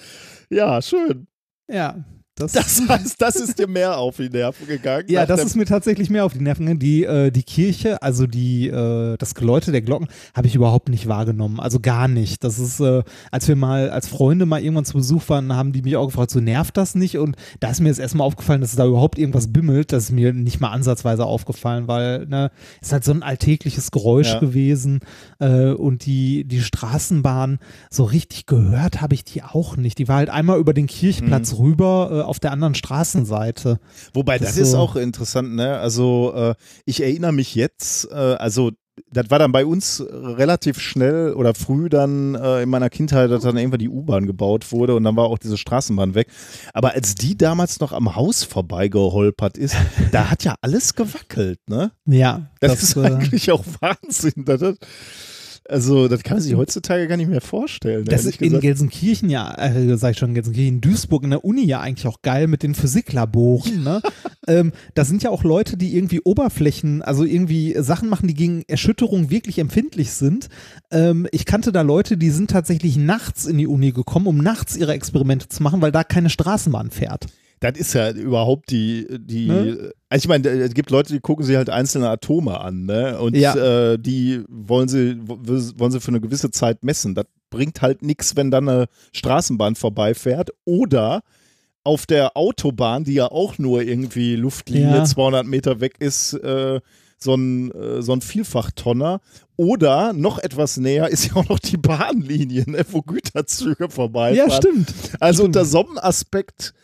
[0.52, 1.26] Ja, schön.
[1.66, 2.04] Ja.
[2.34, 5.04] Das, Das heißt, das ist dir mehr auf die Nerven gegangen.
[5.08, 6.78] ja, das ist mir tatsächlich mehr auf die Nerven gegangen.
[6.78, 11.08] Die, äh, die Kirche, also die, äh, das Geläute der Glocken, habe ich überhaupt nicht
[11.08, 11.60] wahrgenommen.
[11.60, 12.42] Also gar nicht.
[12.42, 15.82] Das ist, äh, als wir mal als Freunde mal irgendwann zu Besuch waren, haben die
[15.82, 17.18] mich auch gefragt, so nervt das nicht?
[17.18, 19.92] Und da ist mir jetzt erstmal aufgefallen, dass da überhaupt irgendwas bimmelt.
[19.92, 22.50] Das ist mir nicht mal ansatzweise aufgefallen, weil, ne,
[22.80, 24.40] es ist halt so ein alltägliches Geräusch Ja.
[24.40, 25.00] gewesen.
[25.38, 27.58] Äh, und die, die Straßenbahn,
[27.90, 29.98] so richtig gehört habe ich die auch nicht.
[29.98, 33.78] Die war halt einmal über den Kirchplatz rüber äh, auf der anderen Straßenseite.
[34.14, 35.78] Wobei, Das das, ist so- auch interessant, ne?
[35.78, 36.54] Also, äh,
[36.84, 38.70] ich erinnere mich jetzt, äh, also,
[39.10, 43.42] das war dann bei uns relativ schnell oder früh dann äh, in meiner Kindheit, dass
[43.42, 46.28] dann irgendwann die U-Bahn gebaut wurde und dann war auch diese Straßenbahn weg.
[46.74, 49.76] Aber als die damals noch am Haus vorbeigeholpert ist,
[50.12, 51.92] da hat ja alles gewackelt, ne?
[52.06, 54.44] Ja, Das, ist äh, eigentlich auch Wahnsinn.
[54.44, 54.60] Das,
[55.68, 58.04] also, das kann man sich heutzutage gar nicht mehr vorstellen.
[58.04, 58.60] Das ist in.
[58.60, 62.48] Gelsenkirchen ja, äh, sag ich schon, Gelsenkirchen, Duisburg in der Uni ja eigentlich auch geil
[62.48, 63.82] mit den Physiklaboren.
[63.82, 64.02] Ne?
[64.48, 68.62] ähm, da sind ja auch Leute, die irgendwie Oberflächen, also irgendwie Sachen machen, die gegen
[68.66, 70.48] Erschütterung wirklich empfindlich sind.
[70.90, 74.76] Ähm, ich kannte da Leute, die sind tatsächlich nachts in die Uni gekommen, um nachts
[74.76, 77.26] ihre Experimente zu machen, weil da keine Straßenbahn fährt.
[77.62, 79.92] Das ist ja überhaupt die, die Ne?
[80.08, 83.18] also ich meine, es gibt Leute, die gucken sich halt einzelne Atome an, ne?
[83.20, 83.54] Und Ja.
[83.92, 85.38] äh, die wollen sie, wo-
[85.78, 87.14] wollen sie für eine gewisse Zeit messen.
[87.14, 91.22] Das bringt halt nichts, wenn dann eine Straßenbahn vorbeifährt oder
[91.84, 95.04] auf der Autobahn, die ja auch nur irgendwie Luftlinie Ja.
[95.04, 96.80] 200 Meter weg ist, äh,
[97.18, 99.20] so ein, äh, so ein Vielfachtonner.
[99.56, 104.50] Oder noch etwas näher ist ja auch noch die Bahnlinie, ne, wo Güterzüge vorbeifahren.
[104.50, 104.92] Ja, stimmt.
[105.20, 105.46] Also Stimmt.
[105.56, 106.74] unter so einem Aspekt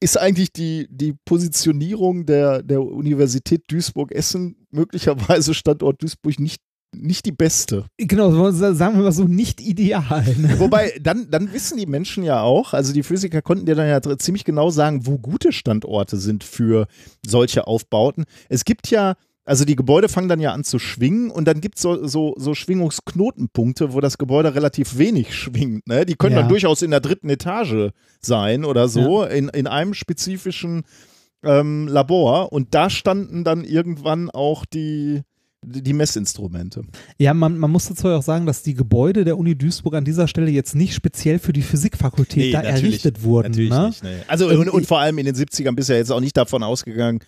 [0.00, 6.62] ist eigentlich die, die Positionierung der, der Universität Duisburg-Essen möglicherweise Standort Duisburg nicht,
[6.94, 7.86] nicht die beste.
[7.98, 10.24] Genau, sagen wir mal so, nicht ideal.
[10.38, 10.54] Ne?
[10.58, 14.18] Wobei, dann, dann wissen die Menschen ja auch, also die Physiker konnten dir dann ja
[14.18, 16.86] ziemlich genau sagen, wo gute Standorte sind für
[17.26, 18.24] solche Aufbauten.
[18.48, 19.14] Es gibt ja,
[19.48, 22.34] also die Gebäude fangen dann ja an zu schwingen und dann gibt es so, so,
[22.36, 25.86] so Schwingungsknotenpunkte, wo das Gebäude relativ wenig schwingt.
[25.88, 26.04] Ne?
[26.06, 26.40] Die können Ja.
[26.42, 30.82] dann durchaus in der dritten Etage sein oder so, in, in einem spezifischen
[31.42, 32.52] ähm, Labor.
[32.52, 35.22] Und da standen dann irgendwann auch die,
[35.62, 36.82] die Messinstrumente.
[37.18, 40.28] Ja, man, man muss dazu auch sagen, dass die Gebäude der Uni Duisburg an dieser
[40.28, 43.50] Stelle jetzt nicht speziell für die Physikfakultät da natürlich- errichtet wurden.
[43.50, 43.86] Natürlich ne?
[43.88, 44.02] nicht.
[44.04, 44.16] Nee.
[44.28, 46.36] Also Ähm, und, und vor allem in den 70ern bist du ja jetzt auch nicht
[46.36, 47.20] davon ausgegangen.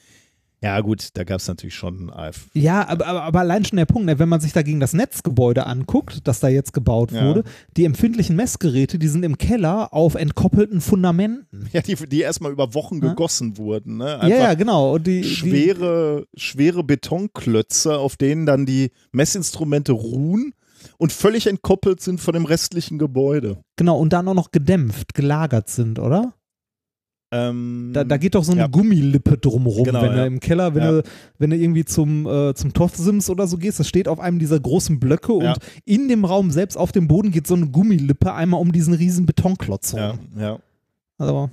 [0.62, 2.12] Ja gut, da gab es natürlich schon.
[2.52, 5.64] Ja, aber, aber, aber allein schon der Punkt, ne, wenn man sich dagegen das Netzgebäude
[5.66, 7.26] anguckt, das da jetzt gebaut Ja.
[7.26, 7.44] wurde,
[7.78, 11.68] die empfindlichen Messgeräte, die sind im Keller auf entkoppelten Fundamenten.
[11.72, 13.08] Ja, die, die erstmal über Wochen Ja.
[13.08, 13.96] gegossen wurden.
[13.98, 14.18] Ne?
[14.22, 14.94] Ja, ja, genau.
[14.96, 20.52] Und die, die, schwere, schwere Betonklötze, auf denen dann die Messinstrumente ruhen
[20.98, 23.58] und völlig entkoppelt sind von dem restlichen Gebäude.
[23.76, 26.34] genau, und dann auch noch gedämpft, gelagert sind, oder?
[27.32, 28.66] Ähm, Da, da geht doch so eine Ja.
[28.66, 30.16] Gummilippe drumrum, Genau, wenn ja.
[30.16, 30.90] du im Keller, wenn, Ja.
[30.92, 31.02] du,
[31.38, 34.58] wenn du irgendwie zum, äh, zum Toffsims oder so gehst, das steht auf einem dieser
[34.58, 38.60] großen Blöcke und in dem Raum selbst auf dem Boden geht so eine Gummilippe einmal
[38.60, 40.00] um diesen riesen Betonklotz rum.
[40.00, 40.58] ja, ja.
[41.18, 41.50] Also,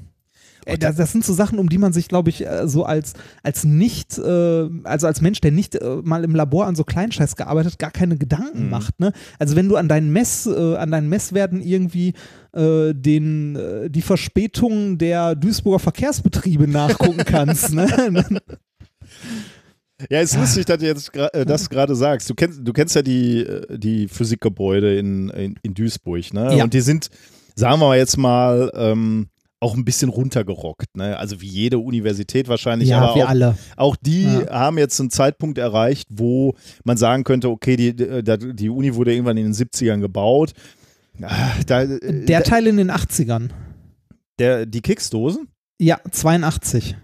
[0.67, 3.13] ey, das, das sind so Sachen, um die man sich, glaube ich, äh, so als,
[3.43, 7.35] als nicht, äh, also als Mensch, der nicht äh, mal im Labor an so Kleinscheiß
[7.35, 8.69] gearbeitet, hat, gar keine Gedanken Mhm.
[8.69, 8.99] macht.
[8.99, 9.11] Ne?
[9.39, 12.13] Also wenn du an deinen Mess, äh, an deinen Messwerten irgendwie
[12.53, 17.87] äh, den, äh, die Verspätung der Duisburger Verkehrsbetriebe nachgucken kannst, ne?
[20.11, 22.29] Ja, ist lustig, dass du jetzt äh, das gerade sagst.
[22.29, 26.55] Du kennst, du kennst ja die, äh, die Physikgebäude in, in, in Duisburg, ne?
[26.55, 26.63] Ja.
[26.65, 27.09] Und die sind,
[27.55, 29.27] sagen wir mal jetzt mal, ähm,
[29.59, 31.17] auch ein bisschen runtergerockt, ne?
[31.17, 33.57] Also wie jede Universität wahrscheinlich, ja, aber wir auch, alle.
[33.75, 34.49] auch die Ja.
[34.51, 36.53] haben jetzt einen Zeitpunkt erreicht, wo
[36.83, 40.51] man sagen könnte, okay, die, die, die Uni wurde irgendwann in den 70ern gebaut.
[41.21, 43.49] Ah, Da, äh, Der Teil in den 80ern.
[44.37, 45.47] der, die Keksdosen?
[45.79, 46.95] Ja, 82.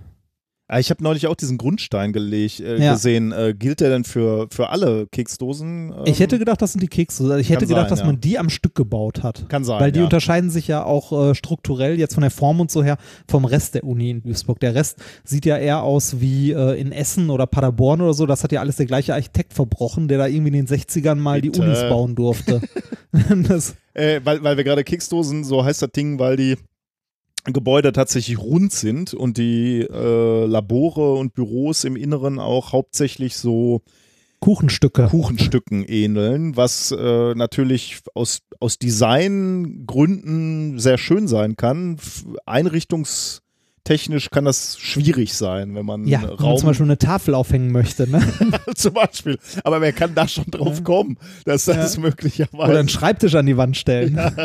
[0.70, 2.94] Ah, Ich habe neulich auch diesen Grundstein gelegt, äh, Ja.
[2.94, 3.34] gesehen.
[3.34, 5.92] Äh, gilt der denn für, für alle Keksdosen?
[5.92, 7.38] Ähm, Ich hätte gedacht, das sind die Kekse.
[7.40, 8.06] Ich hätte Kann gedacht, sein, dass ja.
[8.06, 9.50] man die am Stück gebaut hat.
[9.50, 9.82] Kann sein.
[9.82, 10.06] Weil die ja.
[10.06, 13.76] unterscheiden sich ja auch äh, strukturell jetzt von der Form und so her vom Rest
[13.76, 14.60] der Uni in Duisburg.
[14.62, 18.26] Der Rest sieht ja eher aus wie äh, in Essen oder Paderborn oder so.
[18.26, 21.42] Das hat ja alles der gleiche Architekt verbrochen, der da irgendwie in den 60ern mal
[21.42, 21.64] die Bitte.
[21.64, 22.62] Unis bauen durfte.
[23.96, 26.58] Äh, weil, weil wir gerade Keksdosen, so heißt das Ding, weil die
[27.46, 33.82] Gebäude tatsächlich rund sind und die äh, Labore und Büros im Inneren auch hauptsächlich so
[34.40, 35.08] Kuchenstücke.
[35.08, 41.98] Kuchenstücken ähneln, was äh, natürlich aus, aus Designgründen sehr schön sein kann.
[42.46, 47.36] Einrichtungstechnisch kann das schwierig sein, wenn man Ja, wenn man Raum zum Beispiel eine Tafel
[47.36, 48.22] aufhängen möchte, ne?
[48.76, 49.38] zum Beispiel.
[49.64, 52.02] Aber wer kann da schon drauf kommen, dass das Ja.
[52.02, 54.20] möglicherweise Oder einen Schreibtisch an die Wand stellen.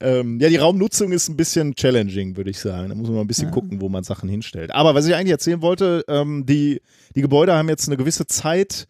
[0.00, 2.88] Ähm, ja, die Raumnutzung ist ein bisschen challenging, würde ich sagen.
[2.88, 3.54] Da muss man mal ein bisschen Ja.
[3.54, 4.74] gucken, wo man Sachen hinstellt.
[4.74, 6.80] Aber was ich eigentlich erzählen wollte, ähm, die,
[7.14, 8.86] die Gebäude haben jetzt eine gewisse Zeit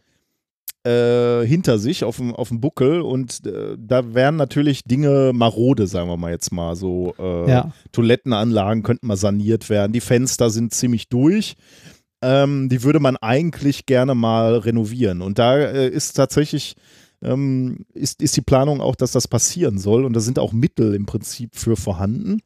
[0.86, 5.86] äh, hinter sich auf dem, auf dem Buckel und äh, da wären natürlich Dinge marode,
[5.86, 6.76] sagen wir mal jetzt mal.
[6.76, 7.72] So äh, Ja.
[7.92, 9.92] Toilettenanlagen könnten mal saniert werden.
[9.92, 11.54] Die Fenster sind ziemlich durch.
[12.22, 15.22] Ähm, die würde man eigentlich gerne mal renovieren.
[15.22, 16.74] Und da äh, ist tatsächlich
[17.24, 20.04] ähm, ist, ist die Planung auch, dass das passieren soll.
[20.04, 22.40] Und da sind auch Mittel im Prinzip für vorhanden.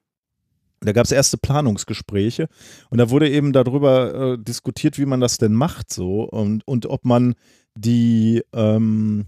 [0.81, 2.49] Da gab es erste Planungsgespräche
[2.89, 6.87] und da wurde eben darüber äh, diskutiert, wie man das denn macht so und, und
[6.87, 7.35] ob man
[7.75, 9.27] die, ähm,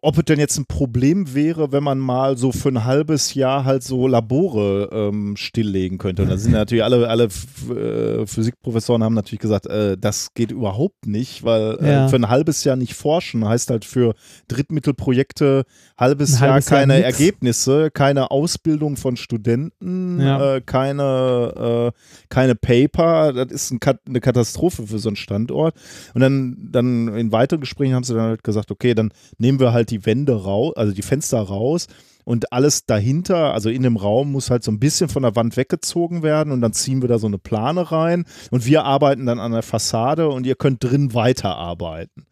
[0.00, 3.64] ob es denn jetzt ein Problem wäre, wenn man mal so für ein halbes Jahr
[3.64, 6.22] halt so Labore ähm, stilllegen könnte.
[6.22, 11.06] Und da sind natürlich alle, alle äh, Physikprofessoren haben natürlich gesagt, äh, das geht überhaupt
[11.06, 12.08] nicht, weil äh, Ja.
[12.08, 14.14] für ein halbes Jahr nicht forschen heißt halt für
[14.48, 15.64] Drittmittelprojekte
[15.98, 17.06] halbes, halbes Jahr Jahr keine nix.
[17.18, 20.56] Ergebnisse, keine Ausbildung von Studenten, Ja.
[20.56, 21.98] äh, keine, äh,
[22.28, 23.32] keine Paper.
[23.32, 25.74] Das ist ein Kat eine Katastrophe für so einen Standort.
[26.14, 29.72] Und dann, dann in weiteren Gesprächen haben sie dann halt gesagt, okay, dann nehmen wir
[29.72, 31.86] halt die Wände raus, also die Fenster raus
[32.24, 35.56] und alles dahinter, also in dem Raum, muss halt so ein bisschen von der Wand
[35.56, 39.40] weggezogen werden und dann ziehen wir da so eine Plane rein und wir arbeiten dann
[39.40, 42.26] an der Fassade und ihr könnt drin weiterarbeiten.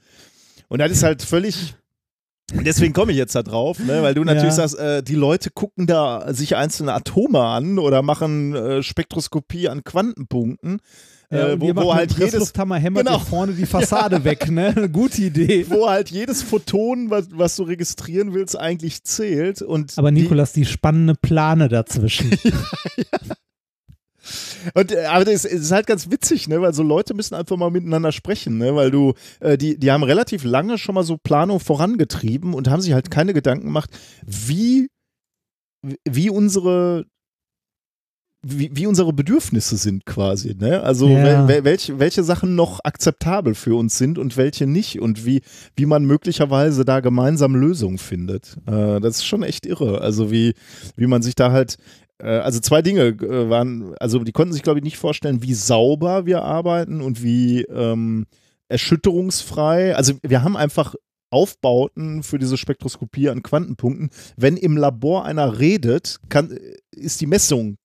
[0.68, 1.74] Und das ist halt völlig.
[2.52, 4.02] Deswegen komme ich jetzt da drauf, ne?
[4.02, 4.68] weil du natürlich Ja.
[4.68, 9.84] sagst, äh, die Leute gucken da sich einzelne Atome an oder machen äh, Spektroskopie an
[9.84, 10.80] Quantenpunkten,
[11.32, 13.18] Ja, äh, wo, wo halt jedes, hämmert Genau.
[13.20, 14.88] vorne die Fassade weg, ne?
[14.92, 15.64] Gute Idee.
[15.68, 19.62] wo halt jedes Photon, was, was du registrieren willst, eigentlich zählt.
[19.62, 22.30] Und Aber die- Nikolas, die spannende Plane dazwischen.
[24.74, 26.60] Und, äh, aber das ist halt ganz witzig, ne?
[26.60, 28.74] Weil so Leute müssen einfach mal miteinander sprechen, ne?
[28.76, 32.82] Weil du, äh, die, die haben relativ lange schon mal so Planung vorangetrieben und haben
[32.82, 33.90] sich halt keine Gedanken gemacht,
[34.26, 34.88] wie,
[36.06, 37.06] wie unsere
[38.42, 40.82] wie, wie unsere Bedürfnisse sind quasi, ne?
[40.82, 41.22] Also Ja.
[41.22, 45.42] wel, wel, welche, welche Sachen noch akzeptabel für uns sind und welche nicht und wie,
[45.76, 48.56] wie man möglicherweise da gemeinsam Lösungen findet.
[48.66, 50.00] Äh, das ist schon echt irre.
[50.00, 50.54] Also wie,
[50.96, 51.76] wie man sich da halt
[52.18, 55.54] äh, also zwei Dinge äh, waren, also die konnten sich, glaube ich, nicht vorstellen, wie
[55.54, 58.26] sauber wir arbeiten und wie ähm,
[58.68, 59.94] erschütterungsfrei.
[59.96, 60.94] Also wir haben einfach
[61.30, 64.10] Aufbauten für diese Spektroskopie an Quantenpunkten.
[64.36, 66.58] Wenn im Labor einer redet, kann,
[66.90, 67.76] ist die Messung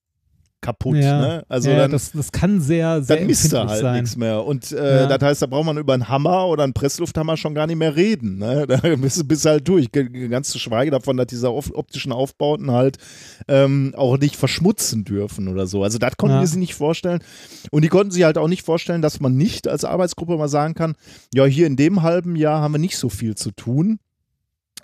[0.61, 0.95] kaputt.
[0.97, 1.45] ja, Ne?
[1.47, 4.43] Also ja, dann, das, das kann sehr, sehr dann misst er halt nichts mehr.
[4.43, 5.07] Und äh, Ja.
[5.07, 7.95] das heißt, da braucht man über einen Hammer oder einen Presslufthammer schon gar nicht mehr
[7.95, 8.37] reden.
[8.39, 8.65] Ne?
[8.67, 9.91] Da bist du halt durch.
[9.91, 12.97] Ganz zu schweigen davon, dass diese op- optischen Aufbauten halt
[13.47, 15.83] ähm, auch nicht verschmutzen dürfen oder so.
[15.83, 16.41] Also das konnten Ja.
[16.41, 17.19] die sich nicht vorstellen.
[17.71, 20.73] Und die konnten sich halt auch nicht vorstellen, dass man nicht als Arbeitsgruppe mal sagen
[20.73, 20.95] kann,
[21.33, 23.99] ja, hier in dem halben Jahr haben wir nicht so viel zu tun.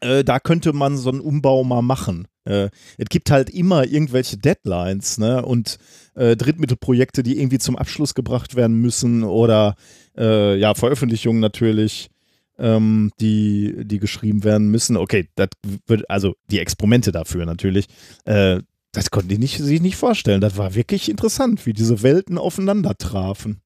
[0.02, 2.28] Äh, da könnte man so einen Umbau mal machen.
[2.46, 5.46] Äh, es gibt halt immer irgendwelche Deadlines ne?
[5.46, 5.78] und
[6.16, 9.76] äh, Drittmittelprojekte, die irgendwie zum Abschluss gebracht werden müssen oder
[10.18, 12.10] äh, ja, Veröffentlichungen natürlich,
[12.58, 14.98] ähm, die, die geschrieben werden müssen.
[14.98, 15.50] Okay, das
[15.88, 17.88] wird, also die Experimente dafür natürlich.
[18.26, 18.62] Äh,
[18.92, 20.42] das konnten die nicht, sich nicht vorstellen.
[20.42, 23.62] Das war wirklich interessant, wie diese Welten aufeinander trafen.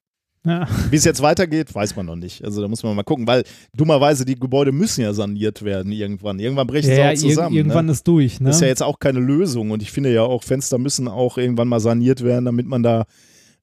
[0.46, 0.68] Ja.
[0.92, 2.44] Wie es jetzt weitergeht, weiß man noch nicht.
[2.44, 3.44] Also da muss man mal gucken, weil
[3.76, 6.40] dummerweise die Gebäude müssen ja saniert werden irgendwann.
[6.40, 7.56] Irgendwann brechen sie Ja, auch ir zusammen.
[7.56, 7.92] irgendwann ne?
[7.94, 8.48] ist durch, ne?
[8.48, 11.38] Das ist ja jetzt auch keine Lösung und ich finde ja auch, Fenster müssen auch
[11.38, 13.06] irgendwann mal saniert werden, damit man da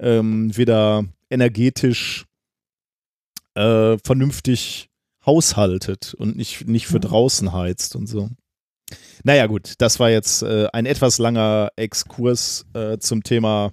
[0.01, 2.27] ähm, wieder energetisch
[3.55, 4.89] äh, vernünftig
[5.25, 8.29] haushaltet und nicht, nicht für draußen heizt und so.
[9.25, 13.73] Naja, gut, das war jetzt äh, ein etwas langer Exkurs äh, zum Thema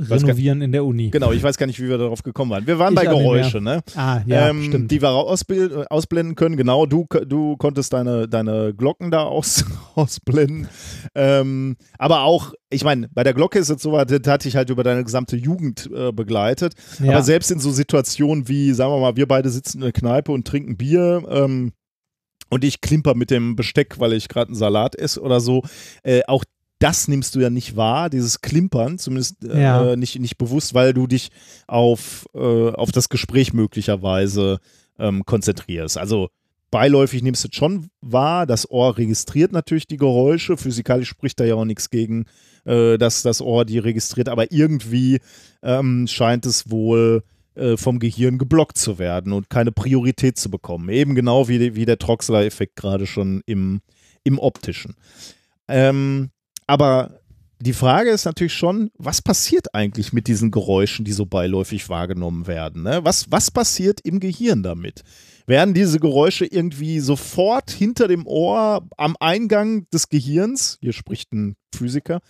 [0.00, 1.10] Renovieren in der Uni.
[1.10, 2.66] Genau, ich weiß gar nicht, wie wir darauf gekommen waren.
[2.66, 3.06] Wir waren Ich bei.
[3.06, 3.82] Geräusche, ne?
[3.96, 4.90] Ah, ja, ähm, stimmt.
[4.90, 6.56] Die wir ausblenden können.
[6.56, 10.68] Genau, du, du konntest deine, deine Glocken da aus, ausblenden.
[11.14, 14.70] Ähm, aber auch, ich meine, bei der Glocke ist es so, das hat dich halt
[14.70, 16.74] über deine gesamte Jugend äh, begleitet.
[17.02, 17.12] ja.
[17.12, 20.30] Aber selbst in so Situationen wie, sagen wir mal, wir beide sitzen in der Kneipe
[20.30, 21.72] und trinken Bier ähm,
[22.50, 25.62] und ich klimper mit dem Besteck, weil ich gerade einen Salat esse oder so,
[26.02, 26.44] äh, auch
[26.78, 29.96] das nimmst du ja nicht wahr, dieses Klimpern, zumindest äh, Ja.
[29.96, 31.30] nicht, nicht bewusst, weil du dich
[31.66, 34.58] auf, äh, auf das Gespräch möglicherweise
[34.98, 35.98] ähm, konzentrierst.
[35.98, 36.28] Also
[36.70, 41.44] beiläufig nimmst du es schon wahr, das Ohr registriert natürlich die Geräusche, physikalisch spricht da
[41.44, 42.26] ja auch nichts gegen,
[42.64, 45.20] äh, dass das Ohr die registriert, aber irgendwie
[45.62, 47.22] ähm, scheint es wohl
[47.54, 50.88] äh, vom Gehirn geblockt zu werden und keine Priorität zu bekommen.
[50.90, 53.80] Eben genau wie, wie der Troxler-Effekt gerade schon im,
[54.22, 54.94] im optischen.
[55.66, 56.30] Ähm,
[56.68, 57.18] aber
[57.60, 62.46] die Frage ist natürlich schon, was passiert eigentlich mit diesen Geräuschen, die so beiläufig wahrgenommen
[62.46, 62.84] werden?
[62.84, 63.00] Ne?
[63.02, 65.02] Was, was passiert im Gehirn damit?
[65.46, 71.56] Werden diese Geräusche irgendwie sofort hinter dem Ohr am Eingang des Gehirns, hier spricht ein
[71.74, 72.20] Physiker,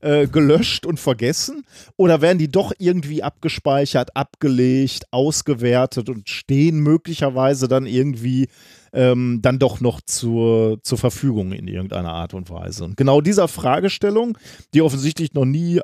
[0.00, 1.64] äh, gelöscht und vergessen?
[1.96, 8.48] Oder werden die doch irgendwie abgespeichert, abgelegt, ausgewertet und stehen möglicherweise dann irgendwie
[8.94, 12.84] ähm, dann doch noch zur, zur Verfügung in irgendeiner Art und Weise?
[12.84, 14.38] Und genau dieser Fragestellung,
[14.72, 15.80] die offensichtlich noch nie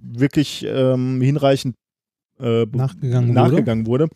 [0.00, 1.76] wirklich ähm, hinreichend
[2.40, 3.34] äh, be- Nachgegangen wurde.
[3.50, 4.08] nachgegangen wurde,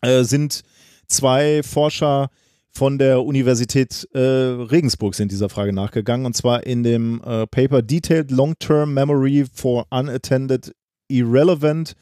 [0.00, 0.62] äh, sind
[1.08, 2.28] zwei Forscher
[2.70, 7.80] von der Universität äh, Regensburg sind dieser Frage nachgegangen und zwar in dem äh, Paper
[7.82, 10.74] Detailed Long-Term Memory for Unattended
[11.08, 11.94] Irrelevant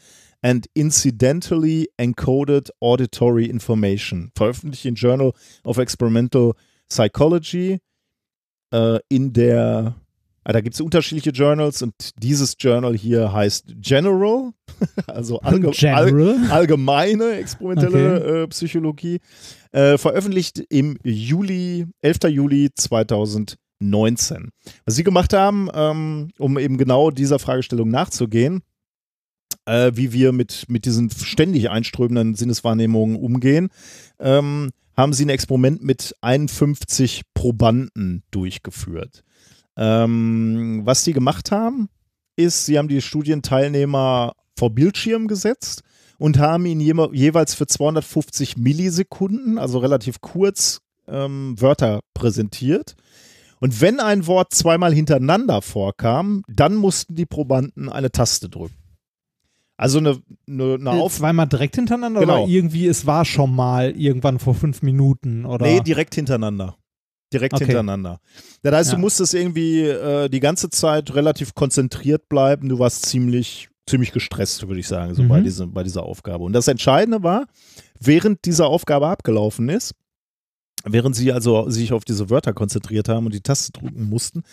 [0.44, 5.32] and Incidentally Encoded Auditory Information, veröffentlicht im Journal
[5.64, 6.52] of Experimental
[6.89, 7.81] Psychology
[8.73, 9.97] äh, in der
[10.47, 14.52] Ah, da gibt es unterschiedliche Journals und dieses Journal hier heißt General,
[15.06, 16.50] also allge all, General.
[16.50, 19.20] allgemeine experimentelle äh, Psychologie,
[19.73, 22.24] äh, veröffentlicht im Juli, 11.
[22.28, 24.50] Juli 2019.
[24.84, 28.60] Was sie gemacht haben, ähm, um eben genau dieser Fragestellung nachzugehen,
[29.66, 33.68] äh, wie wir mit, mit diesen ständig einströmenden Sinneswahrnehmungen umgehen,
[34.18, 39.24] ähm, haben sie ein Experiment mit 51 Probanden durchgeführt.
[39.76, 41.88] Ähm, was sie gemacht haben,
[42.36, 45.82] ist, sie haben die Studienteilnehmer vor Bildschirm gesetzt
[46.18, 52.94] und haben ihnen jema- jeweils für 250 Millisekunden, also relativ kurz, ähm, Wörter präsentiert.
[53.60, 58.74] Und wenn ein Wort zweimal hintereinander vorkam, dann mussten die Probanden eine Taste drücken.
[59.76, 62.42] Also eine, eine, eine Auf Zweimal direkt hintereinander Genau.
[62.44, 65.66] oder irgendwie, es war schon mal irgendwann vor fünf Minuten oder?
[65.66, 66.76] Nee, direkt hintereinander.
[67.32, 67.64] Direkt Okay.
[67.64, 68.20] hintereinander.
[68.62, 68.94] Das heißt, Ja.
[68.96, 72.68] du musstest irgendwie äh, die ganze Zeit relativ konzentriert bleiben.
[72.68, 75.28] Du warst ziemlich, ziemlich gestresst, würde ich sagen, so Mhm.
[75.28, 76.44] bei, diesem, bei dieser Aufgabe.
[76.44, 77.46] Und das Entscheidende war,
[77.98, 79.94] während diese Aufgabe abgelaufen ist,
[80.84, 84.44] während sie also sich auf diese Wörter konzentriert haben und die Taste drücken mussten,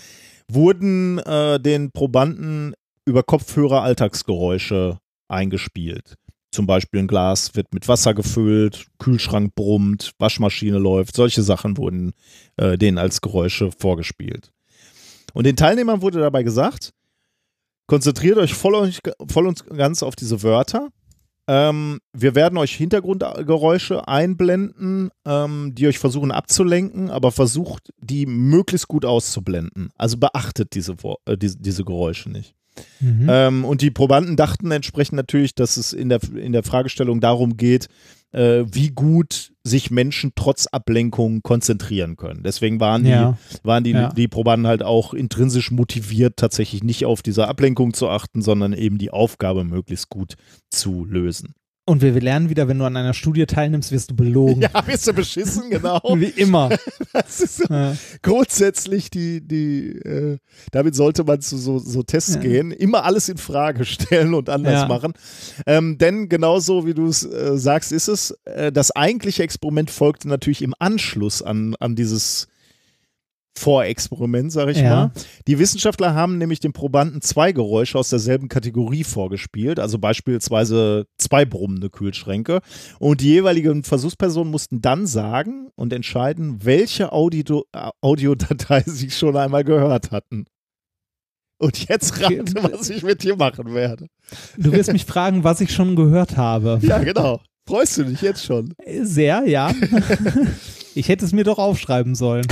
[0.49, 2.73] wurden äh, den Probanden
[3.05, 4.97] über Kopfhörer Alltagsgeräusche
[5.31, 6.15] eingespielt.
[6.53, 11.15] Zum Beispiel ein Glas wird mit Wasser gefüllt, Kühlschrank brummt, Waschmaschine läuft.
[11.15, 12.11] Solche Sachen wurden
[12.57, 14.51] äh, denen als Geräusche vorgespielt.
[15.33, 16.91] Und den Teilnehmern wurde dabei gesagt,
[17.87, 18.99] konzentriert euch voll, und-
[19.31, 20.89] voll und ganz auf diese Wörter.
[21.47, 28.87] Ähm, wir werden euch Hintergrundgeräusche einblenden, ähm, die euch versuchen abzulenken, aber versucht, die möglichst
[28.87, 29.89] gut auszublenden.
[29.95, 30.95] Also beachtet diese,
[31.25, 32.55] äh, diese, diese Geräusche nicht.
[32.99, 33.27] Mhm.
[33.29, 37.57] Ähm, und die Probanden dachten entsprechend natürlich, dass es in der, in der Fragestellung darum
[37.57, 37.87] geht,
[38.31, 42.43] äh, wie gut sich Menschen trotz Ablenkung konzentrieren können.
[42.43, 43.37] Deswegen waren die, ja.
[43.63, 44.09] waren die, Ja.
[44.13, 48.97] die Probanden halt auch intrinsisch motiviert, tatsächlich nicht auf diese Ablenkung zu achten, sondern eben
[48.97, 50.35] die Aufgabe möglichst gut
[50.69, 51.53] zu lösen.
[51.85, 54.61] Und wir, wir lernen wieder, wenn du an einer Studie teilnimmst, wirst du belogen.
[54.73, 55.99] Ja, bist du beschissen, genau.
[56.15, 56.69] Wie immer.
[57.13, 57.97] Das ist so Ja.
[58.21, 60.37] grundsätzlich die, die, äh,
[60.71, 62.39] damit sollte man zu so, so Tests Ja.
[62.41, 64.87] gehen, immer alles in Frage stellen und anders Ja.
[64.87, 65.13] machen.
[65.65, 70.29] Ähm, denn genauso wie du es äh, sagst, ist es, äh, das eigentliche Experiment folgte
[70.29, 72.47] natürlich im Anschluss an, an dieses
[73.57, 74.89] Vorexperiment, sag ich Ja.
[75.07, 75.11] mal.
[75.47, 81.45] Die Wissenschaftler haben nämlich den Probanden zwei Geräusche aus derselben Kategorie vorgespielt, also beispielsweise zwei
[81.45, 82.61] brummende Kühlschränke.
[82.99, 87.65] Und die jeweiligen Versuchspersonen mussten dann sagen und entscheiden, welche Audio,
[88.01, 90.45] Audiodatei sie schon einmal gehört hatten.
[91.59, 94.07] Und jetzt rate, was ich mit dir machen werde.
[94.57, 96.79] Du wirst mich fragen, was ich schon gehört habe.
[96.81, 97.39] Ja, genau.
[97.67, 98.73] Freust du dich jetzt schon?
[99.03, 99.71] Sehr, ja.
[100.95, 102.45] Ich hätte es mir doch aufschreiben sollen.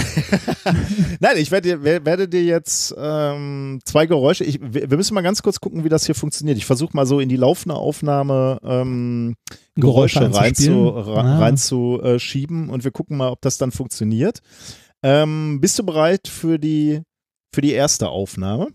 [1.19, 4.43] Nein, ich werde, werde dir jetzt ähm, zwei Geräusche.
[4.43, 6.57] Ich, wir müssen mal ganz kurz gucken, wie das hier funktioniert.
[6.57, 9.35] Ich versuche mal so in die laufende Aufnahme ähm,
[9.75, 10.87] Geräusche Geräusche rein zu, einzuspielen?
[10.87, 11.39] ra, Ah.
[11.39, 14.39] rein zu äh, schieben und wir gucken mal, ob das dann funktioniert.
[15.03, 17.01] Ähm, bist du bereit für die,
[17.53, 18.67] für die erste Aufnahme?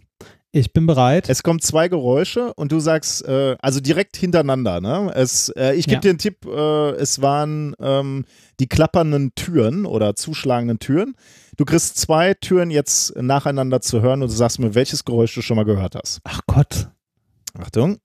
[0.56, 1.28] Ich bin bereit.
[1.28, 4.80] Es kommen zwei Geräusche und du sagst, äh, also direkt hintereinander.
[4.80, 5.10] Ne?
[5.12, 6.00] Es, äh, ich gebe Ja.
[6.02, 8.24] dir einen Tipp, äh, es waren ähm,
[8.60, 11.16] die klappernden Türen oder zuschlagenden Türen.
[11.56, 15.42] Du kriegst zwei Türen jetzt nacheinander zu hören und du sagst mir, welches Geräusch du
[15.42, 16.20] schon mal gehört hast.
[16.22, 16.88] Ach Gott.
[17.58, 17.98] Achtung.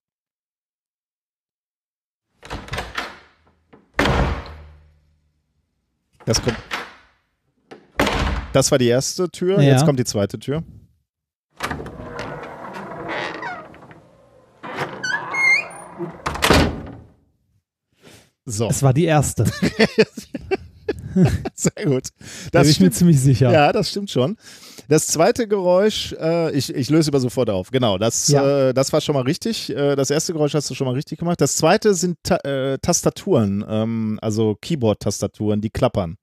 [6.26, 6.58] Das kommt.
[8.54, 9.72] Das war die erste Tür, Ja.
[9.74, 10.64] jetzt kommt die zweite Tür.
[18.52, 19.46] So, Es war die erste.
[21.56, 22.10] sehr gut.
[22.52, 23.52] Da Das bin ich mir ziemlich sicher.
[23.52, 24.38] Ja, das stimmt schon.
[24.88, 27.70] Das zweite Geräusch, äh, ich, ich löse aber sofort auf.
[27.72, 28.70] Genau, das, Ja.
[28.70, 29.70] äh, das war schon mal richtig.
[29.70, 31.40] Äh, das erste Geräusch hast du schon mal richtig gemacht.
[31.42, 36.16] Das zweite sind Ta äh, Tastaturen, ähm, also Keyboard-Tastaturen, die klappern.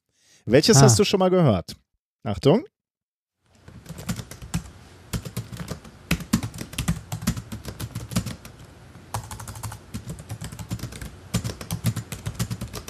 [0.46, 0.82] Welches Ah.
[0.82, 1.76] hast du schon mal gehört?
[2.24, 2.64] Achtung.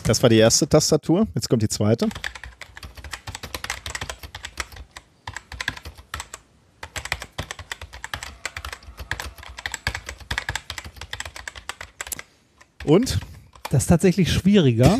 [0.06, 1.26] Das war die erste Tastatur.
[1.34, 2.08] Jetzt kommt die zweite.
[12.84, 13.18] Und?
[13.76, 14.98] Das ist tatsächlich schwieriger.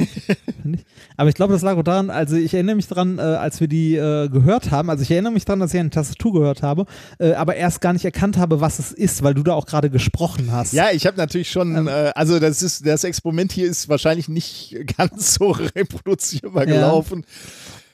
[1.16, 3.68] Aber ich glaube, das lag auch daran, also ich erinnere mich daran, äh, als wir
[3.68, 6.84] die äh, gehört haben, also ich erinnere mich daran, dass ich eine Tastatur gehört habe,
[7.18, 9.88] äh, aber erst gar nicht erkannt habe, was es ist, weil du da auch gerade
[9.88, 10.74] gesprochen hast.
[10.74, 11.88] Ja, ich habe natürlich schon, Ähm.
[11.88, 16.74] äh, also das ist das Experiment hier ist wahrscheinlich nicht ganz so reproduzierbar Ja.
[16.74, 17.24] gelaufen.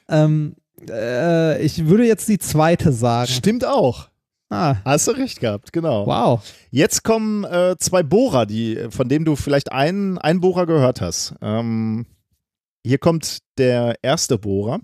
[0.09, 0.57] Ähm,
[0.91, 3.31] äh, ich würde jetzt die zweite sagen.
[3.31, 4.09] Stimmt auch.
[4.53, 6.07] Ah, Hast du recht gehabt, genau.
[6.07, 6.45] wow.
[6.71, 11.35] Jetzt kommen äh, zwei Bohrer, die, von denen du vielleicht einen, einen Bohrer gehört hast.
[11.41, 12.05] Ähm,
[12.85, 14.81] hier kommt der erste Bohrer.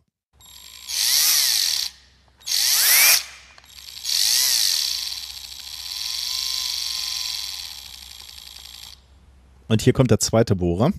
[9.68, 10.92] Und hier kommt der zweite Bohrer.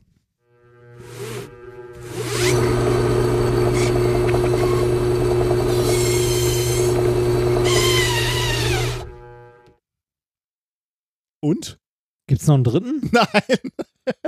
[11.41, 11.79] Und?
[12.27, 13.09] Gibt's noch einen dritten?
[13.11, 13.71] Nein.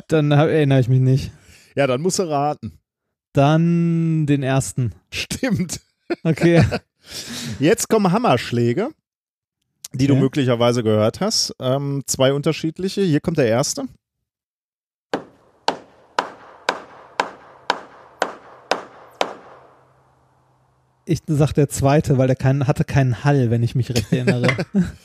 [0.07, 1.31] Dann hab, erinnere ich mich nicht.
[1.75, 2.80] Ja, dann musst du raten.
[3.33, 4.93] Dann den ersten.
[5.11, 5.81] Stimmt.
[6.23, 6.64] Okay.
[7.59, 8.90] Jetzt kommen Hammerschläge,
[9.93, 10.22] die du Okay.
[10.22, 11.56] möglicherweise gehört hast.
[11.59, 13.01] Ähm, zwei unterschiedliche.
[13.01, 13.85] Hier kommt der erste.
[21.06, 24.56] Ich sag der zweite, weil der kein, hatte keinen Hall, wenn ich mich recht erinnere.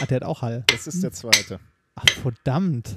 [0.00, 0.64] Hat der hat auch Hall.
[0.66, 1.60] Das ist der zweite.
[1.94, 2.96] Ach, verdammt.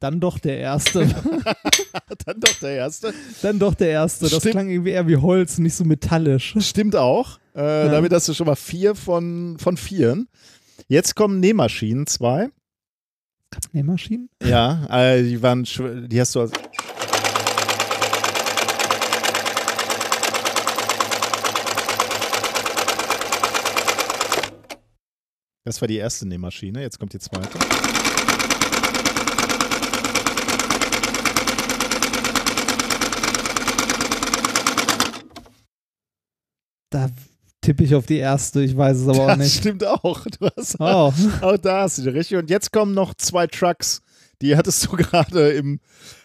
[0.00, 1.00] Dann doch der erste.
[2.24, 3.12] Dann doch der erste.
[3.42, 4.28] Dann doch der erste.
[4.28, 4.52] Das Stimmt.
[4.52, 6.54] klang irgendwie eher wie Holz, nicht so metallisch.
[6.60, 7.38] Stimmt auch.
[7.54, 10.28] Äh, Damit hast du schon mal vier von, von vieren.
[10.86, 12.50] Jetzt kommen Nähmaschinen, zwei.
[13.72, 14.28] Nähmaschinen?
[14.44, 15.64] Ja, äh, die waren,
[16.08, 16.52] die hast du als.
[25.68, 27.58] Das war die erste Nähmaschine, jetzt kommt die zweite.
[36.90, 37.10] Da
[37.60, 39.58] tippe ich auf die erste, ich weiß es aber auch Das nicht.
[39.58, 40.24] stimmt auch.
[40.24, 42.38] Du hast, Oh, Auch da hast du richtig.
[42.38, 44.00] Und jetzt kommen noch zwei Trucks.
[44.40, 45.80] Die hattest du gerade im,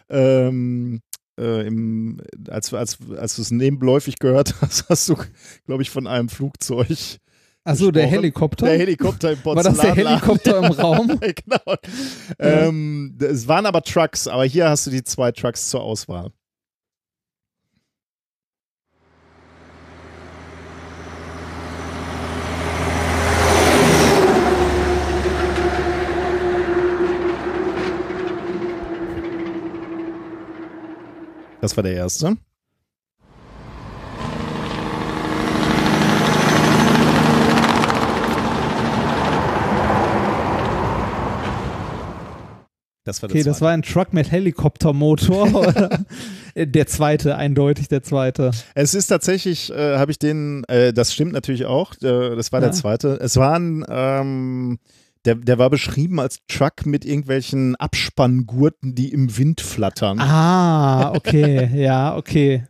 [0.10, 1.02] ähm,
[1.38, 5.18] äh, im als, als, als du es nebenläufig gehört hast, hast du,
[5.66, 7.20] glaube ich, von einem Flugzeug.
[7.64, 8.08] Achso, der.
[8.08, 8.66] Helikopter?
[8.66, 9.96] Der Helikopter im War das der.
[9.96, 11.08] Helikopter im Raum?
[11.20, 11.76] genau.
[12.40, 16.32] Ähm, es waren aber Trucks, aber hier hast du die zwei Trucks zur Auswahl.
[31.62, 32.36] Das war der erste.
[43.04, 45.90] Das war der Okay, das war ein Truck mit Helikoptermotor.
[46.56, 48.52] der zweite, eindeutig der zweite.
[48.76, 52.62] Es ist tatsächlich, äh, habe ich den, äh, das stimmt natürlich auch, äh, das war
[52.62, 52.74] der Ja.
[52.74, 53.20] zweite.
[53.22, 54.80] Es waren, ähm,
[55.26, 60.20] der, der war beschrieben als Truck mit irgendwelchen Abspanngurten, die im Wind flattern.
[60.20, 62.64] Ah, okay, ja, okay.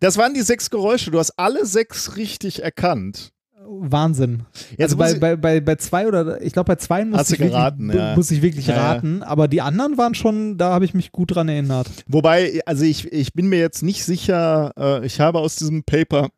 [0.00, 1.10] Das waren die sechs Geräusche.
[1.10, 3.30] Du hast alle sechs richtig erkannt.
[3.66, 4.42] Wahnsinn.
[4.72, 7.34] Jetzt also muss bei, bei, bei, bei zwei oder ich glaube bei zwei musste du
[7.34, 8.14] ich, wirklich, geraten, bu- ja.
[8.16, 8.92] musste ich wirklich Ja, ja.
[8.92, 11.88] raten, aber die anderen waren schon, da habe ich mich gut dran erinnert.
[12.06, 16.28] Wobei, also ich, ich bin mir jetzt nicht sicher, äh, ich habe aus diesem Paper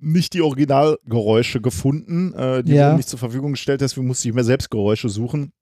[0.00, 2.90] nicht die Originalgeräusche gefunden, äh, die Ja.
[2.90, 3.96] du nicht zur Verfügung gestellt hast.
[3.96, 5.52] Wir mussten ich mir selbst Geräusche suchen.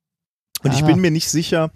[0.65, 0.87] Und ich Ah.
[0.87, 1.71] bin mir nicht sicher,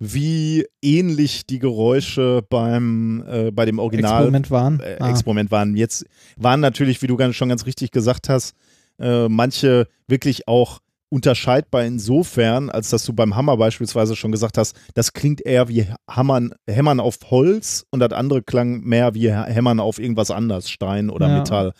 [0.00, 4.80] wie ähnlich die Geräusche beim, äh, bei dem Original Experiment waren.
[4.80, 5.10] äh, Ah.
[5.10, 5.76] Experiment waren.
[5.76, 6.06] Jetzt
[6.36, 8.54] waren natürlich, wie du schon ganz richtig gesagt hast,
[8.98, 14.74] äh, manche wirklich auch unterscheidbar insofern, als dass du beim Hammer beispielsweise schon gesagt hast,
[14.94, 19.78] das klingt eher wie Hammern, Hämmern auf Holz und das andere klang mehr wie Hämmern
[19.78, 21.38] auf irgendwas anderes, Stein oder Ja.
[21.40, 21.72] Metall.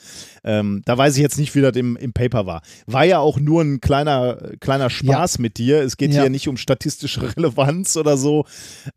[0.44, 2.60] Ähm, da weiß ich jetzt nicht, wie das im, im Paper war.
[2.86, 5.81] War ja auch nur ein kleiner, kleiner Spaß mit dir.
[5.81, 6.20] Es geht Ja.
[6.20, 8.44] hier nicht um statistische Relevanz oder so.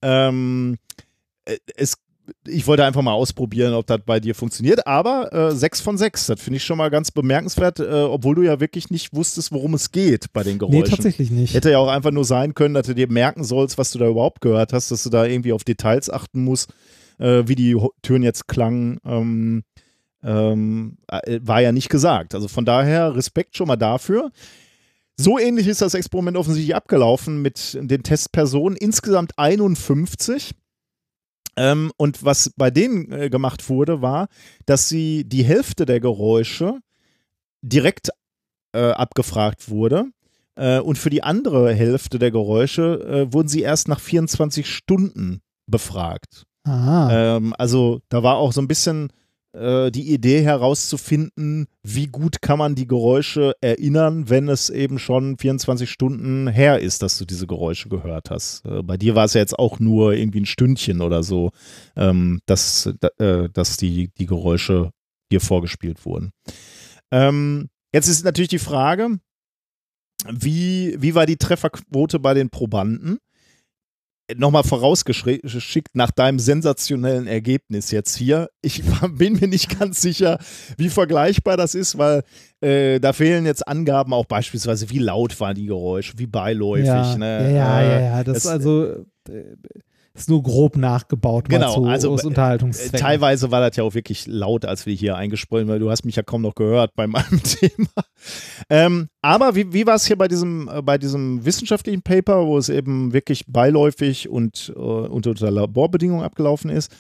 [0.02, 0.76] Ähm,
[1.46, 1.96] äh, es
[2.48, 4.88] ich wollte einfach mal ausprobieren, ob das bei dir funktioniert.
[4.88, 8.42] Aber äh, sechs von sechs, das finde ich schon mal ganz bemerkenswert, äh, obwohl du
[8.42, 10.82] ja wirklich nicht wusstest, worum es geht bei den Geräuschen.
[10.82, 11.54] Nee, tatsächlich nicht.
[11.54, 14.08] Hätte ja auch einfach nur sein können, dass du dir merken sollst, was du da
[14.08, 16.74] überhaupt gehört hast, dass du da irgendwie auf Details achten musst,
[17.20, 19.00] äh, wie die Türen jetzt klangen.
[19.06, 19.64] Ähm,
[20.24, 22.34] ähm, äh, war ja nicht gesagt.
[22.34, 24.32] Also von daher Respekt schon mal dafür.
[25.18, 28.78] So ähnlich ist das Experiment offensichtlich abgelaufen mit den Testpersonen.
[28.78, 30.52] Insgesamt 51.
[31.58, 34.28] Ähm, und was bei denen äh, gemacht wurde, war,
[34.66, 36.80] dass sie die Hälfte der Geräusche
[37.62, 38.10] direkt
[38.74, 40.06] äh, abgefragt wurde.
[40.56, 45.42] Äh, und für die andere Hälfte der Geräusche äh, wurden sie erst nach 24 Stunden
[45.68, 46.44] befragt.
[46.64, 47.10] Ah.
[47.12, 49.12] Ähm, also da war auch so ein bisschen
[49.56, 55.38] äh, die Idee herauszufinden, wie gut kann man die Geräusche erinnern, wenn es eben schon
[55.38, 58.66] 24 Stunden her ist, dass du diese Geräusche gehört hast.
[58.66, 61.52] Äh, bei dir war es ja jetzt auch nur irgendwie ein Stündchen oder so,
[61.96, 64.92] ähm, dass, äh, dass die, die Geräusche
[65.32, 66.32] dir vorgespielt wurden.
[67.12, 69.20] Ähm, jetzt ist natürlich die Frage,
[70.30, 73.20] wie, wie war die Trefferquote bei den Probanden?
[74.36, 78.50] Nochmal vorausgeschickt nach deinem sensationellen Ergebnis jetzt hier.
[78.62, 78.82] Ich
[79.12, 80.40] bin mir nicht ganz sicher,
[80.78, 82.24] wie vergleichbar das ist, weil
[82.62, 86.86] äh, da fehlen jetzt Angaben auch beispielsweise, wie laut waren die Geräusche, wie beiläufig.
[86.88, 87.54] ja, ne?
[87.54, 88.86] ja, ja, Äh, ja, Das, das- ist also
[89.30, 89.56] äh,
[90.16, 92.98] ist nur grob nachgebaut, Genau, zu, also, äh.
[92.98, 96.16] Teilweise war das ja auch wirklich laut, als wir hier eingesprochen, weil du hast mich
[96.16, 97.90] ja kaum noch gehört bei meinem Thema.
[98.70, 102.58] Ähm, aber wie, wie war es hier bei diesem, äh, bei diesem wissenschaftlichen Paper, wo
[102.58, 106.92] es eben wirklich beiläufig und äh, unter, unter Laborbedingungen abgelaufen ist?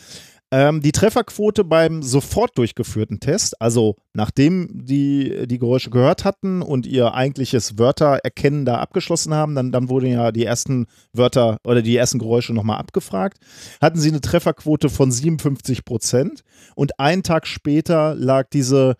[0.58, 6.86] Ähm, die Trefferquote beim sofort durchgeführten Test, also nachdem die die Geräusche gehört hatten und
[6.86, 11.98] ihr eigentliches Wörtererkennen da abgeschlossen haben, dann, dann wurden ja die ersten Wörter oder die
[11.98, 13.38] ersten Geräusche nochmal abgefragt,
[13.82, 16.44] hatten sie eine Trefferquote von 57 Prozent
[16.74, 18.96] und einen Tag später lag diese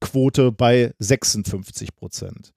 [0.00, 2.52] Quote bei 56 Prozent.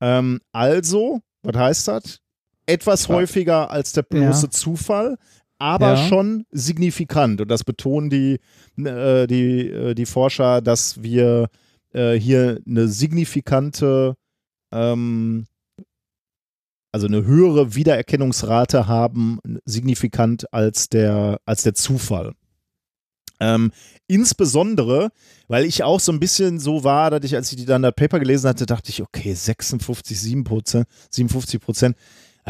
[0.00, 2.20] Ähm, also, was heißt das?
[2.66, 4.50] Etwas häufiger als der bloße Ja.
[4.50, 5.16] Zufall,
[5.58, 6.08] aber Ja.
[6.08, 7.40] schon signifikant.
[7.40, 8.38] Und das betonen die,
[8.82, 11.48] äh, die, äh, die Forscher, dass wir
[11.92, 14.14] äh, hier eine signifikante,
[14.72, 15.46] ähm,
[16.92, 22.34] also eine höhere Wiedererkennungsrate haben, signifikant als der, als der Zufall.
[23.40, 23.70] Ähm,
[24.08, 25.10] insbesondere,
[25.46, 28.18] weil ich auch so ein bisschen so war, dass ich, als ich dann das Paper
[28.18, 31.96] gelesen hatte, dachte ich, okay, 56, 7 Prozent, 57 Prozent,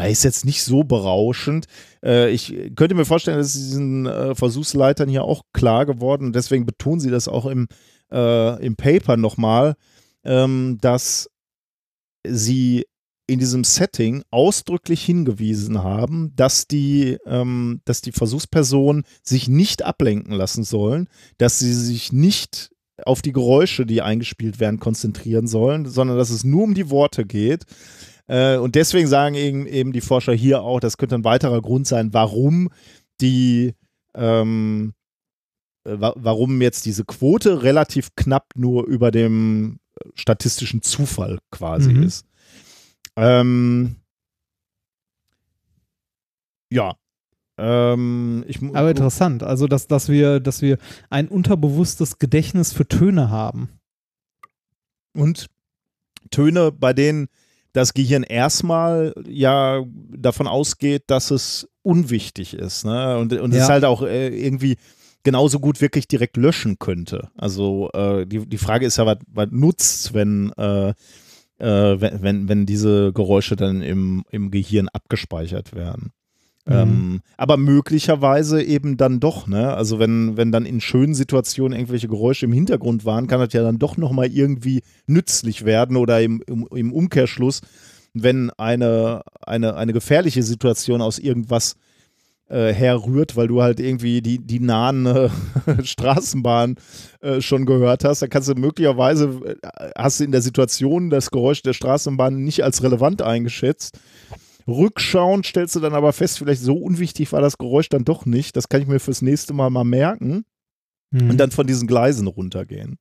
[0.03, 1.65] ja, ist jetzt nicht so berauschend.
[2.03, 6.35] Äh, ich könnte mir vorstellen, dass es diesen äh, Versuchsleitern hier auch klar geworden und
[6.35, 7.67] deswegen betonen sie das auch im,
[8.11, 9.75] äh, im Paper nochmal,
[10.23, 11.29] ähm, dass
[12.25, 12.85] sie
[13.27, 20.33] in diesem Setting ausdrücklich hingewiesen haben, dass die, ähm, dass die Versuchspersonen sich nicht ablenken
[20.33, 22.71] lassen sollen, dass sie sich nicht
[23.05, 27.25] auf die Geräusche, die eingespielt werden, konzentrieren sollen, sondern dass es nur um die Worte
[27.25, 27.65] geht.
[28.29, 31.87] Äh, und deswegen sagen eben, eben die Forscher hier auch, das könnte ein weiterer Grund
[31.87, 32.69] sein, warum
[33.19, 33.73] die
[34.15, 34.93] ähm,
[35.83, 39.79] äh, wa warum jetzt diese Quote relativ knapp nur über dem
[40.15, 42.03] statistischen Zufall quasi Mhm.
[42.03, 42.25] ist.
[43.15, 43.95] Ähm,
[46.71, 46.95] ja.
[47.57, 50.77] Ähm, ich, Aber interessant, also dass, dass, wir, dass wir
[51.09, 53.69] ein unterbewusstes Gedächtnis für Töne haben.
[55.13, 55.47] und
[56.29, 57.27] Töne, bei denen
[57.73, 62.85] das Gehirn erstmal ja davon ausgeht, dass es unwichtig ist.
[62.85, 63.17] Ne?
[63.17, 63.63] Und, und Ja.
[63.63, 64.77] es halt auch äh, irgendwie
[65.23, 67.29] genauso gut wirklich direkt löschen könnte.
[67.35, 72.49] Also äh, die, die Frage ist ja, was, was nutzt, wenn, äh, äh, wenn, wenn,
[72.49, 76.11] wenn diese Geräusche dann im, im Gehirn abgespeichert werden.
[76.69, 76.75] Mhm.
[76.75, 79.73] Ähm, aber möglicherweise eben dann doch, ne?
[79.73, 83.63] Also wenn, wenn dann in schönen Situationen irgendwelche Geräusche im Hintergrund waren, kann das ja
[83.63, 87.61] dann doch nochmal irgendwie nützlich werden oder im, im, im Umkehrschluss,
[88.13, 91.75] wenn eine, eine, eine gefährliche Situation aus irgendwas
[92.49, 95.29] äh, herrührt, weil du halt irgendwie die, die nahen äh,
[95.83, 96.75] Straßenbahn
[97.21, 101.31] äh, schon gehört hast, dann kannst du möglicherweise, äh, hast du in der Situation das
[101.31, 103.99] Geräusch der Straßenbahn nicht als relevant eingeschätzt.
[104.69, 108.55] Rückschauend stellst du dann aber fest, vielleicht so unwichtig war das Geräusch dann doch nicht.
[108.55, 110.45] Das kann ich mir fürs nächste Mal mal merken
[111.11, 111.29] Hm.
[111.31, 112.97] und dann von diesen Gleisen runtergehen.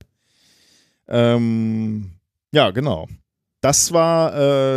[1.08, 2.12] Ähm,
[2.52, 3.06] ja, genau.
[3.60, 4.34] Das war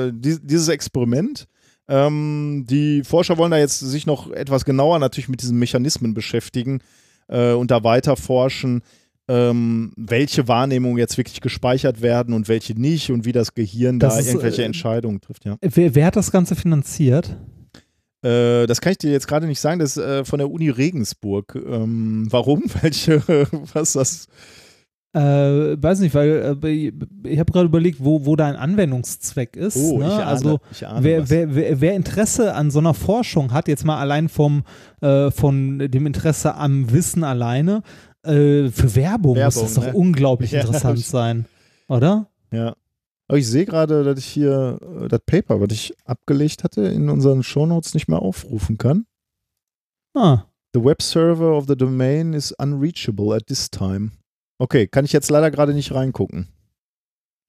[0.07, 1.47] äh, die, dieses Experiment.
[1.87, 6.79] Ähm, die Forscher wollen da jetzt sich noch etwas genauer natürlich mit diesen Mechanismen beschäftigen
[7.27, 8.81] äh, und da weiter forschen,
[9.31, 14.15] ähm, welche Wahrnehmungen jetzt wirklich gespeichert werden und welche nicht und wie das Gehirn Das
[14.15, 15.45] da ist, irgendwelche äh, Entscheidungen trifft.
[15.45, 15.55] Ja.
[15.61, 17.37] Wer, wer hat das Ganze finanziert?
[18.23, 19.79] Äh, das kann ich dir jetzt gerade nicht sagen.
[19.79, 21.55] Das ist äh, von der Uni Regensburg.
[21.55, 22.63] Ähm, warum?
[22.81, 23.23] Welche?
[23.73, 24.27] Was das?
[25.13, 26.91] Äh, weiß nicht, weil äh,
[27.25, 29.77] ich habe gerade überlegt, wo, wo da ein Anwendungszweck ist.
[29.77, 30.07] Oh, ne?
[30.07, 33.67] ich ahne, also ich ahne wer, wer, wer, wer Interesse an so einer Forschung hat,
[33.67, 34.63] jetzt mal allein vom
[35.01, 37.83] äh, von dem Interesse am Wissen alleine,
[38.23, 39.93] äh, für Werbung, muss Werbung, das doch ne?
[39.93, 41.45] unglaublich Ja, interessant das- sein,
[41.87, 42.27] oder?
[42.51, 42.75] Ja.
[43.27, 47.09] Aber ich sehe gerade, dass ich hier äh, das Paper, was ich abgelegt hatte, in
[47.09, 49.05] unseren Shownotes nicht mehr aufrufen kann.
[50.13, 50.43] Ah,
[50.73, 54.11] The web server of the domain is unreachable at this time.
[54.57, 56.47] Okay, kann ich jetzt leider gerade nicht reingucken.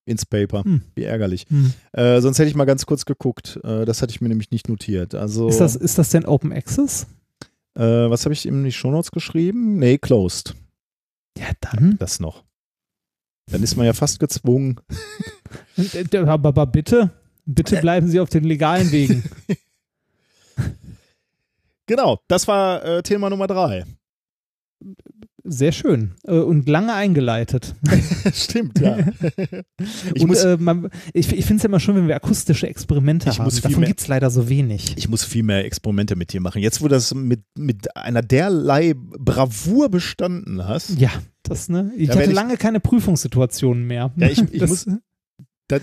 [0.04, 0.64] Ins Paper.
[0.64, 0.82] Hm.
[0.96, 1.46] Wie ärgerlich.
[1.48, 1.72] hm.
[1.92, 3.60] Äh, sonst hätte ich mal ganz kurz geguckt.
[3.62, 5.14] Äh, das hatte ich mir nämlich nicht notiert.
[5.14, 7.06] Also, ist, das, ist das denn Open Access?
[7.76, 9.78] äh, was habe ich in die Shownotes geschrieben?
[9.78, 10.54] Nee, closed.
[11.38, 11.96] Ja, dann.
[11.98, 12.44] Das noch.
[13.50, 14.80] Dann ist man ja fast gezwungen.
[15.76, 17.10] Äh, Aber, aber bitte,
[17.46, 19.24] bitte bleiben Sie auf den legalen Wegen.
[21.86, 23.84] Genau, das war äh, Thema Nummer drei.
[25.44, 27.74] Sehr schön äh, und lange eingeleitet.
[28.32, 28.96] Stimmt, ja.
[30.14, 33.28] ich und äh, man, ich, ich finde es ja immer schön, wenn wir akustische Experimente
[33.30, 33.46] Ich haben.
[33.46, 34.94] muss Davon gibt es leider so wenig.
[34.96, 36.62] ich muss viel mehr Experimente mit dir machen.
[36.62, 41.10] Jetzt, wo du das mit, mit einer derlei Bravour bestanden hast, Ja,
[41.42, 41.90] das, ne?
[41.96, 44.12] Ich hatte ich- lange keine Prüfungssituationen mehr.
[44.16, 44.86] Ja, ich- ich das, muss-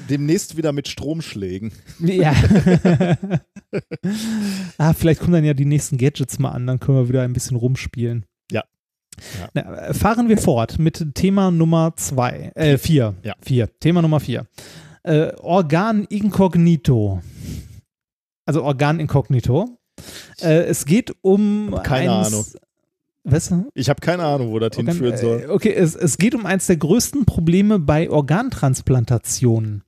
[0.09, 1.71] demnächst wieder mit Stromschlägen.
[1.99, 2.33] Ja.
[4.77, 7.33] ah, vielleicht kommen dann ja die nächsten Gadgets mal an, dann können wir wieder ein
[7.33, 8.25] bisschen rumspielen.
[9.39, 9.49] Ja.
[9.53, 13.15] Na, fahren wir fort mit Thema Nummer zwei, äh, vier.
[13.23, 13.35] Ja.
[13.41, 13.69] Vier.
[13.79, 14.45] Thema Nummer vier.
[15.03, 17.21] Äh, Organ incognito.
[18.45, 19.77] Also Organ incognito.
[20.41, 22.45] Äh, es geht um Keine eins, Ahnung.
[23.25, 23.53] Was?
[23.75, 25.41] Ich habe keine Ahnung, wo das Organ- hinführen soll.
[25.41, 29.83] äh, Okay, es, es geht um eins der größten Probleme bei Organtransplantationen.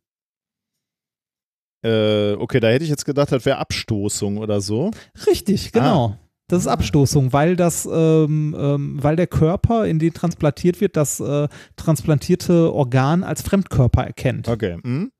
[1.84, 4.92] Äh, okay, da hätte ich jetzt gedacht, das wäre Abstoßung oder so.
[5.26, 6.18] Richtig, genau.
[6.52, 11.20] Das ist Abstoßung, weil das, ähm, ähm, weil der Körper, in den transplantiert wird, das
[11.20, 11.48] äh,
[11.78, 14.48] transplantierte Organ als Fremdkörper erkennt.
[14.48, 14.78] Okay.
[14.84, 15.12] Hm?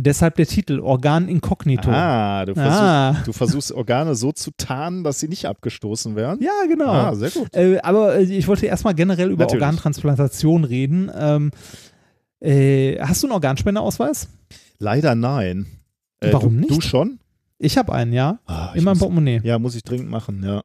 [0.00, 1.90] Deshalb der Titel Organ incognito.
[1.90, 3.16] Ah, du versuchst, Ah.
[3.24, 6.38] du versuchst Organe so zu tarnen, dass sie nicht abgestoßen werden.
[6.40, 6.86] Ja, genau.
[6.90, 7.52] Ah, sehr gut.
[7.54, 9.62] Äh, aber äh, ich wollte erstmal generell über Natürlich.
[9.62, 11.10] Organtransplantation reden.
[11.18, 11.50] Ähm,
[12.40, 14.28] äh, hast du einen Organspendeausweis?
[14.78, 15.66] Leider nein.
[16.20, 16.70] Äh, Warum du, nicht?
[16.70, 17.18] Du schon?
[17.58, 18.38] Ich habe einen, ja.
[18.46, 19.40] Ah, Immer im Portemonnaie.
[19.42, 20.62] ja, muss ich dringend machen, ja.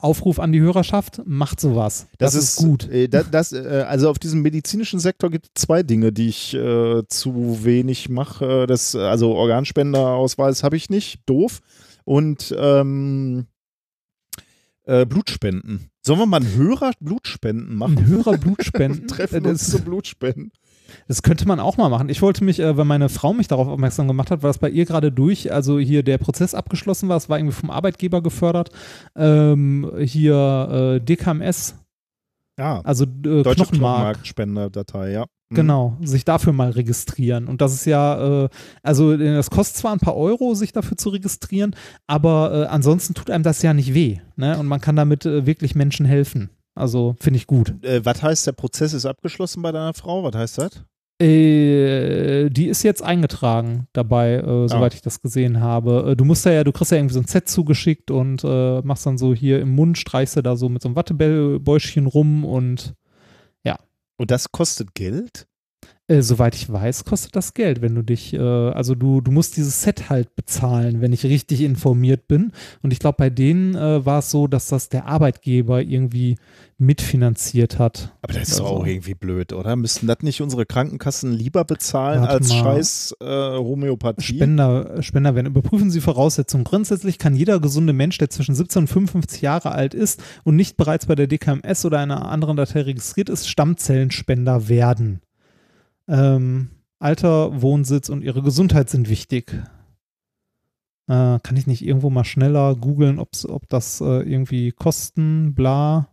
[0.00, 2.06] Aufruf an die Hörerschaft, macht sowas.
[2.18, 2.88] Das, ist, gut.
[2.88, 6.54] Äh, da, das, äh, also auf diesem medizinischen Sektor gibt es zwei Dinge, die ich
[6.54, 8.66] äh, zu wenig mache.
[8.66, 11.60] Das, also Organspenderausweis habe ich nicht, doof.
[12.04, 13.46] Und ähm,
[14.84, 15.90] äh, Blutspenden.
[16.00, 17.98] Sollen wir mal einen Hörer Blutspenden machen?
[17.98, 19.06] Ein Hörer Blutspenden.
[19.06, 20.50] Treffen uns das, zum Blutspenden.
[21.08, 22.08] Das könnte man auch mal machen.
[22.08, 24.70] Ich wollte mich, äh, weil meine Frau mich darauf aufmerksam gemacht hat, war das bei
[24.70, 28.70] ihr gerade durch, also hier der Prozess abgeschlossen war, es war irgendwie vom Arbeitgeber gefördert.
[29.16, 31.74] Ähm, hier äh, DKMS,
[32.58, 34.22] Ja, also äh, deutsche Knochenmark.
[34.22, 35.26] Knochenmarkspenderdatei, ja.
[35.50, 35.56] Mhm.
[35.56, 37.46] Genau, sich dafür mal registrieren.
[37.46, 38.48] Und das ist ja, äh,
[38.82, 43.14] also äh, das kostet zwar ein paar Euro, sich dafür zu registrieren, aber äh, ansonsten
[43.14, 44.18] tut einem das ja nicht weh.
[44.36, 44.58] Ne?
[44.58, 46.50] Und man kann damit äh, wirklich Menschen helfen.
[46.74, 47.74] Also finde ich gut.
[47.84, 50.22] Äh, was heißt, der Prozess ist abgeschlossen bei deiner Frau?
[50.24, 50.84] Was heißt das?
[51.20, 54.64] Äh, die ist jetzt eingetragen dabei, Ah.
[54.64, 56.10] äh, soweit ich das gesehen habe.
[56.12, 58.80] Äh, du musst ja, ja, du kriegst ja irgendwie so ein Set zugeschickt und äh,
[58.82, 62.44] machst dann so hier im Mund, streichst du da so mit so einem Wattebäuschen rum
[62.44, 62.94] und
[64.18, 65.48] Und das kostet Geld?
[66.08, 69.56] Äh, soweit ich weiß, kostet das Geld, wenn du dich, äh, also du, du musst
[69.56, 72.50] dieses Set halt bezahlen, wenn ich richtig informiert bin.
[72.82, 76.36] Und ich glaube, bei denen äh, war es so, dass das der Arbeitgeber irgendwie
[76.78, 78.12] mitfinanziert hat.
[78.20, 79.76] Aber das ist Also- doch auch irgendwie blöd, oder?
[79.76, 82.58] Müssten das nicht unsere Krankenkassen lieber bezahlen Warte als mal.
[82.62, 83.24] scheiß äh,
[83.58, 84.22] Homöopathie?
[84.34, 85.46] Spender, Spender werden.
[85.46, 86.64] Überprüfen Sie Voraussetzungen.
[86.64, 90.76] Grundsätzlich kann jeder gesunde Mensch, der zwischen 17 und 55 Jahre alt ist und nicht
[90.76, 95.20] bereits bei der DKMS oder einer anderen Datei registriert ist, Stammzellenspender werden.
[96.08, 99.52] Ähm, Alter, Wohnsitz und ihre Gesundheit sind wichtig.
[101.08, 106.08] Äh, kann ich nicht irgendwo mal schneller googeln, ob das äh, irgendwie Kosten, bla.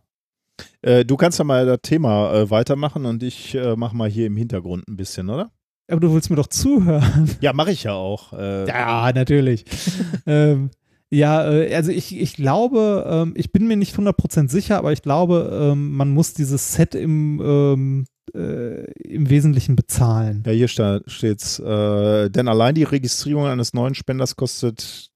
[0.82, 4.26] Äh, du kannst ja mal das Thema äh, weitermachen und ich äh, mach mal hier
[4.26, 5.50] im Hintergrund ein bisschen, oder?
[5.88, 7.30] Aber du willst mir doch zuhören.
[7.40, 8.32] Ja, mache ich ja auch.
[8.32, 9.64] Äh, Ja, natürlich.
[10.26, 10.70] ähm,
[11.12, 15.70] ja, also ich, ich glaube, ähm, ich bin mir nicht 100% sicher, aber ich glaube,
[15.72, 20.42] ähm, man muss dieses Set im, ähm, äh, im Wesentlichen bezahlen.
[20.46, 21.58] Ja, hier sta- steht's.
[21.58, 25.10] Äh, denn allein die Registrierung eines neuen Spenders kostet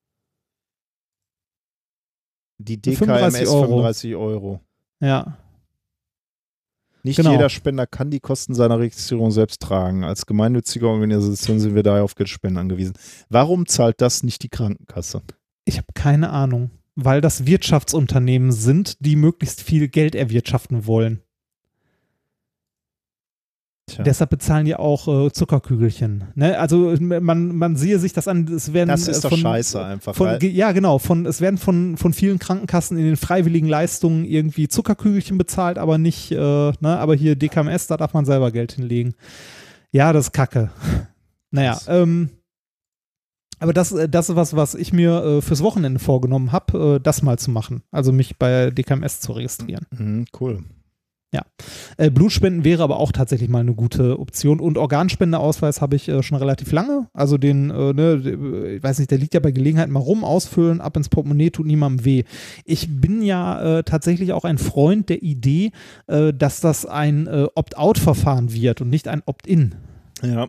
[2.59, 3.63] die DKMS 35 Euro.
[3.67, 4.61] 35 Euro.
[5.01, 5.39] Ja.
[7.03, 7.33] Nicht Genau.
[7.33, 10.05] jeder Spender kann die Kosten seiner Registrierung selbst tragen.
[10.05, 12.95] Als gemeinnützige Organisation sind wir daher auf Geldspenden angewiesen.
[13.29, 15.21] Warum zahlt das nicht die Krankenkasse?
[15.67, 21.21] Ich habe keine Ahnung, weil das Wirtschaftsunternehmen sind, die möglichst viel Geld erwirtschaften wollen.
[23.87, 24.03] Tja.
[24.03, 26.25] Deshalb bezahlen die auch äh, Zuckerkügelchen.
[26.35, 26.59] Ne?
[26.59, 29.85] Also man, man sehe sich das an, es werden Das ist äh, doch von, scheiße
[29.85, 30.15] einfach.
[30.15, 30.99] Von, ja, genau.
[30.99, 35.99] Von, es werden von, von vielen Krankenkassen in den freiwilligen Leistungen irgendwie Zuckerkügelchen bezahlt, aber
[35.99, 39.15] nicht, äh, ne, aber hier DKMS, da darf man selber Geld hinlegen.
[39.93, 40.71] Ja, das ist Kacke.
[41.51, 42.31] Naja, ähm,
[43.61, 47.01] aber das, äh, das ist was, was ich mir äh, fürs Wochenende vorgenommen habe, äh,
[47.01, 47.83] das mal zu machen.
[47.91, 49.87] Also mich bei DKMS zu registrieren.
[49.97, 50.65] Mhm, cool.
[51.97, 54.61] Äh, Blutspenden wäre aber auch tatsächlich mal eine gute Option.
[54.61, 57.09] Und Organspendeausweis habe ich äh, schon relativ lange.
[57.13, 60.81] Also den, äh, ne, ich weiß nicht, der liegt ja bei Gelegenheit mal rum, ausfüllen,
[60.81, 62.25] ab ins Portemonnaie, tut niemandem weh.
[62.65, 65.73] Ich bin ja äh, tatsächlich auch ein Freund der Idee,
[66.07, 69.75] äh, dass das ein äh, Opt-out-Verfahren wird und nicht ein Opt-in.
[70.23, 70.49] Ja.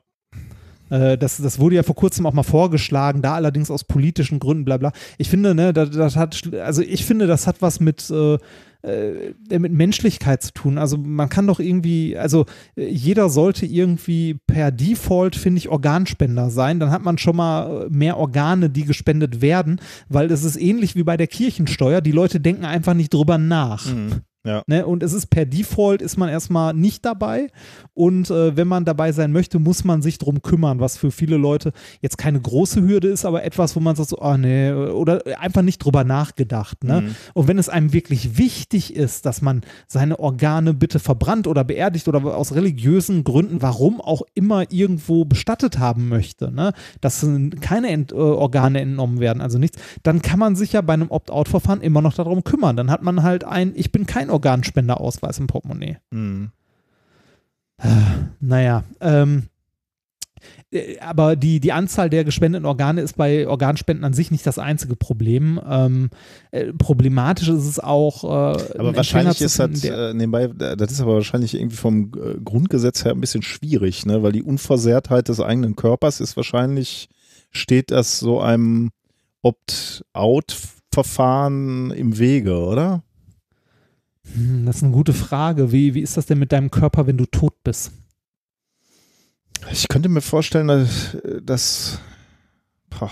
[0.88, 4.78] Das, das wurde ja vor kurzem auch mal vorgeschlagen, da allerdings aus politischen Gründen, bla
[4.78, 4.92] bla.
[5.18, 8.38] Ich finde, ne, das, das hat, also ich finde, das hat was mit, äh,
[8.86, 10.78] äh, mit Menschlichkeit zu tun.
[10.78, 16.50] Also man kann doch irgendwie, also äh, jeder sollte irgendwie per Default, finde ich, Organspender
[16.50, 16.80] sein.
[16.80, 20.96] Dann hat man schon mal äh, mehr Organe, die gespendet werden, weil es ist ähnlich
[20.96, 22.02] wie bei der Kirchensteuer.
[22.02, 23.86] Die Leute denken einfach nicht drüber nach.
[23.86, 24.22] Mhm.
[24.46, 24.64] Ja.
[24.68, 24.86] Ne?
[24.86, 27.48] Und es ist per Default ist man erstmal nicht dabei.
[27.94, 31.38] Und äh, wenn man dabei sein möchte, muss man sich drum kümmern, was für viele
[31.38, 35.22] Leute jetzt keine große Hürde ist, aber etwas, wo man sagt so, ah nee, oder
[35.40, 36.84] einfach nicht drüber nachgedacht.
[36.84, 37.02] Ne?
[37.02, 37.16] Mhm.
[37.34, 42.08] Und wenn es einem wirklich wichtig ist, dass man seine Organe bitte verbrannt oder beerdigt
[42.08, 46.74] oder aus religiösen Gründen, warum auch immer irgendwo bestattet haben möchte, ne?
[47.02, 47.26] dass
[47.62, 51.10] keine Ent äh, Organe entnommen werden, also nichts, dann kann man sich ja bei einem
[51.10, 52.76] Opt-out-Verfahren immer noch darum kümmern.
[52.76, 55.98] Dann hat man halt ein, ich bin kein Organspenderausweis im Portemonnaie.
[56.12, 56.52] Mhm.
[58.40, 59.50] Naja, ähm,
[60.72, 64.58] äh, aber die, die Anzahl der gespendeten Organe ist bei Organspenden an sich nicht das
[64.60, 65.60] einzige Problem.
[65.68, 66.12] Ähm,
[66.52, 68.24] äh, problematisch ist es auch.
[68.24, 68.28] Äh,
[68.78, 73.12] Aber wahrscheinlich ist das, äh, nebenbei, das ist aber wahrscheinlich irgendwie vom äh, Grundgesetz her
[73.12, 74.22] ein bisschen schwierig, ne?
[74.24, 77.10] weil die Unversehrtheit des eigenen Körpers ist wahrscheinlich,
[77.52, 78.92] steht das so einem
[79.42, 83.04] Opt-out-Verfahren im Wege, oder?
[84.34, 85.72] Hm, Das ist eine gute Frage.
[85.72, 87.92] Wie, wie ist das denn mit deinem Körper, wenn du tot bist?
[89.72, 92.00] Ich könnte mir vorstellen, dass, dass
[92.90, 93.10] boah.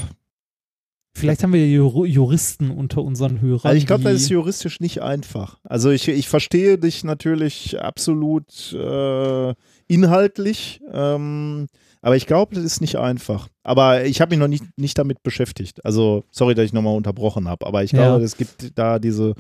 [1.16, 3.70] Vielleicht haben wir Jur Juristen unter unseren Hörern.
[3.70, 5.60] also ich glaube, das ist juristisch nicht einfach.
[5.64, 9.54] Also ich, ich verstehe dich natürlich absolut äh,
[9.88, 11.68] inhaltlich, ähm,
[12.02, 13.48] aber ich glaube, das ist nicht einfach.
[13.62, 15.86] Aber ich habe mich noch nicht, nicht damit beschäftigt.
[15.86, 18.26] Also sorry, dass ich nochmal unterbrochen habe, aber ich glaube, Ja.
[18.26, 19.36] es gibt da diese,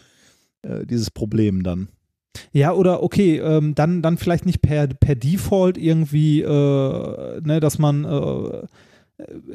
[0.63, 1.89] äh, dieses Problem dann.
[2.51, 7.77] Ja, oder okay, ähm, dann, dann vielleicht nicht per, per Default irgendwie, äh, ne, dass
[7.77, 8.67] man, äh,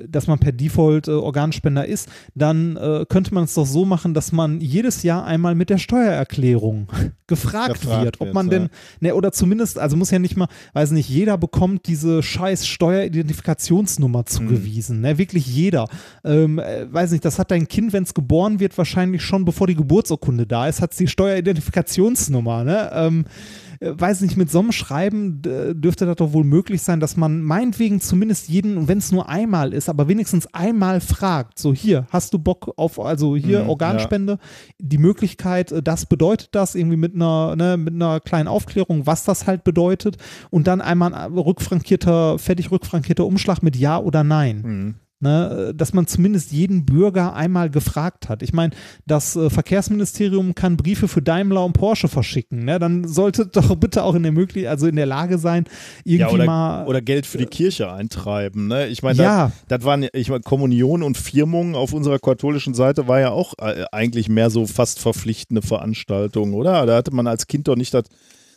[0.09, 4.15] dass man per Default äh, Organspender ist, dann äh, könnte man es doch so machen,
[4.15, 6.89] dass man jedes Jahr einmal mit der Steuererklärung
[7.27, 8.59] gefragt, Gefragt wird, ob man ja.
[8.59, 8.69] denn,
[9.01, 14.27] ne, oder zumindest, also muss ja nicht mal, weiß nicht, jeder bekommt diese scheiß Steueridentifikationsnummer
[14.27, 15.89] zugewiesen, ne, wirklich jeder.
[16.25, 19.67] Ähm, äh, weiß nicht, das hat dein Kind, wenn es geboren wird, wahrscheinlich schon bevor
[19.67, 22.91] die Geburtsurkunde da ist, hat es die Steueridentifikationsnummer, ne?
[22.93, 27.01] Ähm, äh, weiß nicht, mit so einem Schreiben äh, dürfte das doch wohl möglich sein,
[27.01, 31.73] dass man meinetwegen zumindest jeden, wenn es nur einmal ist, aber wenigstens einmal fragt, so
[31.73, 34.39] hier, hast du Bock auf, also hier Mhm, Organspende,
[34.79, 39.25] die Möglichkeit, äh, das bedeutet das, irgendwie mit einer, ne, mit einer kleinen Aufklärung, was
[39.25, 40.17] das halt bedeutet
[40.51, 44.63] und dann einmal ein rückfrankierter, fertig rückfrankierter Umschlag mit Ja oder Nein.
[44.63, 44.95] Mhm.
[45.21, 48.41] Ne, dass man zumindest jeden Bürger einmal gefragt hat.
[48.45, 48.73] Ich meine,
[49.05, 52.65] das äh, Verkehrsministerium kann Briefe für Daimler und Porsche verschicken.
[52.65, 52.79] Ne?
[52.79, 55.65] Dann sollte doch bitte auch in der möglich also in der Lage sein,
[56.05, 58.69] irgendwie Ja, oder, mal oder Geld für die Kirche eintreiben.
[58.69, 58.87] Ne?
[58.87, 59.51] Ich meine, Ja.
[59.67, 63.87] das, waren, ich meine, Kommunion und Firmung auf unserer katholischen Seite war ja auch äh,
[63.91, 66.87] eigentlich mehr so fast verpflichtende Veranstaltungen, oder?
[66.87, 68.05] Da hatte man als Kind doch nicht das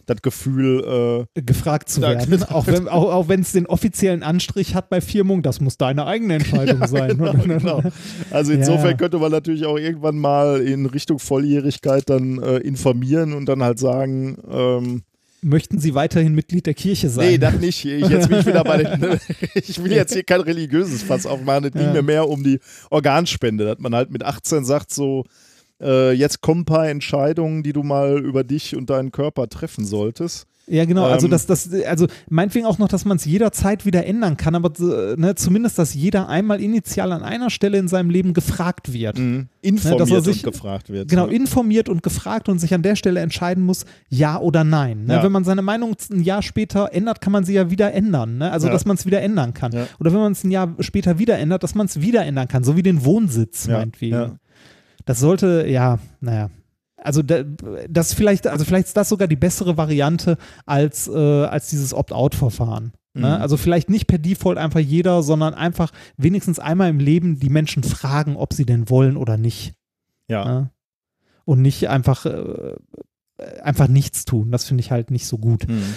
[0.05, 2.45] das Gefühl, äh, gefragt zu Ja, werden, genau.
[2.49, 6.35] auch wenn auch, auch es den offiziellen Anstrich hat bei Firmung, das muss deine eigene
[6.35, 7.17] Entscheidung sein.
[7.17, 7.83] genau, genau.
[8.29, 8.97] Also insofern Ja.
[8.97, 13.79] könnte man natürlich auch irgendwann mal in Richtung Volljährigkeit dann äh, informieren und dann halt
[13.79, 15.01] sagen, ähm,
[15.43, 17.27] Möchten Sie weiterhin Mitglied der Kirche sein?
[17.29, 17.83] nee, das nicht.
[17.83, 19.19] Ich, jetzt bin ich wieder bei den,
[19.55, 21.63] ich will jetzt hier kein religiöses Fass aufmachen.
[21.65, 21.93] Es ging Ja.
[21.93, 22.59] mir mehr um die
[22.91, 25.25] Organspende, dass man halt mit 18 sagt so,
[25.81, 29.85] äh, jetzt kommen ein paar Entscheidungen, die du mal über dich und deinen Körper treffen
[29.85, 30.47] solltest.
[30.67, 31.05] Ja, genau.
[31.05, 34.55] Also, Ähm, das, das, also meinetwegen auch noch, dass man es jederzeit wieder ändern kann,
[34.55, 38.93] aber äh, ne, zumindest, dass jeder einmal initial an einer Stelle in seinem Leben gefragt
[38.93, 39.17] wird.
[39.61, 41.09] Informiert dass er sich- und gefragt wird.
[41.09, 41.33] Genau, ne?
[41.33, 45.05] informiert und gefragt und sich an der Stelle entscheiden muss, ja oder nein.
[45.05, 45.15] Ne?
[45.15, 45.23] Ja.
[45.23, 48.37] Wenn man seine Meinung ein Jahr später ändert, kann man sie ja wieder ändern.
[48.37, 48.49] Ne?
[48.51, 48.73] Also, Ja.
[48.73, 49.73] dass man es wieder ändern kann.
[49.73, 49.87] Ja.
[49.99, 52.63] Oder wenn man es ein Jahr später wieder ändert, dass man es wieder ändern kann,
[52.63, 54.39] so wie den Wohnsitz, meinetwegen.
[55.11, 56.49] Das sollte, ja, naja.
[56.95, 57.43] Also da,
[57.89, 62.93] das vielleicht, also vielleicht ist das sogar die bessere Variante als, äh, als dieses Opt-out-Verfahren.
[63.13, 63.27] Ne?
[63.27, 63.41] Mhm.
[63.41, 67.83] Also vielleicht nicht per Default einfach jeder, sondern einfach wenigstens einmal im Leben die Menschen
[67.83, 69.73] fragen, ob sie denn wollen oder nicht.
[70.29, 70.45] Ja.
[70.45, 70.69] Ne?
[71.43, 72.75] Und nicht einfach, äh,
[73.61, 74.49] einfach nichts tun.
[74.49, 75.67] Das finde ich halt nicht so gut.
[75.67, 75.95] Mhm.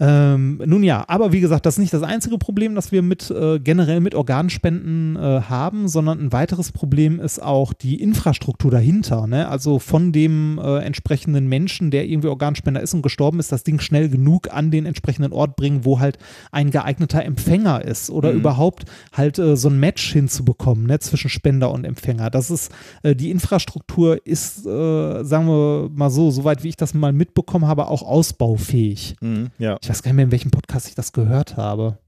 [0.00, 3.30] Ähm, nun ja, aber wie gesagt, das ist nicht das einzige Problem, das wir mit
[3.30, 9.26] äh, generell mit Organspenden äh, haben, sondern ein weiteres Problem ist auch die Infrastruktur dahinter.
[9.26, 9.46] Ne?
[9.48, 13.78] Also von dem äh, entsprechenden Menschen, der irgendwie Organspender ist und gestorben ist, das Ding
[13.78, 16.16] schnell genug an den entsprechenden Ort bringen, wo halt
[16.50, 18.38] ein geeigneter Empfänger ist oder Mhm.
[18.38, 22.30] überhaupt halt äh, so ein Match hinzubekommen ne, zwischen Spender und Empfänger.
[22.30, 22.72] Das ist
[23.02, 27.66] äh, die Infrastruktur ist, äh, sagen wir mal so, soweit wie ich das mal mitbekommen
[27.66, 29.16] habe, auch ausbaufähig.
[29.20, 29.48] Mhm.
[29.58, 29.76] Ja.
[29.82, 31.98] Ich weiß gar nicht mehr, in welchem Podcast ich das gehört habe.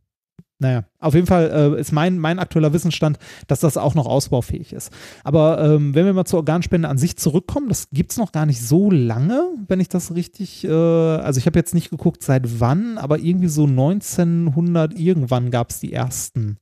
[0.58, 4.72] Naja, auf jeden Fall äh, ist mein, mein aktueller Wissensstand, dass das auch noch ausbaufähig
[4.72, 4.92] ist.
[5.24, 8.46] Aber ähm, wenn wir mal zur Organspende an sich zurückkommen, das gibt es noch gar
[8.46, 12.60] nicht so lange, wenn ich das richtig, äh, also ich habe jetzt nicht geguckt, seit
[12.60, 16.58] wann, aber irgendwie so 1900 irgendwann gab es die ersten.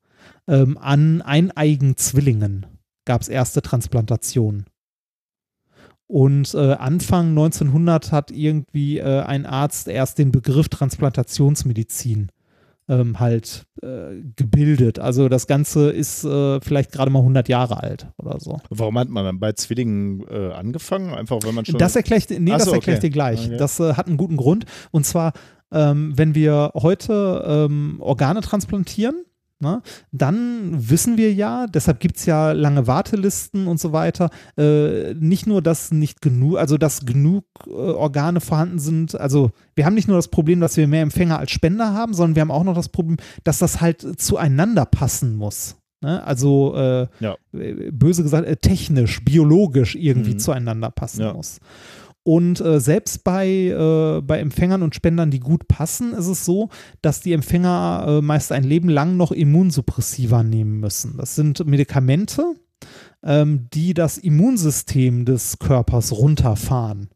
[0.49, 2.65] Ähm, an eineigen Zwillingen
[3.05, 4.65] gab es erste Transplantationen.
[6.11, 12.33] Und äh, Anfang 1900 hat irgendwie äh, ein Arzt erst den Begriff Transplantationsmedizin
[12.89, 14.99] ähm, halt äh, gebildet.
[14.99, 18.59] Also das Ganze ist äh, vielleicht gerade mal 100 Jahre alt oder so.
[18.71, 21.15] Warum hat man bei Zwillingen äh, angefangen?
[21.15, 21.79] Einfach, wenn man schon.
[21.79, 23.07] Das erkläre ich, dir- nee, Ach das erkläre ich okay.
[23.09, 23.47] dir gleich.
[23.47, 23.57] Okay.
[23.57, 24.65] Das äh, hat einen guten Grund.
[24.91, 25.33] Und zwar,
[25.71, 29.15] ähm, wenn wir heute ähm, Organe transplantieren,
[29.61, 29.83] ne,
[30.13, 35.47] dann wissen wir ja, deshalb gibt es ja lange Wartelisten und so weiter, äh, nicht
[35.47, 40.09] nur, dass nicht genug, also dass genug äh, Organe vorhanden sind, also wir haben nicht
[40.09, 42.75] nur das Problem, dass wir mehr Empfänger als Spender haben, sondern wir haben auch noch
[42.75, 45.77] das Problem, dass das halt zueinander passen muss.
[46.03, 46.23] Ne?
[46.25, 47.37] Also äh, Ja.
[47.53, 50.39] äh, böse gesagt, äh, technisch, biologisch irgendwie Mhm.
[50.39, 51.35] zueinander passen Ja.
[51.35, 51.61] muss.
[52.23, 56.69] Und äh, selbst bei, äh, bei Empfängern und Spendern, die gut passen, ist es so,
[57.01, 61.17] dass die Empfänger äh, meist ein Leben lang noch Immunsuppressiva nehmen müssen.
[61.17, 62.55] Das sind Medikamente,
[63.23, 67.09] ähm, die das Immunsystem des Körpers runterfahren.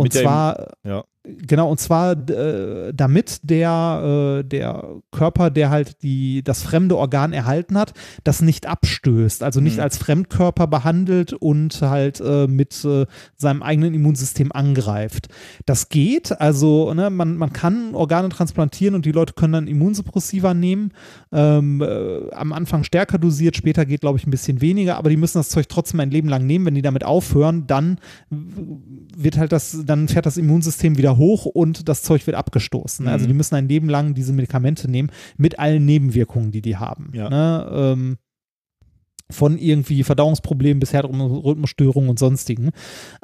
[0.00, 1.04] und damit der zwar, ja.
[1.24, 7.32] Genau, und zwar äh, damit der, äh, der Körper, der halt die, das fremde Organ
[7.32, 7.94] erhalten hat,
[8.24, 9.82] das nicht abstößt, also nicht Mhm.
[9.82, 15.28] als Fremdkörper behandelt und halt äh, mit äh, seinem eigenen Immunsystem angreift.
[15.66, 20.54] Das geht, also ne, man, man kann Organe transplantieren und die Leute können dann Immunsuppressiva
[20.54, 20.92] nehmen.
[21.30, 25.16] Ähm, äh, am Anfang stärker dosiert, später geht, glaube ich, ein bisschen weniger, aber die
[25.16, 26.66] müssen das Zeug trotzdem ein Leben lang nehmen.
[26.66, 27.98] Wenn die damit aufhören, dann
[28.30, 33.06] wird halt das, dann fährt das Immunsystem wieder hoch und das Zeug wird abgestoßen.
[33.08, 33.28] Also Mhm.
[33.28, 37.10] die müssen ein Leben lang diese Medikamente nehmen mit allen Nebenwirkungen, die die haben.
[37.14, 37.28] Ja.
[37.28, 37.70] Ne?
[37.72, 38.16] Ähm,
[39.32, 42.70] von irgendwie Verdauungsproblemen bis Herzrhythmusstörungen und sonstigen.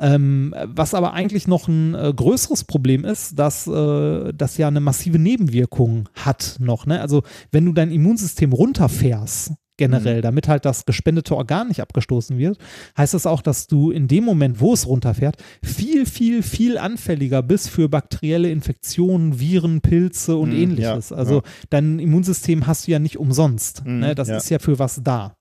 [0.00, 4.80] Ähm, was aber eigentlich noch ein äh, größeres Problem ist, dass äh, das ja eine
[4.80, 6.86] massive Nebenwirkung hat noch.
[6.86, 7.00] Ne?
[7.00, 7.22] Also
[7.52, 10.22] wenn du dein Immunsystem runterfährst, generell, Mhm.
[10.22, 12.58] damit halt das gespendete Organ nicht abgestoßen wird,
[12.96, 17.44] heißt das auch, dass du in dem Moment, wo es runterfährt, viel, viel, viel anfälliger
[17.44, 21.10] bist für bakterielle Infektionen, Viren, Pilze und Mhm, ähnliches.
[21.10, 21.42] ja, also ja.
[21.70, 23.84] dein Immunsystem hast du ja nicht umsonst.
[23.86, 24.14] Mhm, ne?
[24.16, 24.38] Das ja.
[24.38, 25.34] ist ja für was da.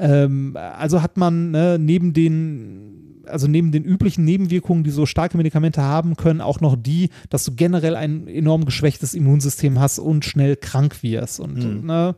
[0.00, 5.36] Ähm, also hat man ne, neben den, also neben den üblichen Nebenwirkungen, die so starke
[5.36, 10.24] Medikamente haben können, auch noch die, dass du generell ein enorm geschwächtes Immunsystem hast und
[10.24, 11.38] schnell krank wirst.
[11.38, 11.86] Und Mhm.
[11.86, 12.16] ne,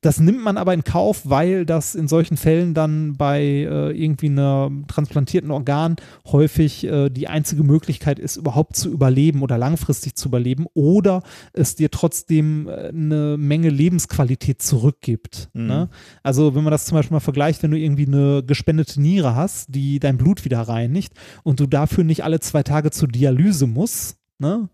[0.00, 4.26] das nimmt man aber in Kauf, weil das in solchen Fällen dann bei äh, irgendwie
[4.26, 5.96] einem transplantierten Organ
[6.26, 11.74] häufig äh, die einzige Möglichkeit ist, überhaupt zu überleben oder langfristig zu überleben oder es
[11.74, 15.48] dir trotzdem äh, eine Menge Lebensqualität zurückgibt.
[15.52, 15.66] Mhm.
[15.66, 15.88] Ne?
[16.22, 19.74] Also wenn man das zum Beispiel mal vergleicht, wenn du irgendwie eine gespendete Niere hast,
[19.74, 21.12] die dein Blut wieder reinigt
[21.42, 24.68] und du dafür nicht alle zwei Tage zur Dialyse musst, ne?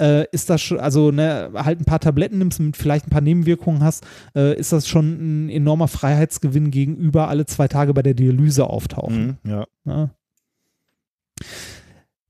[0.00, 3.20] Äh, ist das schon, also ne, halt ein paar Tabletten nimmst und vielleicht ein paar
[3.20, 8.14] Nebenwirkungen hast, äh, ist das schon ein enormer Freiheitsgewinn gegenüber alle zwei Tage bei der
[8.14, 9.38] Dialyse auftauchen.
[9.42, 9.66] Mhm, ja.
[9.84, 10.10] Ne?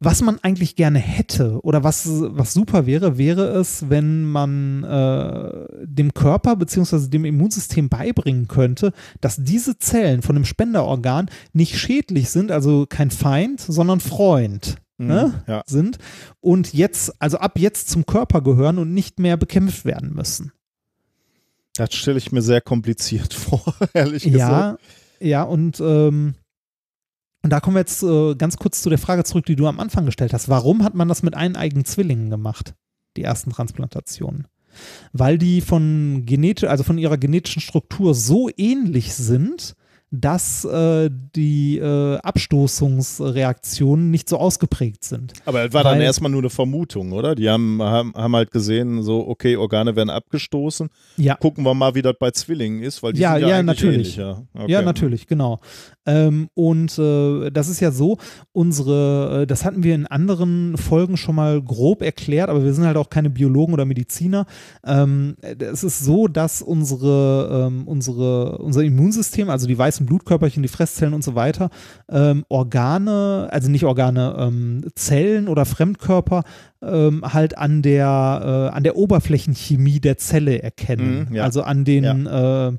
[0.01, 5.67] Was man eigentlich gerne hätte oder was, was super wäre, wäre es, wenn man äh,
[5.85, 7.09] dem Körper bzw.
[7.09, 13.11] dem Immunsystem beibringen könnte, dass diese Zellen von dem Spenderorgan nicht schädlich sind, also kein
[13.11, 14.77] Feind, sondern Freund
[15.07, 15.45] ne?
[15.47, 15.63] ja.
[15.67, 15.99] sind
[16.41, 20.53] und jetzt, also ab jetzt zum Körper gehören und nicht mehr bekämpft werden müssen.
[21.75, 23.63] Das stelle ich mir sehr kompliziert vor,
[23.95, 24.81] ehrlich gesagt.
[25.21, 26.35] Ja, ja, und, ähm,
[27.43, 29.81] und da kommen wir jetzt äh, ganz kurz zu der Frage zurück, die du am
[29.81, 30.49] Anfang gestellt hast.
[30.49, 32.75] Warum hat man das mit eineigen Zwillingen gemacht,
[33.17, 34.49] die ersten Transplantationen?
[35.13, 39.75] Weil die von genetisch, also von ihrer genetischen Struktur so ähnlich sind,
[40.11, 45.33] dass äh, die äh, Abstoßungsreaktionen nicht so ausgeprägt sind.
[45.45, 47.35] Aber es war dann Weil- erstmal nur eine Vermutung, oder?
[47.35, 50.89] Die haben, haben, haben halt gesehen, so, okay, Organe werden abgestoßen.
[51.17, 51.35] Ja.
[51.37, 54.19] Gucken wir mal, wie das bei Zwillingen ist, weil die Ja, sind ja, ja, natürlich.
[54.19, 54.45] okay.
[54.67, 55.61] Ja, natürlich, genau.
[56.07, 58.17] Ähm, und äh, das ist ja so,
[58.53, 62.87] unsere, äh, das hatten wir in anderen Folgen schon mal grob erklärt, aber wir sind
[62.87, 64.47] halt auch keine Biologen oder Mediziner.
[64.87, 70.69] Ähm, es ist so, dass unsere, ähm, unsere, unser Immunsystem, also die weißen Blutkörperchen, die
[70.69, 71.71] Fresszellen und so weiter,
[72.11, 76.45] ähm, Organe, also nicht Organe, ähm, Zellen oder Fremdkörper
[76.83, 81.27] ähm, halt an der, äh, an der Oberflächenchemie der Zelle erkennen.
[81.29, 81.45] Mhm, ja.
[81.45, 82.73] Also an den äh,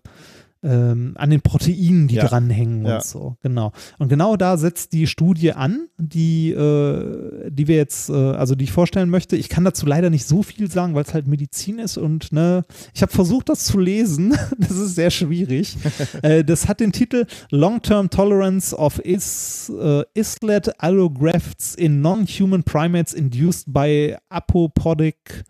[0.62, 2.28] ähm, an den Proteinen, die Ja.
[2.28, 2.96] dranhängen Ja.
[2.98, 3.72] und so, genau.
[3.98, 8.66] Und genau da setzt die Studie an, die, äh, die wir jetzt, äh, also die
[8.66, 9.36] ich vorstellen möchte.
[9.38, 12.66] Ich kann dazu leider nicht so viel sagen, weil es halt Medizin ist und ne,
[12.94, 14.36] ich habe versucht, das zu lesen.
[14.58, 15.78] das ist sehr schwierig.
[16.24, 23.14] äh, das hat den Titel Long-Term Tolerance of is, äh, Islet Allografts in Non-Human Primates
[23.14, 25.46] Induced by Apopodic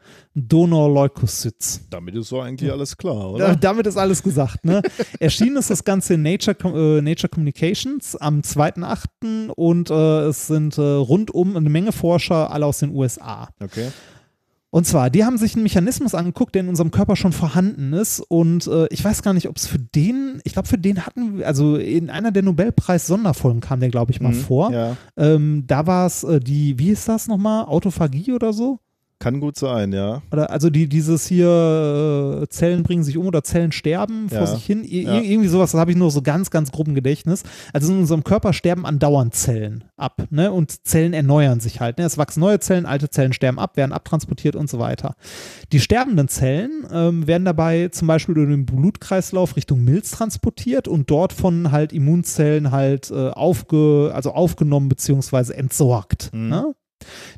[0.47, 1.81] Donor Leukocytes.
[1.89, 3.55] Damit ist so eigentlich alles klar, oder?
[3.55, 4.63] damit ist alles gesagt.
[4.65, 4.81] Ne?
[5.19, 9.49] Erschienen ist das Ganze in Nature, äh, Nature Communications am 2.8.
[9.49, 13.49] und äh, es sind äh, rundum eine Menge Forscher, alle aus den USA.
[13.61, 13.89] Okay.
[14.71, 18.19] Und zwar, die haben sich einen Mechanismus angeguckt, der in unserem Körper schon vorhanden ist.
[18.19, 21.39] Und äh, ich weiß gar nicht, ob es für den, ich glaube, für den hatten
[21.39, 24.71] wir, also in einer der Nobelpreis-Sonderfolgen kam der, glaube ich, mal Mhm, vor.
[24.71, 27.65] Ja, Ähm, da war es äh, die, wie ist das nochmal?
[27.65, 28.77] Autophagie oder so?
[29.19, 30.21] Kann gut sein, ja.
[30.31, 34.45] Oder also die, dieses hier, äh, Zellen bringen sich um oder Zellen sterben vor Ja,
[34.47, 34.83] sich hin.
[34.83, 35.21] Ir ja.
[35.21, 37.43] Irgendwie sowas, das habe ich nur so ganz, ganz grob im Gedächtnis.
[37.73, 40.51] Also in unserem Körper sterben andauernd Zellen ab, ne?
[40.51, 41.97] Und Zellen erneuern sich halt.
[41.97, 42.05] Ne?
[42.05, 45.15] Es wachsen neue Zellen, alte Zellen sterben ab, werden abtransportiert und so weiter.
[45.71, 51.11] Die sterbenden Zellen ähm, werden dabei zum Beispiel durch den Blutkreislauf Richtung Milz transportiert und
[51.11, 56.29] dort von halt Immunzellen halt äh, aufge, also aufgenommen beziehungsweise entsorgt.
[56.33, 56.49] Mhm.
[56.49, 56.75] Ne?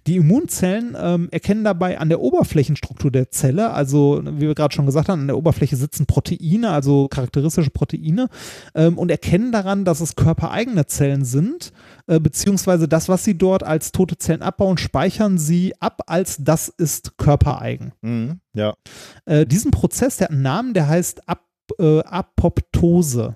[0.07, 4.85] Die Immunzellen ähm, erkennen dabei an der Oberflächenstruktur der Zelle, also wie wir gerade schon
[4.85, 8.29] gesagt haben, an der Oberfläche sitzen Proteine, also charakteristische Proteine,
[8.75, 11.71] ähm, und erkennen daran, dass es körpereigene Zellen sind,
[12.07, 16.67] äh, beziehungsweise das, was sie dort als tote Zellen abbauen, speichern sie ab, als das
[16.69, 17.93] ist körpereigen.
[18.01, 18.39] Mhm.
[18.53, 18.73] Ja.
[19.25, 21.41] Äh, diesen Prozess, der hat einen Namen, der heißt Ap
[21.79, 23.35] äh, Apoptose.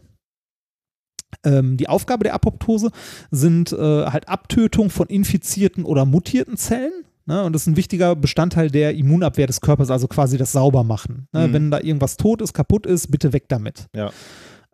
[1.44, 2.92] Ähm, die Aufgabe der Apoptose
[3.32, 7.06] sind äh, halt Abtötung von infizierten oder mutierten Zellen.
[7.26, 7.44] Ne?
[7.44, 11.28] Und das ist ein wichtiger Bestandteil der Immunabwehr des Körpers, also quasi das Saubermachen.
[11.34, 11.48] Ne?
[11.48, 11.54] Mhm.
[11.54, 13.88] Wenn da irgendwas tot ist, kaputt ist, bitte weg damit.
[13.96, 14.12] Ja.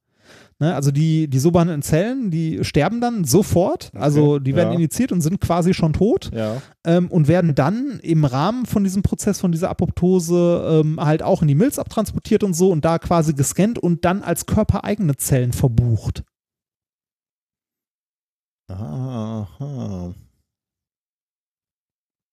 [0.60, 4.70] Ne, also die, die so behandelten Zellen, die sterben dann sofort, also okay, die werden
[4.70, 4.74] ja.
[4.74, 6.60] injiziert und sind quasi schon tot ja.
[6.84, 11.42] ähm, und werden dann im Rahmen von diesem Prozess, von dieser Apoptose ähm, halt auch
[11.42, 15.52] in die Milz abtransportiert und so und da quasi gescannt und dann als körpereigene Zellen
[15.52, 16.24] verbucht.
[18.68, 20.12] Aha.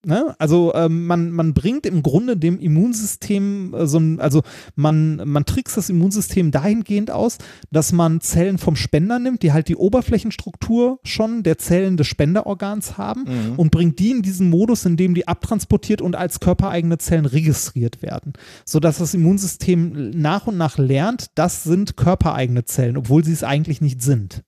[0.05, 0.35] Ne?
[0.37, 4.43] Also ähm, man, man bringt im Grunde dem Immunsystem äh, so ein, also
[4.75, 7.39] man, man trickst das Immunsystem dahingehend aus,
[7.71, 12.97] dass man Zellen vom Spender nimmt, die halt die Oberflächenstruktur schon der Zellen des Spenderorgans
[12.97, 13.55] haben mhm.
[13.57, 18.03] und bringt die in diesen Modus, in dem die abtransportiert und als körpereigene Zellen registriert
[18.03, 18.33] werden.
[18.63, 23.81] Sodass das Immunsystem nach und nach lernt, das sind körpereigene Zellen, obwohl sie es eigentlich
[23.81, 24.43] nicht sind.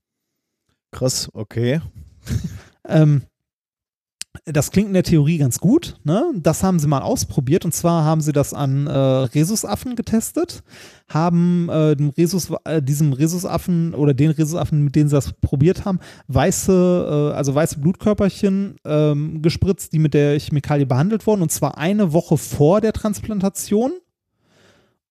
[0.92, 1.82] Krass, okay.
[2.88, 3.24] ähm,
[4.46, 5.98] das klingt in der Theorie ganz gut.
[6.04, 6.32] Ne?
[6.36, 10.64] Das haben sie mal ausprobiert und zwar haben sie das an äh, Rhesusaffen getestet,
[11.10, 15.86] haben äh, dem Rhesus, äh, diesem Rhesusaffen oder den Rhesusaffen, mit denen sie das probiert
[15.86, 21.52] haben, weiße, äh, also weiße Blutkörperchen ähm, gespritzt, die mit der Chemikalie behandelt wurden und
[21.52, 23.92] zwar eine Woche vor der Transplantation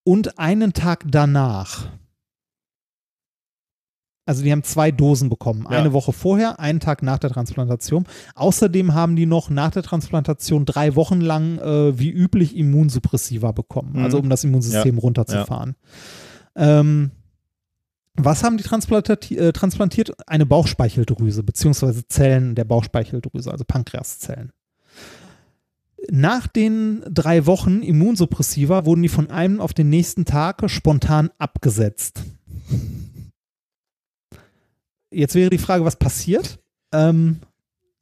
[0.05, 1.89] und einen Tag danach.
[4.27, 5.67] Also die haben zwei Dosen bekommen.
[5.71, 5.79] Ja.
[5.79, 8.05] Eine Woche vorher, einen Tag nach der Transplantation.
[8.35, 13.93] Außerdem haben die noch nach der Transplantation drei Wochen lang äh, wie üblich Immunsuppressiva bekommen.
[13.95, 14.03] Mhm.
[14.05, 15.01] Also um das Immunsystem ja.
[15.01, 15.77] runterzufahren.
[16.57, 16.81] Ja.
[16.81, 17.13] Ähm,
[18.17, 20.11] was haben die äh, transplantiert?
[20.27, 24.53] Eine Bauchspeicheldrüse, beziehungsweise Zellen der Bauchspeicheldrüse, also Pankreaszellen.
[26.11, 32.23] Nach den drei Wochen Immunsuppressiva wurden die von einem auf den nächsten Tag spontan abgesetzt.
[35.17, 36.59] Jetzt wäre die Frage, was passiert?
[36.93, 37.41] Ähm,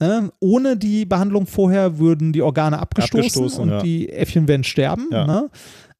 [0.00, 3.82] äh, ohne die Behandlung vorher würden die Organe abgestoßen, abgestoßen und ja.
[3.82, 5.08] die Äffchen werden sterben.
[5.12, 5.26] Ja.
[5.26, 5.50] Ne?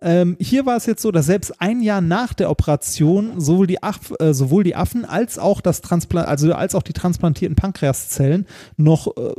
[0.01, 3.83] Ähm, hier war es jetzt so, dass selbst ein Jahr nach der Operation sowohl die,
[3.83, 9.07] Aff, äh, sowohl die Affen als auch das also als auch die transplantierten Pankreaszellen noch
[9.17, 9.33] äh,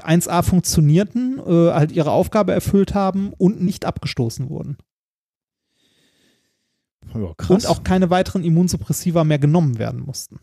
[0.00, 4.78] 1A funktionierten, äh, halt ihre Aufgabe erfüllt haben und nicht abgestoßen wurden.
[7.14, 10.38] Ja, und auch keine weiteren Immunsuppressiva mehr genommen werden mussten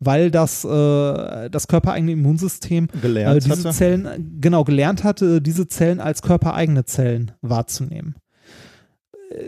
[0.00, 3.76] weil das, äh, das körpereigene Immunsystem gelernt äh, diese hatte.
[3.76, 8.16] Zellen, genau, gelernt hatte, diese Zellen als körpereigene Zellen wahrzunehmen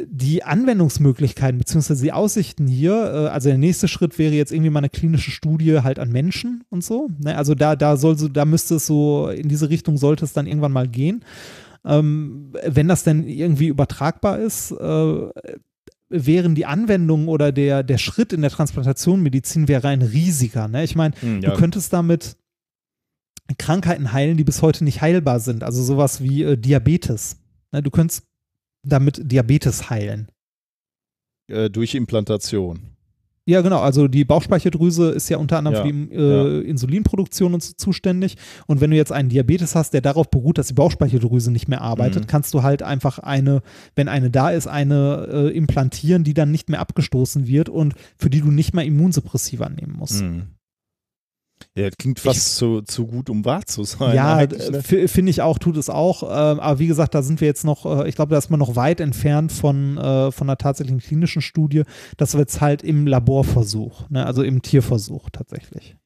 [0.06, 1.94] die Anwendungsmöglichkeiten bzw.
[2.02, 5.80] die Aussichten hier, äh, also der nächste Schritt wäre jetzt irgendwie mal eine klinische Studie
[5.82, 7.08] halt an Menschen und so.
[7.18, 7.36] Ne?
[7.36, 10.46] Also da, da soll so, da müsste es so, in diese Richtung sollte es dann
[10.46, 11.24] irgendwann mal gehen.
[11.84, 15.30] Ähm, wenn das denn irgendwie übertragbar ist, äh,
[16.10, 20.68] wären die Anwendungen oder der, der Schritt in der Transplantationmedizin wäre ein riesiger.
[20.68, 20.84] Ne?
[20.84, 21.50] Ich meine, hm, ja.
[21.50, 22.36] du könntest damit
[23.58, 25.62] Krankheiten heilen, die bis heute nicht heilbar sind.
[25.62, 27.38] Also sowas wie äh, Diabetes.
[27.72, 27.82] Ne?
[27.82, 28.24] Du könntest
[28.82, 30.28] damit Diabetes heilen.
[31.48, 32.89] Äh, durch Implantation.
[33.50, 33.80] Ja, genau.
[33.80, 36.60] Also die Bauchspeicheldrüse ist ja unter anderem ja, für die äh, ja.
[36.62, 38.36] Insulinproduktion und so zuständig.
[38.68, 41.80] Und wenn du jetzt einen Diabetes hast, der darauf beruht, dass die Bauchspeicheldrüse nicht mehr
[41.80, 42.26] arbeitet, mhm.
[42.28, 43.62] kannst du halt einfach eine,
[43.96, 48.30] wenn eine da ist, eine äh, implantieren, die dann nicht mehr abgestoßen wird und für
[48.30, 50.22] die du nicht mehr Immunsuppressiva nehmen musst.
[50.22, 50.42] Mhm.
[51.76, 54.16] Ja, das klingt fast ich, zu, zu gut, um wahr zu sein.
[54.16, 54.82] Ja, ne?
[54.82, 56.24] finde ich auch, tut es auch.
[56.24, 58.58] Ähm, aber wie gesagt, da sind wir jetzt noch, äh, ich glaube, da ist man
[58.58, 61.84] noch weit entfernt von, äh, von einer tatsächlichen klinischen Studie.
[62.16, 64.26] Das wird jetzt halt im Laborversuch, ne?
[64.26, 65.96] also im Tierversuch tatsächlich.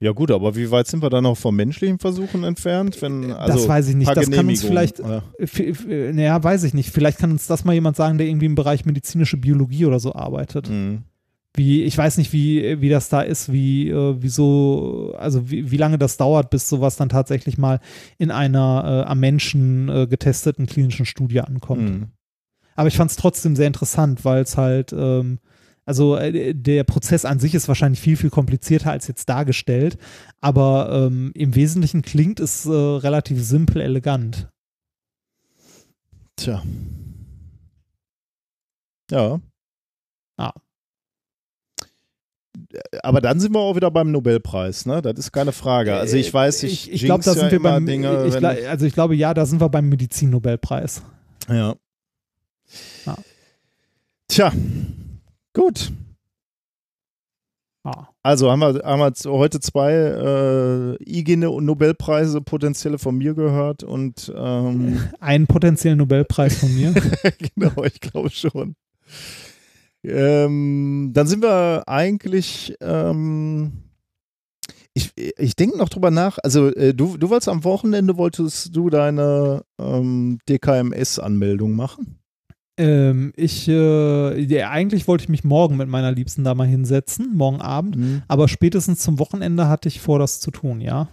[0.00, 3.00] Ja gut, aber wie weit sind wir dann noch vom menschlichen Versuchen entfernt?
[3.02, 4.16] Wenn, also das weiß ich nicht.
[4.16, 6.90] Das kann uns vielleicht, äh, naja, weiß ich nicht.
[6.90, 10.12] Vielleicht kann uns das mal jemand sagen, der irgendwie im Bereich medizinische Biologie oder so
[10.12, 10.68] arbeitet.
[10.70, 11.04] Mhm.
[11.54, 15.76] Wie, ich weiß nicht, wie, wie das da ist, wie, äh, wieso, also wie, wie
[15.76, 17.80] lange das dauert, bis sowas dann tatsächlich mal
[18.16, 21.82] in einer äh, am Menschen äh, getesteten klinischen Studie ankommt.
[21.82, 22.06] Mhm.
[22.74, 25.40] Aber ich fand es trotzdem sehr interessant, weil es halt, ähm,
[25.84, 29.98] also äh, der Prozess an sich ist wahrscheinlich viel, viel komplizierter als jetzt dargestellt,
[30.40, 34.48] aber ähm, im Wesentlichen klingt es äh, relativ simpel, elegant.
[36.36, 36.62] Tja.
[39.10, 39.40] Ja.
[40.38, 40.54] Ah.
[43.02, 45.02] Aber dann sind wir auch wieder beim Nobelpreis, ne?
[45.02, 45.94] Das ist keine Frage.
[45.94, 48.86] Also ich weiß, ich, ich, ich glaube, da sind ja wir beim, Dinge, ich, also
[48.86, 51.02] ich glaube, ja, da sind wir beim Medizin-Nobelpreis.
[51.48, 51.74] Ja.
[53.06, 53.16] Ja.
[54.28, 54.52] Tja,
[55.52, 55.92] gut.
[57.84, 58.06] Ah.
[58.22, 65.02] Also haben wir, haben wir heute zwei äh, IG-Nobelpreise potenzielle von mir gehört und ähm,
[65.20, 66.94] Einen potenziellen Nobelpreis von mir.
[67.54, 68.76] genau, ich glaube schon.
[70.04, 73.72] Ähm, dann sind wir eigentlich, ähm,
[74.94, 78.90] ich, ich denke noch drüber nach, also äh, du, du wolltest am Wochenende, wolltest du
[78.90, 82.18] deine ähm, DKMS-Anmeldung machen?
[82.78, 87.34] ähm, ich, äh, ja, eigentlich wollte ich mich morgen mit meiner Liebsten da mal hinsetzen,
[87.34, 91.08] morgen Abend, aber spätestens zum Wochenende hatte ich vor, das zu tun, ja.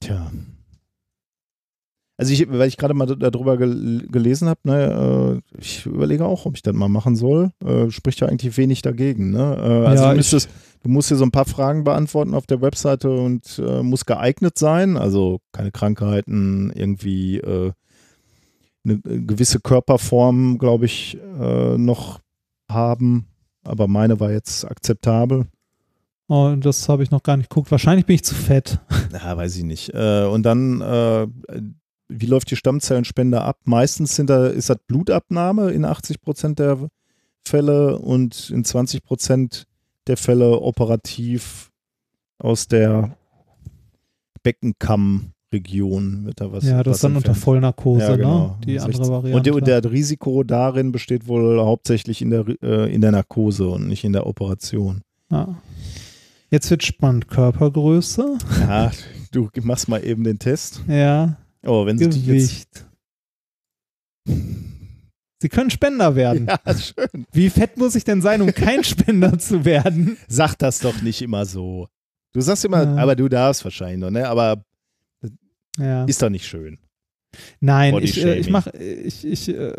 [0.00, 0.30] Tja.
[2.20, 6.46] Also ich, weil ich gerade mal darüber gel gelesen habe, ne, äh, ich überlege auch,
[6.46, 7.52] ob ich das mal machen soll.
[7.64, 9.30] Äh, spricht ja eigentlich wenig dagegen.
[9.30, 9.38] Ne?
[9.56, 10.50] Äh, also Ja, du, müsstest,
[10.82, 14.58] du musst dir so ein paar Fragen beantworten auf der Webseite und äh, muss geeignet
[14.58, 14.96] sein.
[14.96, 17.70] Also keine Krankheiten, irgendwie äh,
[18.84, 22.18] eine gewisse Körperform, glaube ich, äh, noch
[22.68, 23.28] haben.
[23.62, 25.46] Aber meine war jetzt akzeptabel.
[26.28, 27.70] Oh, das habe ich noch gar nicht geguckt.
[27.70, 28.80] Wahrscheinlich bin ich zu fett.
[29.10, 29.94] Ja, weiß ich nicht.
[29.94, 31.26] Äh, und dann, äh,
[32.08, 33.58] wie läuft die Stammzellenspende ab?
[33.64, 36.88] Meistens sind da, ist das Blutabnahme in 80 Prozent der
[37.46, 39.66] Fälle und in 20 Prozent
[40.06, 41.70] der Fälle operativ
[42.38, 43.16] aus der
[44.42, 46.64] Beckenkammregion wird da was.
[46.64, 47.34] ja, das was ist dann unter.
[47.34, 48.46] Vollnarkose, Ja, genau.
[48.48, 48.54] ne?
[48.66, 48.94] Die 16.
[48.94, 49.54] andere Variante.
[49.54, 53.88] Und, der- der Risiko darin besteht wohl hauptsächlich in der, äh, in der Narkose und
[53.88, 55.02] nicht in der Operation.
[55.30, 55.56] ja.
[56.50, 57.28] Jetzt wird spannend.
[57.28, 58.90] Körpergröße, Ja,
[59.32, 60.82] du machst mal eben den Test.
[60.88, 62.24] ja, Oh, wenn jetzt.
[62.24, 62.86] Gewicht.
[65.40, 66.46] Sie können Spender werden.
[66.66, 67.26] Ja, schön.
[67.32, 70.16] Wie fett muss ich denn sein, um kein Spender zu werden?
[70.26, 71.88] Sag das doch nicht immer so.
[72.34, 72.96] Du sagst immer, Ja.
[72.96, 74.28] aber du darfst wahrscheinlich noch, ne?
[74.28, 74.64] Aber
[75.78, 76.04] Ja.
[76.04, 76.78] ist doch nicht schön.
[77.60, 79.74] Nein, Body ich, äh, ich mache, ich, ich, äh,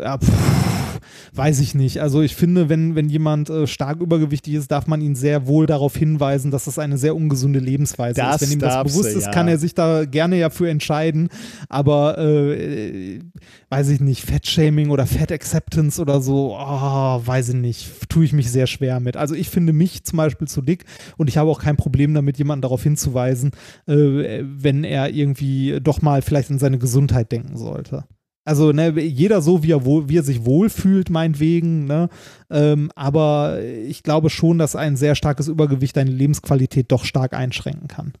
[1.34, 2.00] weiß ich nicht.
[2.00, 5.66] Also ich finde, wenn, wenn jemand äh, stark übergewichtig ist, darf man ihn sehr wohl
[5.66, 8.48] darauf hinweisen, dass das eine sehr ungesunde Lebensweise Das ist.
[8.48, 9.30] Wenn ihm das bewusst du, ist, ja.
[9.30, 11.28] kann er sich da gerne ja für entscheiden.
[11.68, 13.20] Aber äh,
[13.68, 18.32] weiß ich nicht, Fettshaming oder Fat Acceptance oder so, oh, weiß ich nicht, tue ich
[18.32, 19.16] mich sehr schwer mit.
[19.16, 20.84] Also ich finde mich zum Beispiel zu dick
[21.16, 23.52] und ich habe auch kein Problem damit, jemanden darauf hinzuweisen,
[23.86, 28.04] äh, wenn er irgendwie doch mal vielleicht an seine Gesundheit denken sollte.
[28.44, 31.84] Also ne, jeder so, wie er, wohl, wie er sich wohlfühlt, meinetwegen.
[31.84, 32.08] Ne?
[32.48, 37.88] Ähm, aber ich glaube schon, dass ein sehr starkes Übergewicht deine Lebensqualität doch stark einschränken
[37.88, 38.12] kann.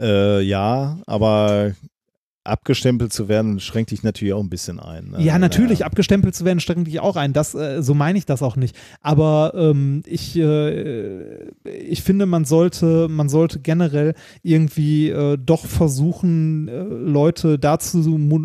[0.00, 1.72] Äh, ja, aber
[2.44, 5.10] abgestempelt zu werden, schränkt dich natürlich auch ein bisschen ein.
[5.10, 5.22] Ne?
[5.22, 5.86] Ja, natürlich, Ja.
[5.86, 7.34] abgestempelt zu werden, strengt dich auch ein.
[7.34, 8.74] Das, äh, so meine ich das auch nicht.
[9.02, 16.68] Aber ähm, ich, äh, ich finde, man sollte, man sollte generell irgendwie äh, doch versuchen,
[16.68, 17.98] äh, Leute dazu,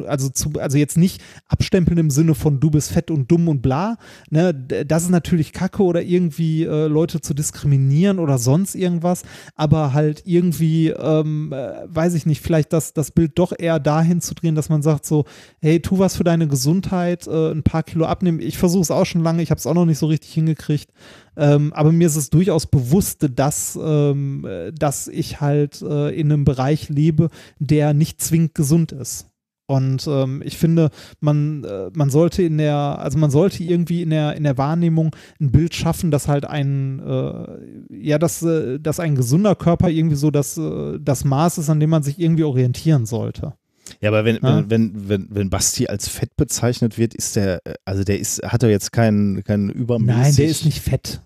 [0.08, 3.62] also, zu, also jetzt nicht abstempeln im Sinne von du bist fett und dumm und
[3.62, 3.98] bla.
[4.30, 4.54] Ne?
[4.54, 9.24] Das ist natürlich Kacke oder irgendwie äh, Leute zu diskriminieren oder sonst irgendwas.
[9.56, 14.22] Aber halt irgendwie, ähm, äh, weiß ich nicht, vielleicht das, das Bild doch eher dahin
[14.22, 15.26] zu drehen, dass man sagt so,
[15.62, 18.40] hey, tu was für deine Gesundheit, äh, ein paar Kilo abnehmen.
[18.40, 20.92] Ich versuche es auch schon lange, ich habe es auch noch nicht so richtig hingekriegt.
[21.38, 26.32] Ähm, aber mir ist es durchaus bewusst, dass, ähm, äh, dass ich halt äh, in
[26.32, 29.28] einem Bereich lebe, der nicht zwingend gesund ist.
[29.68, 30.92] Und ähm, ich finde,
[31.22, 35.16] man, äh, man sollte in der, also man sollte irgendwie in der, in der Wahrnehmung
[35.42, 37.58] ein Bild schaffen, dass halt ein, äh,
[37.90, 41.80] ja, dass, äh, dass ein gesunder Körper irgendwie so das, äh, das Maß ist, an
[41.80, 43.54] dem man sich irgendwie orientieren sollte.
[44.02, 44.64] Ja, aber wenn, Ja.
[44.70, 48.64] wenn, wenn, wenn, Basti als fett bezeichnet wird, ist der, äh, also der ist, hat
[48.64, 50.22] er jetzt keinen, keinen übermäßig.
[50.24, 51.22] Nein, der ist nicht fett.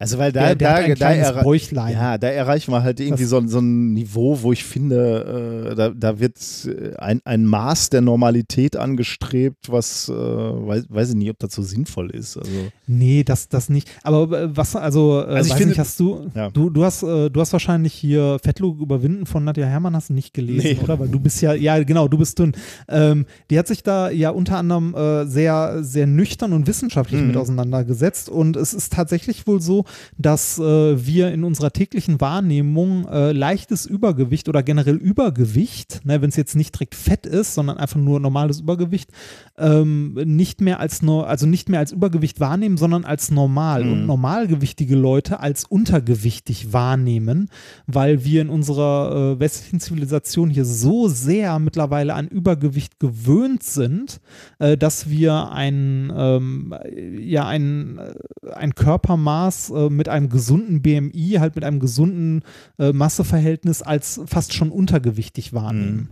[0.00, 1.92] Also weil da, Der, der da, da, Bäuchlein.
[1.92, 5.74] ja, da erreichen wir halt irgendwie Das- so, so ein Niveau, wo ich finde, äh,
[5.74, 11.14] da, da wird äh, ein, ein Maß der Normalität angestrebt, was äh, weiß, weiß ich
[11.16, 12.38] nicht, ob das so sinnvoll ist.
[12.38, 12.50] Also
[12.86, 13.90] Nee, das, das nicht.
[14.02, 16.48] Aber äh, was, also, äh, Also ich weiß finde- nicht, hast du, Ja.
[16.50, 20.14] du, du hast, äh, du hast wahrscheinlich hier Fettlog überwinden von Nadja Herrmann hast du
[20.14, 20.78] nicht gelesen, Nee.
[20.82, 20.98] oder?
[20.98, 22.52] Weil du bist ja, ja, genau, du bist dünn.
[22.88, 27.26] Ähm, die hat sich da ja unter anderem äh, sehr, sehr nüchtern und wissenschaftlich Mhm.
[27.28, 29.84] mit auseinandergesetzt und es ist tatsächlich wohl so,
[30.16, 36.30] dass äh, wir in unserer täglichen Wahrnehmung äh, leichtes Übergewicht oder generell Übergewicht, ne, wenn
[36.30, 39.10] es jetzt nicht direkt Fett ist, sondern einfach nur normales Übergewicht,
[39.58, 43.92] ähm, nicht mehr als nur, also nicht mehr als Übergewicht wahrnehmen, sondern als normal Mhm.
[43.92, 47.48] und normalgewichtige Leute als untergewichtig wahrnehmen,
[47.86, 54.20] weil wir in unserer äh, westlichen Zivilisation hier so sehr mittlerweile an Übergewicht gewöhnt sind,
[54.58, 56.74] äh, dass wir ein, ähm,
[57.18, 62.42] ja, ein, äh, ein Körpermaß äh, mit einem gesunden BMI, halt mit einem gesunden
[62.78, 66.10] äh, Masseverhältnis als fast schon untergewichtig wahrnehmen.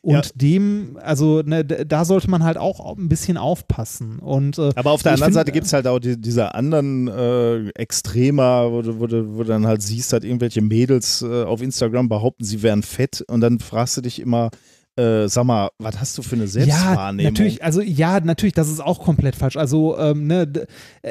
[0.00, 0.22] Und Ja.
[0.36, 4.20] dem, also ne, da sollte man halt auch ein bisschen aufpassen.
[4.20, 7.08] Und, äh, Aber auf der anderen find, Seite gibt es halt auch die, diese anderen
[7.08, 11.42] äh, Extremer, wo du, wo, du, wo du dann halt siehst, halt irgendwelche Mädels äh,
[11.42, 14.50] auf Instagram behaupten, sie wären fett und dann fragst du dich immer,
[14.98, 17.32] äh, sag mal, was hast du für eine Ja, Selbstwahrnehmung?
[17.32, 19.56] natürlich, also ja, natürlich, das ist auch komplett falsch.
[19.56, 20.50] Also, ähm, ne,
[21.02, 21.10] äh,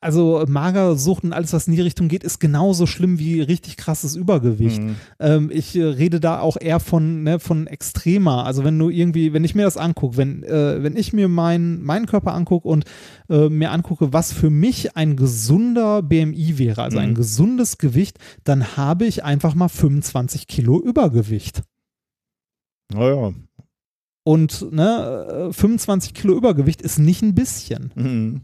[0.00, 4.14] also Magersucht und alles, was in die Richtung geht, ist genauso schlimm wie richtig krasses
[4.16, 4.82] Übergewicht.
[4.82, 4.96] Mhm.
[5.18, 8.44] Ähm, ich äh, rede da auch eher von, ne, von extremer.
[8.44, 11.82] Also wenn du irgendwie, wenn ich mir das angucke, wenn, äh, wenn ich mir mein,
[11.82, 12.84] meinen Körper angucke und
[13.30, 17.14] äh, mir angucke, was für mich ein gesunder BMI wäre, also ein Mhm.
[17.14, 21.62] gesundes Gewicht, dann habe ich einfach mal 25 Kilo Übergewicht.
[22.92, 23.32] Naja.
[24.24, 27.92] Und ne, äh, 25 Kilo Übergewicht ist nicht ein bisschen.
[27.94, 28.40] Mhm.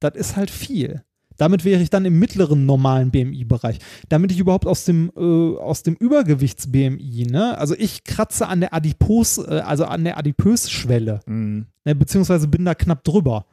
[0.00, 1.02] Das ist halt viel.
[1.36, 3.78] Damit wäre ich dann im mittleren normalen BMI-Bereich.
[4.08, 8.72] Damit ich überhaupt aus dem, äh, aus dem Übergewichts-BMI, ne, also ich kratze an der
[8.72, 11.66] Adipos, äh, also an der Adipös-Schwelle, Mhm.
[11.84, 13.46] ne, beziehungsweise bin da knapp drüber.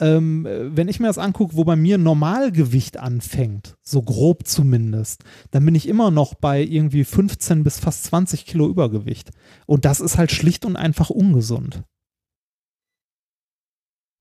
[0.00, 5.24] Ähm, äh, wenn ich mir das angucke, wo bei mir Normalgewicht anfängt, so grob zumindest,
[5.50, 9.30] dann bin ich immer noch bei irgendwie 15 bis fast 20 Kilo Übergewicht.
[9.66, 11.82] Und das ist halt schlicht und einfach ungesund.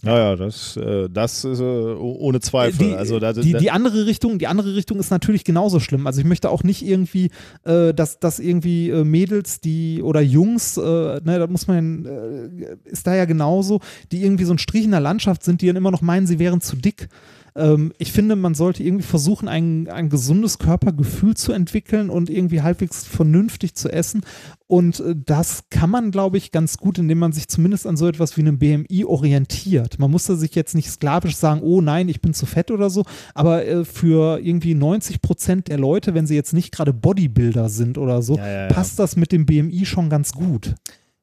[0.03, 2.89] Naja, das, äh, das ist äh, oh- ohne Zweifel.
[2.89, 6.05] Die, also da, die, da, die andere Richtung, die andere Richtung ist natürlich genauso schlimm.
[6.05, 7.31] Also ich möchte auch nicht irgendwie,
[7.63, 12.75] äh, dass, dass irgendwie äh, Mädels, die oder Jungs, äh, ne, da muss man, äh,
[12.85, 13.79] ist da ja genauso,
[14.11, 16.37] die irgendwie so ein Strich in der Landschaft sind, die dann immer noch meinen, sie
[16.37, 17.09] wären zu dick.
[17.57, 22.61] Ähm, ich finde, man sollte irgendwie versuchen, ein, ein gesundes Körpergefühl zu entwickeln und irgendwie
[22.61, 24.21] halbwegs vernünftig zu essen.
[24.67, 28.07] Und äh, das kann man, glaube ich, ganz gut, indem man sich zumindest an so
[28.07, 29.97] etwas wie einem BMI orientiert.
[29.97, 32.89] Man muss da sich jetzt nicht sklavisch sagen, oh nein, ich bin zu fett oder
[32.89, 33.03] so,
[33.33, 37.97] aber äh, für irgendwie 90 Prozent der Leute, wenn sie jetzt nicht gerade Bodybuilder sind
[37.97, 38.67] oder so, Ja, ja, ja.
[38.67, 40.75] passt das mit dem BMI schon ganz gut.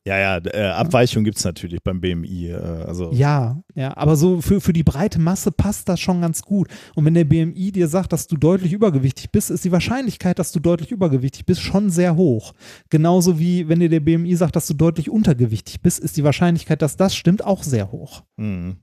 [0.07, 2.49] Ja, ja, äh, Abweichung gibt es natürlich beim BMI.
[2.49, 6.43] Äh, also Ja, ja, aber so für, für die breite Masse passt das schon ganz
[6.43, 6.69] gut.
[6.95, 10.53] Und wenn der BMI dir sagt, dass du deutlich übergewichtig bist, ist die Wahrscheinlichkeit, dass
[10.53, 12.53] du deutlich übergewichtig bist, schon sehr hoch.
[12.91, 16.83] Genauso wie wenn dir der BMI sagt, dass du deutlich untergewichtig bist, ist die Wahrscheinlichkeit,
[16.83, 18.25] dass das stimmt, auch sehr hoch.
[18.37, 18.77] Mhm.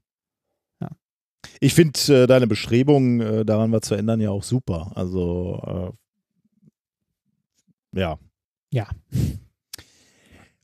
[0.82, 0.90] Ja.
[1.59, 4.91] Ich finde äh, deine Bestrebungen, äh, daran was zu ändern, ja auch super.
[4.95, 5.93] Also,
[7.93, 8.17] äh, ja.
[8.72, 8.88] Ja.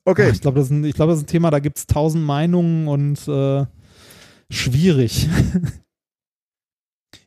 [0.08, 0.30] Okay.
[0.32, 2.24] Ich glaube, das, ist ein- ich glaub, das ist ein Thema, da gibt es tausend
[2.24, 3.66] Meinungen und äh,
[4.50, 5.28] schwierig.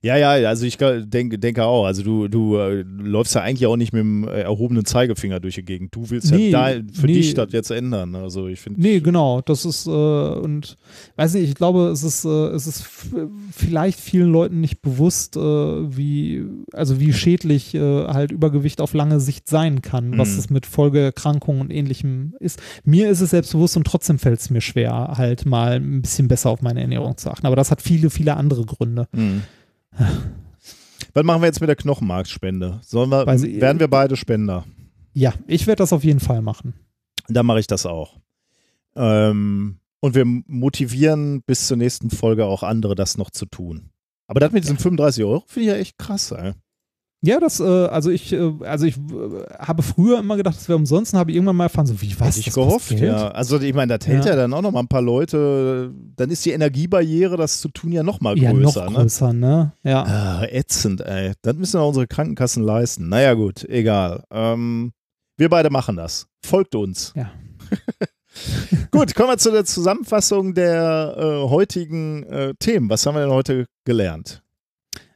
[0.02, 1.84] Ja, ja, also ich denke, denke auch.
[1.86, 5.55] Also du, du äh, läufst ja eigentlich auch nicht mit dem äh, erhobenen Zeigefinger durch
[5.57, 5.94] die Gegend.
[5.94, 7.15] Du willst Nee, ja da für nee.
[7.15, 8.15] dich das jetzt ändern.
[8.15, 8.81] Also ich finde.
[8.81, 9.41] Nee, genau.
[9.41, 10.76] Das ist, äh, und
[11.17, 12.84] weiß nicht, ich glaube, es ist, äh, es ist
[13.52, 19.20] vielleicht vielen Leuten nicht bewusst, äh, wie, also wie schädlich äh, halt Übergewicht auf lange
[19.20, 20.39] Sicht sein kann, was Mhm.
[20.39, 22.60] es mit Folgeerkrankungen und ähnlichem ist.
[22.84, 26.50] Mir ist es selbstbewusst und trotzdem fällt es mir schwer, halt mal ein bisschen besser
[26.50, 27.47] auf meine Ernährung zu achten.
[27.47, 29.09] Aber das hat viele, viele andere Gründe.
[29.12, 29.42] Mhm.
[31.15, 32.81] Was machen wir jetzt mit der Knochenmarkspende?
[32.83, 34.65] Sollen wir, Weiß ich- werden wir beide Spender?
[35.12, 36.75] Ja, ich werde das auf jeden Fall machen.
[37.28, 38.19] Dann mache ich das auch.
[38.94, 43.91] Ähm, und wir motivieren bis zur nächsten Folge auch andere, das noch zu tun.
[44.28, 46.52] Aber das mit diesen 35 Euro finde ich ja echt krass, ey.
[47.23, 50.76] Ja, das, äh, also ich, äh, also ich äh, habe früher immer gedacht, das wäre
[50.78, 52.36] umsonst habe irgendwann mal erfahren, so wie was?
[52.36, 53.28] Hätte ich gehofft, ja.
[53.28, 54.31] Also ich meine, das hält ja.
[54.31, 54.36] Ja.
[54.36, 58.02] dann auch noch mal ein paar Leute, dann ist die Energiebarriere, das zu tun, ja
[58.02, 58.86] noch mal Ja, größer.
[58.86, 58.99] noch ne?
[59.00, 59.73] größer, ne?
[59.82, 60.02] Ja.
[60.05, 61.32] Ah, ätzend, ey.
[61.42, 63.10] Das müssen auch unsere Krankenkassen leisten.
[63.10, 64.24] Naja, gut, egal.
[64.31, 64.92] Ähm,
[65.36, 66.26] wir beide machen das.
[66.42, 67.12] Folgt uns.
[67.15, 67.31] Ja.
[68.90, 72.89] gut, kommen wir zu der Zusammenfassung der äh, heutigen äh, Themen.
[72.89, 74.42] Was haben wir denn heute gelernt?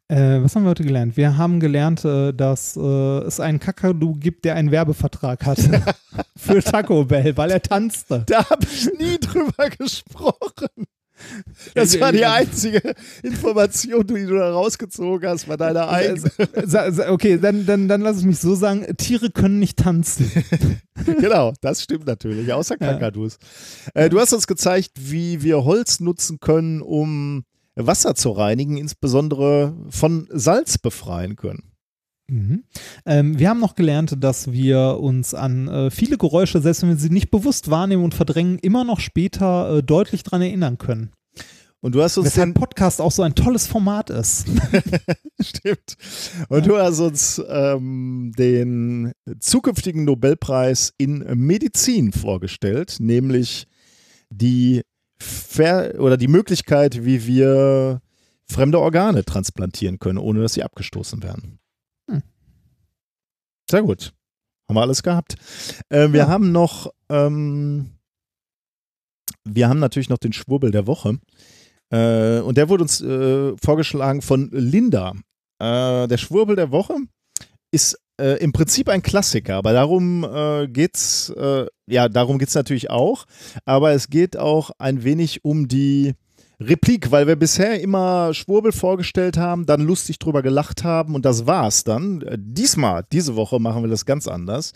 [0.09, 1.17] Äh, was haben wir heute gelernt?
[1.17, 5.83] Wir haben gelernt, äh, dass äh, es einen Kakadu gibt, der einen Werbevertrag hatte
[6.37, 8.25] für Taco Bell, weil er tanzte.
[8.27, 10.87] Da habe ich nie drüber gesprochen.
[11.75, 16.31] Das war die einzige Information, die du da rausgezogen hast, war deine eigene.
[17.09, 20.31] Okay, dann, dann, dann lass es mich so sagen: Tiere können nicht tanzen.
[21.07, 23.39] genau, das stimmt natürlich, außer Kakadus.
[23.95, 27.45] Äh, du hast uns gezeigt, wie wir Holz nutzen können, um
[27.77, 31.75] Wasser zu reinigen, insbesondere von Salz befreien können.
[32.29, 32.65] Mhm.
[33.05, 36.97] Ähm, wir haben noch gelernt, dass wir uns an äh, viele Geräusche, selbst wenn wir
[36.97, 41.11] sie nicht bewusst wahrnehmen und verdrängen, immer noch später äh, deutlich dran erinnern können.
[41.85, 44.47] Und du hast uns Weshalb den, Podcast auch so ein tolles Format ist.
[45.43, 45.99] stimmt.
[46.49, 53.67] Und du hast uns ähm, den zukünftigen Nobelpreis in Medizin vorgestellt, nämlich
[54.31, 54.81] die
[55.19, 58.01] Ver oder die Möglichkeit, wie wir
[58.51, 61.59] fremde Organe transplantieren können, ohne dass sie abgestoßen werden.
[62.11, 62.23] Hm.
[63.71, 64.13] Sehr gut.
[64.69, 65.37] Haben wir alles gehabt.
[65.89, 66.29] Äh, wir Ja.
[66.29, 67.91] haben noch, ähm,
[69.45, 71.19] wir haben natürlich noch den Schwurbel der Woche.
[71.91, 75.13] Äh, und der wurde uns äh, vorgeschlagen von Linda.
[75.61, 76.97] Äh, der Schwurbel der Woche
[77.71, 82.91] ist äh, im Prinzip ein Klassiker, aber darum äh, geht's, äh, ja, darum geht's natürlich
[82.91, 83.25] auch,
[83.65, 86.15] aber es geht auch ein wenig um die
[86.61, 91.47] Replik, weil wir bisher immer Schwurbel vorgestellt haben, dann lustig drüber gelacht haben und das
[91.47, 92.23] war's dann.
[92.23, 94.73] Äh, Diesmal, diese Woche machen wir das ganz anders.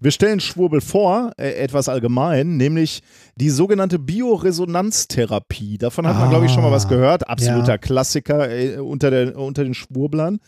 [0.00, 3.02] Wir stellen Schwurbel vor, äh, etwas allgemein, nämlich
[3.36, 5.76] die sogenannte Bioresonanztherapie.
[5.78, 7.28] Davon hat man, glaube ich, schon mal was Ah, gehört.
[7.28, 7.78] Absoluter ja.
[7.78, 10.40] Klassiker äh, unter, der, unter den Schwurblern.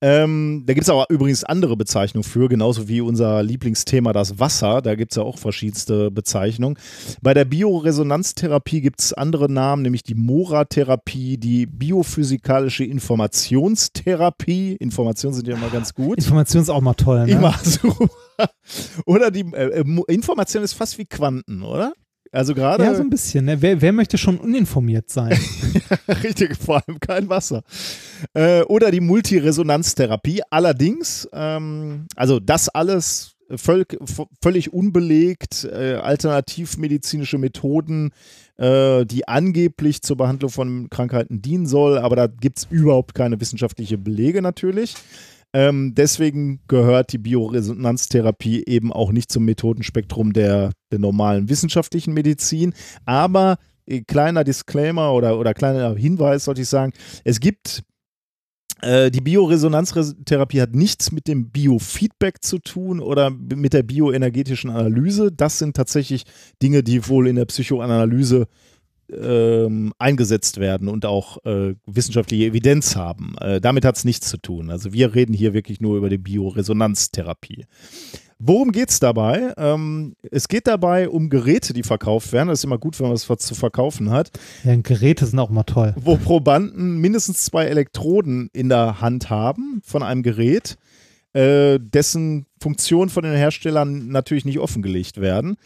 [0.00, 4.82] Ähm, da gibt es auch übrigens andere Bezeichnungen für, genauso wie unser Lieblingsthema das Wasser.
[4.82, 6.78] Da gibt es ja auch verschiedenste Bezeichnungen.
[7.22, 14.76] Bei der Bioresonanztherapie gibt es andere Namen, nämlich die Mora-Therapie, die biophysikalische Informationstherapie.
[14.76, 16.18] Informationen sind ja immer ganz gut.
[16.18, 17.26] Information ist auch mal toll.
[17.26, 17.32] Ne?
[17.32, 18.08] Immer super.
[19.06, 21.92] Oder die äh, äh, Information ist fast wie Quanten, oder?
[22.32, 23.44] Also gerade Ja, so ein bisschen.
[23.44, 23.60] Ne?
[23.60, 25.36] Wer, wer möchte schon uninformiert sein?
[26.22, 27.62] Richtig, vor allem kein Wasser.
[28.34, 30.42] Äh, oder die Multiresonanztherapie.
[30.50, 33.98] Allerdings, ähm, also das alles völlig,
[34.40, 38.12] völlig unbelegt, äh, alternativmedizinische Methoden,
[38.58, 43.40] äh, die angeblich zur Behandlung von Krankheiten dienen soll, aber da gibt es überhaupt keine
[43.40, 44.94] wissenschaftliche Belege natürlich.
[45.52, 52.72] Ähm, deswegen gehört die Bioresonanztherapie eben auch nicht zum Methodenspektrum der, der normalen wissenschaftlichen Medizin.
[53.04, 53.56] Aber
[53.86, 56.92] äh, kleiner Disclaimer oder, oder kleiner Hinweis, sollte ich sagen,
[57.24, 57.82] es gibt
[58.82, 65.32] äh, die Bioresonanztherapie hat nichts mit dem Biofeedback zu tun oder mit der bioenergetischen Analyse.
[65.32, 66.24] Das sind tatsächlich
[66.62, 68.46] Dinge, die wohl in der Psychoanalyse
[69.12, 73.34] ähm, eingesetzt werden und auch äh, wissenschaftliche Evidenz haben.
[73.40, 74.70] Äh, damit hat es nichts zu tun.
[74.70, 77.66] Also wir reden hier wirklich nur über die Bioresonanztherapie.
[78.42, 79.52] Worum geht es dabei?
[79.58, 82.48] Ähm, es geht dabei um Geräte, die verkauft werden.
[82.48, 84.30] Das ist immer gut, wenn man was zu verkaufen hat
[84.64, 85.94] Ja, Geräte sind auch mal toll.
[86.00, 90.78] wo Probanden mindestens zwei Elektroden in der Hand haben von einem Gerät,
[91.34, 95.56] äh, dessen Funktionen von den Herstellern natürlich nicht offengelegt werden.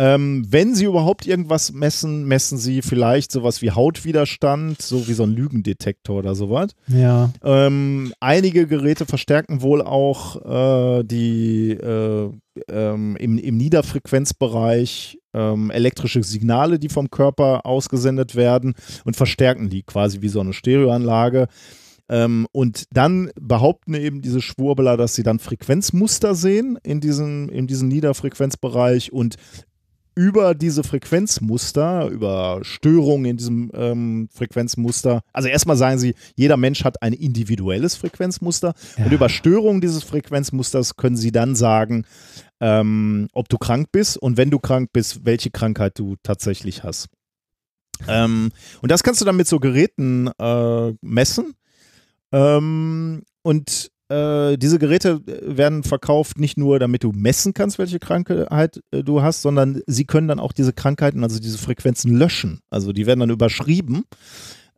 [0.00, 5.24] Ähm, wenn sie überhaupt irgendwas messen, messen sie vielleicht sowas wie Hautwiderstand, so wie so
[5.24, 6.70] ein Lügendetektor oder sowas.
[6.86, 7.32] Ja.
[7.42, 12.30] Ähm, einige Geräte verstärken wohl auch äh, die äh,
[12.68, 19.82] ähm, im, im Niederfrequenzbereich ähm, elektrische Signale, die vom Körper ausgesendet werden und verstärken die
[19.82, 21.48] quasi wie so eine Stereoanlage.
[22.08, 27.66] Ähm, und dann behaupten eben diese Schwurbeler, dass sie dann Frequenzmuster sehen in diesem, in
[27.66, 29.36] diesem Niederfrequenzbereich und
[30.18, 36.82] über diese Frequenzmuster, über Störungen in diesem ähm, Frequenzmuster, also erstmal sagen sie, jeder Mensch
[36.82, 39.04] hat ein individuelles Frequenzmuster Ja.
[39.04, 42.04] und über Störungen dieses Frequenzmusters können sie dann sagen,
[42.58, 47.06] ähm, ob du krank bist und wenn du krank bist, welche Krankheit du tatsächlich hast.
[48.08, 48.50] Ähm,
[48.82, 51.54] und das kannst du dann mit so Geräten äh, messen.
[52.32, 58.80] Ähm, und äh, diese Geräte werden verkauft nicht nur, damit du messen kannst, welche Krankheit
[58.90, 62.60] äh, du hast, sondern sie können dann auch diese Krankheiten, also diese Frequenzen löschen.
[62.70, 64.04] Also die werden dann überschrieben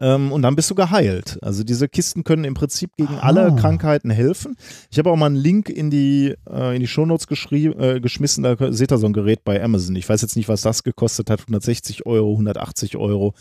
[0.00, 1.38] ähm, und dann bist du geheilt.
[1.42, 3.20] Also diese Kisten können im Prinzip gegen Ah.
[3.20, 4.56] alle Krankheiten helfen.
[4.90, 8.56] Ich habe auch mal einen Link in die, äh, in die Shownotes äh, geschmissen, da
[8.72, 9.94] seht ihr so ein Gerät bei Amazon.
[9.96, 13.34] Ich weiß jetzt nicht, was das gekostet hat, 160 Euro, 180 Euro,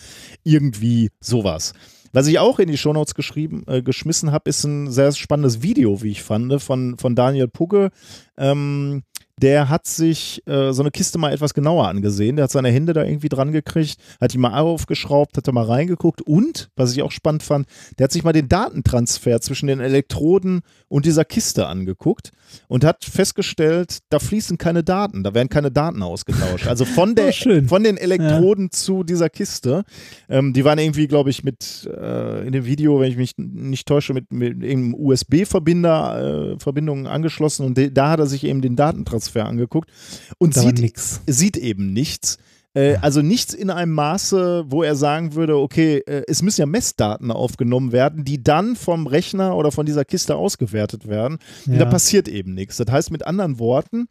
[0.43, 1.73] irgendwie sowas.
[2.11, 6.01] Was ich auch in die Shownotes geschrieben, äh, geschmissen habe, ist ein sehr spannendes Video,
[6.01, 7.91] wie ich fand, von, von Daniel Pugge.
[8.37, 9.03] Ähm,
[9.41, 12.35] der hat sich äh, so eine Kiste mal etwas genauer angesehen.
[12.35, 15.65] Der hat seine Hände da irgendwie dran gekriegt, hat die mal aufgeschraubt, hat da mal
[15.65, 19.79] reingeguckt und, was ich auch spannend fand, der hat sich mal den Datentransfer zwischen den
[19.79, 22.31] Elektroden und dieser Kiste angeguckt
[22.67, 26.67] und hat festgestellt, da fließen keine Daten, da werden keine Daten ausgetauscht.
[26.67, 29.83] Also von, der, Oh, von den Elektroden zu dieser Kiste.
[30.27, 33.87] Ähm, die waren irgendwie, glaube ich, mit äh, in dem Video, wenn ich mich nicht
[33.87, 38.75] täusche, mit, mit irgendeinem USB-Verbinder äh, Verbindungen angeschlossen und da hat er sich eben den
[38.75, 39.89] Datentransfer angeguckt
[40.37, 41.21] und Da sieht, nix.
[41.27, 42.37] sieht eben nichts.
[42.75, 46.65] Äh, also nichts in einem Maße, wo er sagen würde, okay, äh, es müssen ja
[46.67, 51.39] Messdaten aufgenommen werden, die dann vom Rechner oder von dieser Kiste ausgewertet werden.
[51.65, 51.89] Und da Ja.
[51.89, 52.77] passiert eben nichts.
[52.77, 54.07] Das heißt mit anderen Worten,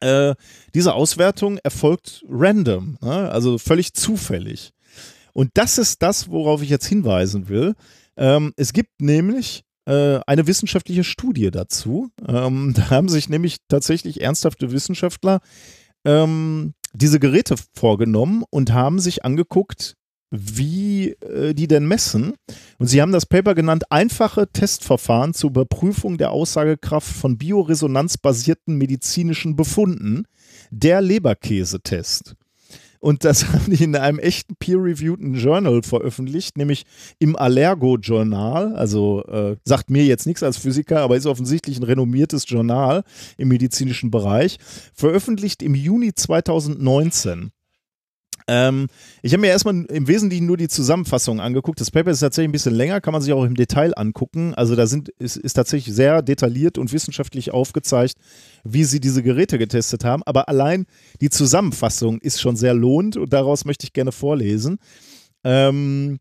[0.00, 0.34] äh,
[0.74, 3.30] diese Auswertung erfolgt random, ne?
[3.30, 4.72] also völlig zufällig.
[5.32, 7.74] Und das ist das, worauf ich jetzt hinweisen will.
[8.16, 12.10] Ähm, es gibt nämlich äh, eine wissenschaftliche Studie dazu.
[12.26, 15.40] Ähm, da haben sich nämlich tatsächlich ernsthafte Wissenschaftler
[16.04, 19.94] ähm, diese Geräte vorgenommen und haben sich angeguckt,
[20.30, 22.34] wie äh, die denn messen.
[22.78, 29.56] Und sie haben das Paper genannt, einfache Testverfahren zur Überprüfung der Aussagekraft von bioresonanzbasierten medizinischen
[29.56, 30.24] Befunden,
[30.70, 32.34] der Leberkäsetest.
[33.00, 36.84] Und das haben die in einem echten peer-reviewten Journal veröffentlicht, nämlich
[37.18, 38.74] im Allergo-Journal.
[38.74, 43.04] Also äh, sagt mir jetzt nichts als Physiker, aber ist offensichtlich ein renommiertes Journal
[43.36, 44.58] im medizinischen Bereich.
[44.94, 47.52] Veröffentlicht im Juni 2019.
[48.48, 48.88] Ähm,
[49.22, 51.80] ich habe mir erstmal im Wesentlichen nur die Zusammenfassung angeguckt.
[51.80, 54.54] Das Paper ist tatsächlich ein bisschen länger, kann man sich auch im Detail angucken.
[54.54, 58.14] Also da sind, ist, ist tatsächlich sehr detailliert und wissenschaftlich aufgezeigt,
[58.64, 60.22] wie sie diese Geräte getestet haben.
[60.24, 60.86] Aber allein
[61.20, 64.78] die Zusammenfassung ist schon sehr lohnend und daraus möchte ich gerne vorlesen.
[65.44, 66.18] Ähm,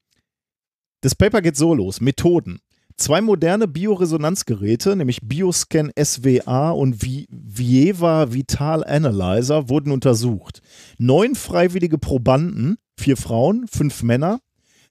[1.02, 2.02] das Paper geht so los.
[2.02, 2.60] Methoden.
[2.98, 10.62] Zwei moderne Bioresonanzgeräte, nämlich Bioscan SWA und Vi- Vieva Vital Analyzer, wurden untersucht.
[10.98, 14.40] Neun freiwillige Probanden, vier Frauen, fünf Männer,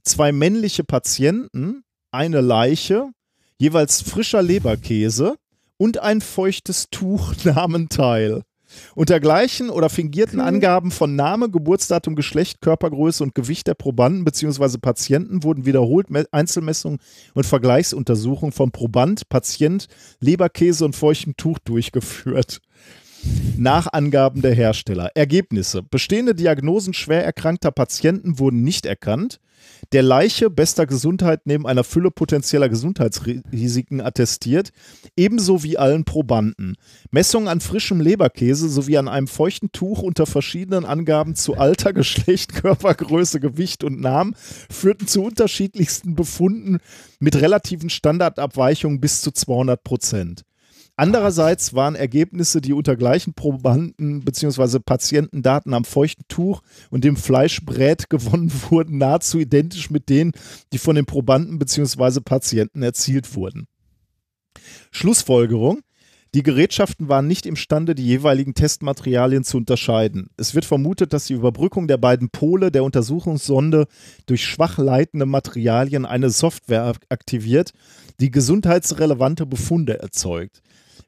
[0.05, 3.11] zwei männliche Patienten, eine Leiche,
[3.59, 5.35] jeweils frischer Leberkäse
[5.77, 8.43] und ein feuchtes Tuch nahmen teil.
[8.95, 14.79] Unter gleichen oder fingierten Angaben von Name, Geburtsdatum, Geschlecht, Körpergröße und Gewicht der Probanden bzw.
[14.79, 16.99] Patienten wurden wiederholt Me- Einzelmessungen
[17.35, 19.89] und Vergleichsuntersuchungen von Proband, Patient,
[20.21, 22.61] Leberkäse und feuchtem Tuch durchgeführt.
[23.57, 25.11] Nach Angaben der Hersteller.
[25.15, 25.83] Ergebnisse.
[25.83, 29.41] Bestehende Diagnosen schwer erkrankter Patienten wurden nicht erkannt.
[29.93, 34.71] Der Leiche bester Gesundheit neben einer Fülle potenzieller Gesundheitsrisiken attestiert,
[35.17, 36.77] ebenso wie allen Probanden.
[37.13, 42.55] Messungen an frischem Leberkäse sowie an einem feuchten Tuch unter verschiedenen Angaben zu Alter, Geschlecht,
[42.55, 44.35] Körpergröße, Gewicht und Namen
[44.71, 46.79] führten zu unterschiedlichsten Befunden
[47.21, 50.43] mit relativen Standardabweichungen bis zu 200 Prozent.
[50.99, 54.79] Andererseits waren Ergebnisse, die unter gleichen Probanden bzw.
[54.79, 60.33] Patientendaten am feuchten Tuch und dem Fleischbrät gewonnen wurden, nahezu identisch mit denen,
[60.73, 62.21] die von den Probanden bzw.
[62.21, 63.67] Patienten erzielt wurden.
[64.91, 65.81] Schlussfolgerung.
[66.35, 70.29] Die Gerätschaften waren nicht imstande, die jeweiligen Testmaterialien zu unterscheiden.
[70.37, 73.87] Es wird vermutet, dass die Überbrückung der beiden Pole der Untersuchungssonde
[74.27, 77.73] durch schwach leitende Materialien eine Software aktiviert,
[78.21, 80.63] die gesundheitsrelevante Befunde erzeugt.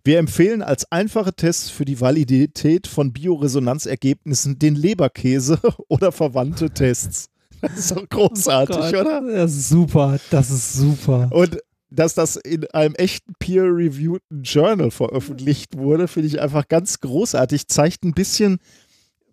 [0.09, 7.29] Wir empfehlen als einfache Tests für die Validität von Bioresonanzergebnissen den Leberkäse oder verwandte Tests.
[7.61, 9.21] Das ist doch großartig, Gott, oder?
[9.21, 11.29] Das ist super, das ist super.
[11.31, 11.59] Und
[11.91, 17.69] dass das in einem echten peer-reviewten Journal veröffentlicht wurde, finde ich einfach ganz großartig.
[17.69, 18.61] Zeigt ein bisschen,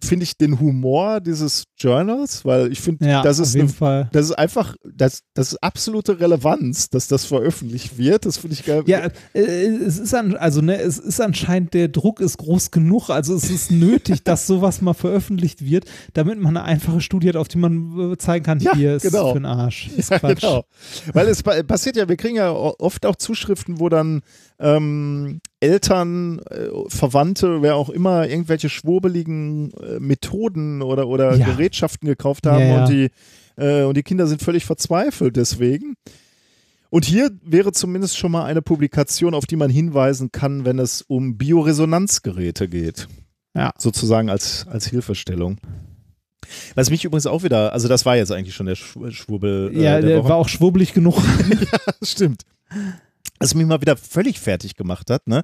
[0.06, 4.32] finde ich, den Humor dieses Journals, weil ich finde, Ja, das, ist eine, das ist
[4.34, 8.26] einfach, das, das ist absolute Relevanz, dass das veröffentlicht wird.
[8.26, 8.84] Das finde ich geil.
[8.88, 13.10] Ja, äh, es ist an, also ne, es ist anscheinend der Druck ist groß genug,
[13.10, 17.36] also es ist nötig, dass sowas mal veröffentlicht wird, damit man eine einfache Studie hat,
[17.36, 19.30] auf die man äh, zeigen kann, Ja, hier ist genau.
[19.34, 19.90] für den Arsch.
[19.98, 20.42] Ist Ja, Quatsch.
[20.42, 20.64] genau.
[21.14, 24.22] Weil es pa- passiert ja, wir kriegen ja oft auch Zuschriften, wo dann
[24.60, 31.46] ähm, Eltern, äh, Verwandte, wer auch immer, irgendwelche schwurbeligen äh, Methoden oder, oder Ja.
[31.48, 32.82] Gerätschaften gekauft haben Ja, ja.
[32.84, 33.10] Und, die,
[33.58, 35.96] äh, und die Kinder sind völlig verzweifelt deswegen.
[36.90, 41.02] Und hier wäre zumindest schon mal eine Publikation, auf die man hinweisen kann, wenn es
[41.02, 43.08] um Bioresonanzgeräte geht.
[43.56, 43.72] Ja.
[43.78, 45.58] Sozusagen als, als Hilfestellung.
[46.76, 49.72] Was mich übrigens auch wieder, also das war jetzt eigentlich schon der Schw- Schwurbel.
[49.74, 51.18] äh, Ja, der der war auch schwurbelig genug.
[52.04, 52.44] Stimmt.
[53.40, 55.28] Was mich mal wieder völlig fertig gemacht hat.
[55.28, 55.44] Ne?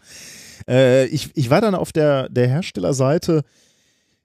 [0.67, 3.43] Äh, ich, ich war dann auf der, der Herstellerseite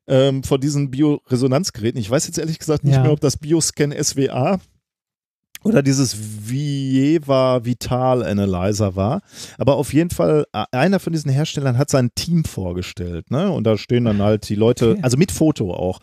[0.06, 2.00] ähm, von diesen Bioresonanzgeräten.
[2.00, 3.02] Ich weiß jetzt ehrlich gesagt nicht Ja.
[3.02, 4.60] mehr, ob das Bioscan SWA
[5.64, 6.16] oder dieses
[6.48, 9.22] Vieva Vital Analyzer war.
[9.58, 13.50] Aber auf jeden Fall, einer von diesen Herstellern hat sein Team vorgestellt, ne?
[13.50, 15.98] Und da stehen dann halt die Leute, also mit Foto auch.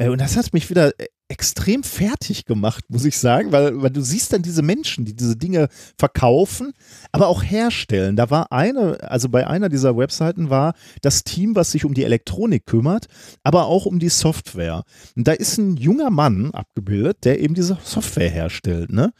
[0.00, 3.90] Äh, Und das hat mich wieder äh, extrem fertig gemacht, muss ich sagen, weil, weil
[3.90, 6.72] du siehst dann diese Menschen, die diese Dinge verkaufen,
[7.12, 8.16] aber auch herstellen.
[8.16, 12.02] Da war eine, also bei einer dieser Webseiten war das Team, was sich um die
[12.04, 13.06] Elektronik kümmert,
[13.44, 14.82] aber auch um die Software.
[15.16, 18.90] Und da ist ein junger Mann abgebildet, der eben diese Software herstellt.
[18.90, 19.12] Ne?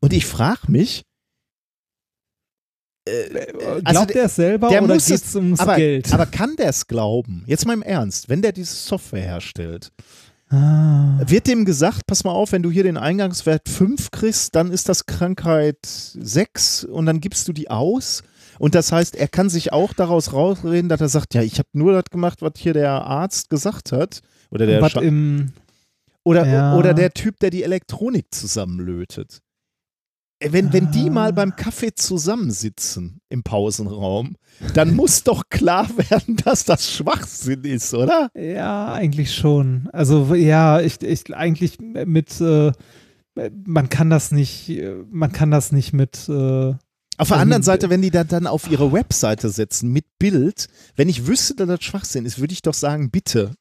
[0.00, 1.04] Und ich frage mich,
[3.06, 6.12] Glaubt also er es selber der oder muss geht es- es ums aber, Geld?
[6.12, 7.42] aber kann der es glauben?
[7.46, 9.92] Jetzt mal im Ernst, wenn der diese Software herstellt,
[10.50, 11.18] ah.
[11.26, 14.88] wird dem gesagt, pass mal auf, wenn du hier den Eingangswert 5 kriegst, dann ist
[14.88, 18.22] das Krankheit 6 und dann gibst du die aus.
[18.58, 21.68] Und das heißt, er kann sich auch daraus rausreden, dass er sagt, ja, ich habe
[21.72, 24.20] nur das gemacht, was hier der Arzt gesagt hat.
[24.50, 25.52] Oder der, Sta- im
[26.24, 26.76] oder, ja.
[26.76, 29.40] oder der Typ, der die Elektronik zusammenlötet.
[30.40, 31.12] Wenn, wenn die Ah.
[31.12, 34.36] mal beim Kaffee zusammensitzen im Pausenraum,
[34.74, 38.30] dann muss doch klar werden, dass das Schwachsinn ist, oder?
[38.34, 39.88] Ja, eigentlich schon.
[39.92, 42.72] Also ja, ich, ich eigentlich mit äh,
[43.66, 47.62] man kann das nicht, äh, man kann das nicht mit äh, Auf der Ähm, anderen
[47.62, 51.68] Seite, wenn die das dann auf ihre Webseite setzen mit Bild, wenn ich wüsste, dass
[51.68, 53.52] das Schwachsinn ist, würde ich doch sagen, bitte,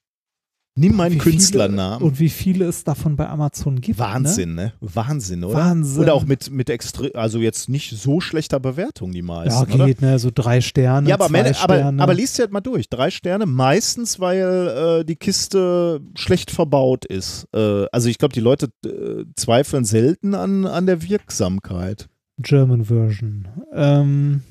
[0.78, 2.04] nimm meinen wie viele- Künstlernamen.
[2.06, 4.00] und wie viele es davon bei Amazon gibt.
[4.00, 4.06] Ne?
[4.06, 4.74] Wahnsinn, ne?
[4.80, 5.58] Wahnsinn, oder?
[5.58, 6.04] Wahnsinn.
[6.04, 9.86] Oder auch mit, mit extre also jetzt nicht so schlechter Bewertung, die Ja, meisten, oder?
[9.86, 10.18] geht, ne?
[10.20, 11.10] So drei Sterne.
[11.10, 12.02] Ja, aber, zwei aber, Sterne.
[12.02, 12.90] aber liest dir halt mal durch.
[12.90, 17.48] Drei Sterne, meistens, weil äh, die Kiste schlecht verbaut ist.
[17.54, 22.08] Äh, also ich glaube, die Leute äh, zweifeln selten an, an der Wirksamkeit.
[22.40, 23.48] German Version.
[23.74, 24.42] Ähm,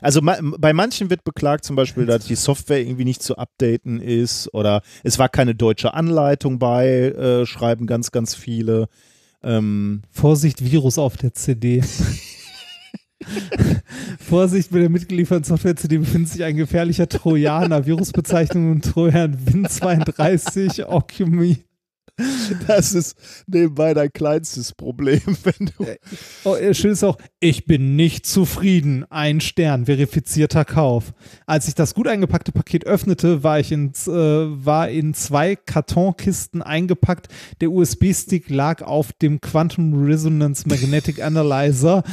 [0.00, 4.00] Also ma bei manchen wird beklagt zum Beispiel, dass die Software irgendwie nicht zu updaten
[4.00, 8.88] ist oder es war keine deutsche Anleitung bei, äh, schreiben ganz, ganz viele.
[9.42, 11.82] Ähm, Vorsicht, Virus auf der CD.
[14.18, 17.86] Vorsicht, bei der mitgelieferten Software-CD befindet sich ein gefährlicher Trojaner.
[17.86, 21.67] Virusbezeichnung und Trojan Win32 Ocumi.
[22.66, 23.16] das ist
[23.46, 25.86] nebenbei dein kleinstes Problem, wenn du.
[26.44, 29.04] Oh, äh, schön ist auch, ich bin nicht zufrieden.
[29.10, 31.12] Ein Stern, verifizierter Kauf.
[31.46, 36.62] Als ich das gut eingepackte Paket öffnete, war ich ins, äh, war in zwei Kartonkisten
[36.62, 37.28] eingepackt.
[37.60, 42.02] Der USB-Stick lag auf dem Quantum Resonance Magnetic Analyzer.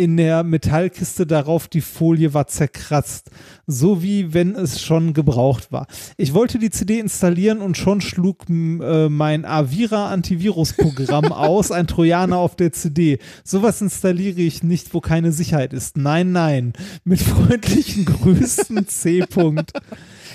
[0.00, 3.30] In der Metallkiste darauf die Folie war zerkratzt,
[3.66, 5.88] so wie wenn es schon gebraucht war.
[6.16, 12.38] Ich wollte die CD installieren und schon schlug äh, mein Avira Antivirusprogramm aus, ein Trojaner
[12.38, 13.18] auf der CD.
[13.44, 15.98] Sowas installiere ich nicht, wo keine Sicherheit ist.
[15.98, 16.72] Nein, nein.
[17.04, 19.24] Mit freundlichen Grüßen C.
[19.24, 19.78] -Punkt.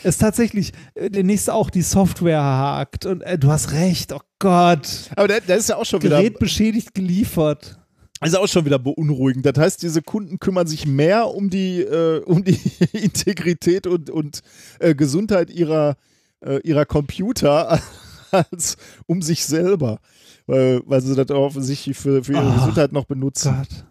[0.04, 4.14] Es ist tatsächlich äh, der nächste auch die Software hakt und äh, du hast recht.
[4.14, 5.10] Oh Gott.
[5.16, 6.18] Aber da, da ist ja auch schon wieder.
[6.18, 7.80] Gerät beschädigt geliefert.
[8.22, 9.46] Ist auch schon wieder beunruhigend.
[9.46, 12.60] Das heißt, diese Kunden kümmern sich mehr um die, äh, um die
[12.94, 14.42] Integrität und, und
[14.80, 15.98] äh, Gesundheit ihrer,
[16.44, 17.82] äh, ihrer Computer
[18.32, 20.00] als um sich selber.
[20.48, 23.56] Weil, weil sie das offensichtlich für, für ihre Ah, Gesundheit noch benutzen.
[23.58, 23.86] Gott.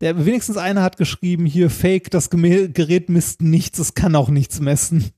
[0.00, 4.28] Der, wenigstens einer hat geschrieben, hier Fake, das Gemä- Gerät misst nichts, es kann auch
[4.28, 5.10] nichts messen.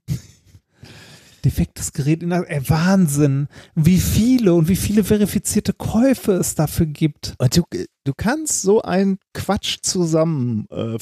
[1.45, 7.35] Defektes Gerät in der, Wahnsinn, wie viele und wie viele verifizierte Käufe es dafür gibt.
[7.55, 7.63] Du,
[8.05, 10.99] du kannst so einen Quatsch zusammen äh,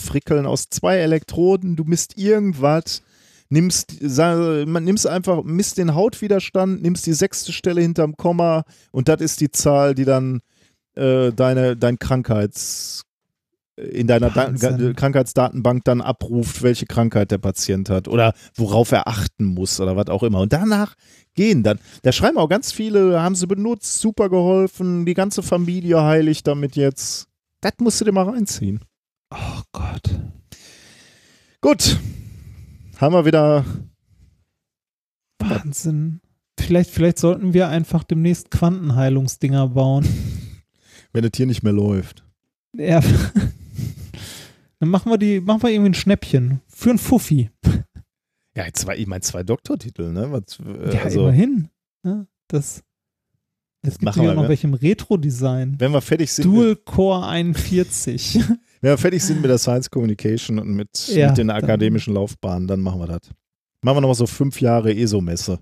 [0.47, 3.03] aus zwei Elektroden, du misst irgendwas,
[3.49, 9.09] nimmst, sa- man nimmst einfach, misst den Hautwiderstand, nimmst die sechste Stelle hinterm Komma und
[9.09, 10.41] das ist die Zahl, die dann
[10.95, 13.05] äh, deine, dein Krankheits
[13.93, 14.95] in deiner Wahnsinn.
[14.95, 20.09] Krankheitsdatenbank dann abruft, welche Krankheit der Patient hat oder worauf er achten muss oder was
[20.09, 20.41] auch immer.
[20.41, 20.95] Und danach
[21.35, 26.03] gehen dann, da schreiben auch ganz viele, haben sie benutzt, super geholfen, die ganze Familie
[26.03, 27.29] heiligt damit jetzt.
[27.61, 28.81] Das musst du dir mal reinziehen.
[29.31, 30.11] Oh Gott.
[31.61, 31.99] Gut,
[32.99, 33.65] haben wir wieder,
[35.39, 36.21] Wahnsinn.
[36.59, 40.07] Vielleicht, vielleicht sollten wir einfach demnächst Quantenheilungsdinger bauen.
[41.13, 42.25] wenn das hier nicht mehr läuft.
[42.77, 43.01] Ja.
[44.81, 46.61] Dann machen wir die, machen wir irgendwie ein Schnäppchen.
[46.69, 47.51] Für ein Fuffi.
[48.55, 50.31] Ja, zwei, ich meine zwei Doktortitel, ne?
[50.33, 51.69] Was, äh, Ja, also, immerhin.
[52.05, 52.83] Ja, das.
[53.83, 54.49] Gibt machen ja wir, noch ne?
[54.49, 55.77] welche im Retro-Design.
[55.79, 58.35] wenn wir fertig sind, Dual Core 41.
[58.81, 62.67] wenn wir fertig sind mit der Science Communication und mit, Ja, mit den akademischen Laufbahnen,
[62.67, 63.21] dann machen wir das.
[63.83, 65.61] Machen wir noch mal so fünf Jahre ESO-Messe.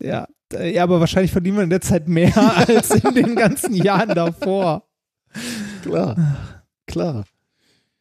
[0.00, 2.34] ja, ja, aber wahrscheinlich verdienen wir in der Zeit mehr
[2.68, 4.88] als in den ganzen Jahren davor.
[5.82, 6.16] Klar,
[6.86, 7.24] klar.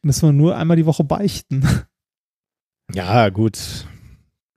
[0.03, 1.67] Müssen wir nur einmal die Woche beichten.
[2.93, 3.87] Ja, gut.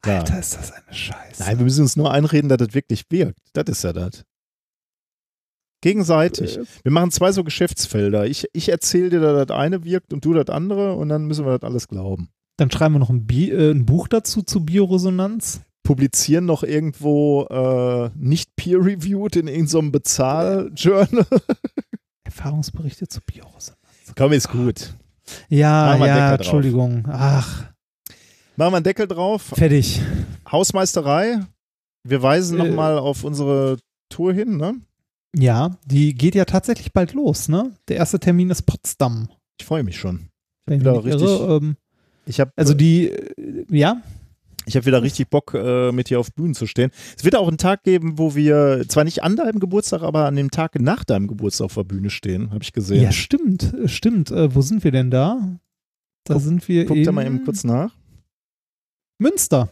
[0.02, 0.18] Klar.
[0.18, 1.44] Alter, ist das eine Scheiße.
[1.44, 3.38] Nein, wir müssen uns nur einreden, dass das wirklich wirkt.
[3.52, 4.24] Das ist ja das.
[5.80, 6.58] Gegenseitig.
[6.82, 8.26] Wir machen zwei so Geschäftsfelder.
[8.26, 11.46] Ich, ich erzähle dir, dass das eine wirkt und du das andere und dann müssen
[11.46, 12.28] wir das alles glauben.
[12.56, 15.60] Dann schreiben wir noch ein, Bi äh, ein Buch dazu zu Bioresonanz.
[15.84, 21.26] Publizieren noch irgendwo äh, nicht peer-reviewed in irgendeinem Bezahl-Journal.
[22.24, 24.14] Erfahrungsberichte zu Bioresonanz.
[24.16, 24.94] Komm, ist gut.
[25.48, 26.38] Ja, ja, drauf.
[26.40, 27.04] Entschuldigung.
[27.08, 27.64] Ach,
[28.56, 29.42] Machen wir einen Deckel drauf.
[29.54, 30.00] fertig.
[30.50, 31.40] Hausmeisterei.
[32.04, 32.64] Wir weisen Äh.
[32.68, 34.76] nochmal auf unsere Tour hin, ne?
[35.36, 37.72] Ja, die geht ja tatsächlich bald los, ne?
[37.88, 39.28] Der erste Termin ist Potsdam.
[39.60, 40.28] Ich freue mich schon.
[40.68, 41.56] Ich nicht richtig- irre.
[41.56, 41.76] Ähm,
[42.26, 44.00] Ich habe also die, äh, ja,
[44.66, 46.90] ich hab wieder richtig Bock, äh, mit dir auf Bühnen zu stehen.
[47.16, 50.36] Es wird auch einen Tag geben, wo wir zwar nicht an deinem Geburtstag, aber an
[50.36, 53.02] dem Tag nach deinem Geburtstag auf der Bühne stehen, habe ich gesehen.
[53.02, 54.30] ja, stimmt, äh, stimmt.
[54.30, 55.58] Äh, wo sind wir denn da?
[56.24, 57.94] Da Guck- sind wir Guck in da mal eben kurz nach.
[59.18, 59.70] Münster.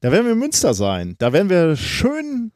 [0.00, 1.16] Da werden wir in Münster sein.
[1.18, 2.52] Da werden wir schön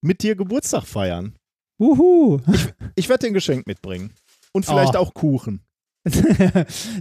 [0.00, 1.34] mit dir Geburtstag feiern.
[1.78, 2.40] Uhu.
[2.94, 4.12] Ich werde dir ein Geschenk mitbringen.
[4.52, 4.98] Und vielleicht Oh.
[4.98, 5.60] auch Kuchen.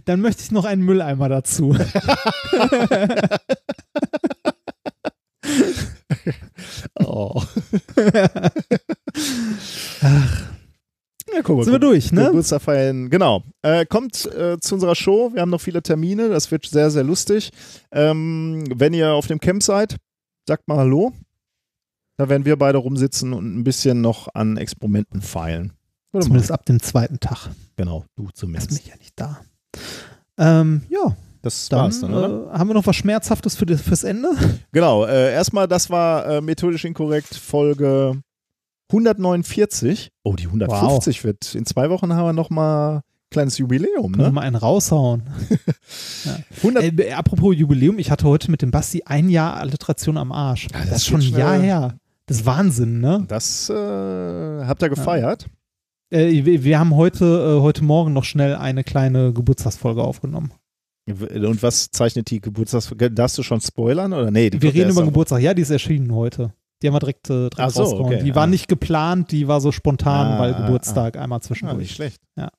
[0.06, 1.76] Dann möchte ich noch einen Mülleimer dazu.
[7.00, 7.42] Oh.
[10.02, 10.52] Ach,
[11.34, 12.26] Ja, guck mal, sind wir durch, ne?
[12.28, 13.44] Geburtstag feiern, genau.
[13.62, 15.32] Äh, kommt äh, zu unserer Show.
[15.34, 16.30] Wir haben noch viele Termine.
[16.30, 17.52] Das wird sehr, sehr lustig.
[17.92, 19.98] Ähm, wenn ihr auf dem Camp seid,
[20.48, 21.14] sagt mal Hallo.
[22.18, 25.74] Da werden wir beide rumsitzen und ein bisschen noch an Experimenten feilen.
[26.12, 27.46] Würde Zumindest ab dem zweiten Tag.
[27.48, 28.72] mal- Genau, du zumindest.
[28.72, 29.40] mich ja nicht da.
[30.38, 32.54] Ähm, ja, Das dann, war's dann, oder?
[32.54, 34.30] äh, haben wir noch was Schmerzhaftes für das, fürs Ende?
[34.72, 38.22] Genau, äh, erstmal, das war äh, methodisch inkorrekt Folge
[38.92, 40.10] 149.
[40.24, 41.56] Oh, die 150 wird.
[41.56, 44.32] In zwei Wochen haben wir nochmal ein kleines Jubiläum, Können ne?
[44.32, 45.24] mal einen raushauen.
[46.58, 50.68] 100, Äh, apropos Jubiläum, ich hatte heute mit dem Basti ein Jahr Alliteration am Arsch.
[50.74, 51.96] Ja, das, das ist schon ein Jahr her.
[52.26, 53.26] Das ist Wahnsinn, ne?
[53.28, 55.48] das äh, habt ihr gefeiert.
[56.12, 60.52] Äh, wir, wir haben heute, äh, heute Morgen noch schnell eine kleine Geburtstagsfolge aufgenommen.
[61.08, 63.10] Und was zeichnet die Geburtstagsfolge?
[63.12, 64.14] Darfst du schon spoilern?
[64.14, 65.42] Oder nee, wir reden über Geburtstag.
[65.42, 66.54] Ja, die ist erschienen heute.
[66.82, 68.14] Die haben wir direkt, äh, direkt Ach so, rausgehauen.
[68.14, 68.48] okay, die war ja.
[68.48, 71.92] nicht geplant, die war so spontan, Ah, weil ah, Geburtstag einmal Ah, nicht zwischendurch.
[71.92, 72.22] schlecht.
[72.36, 72.50] Ja.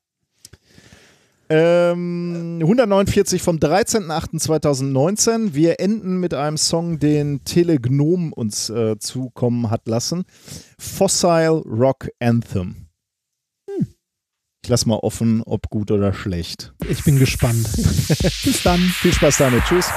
[1.48, 5.54] Ähm, 149 vom 13.08.2019.
[5.54, 10.24] Wir enden mit einem Song, den Telegnom uns äh, zukommen hat lassen.
[10.78, 12.81] Fossil Rock Anthem.
[14.64, 16.72] Ich lass mal offen, ob gut oder schlecht.
[16.88, 17.68] Ich bin gespannt.
[18.44, 18.78] Bis dann.
[18.78, 19.64] Viel Spaß damit.
[19.64, 19.90] Tschüss.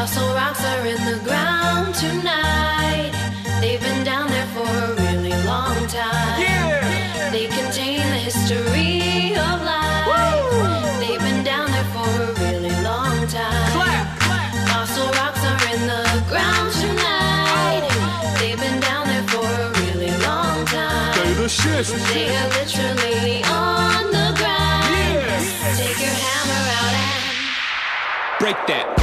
[0.00, 3.12] Fossil rocks are in the ground tonight.
[3.60, 6.40] They've been down there for a really long time.
[6.40, 7.28] Yeah.
[7.30, 10.06] They contain the history of life.
[10.08, 11.04] Woo.
[11.04, 13.72] They've been down there for a really long time.
[13.76, 14.50] Clap, clap.
[14.72, 17.84] Fossil rocks are in the ground tonight.
[17.84, 18.36] Oh, oh.
[18.40, 21.12] They've been down there for a really long time.
[21.12, 21.86] Say the shit.
[22.08, 24.96] They are literally on the ground.
[24.96, 25.76] Yeah.
[25.76, 28.99] Take your hammer out and Break that.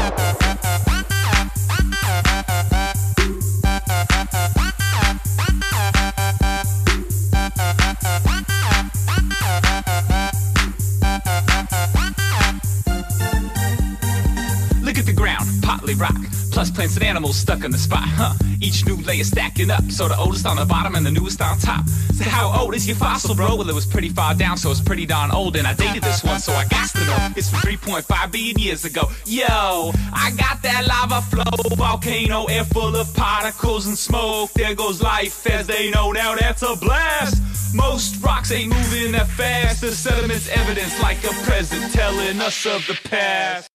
[15.87, 18.33] Partly rock, plus plants and animals stuck in the spot, huh?
[18.61, 21.57] Each new layer stacking up, so the oldest on the bottom and the newest on
[21.59, 21.87] top.
[21.87, 23.55] So how old is your fossil, bro?
[23.55, 25.55] Well, it was pretty far down, so it's pretty darn old.
[25.55, 27.29] And I dated this one, so I got to know.
[27.37, 29.03] It's from 3.5 billion years ago.
[29.25, 34.51] Yo, I got that lava flow, volcano, air full of particles and smoke.
[34.53, 36.35] There goes life as they know now.
[36.35, 37.75] That's a blast.
[37.75, 39.81] Most rocks ain't moving that fast.
[39.81, 43.69] The sediment's evidence like a present telling us of the past.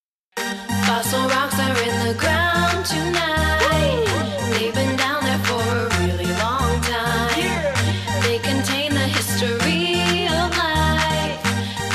[0.93, 4.05] Fossil rocks are in the ground tonight.
[4.53, 7.73] They've been down there for a really long time.
[8.21, 11.41] They contain the history of life.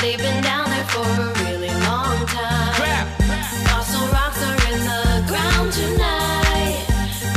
[0.02, 3.06] They've been down there for a really long time.
[3.70, 6.82] Fossil rocks are in the ground tonight.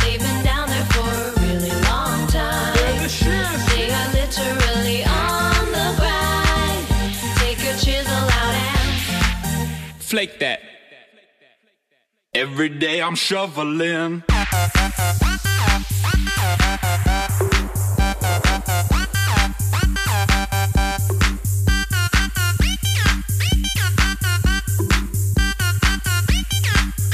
[0.01, 2.73] They've been down there for a really long time.
[3.69, 6.83] They are literally on the grind.
[7.37, 8.89] Take chisel out and
[9.99, 10.50] Flake that.
[12.41, 14.23] Every day I'm shoveling.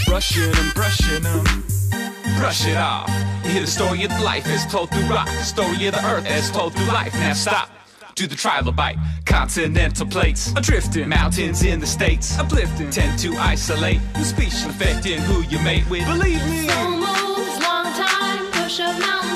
[0.06, 1.44] Brushing and brushing them.
[2.38, 3.10] Brush it off.
[3.44, 5.28] Hear the story of life as told through rock.
[5.28, 7.14] The story of the earth as told through life.
[7.16, 7.77] Now stop.
[8.18, 8.98] Do the trilobite,
[9.28, 15.44] continental plates, adrifting, mountains in the states, uplifting, tend to isolate, your species affecting who
[15.44, 16.04] you mate with.
[16.08, 16.68] Believe me.
[16.68, 19.27] Full moons, long time, push up mountains to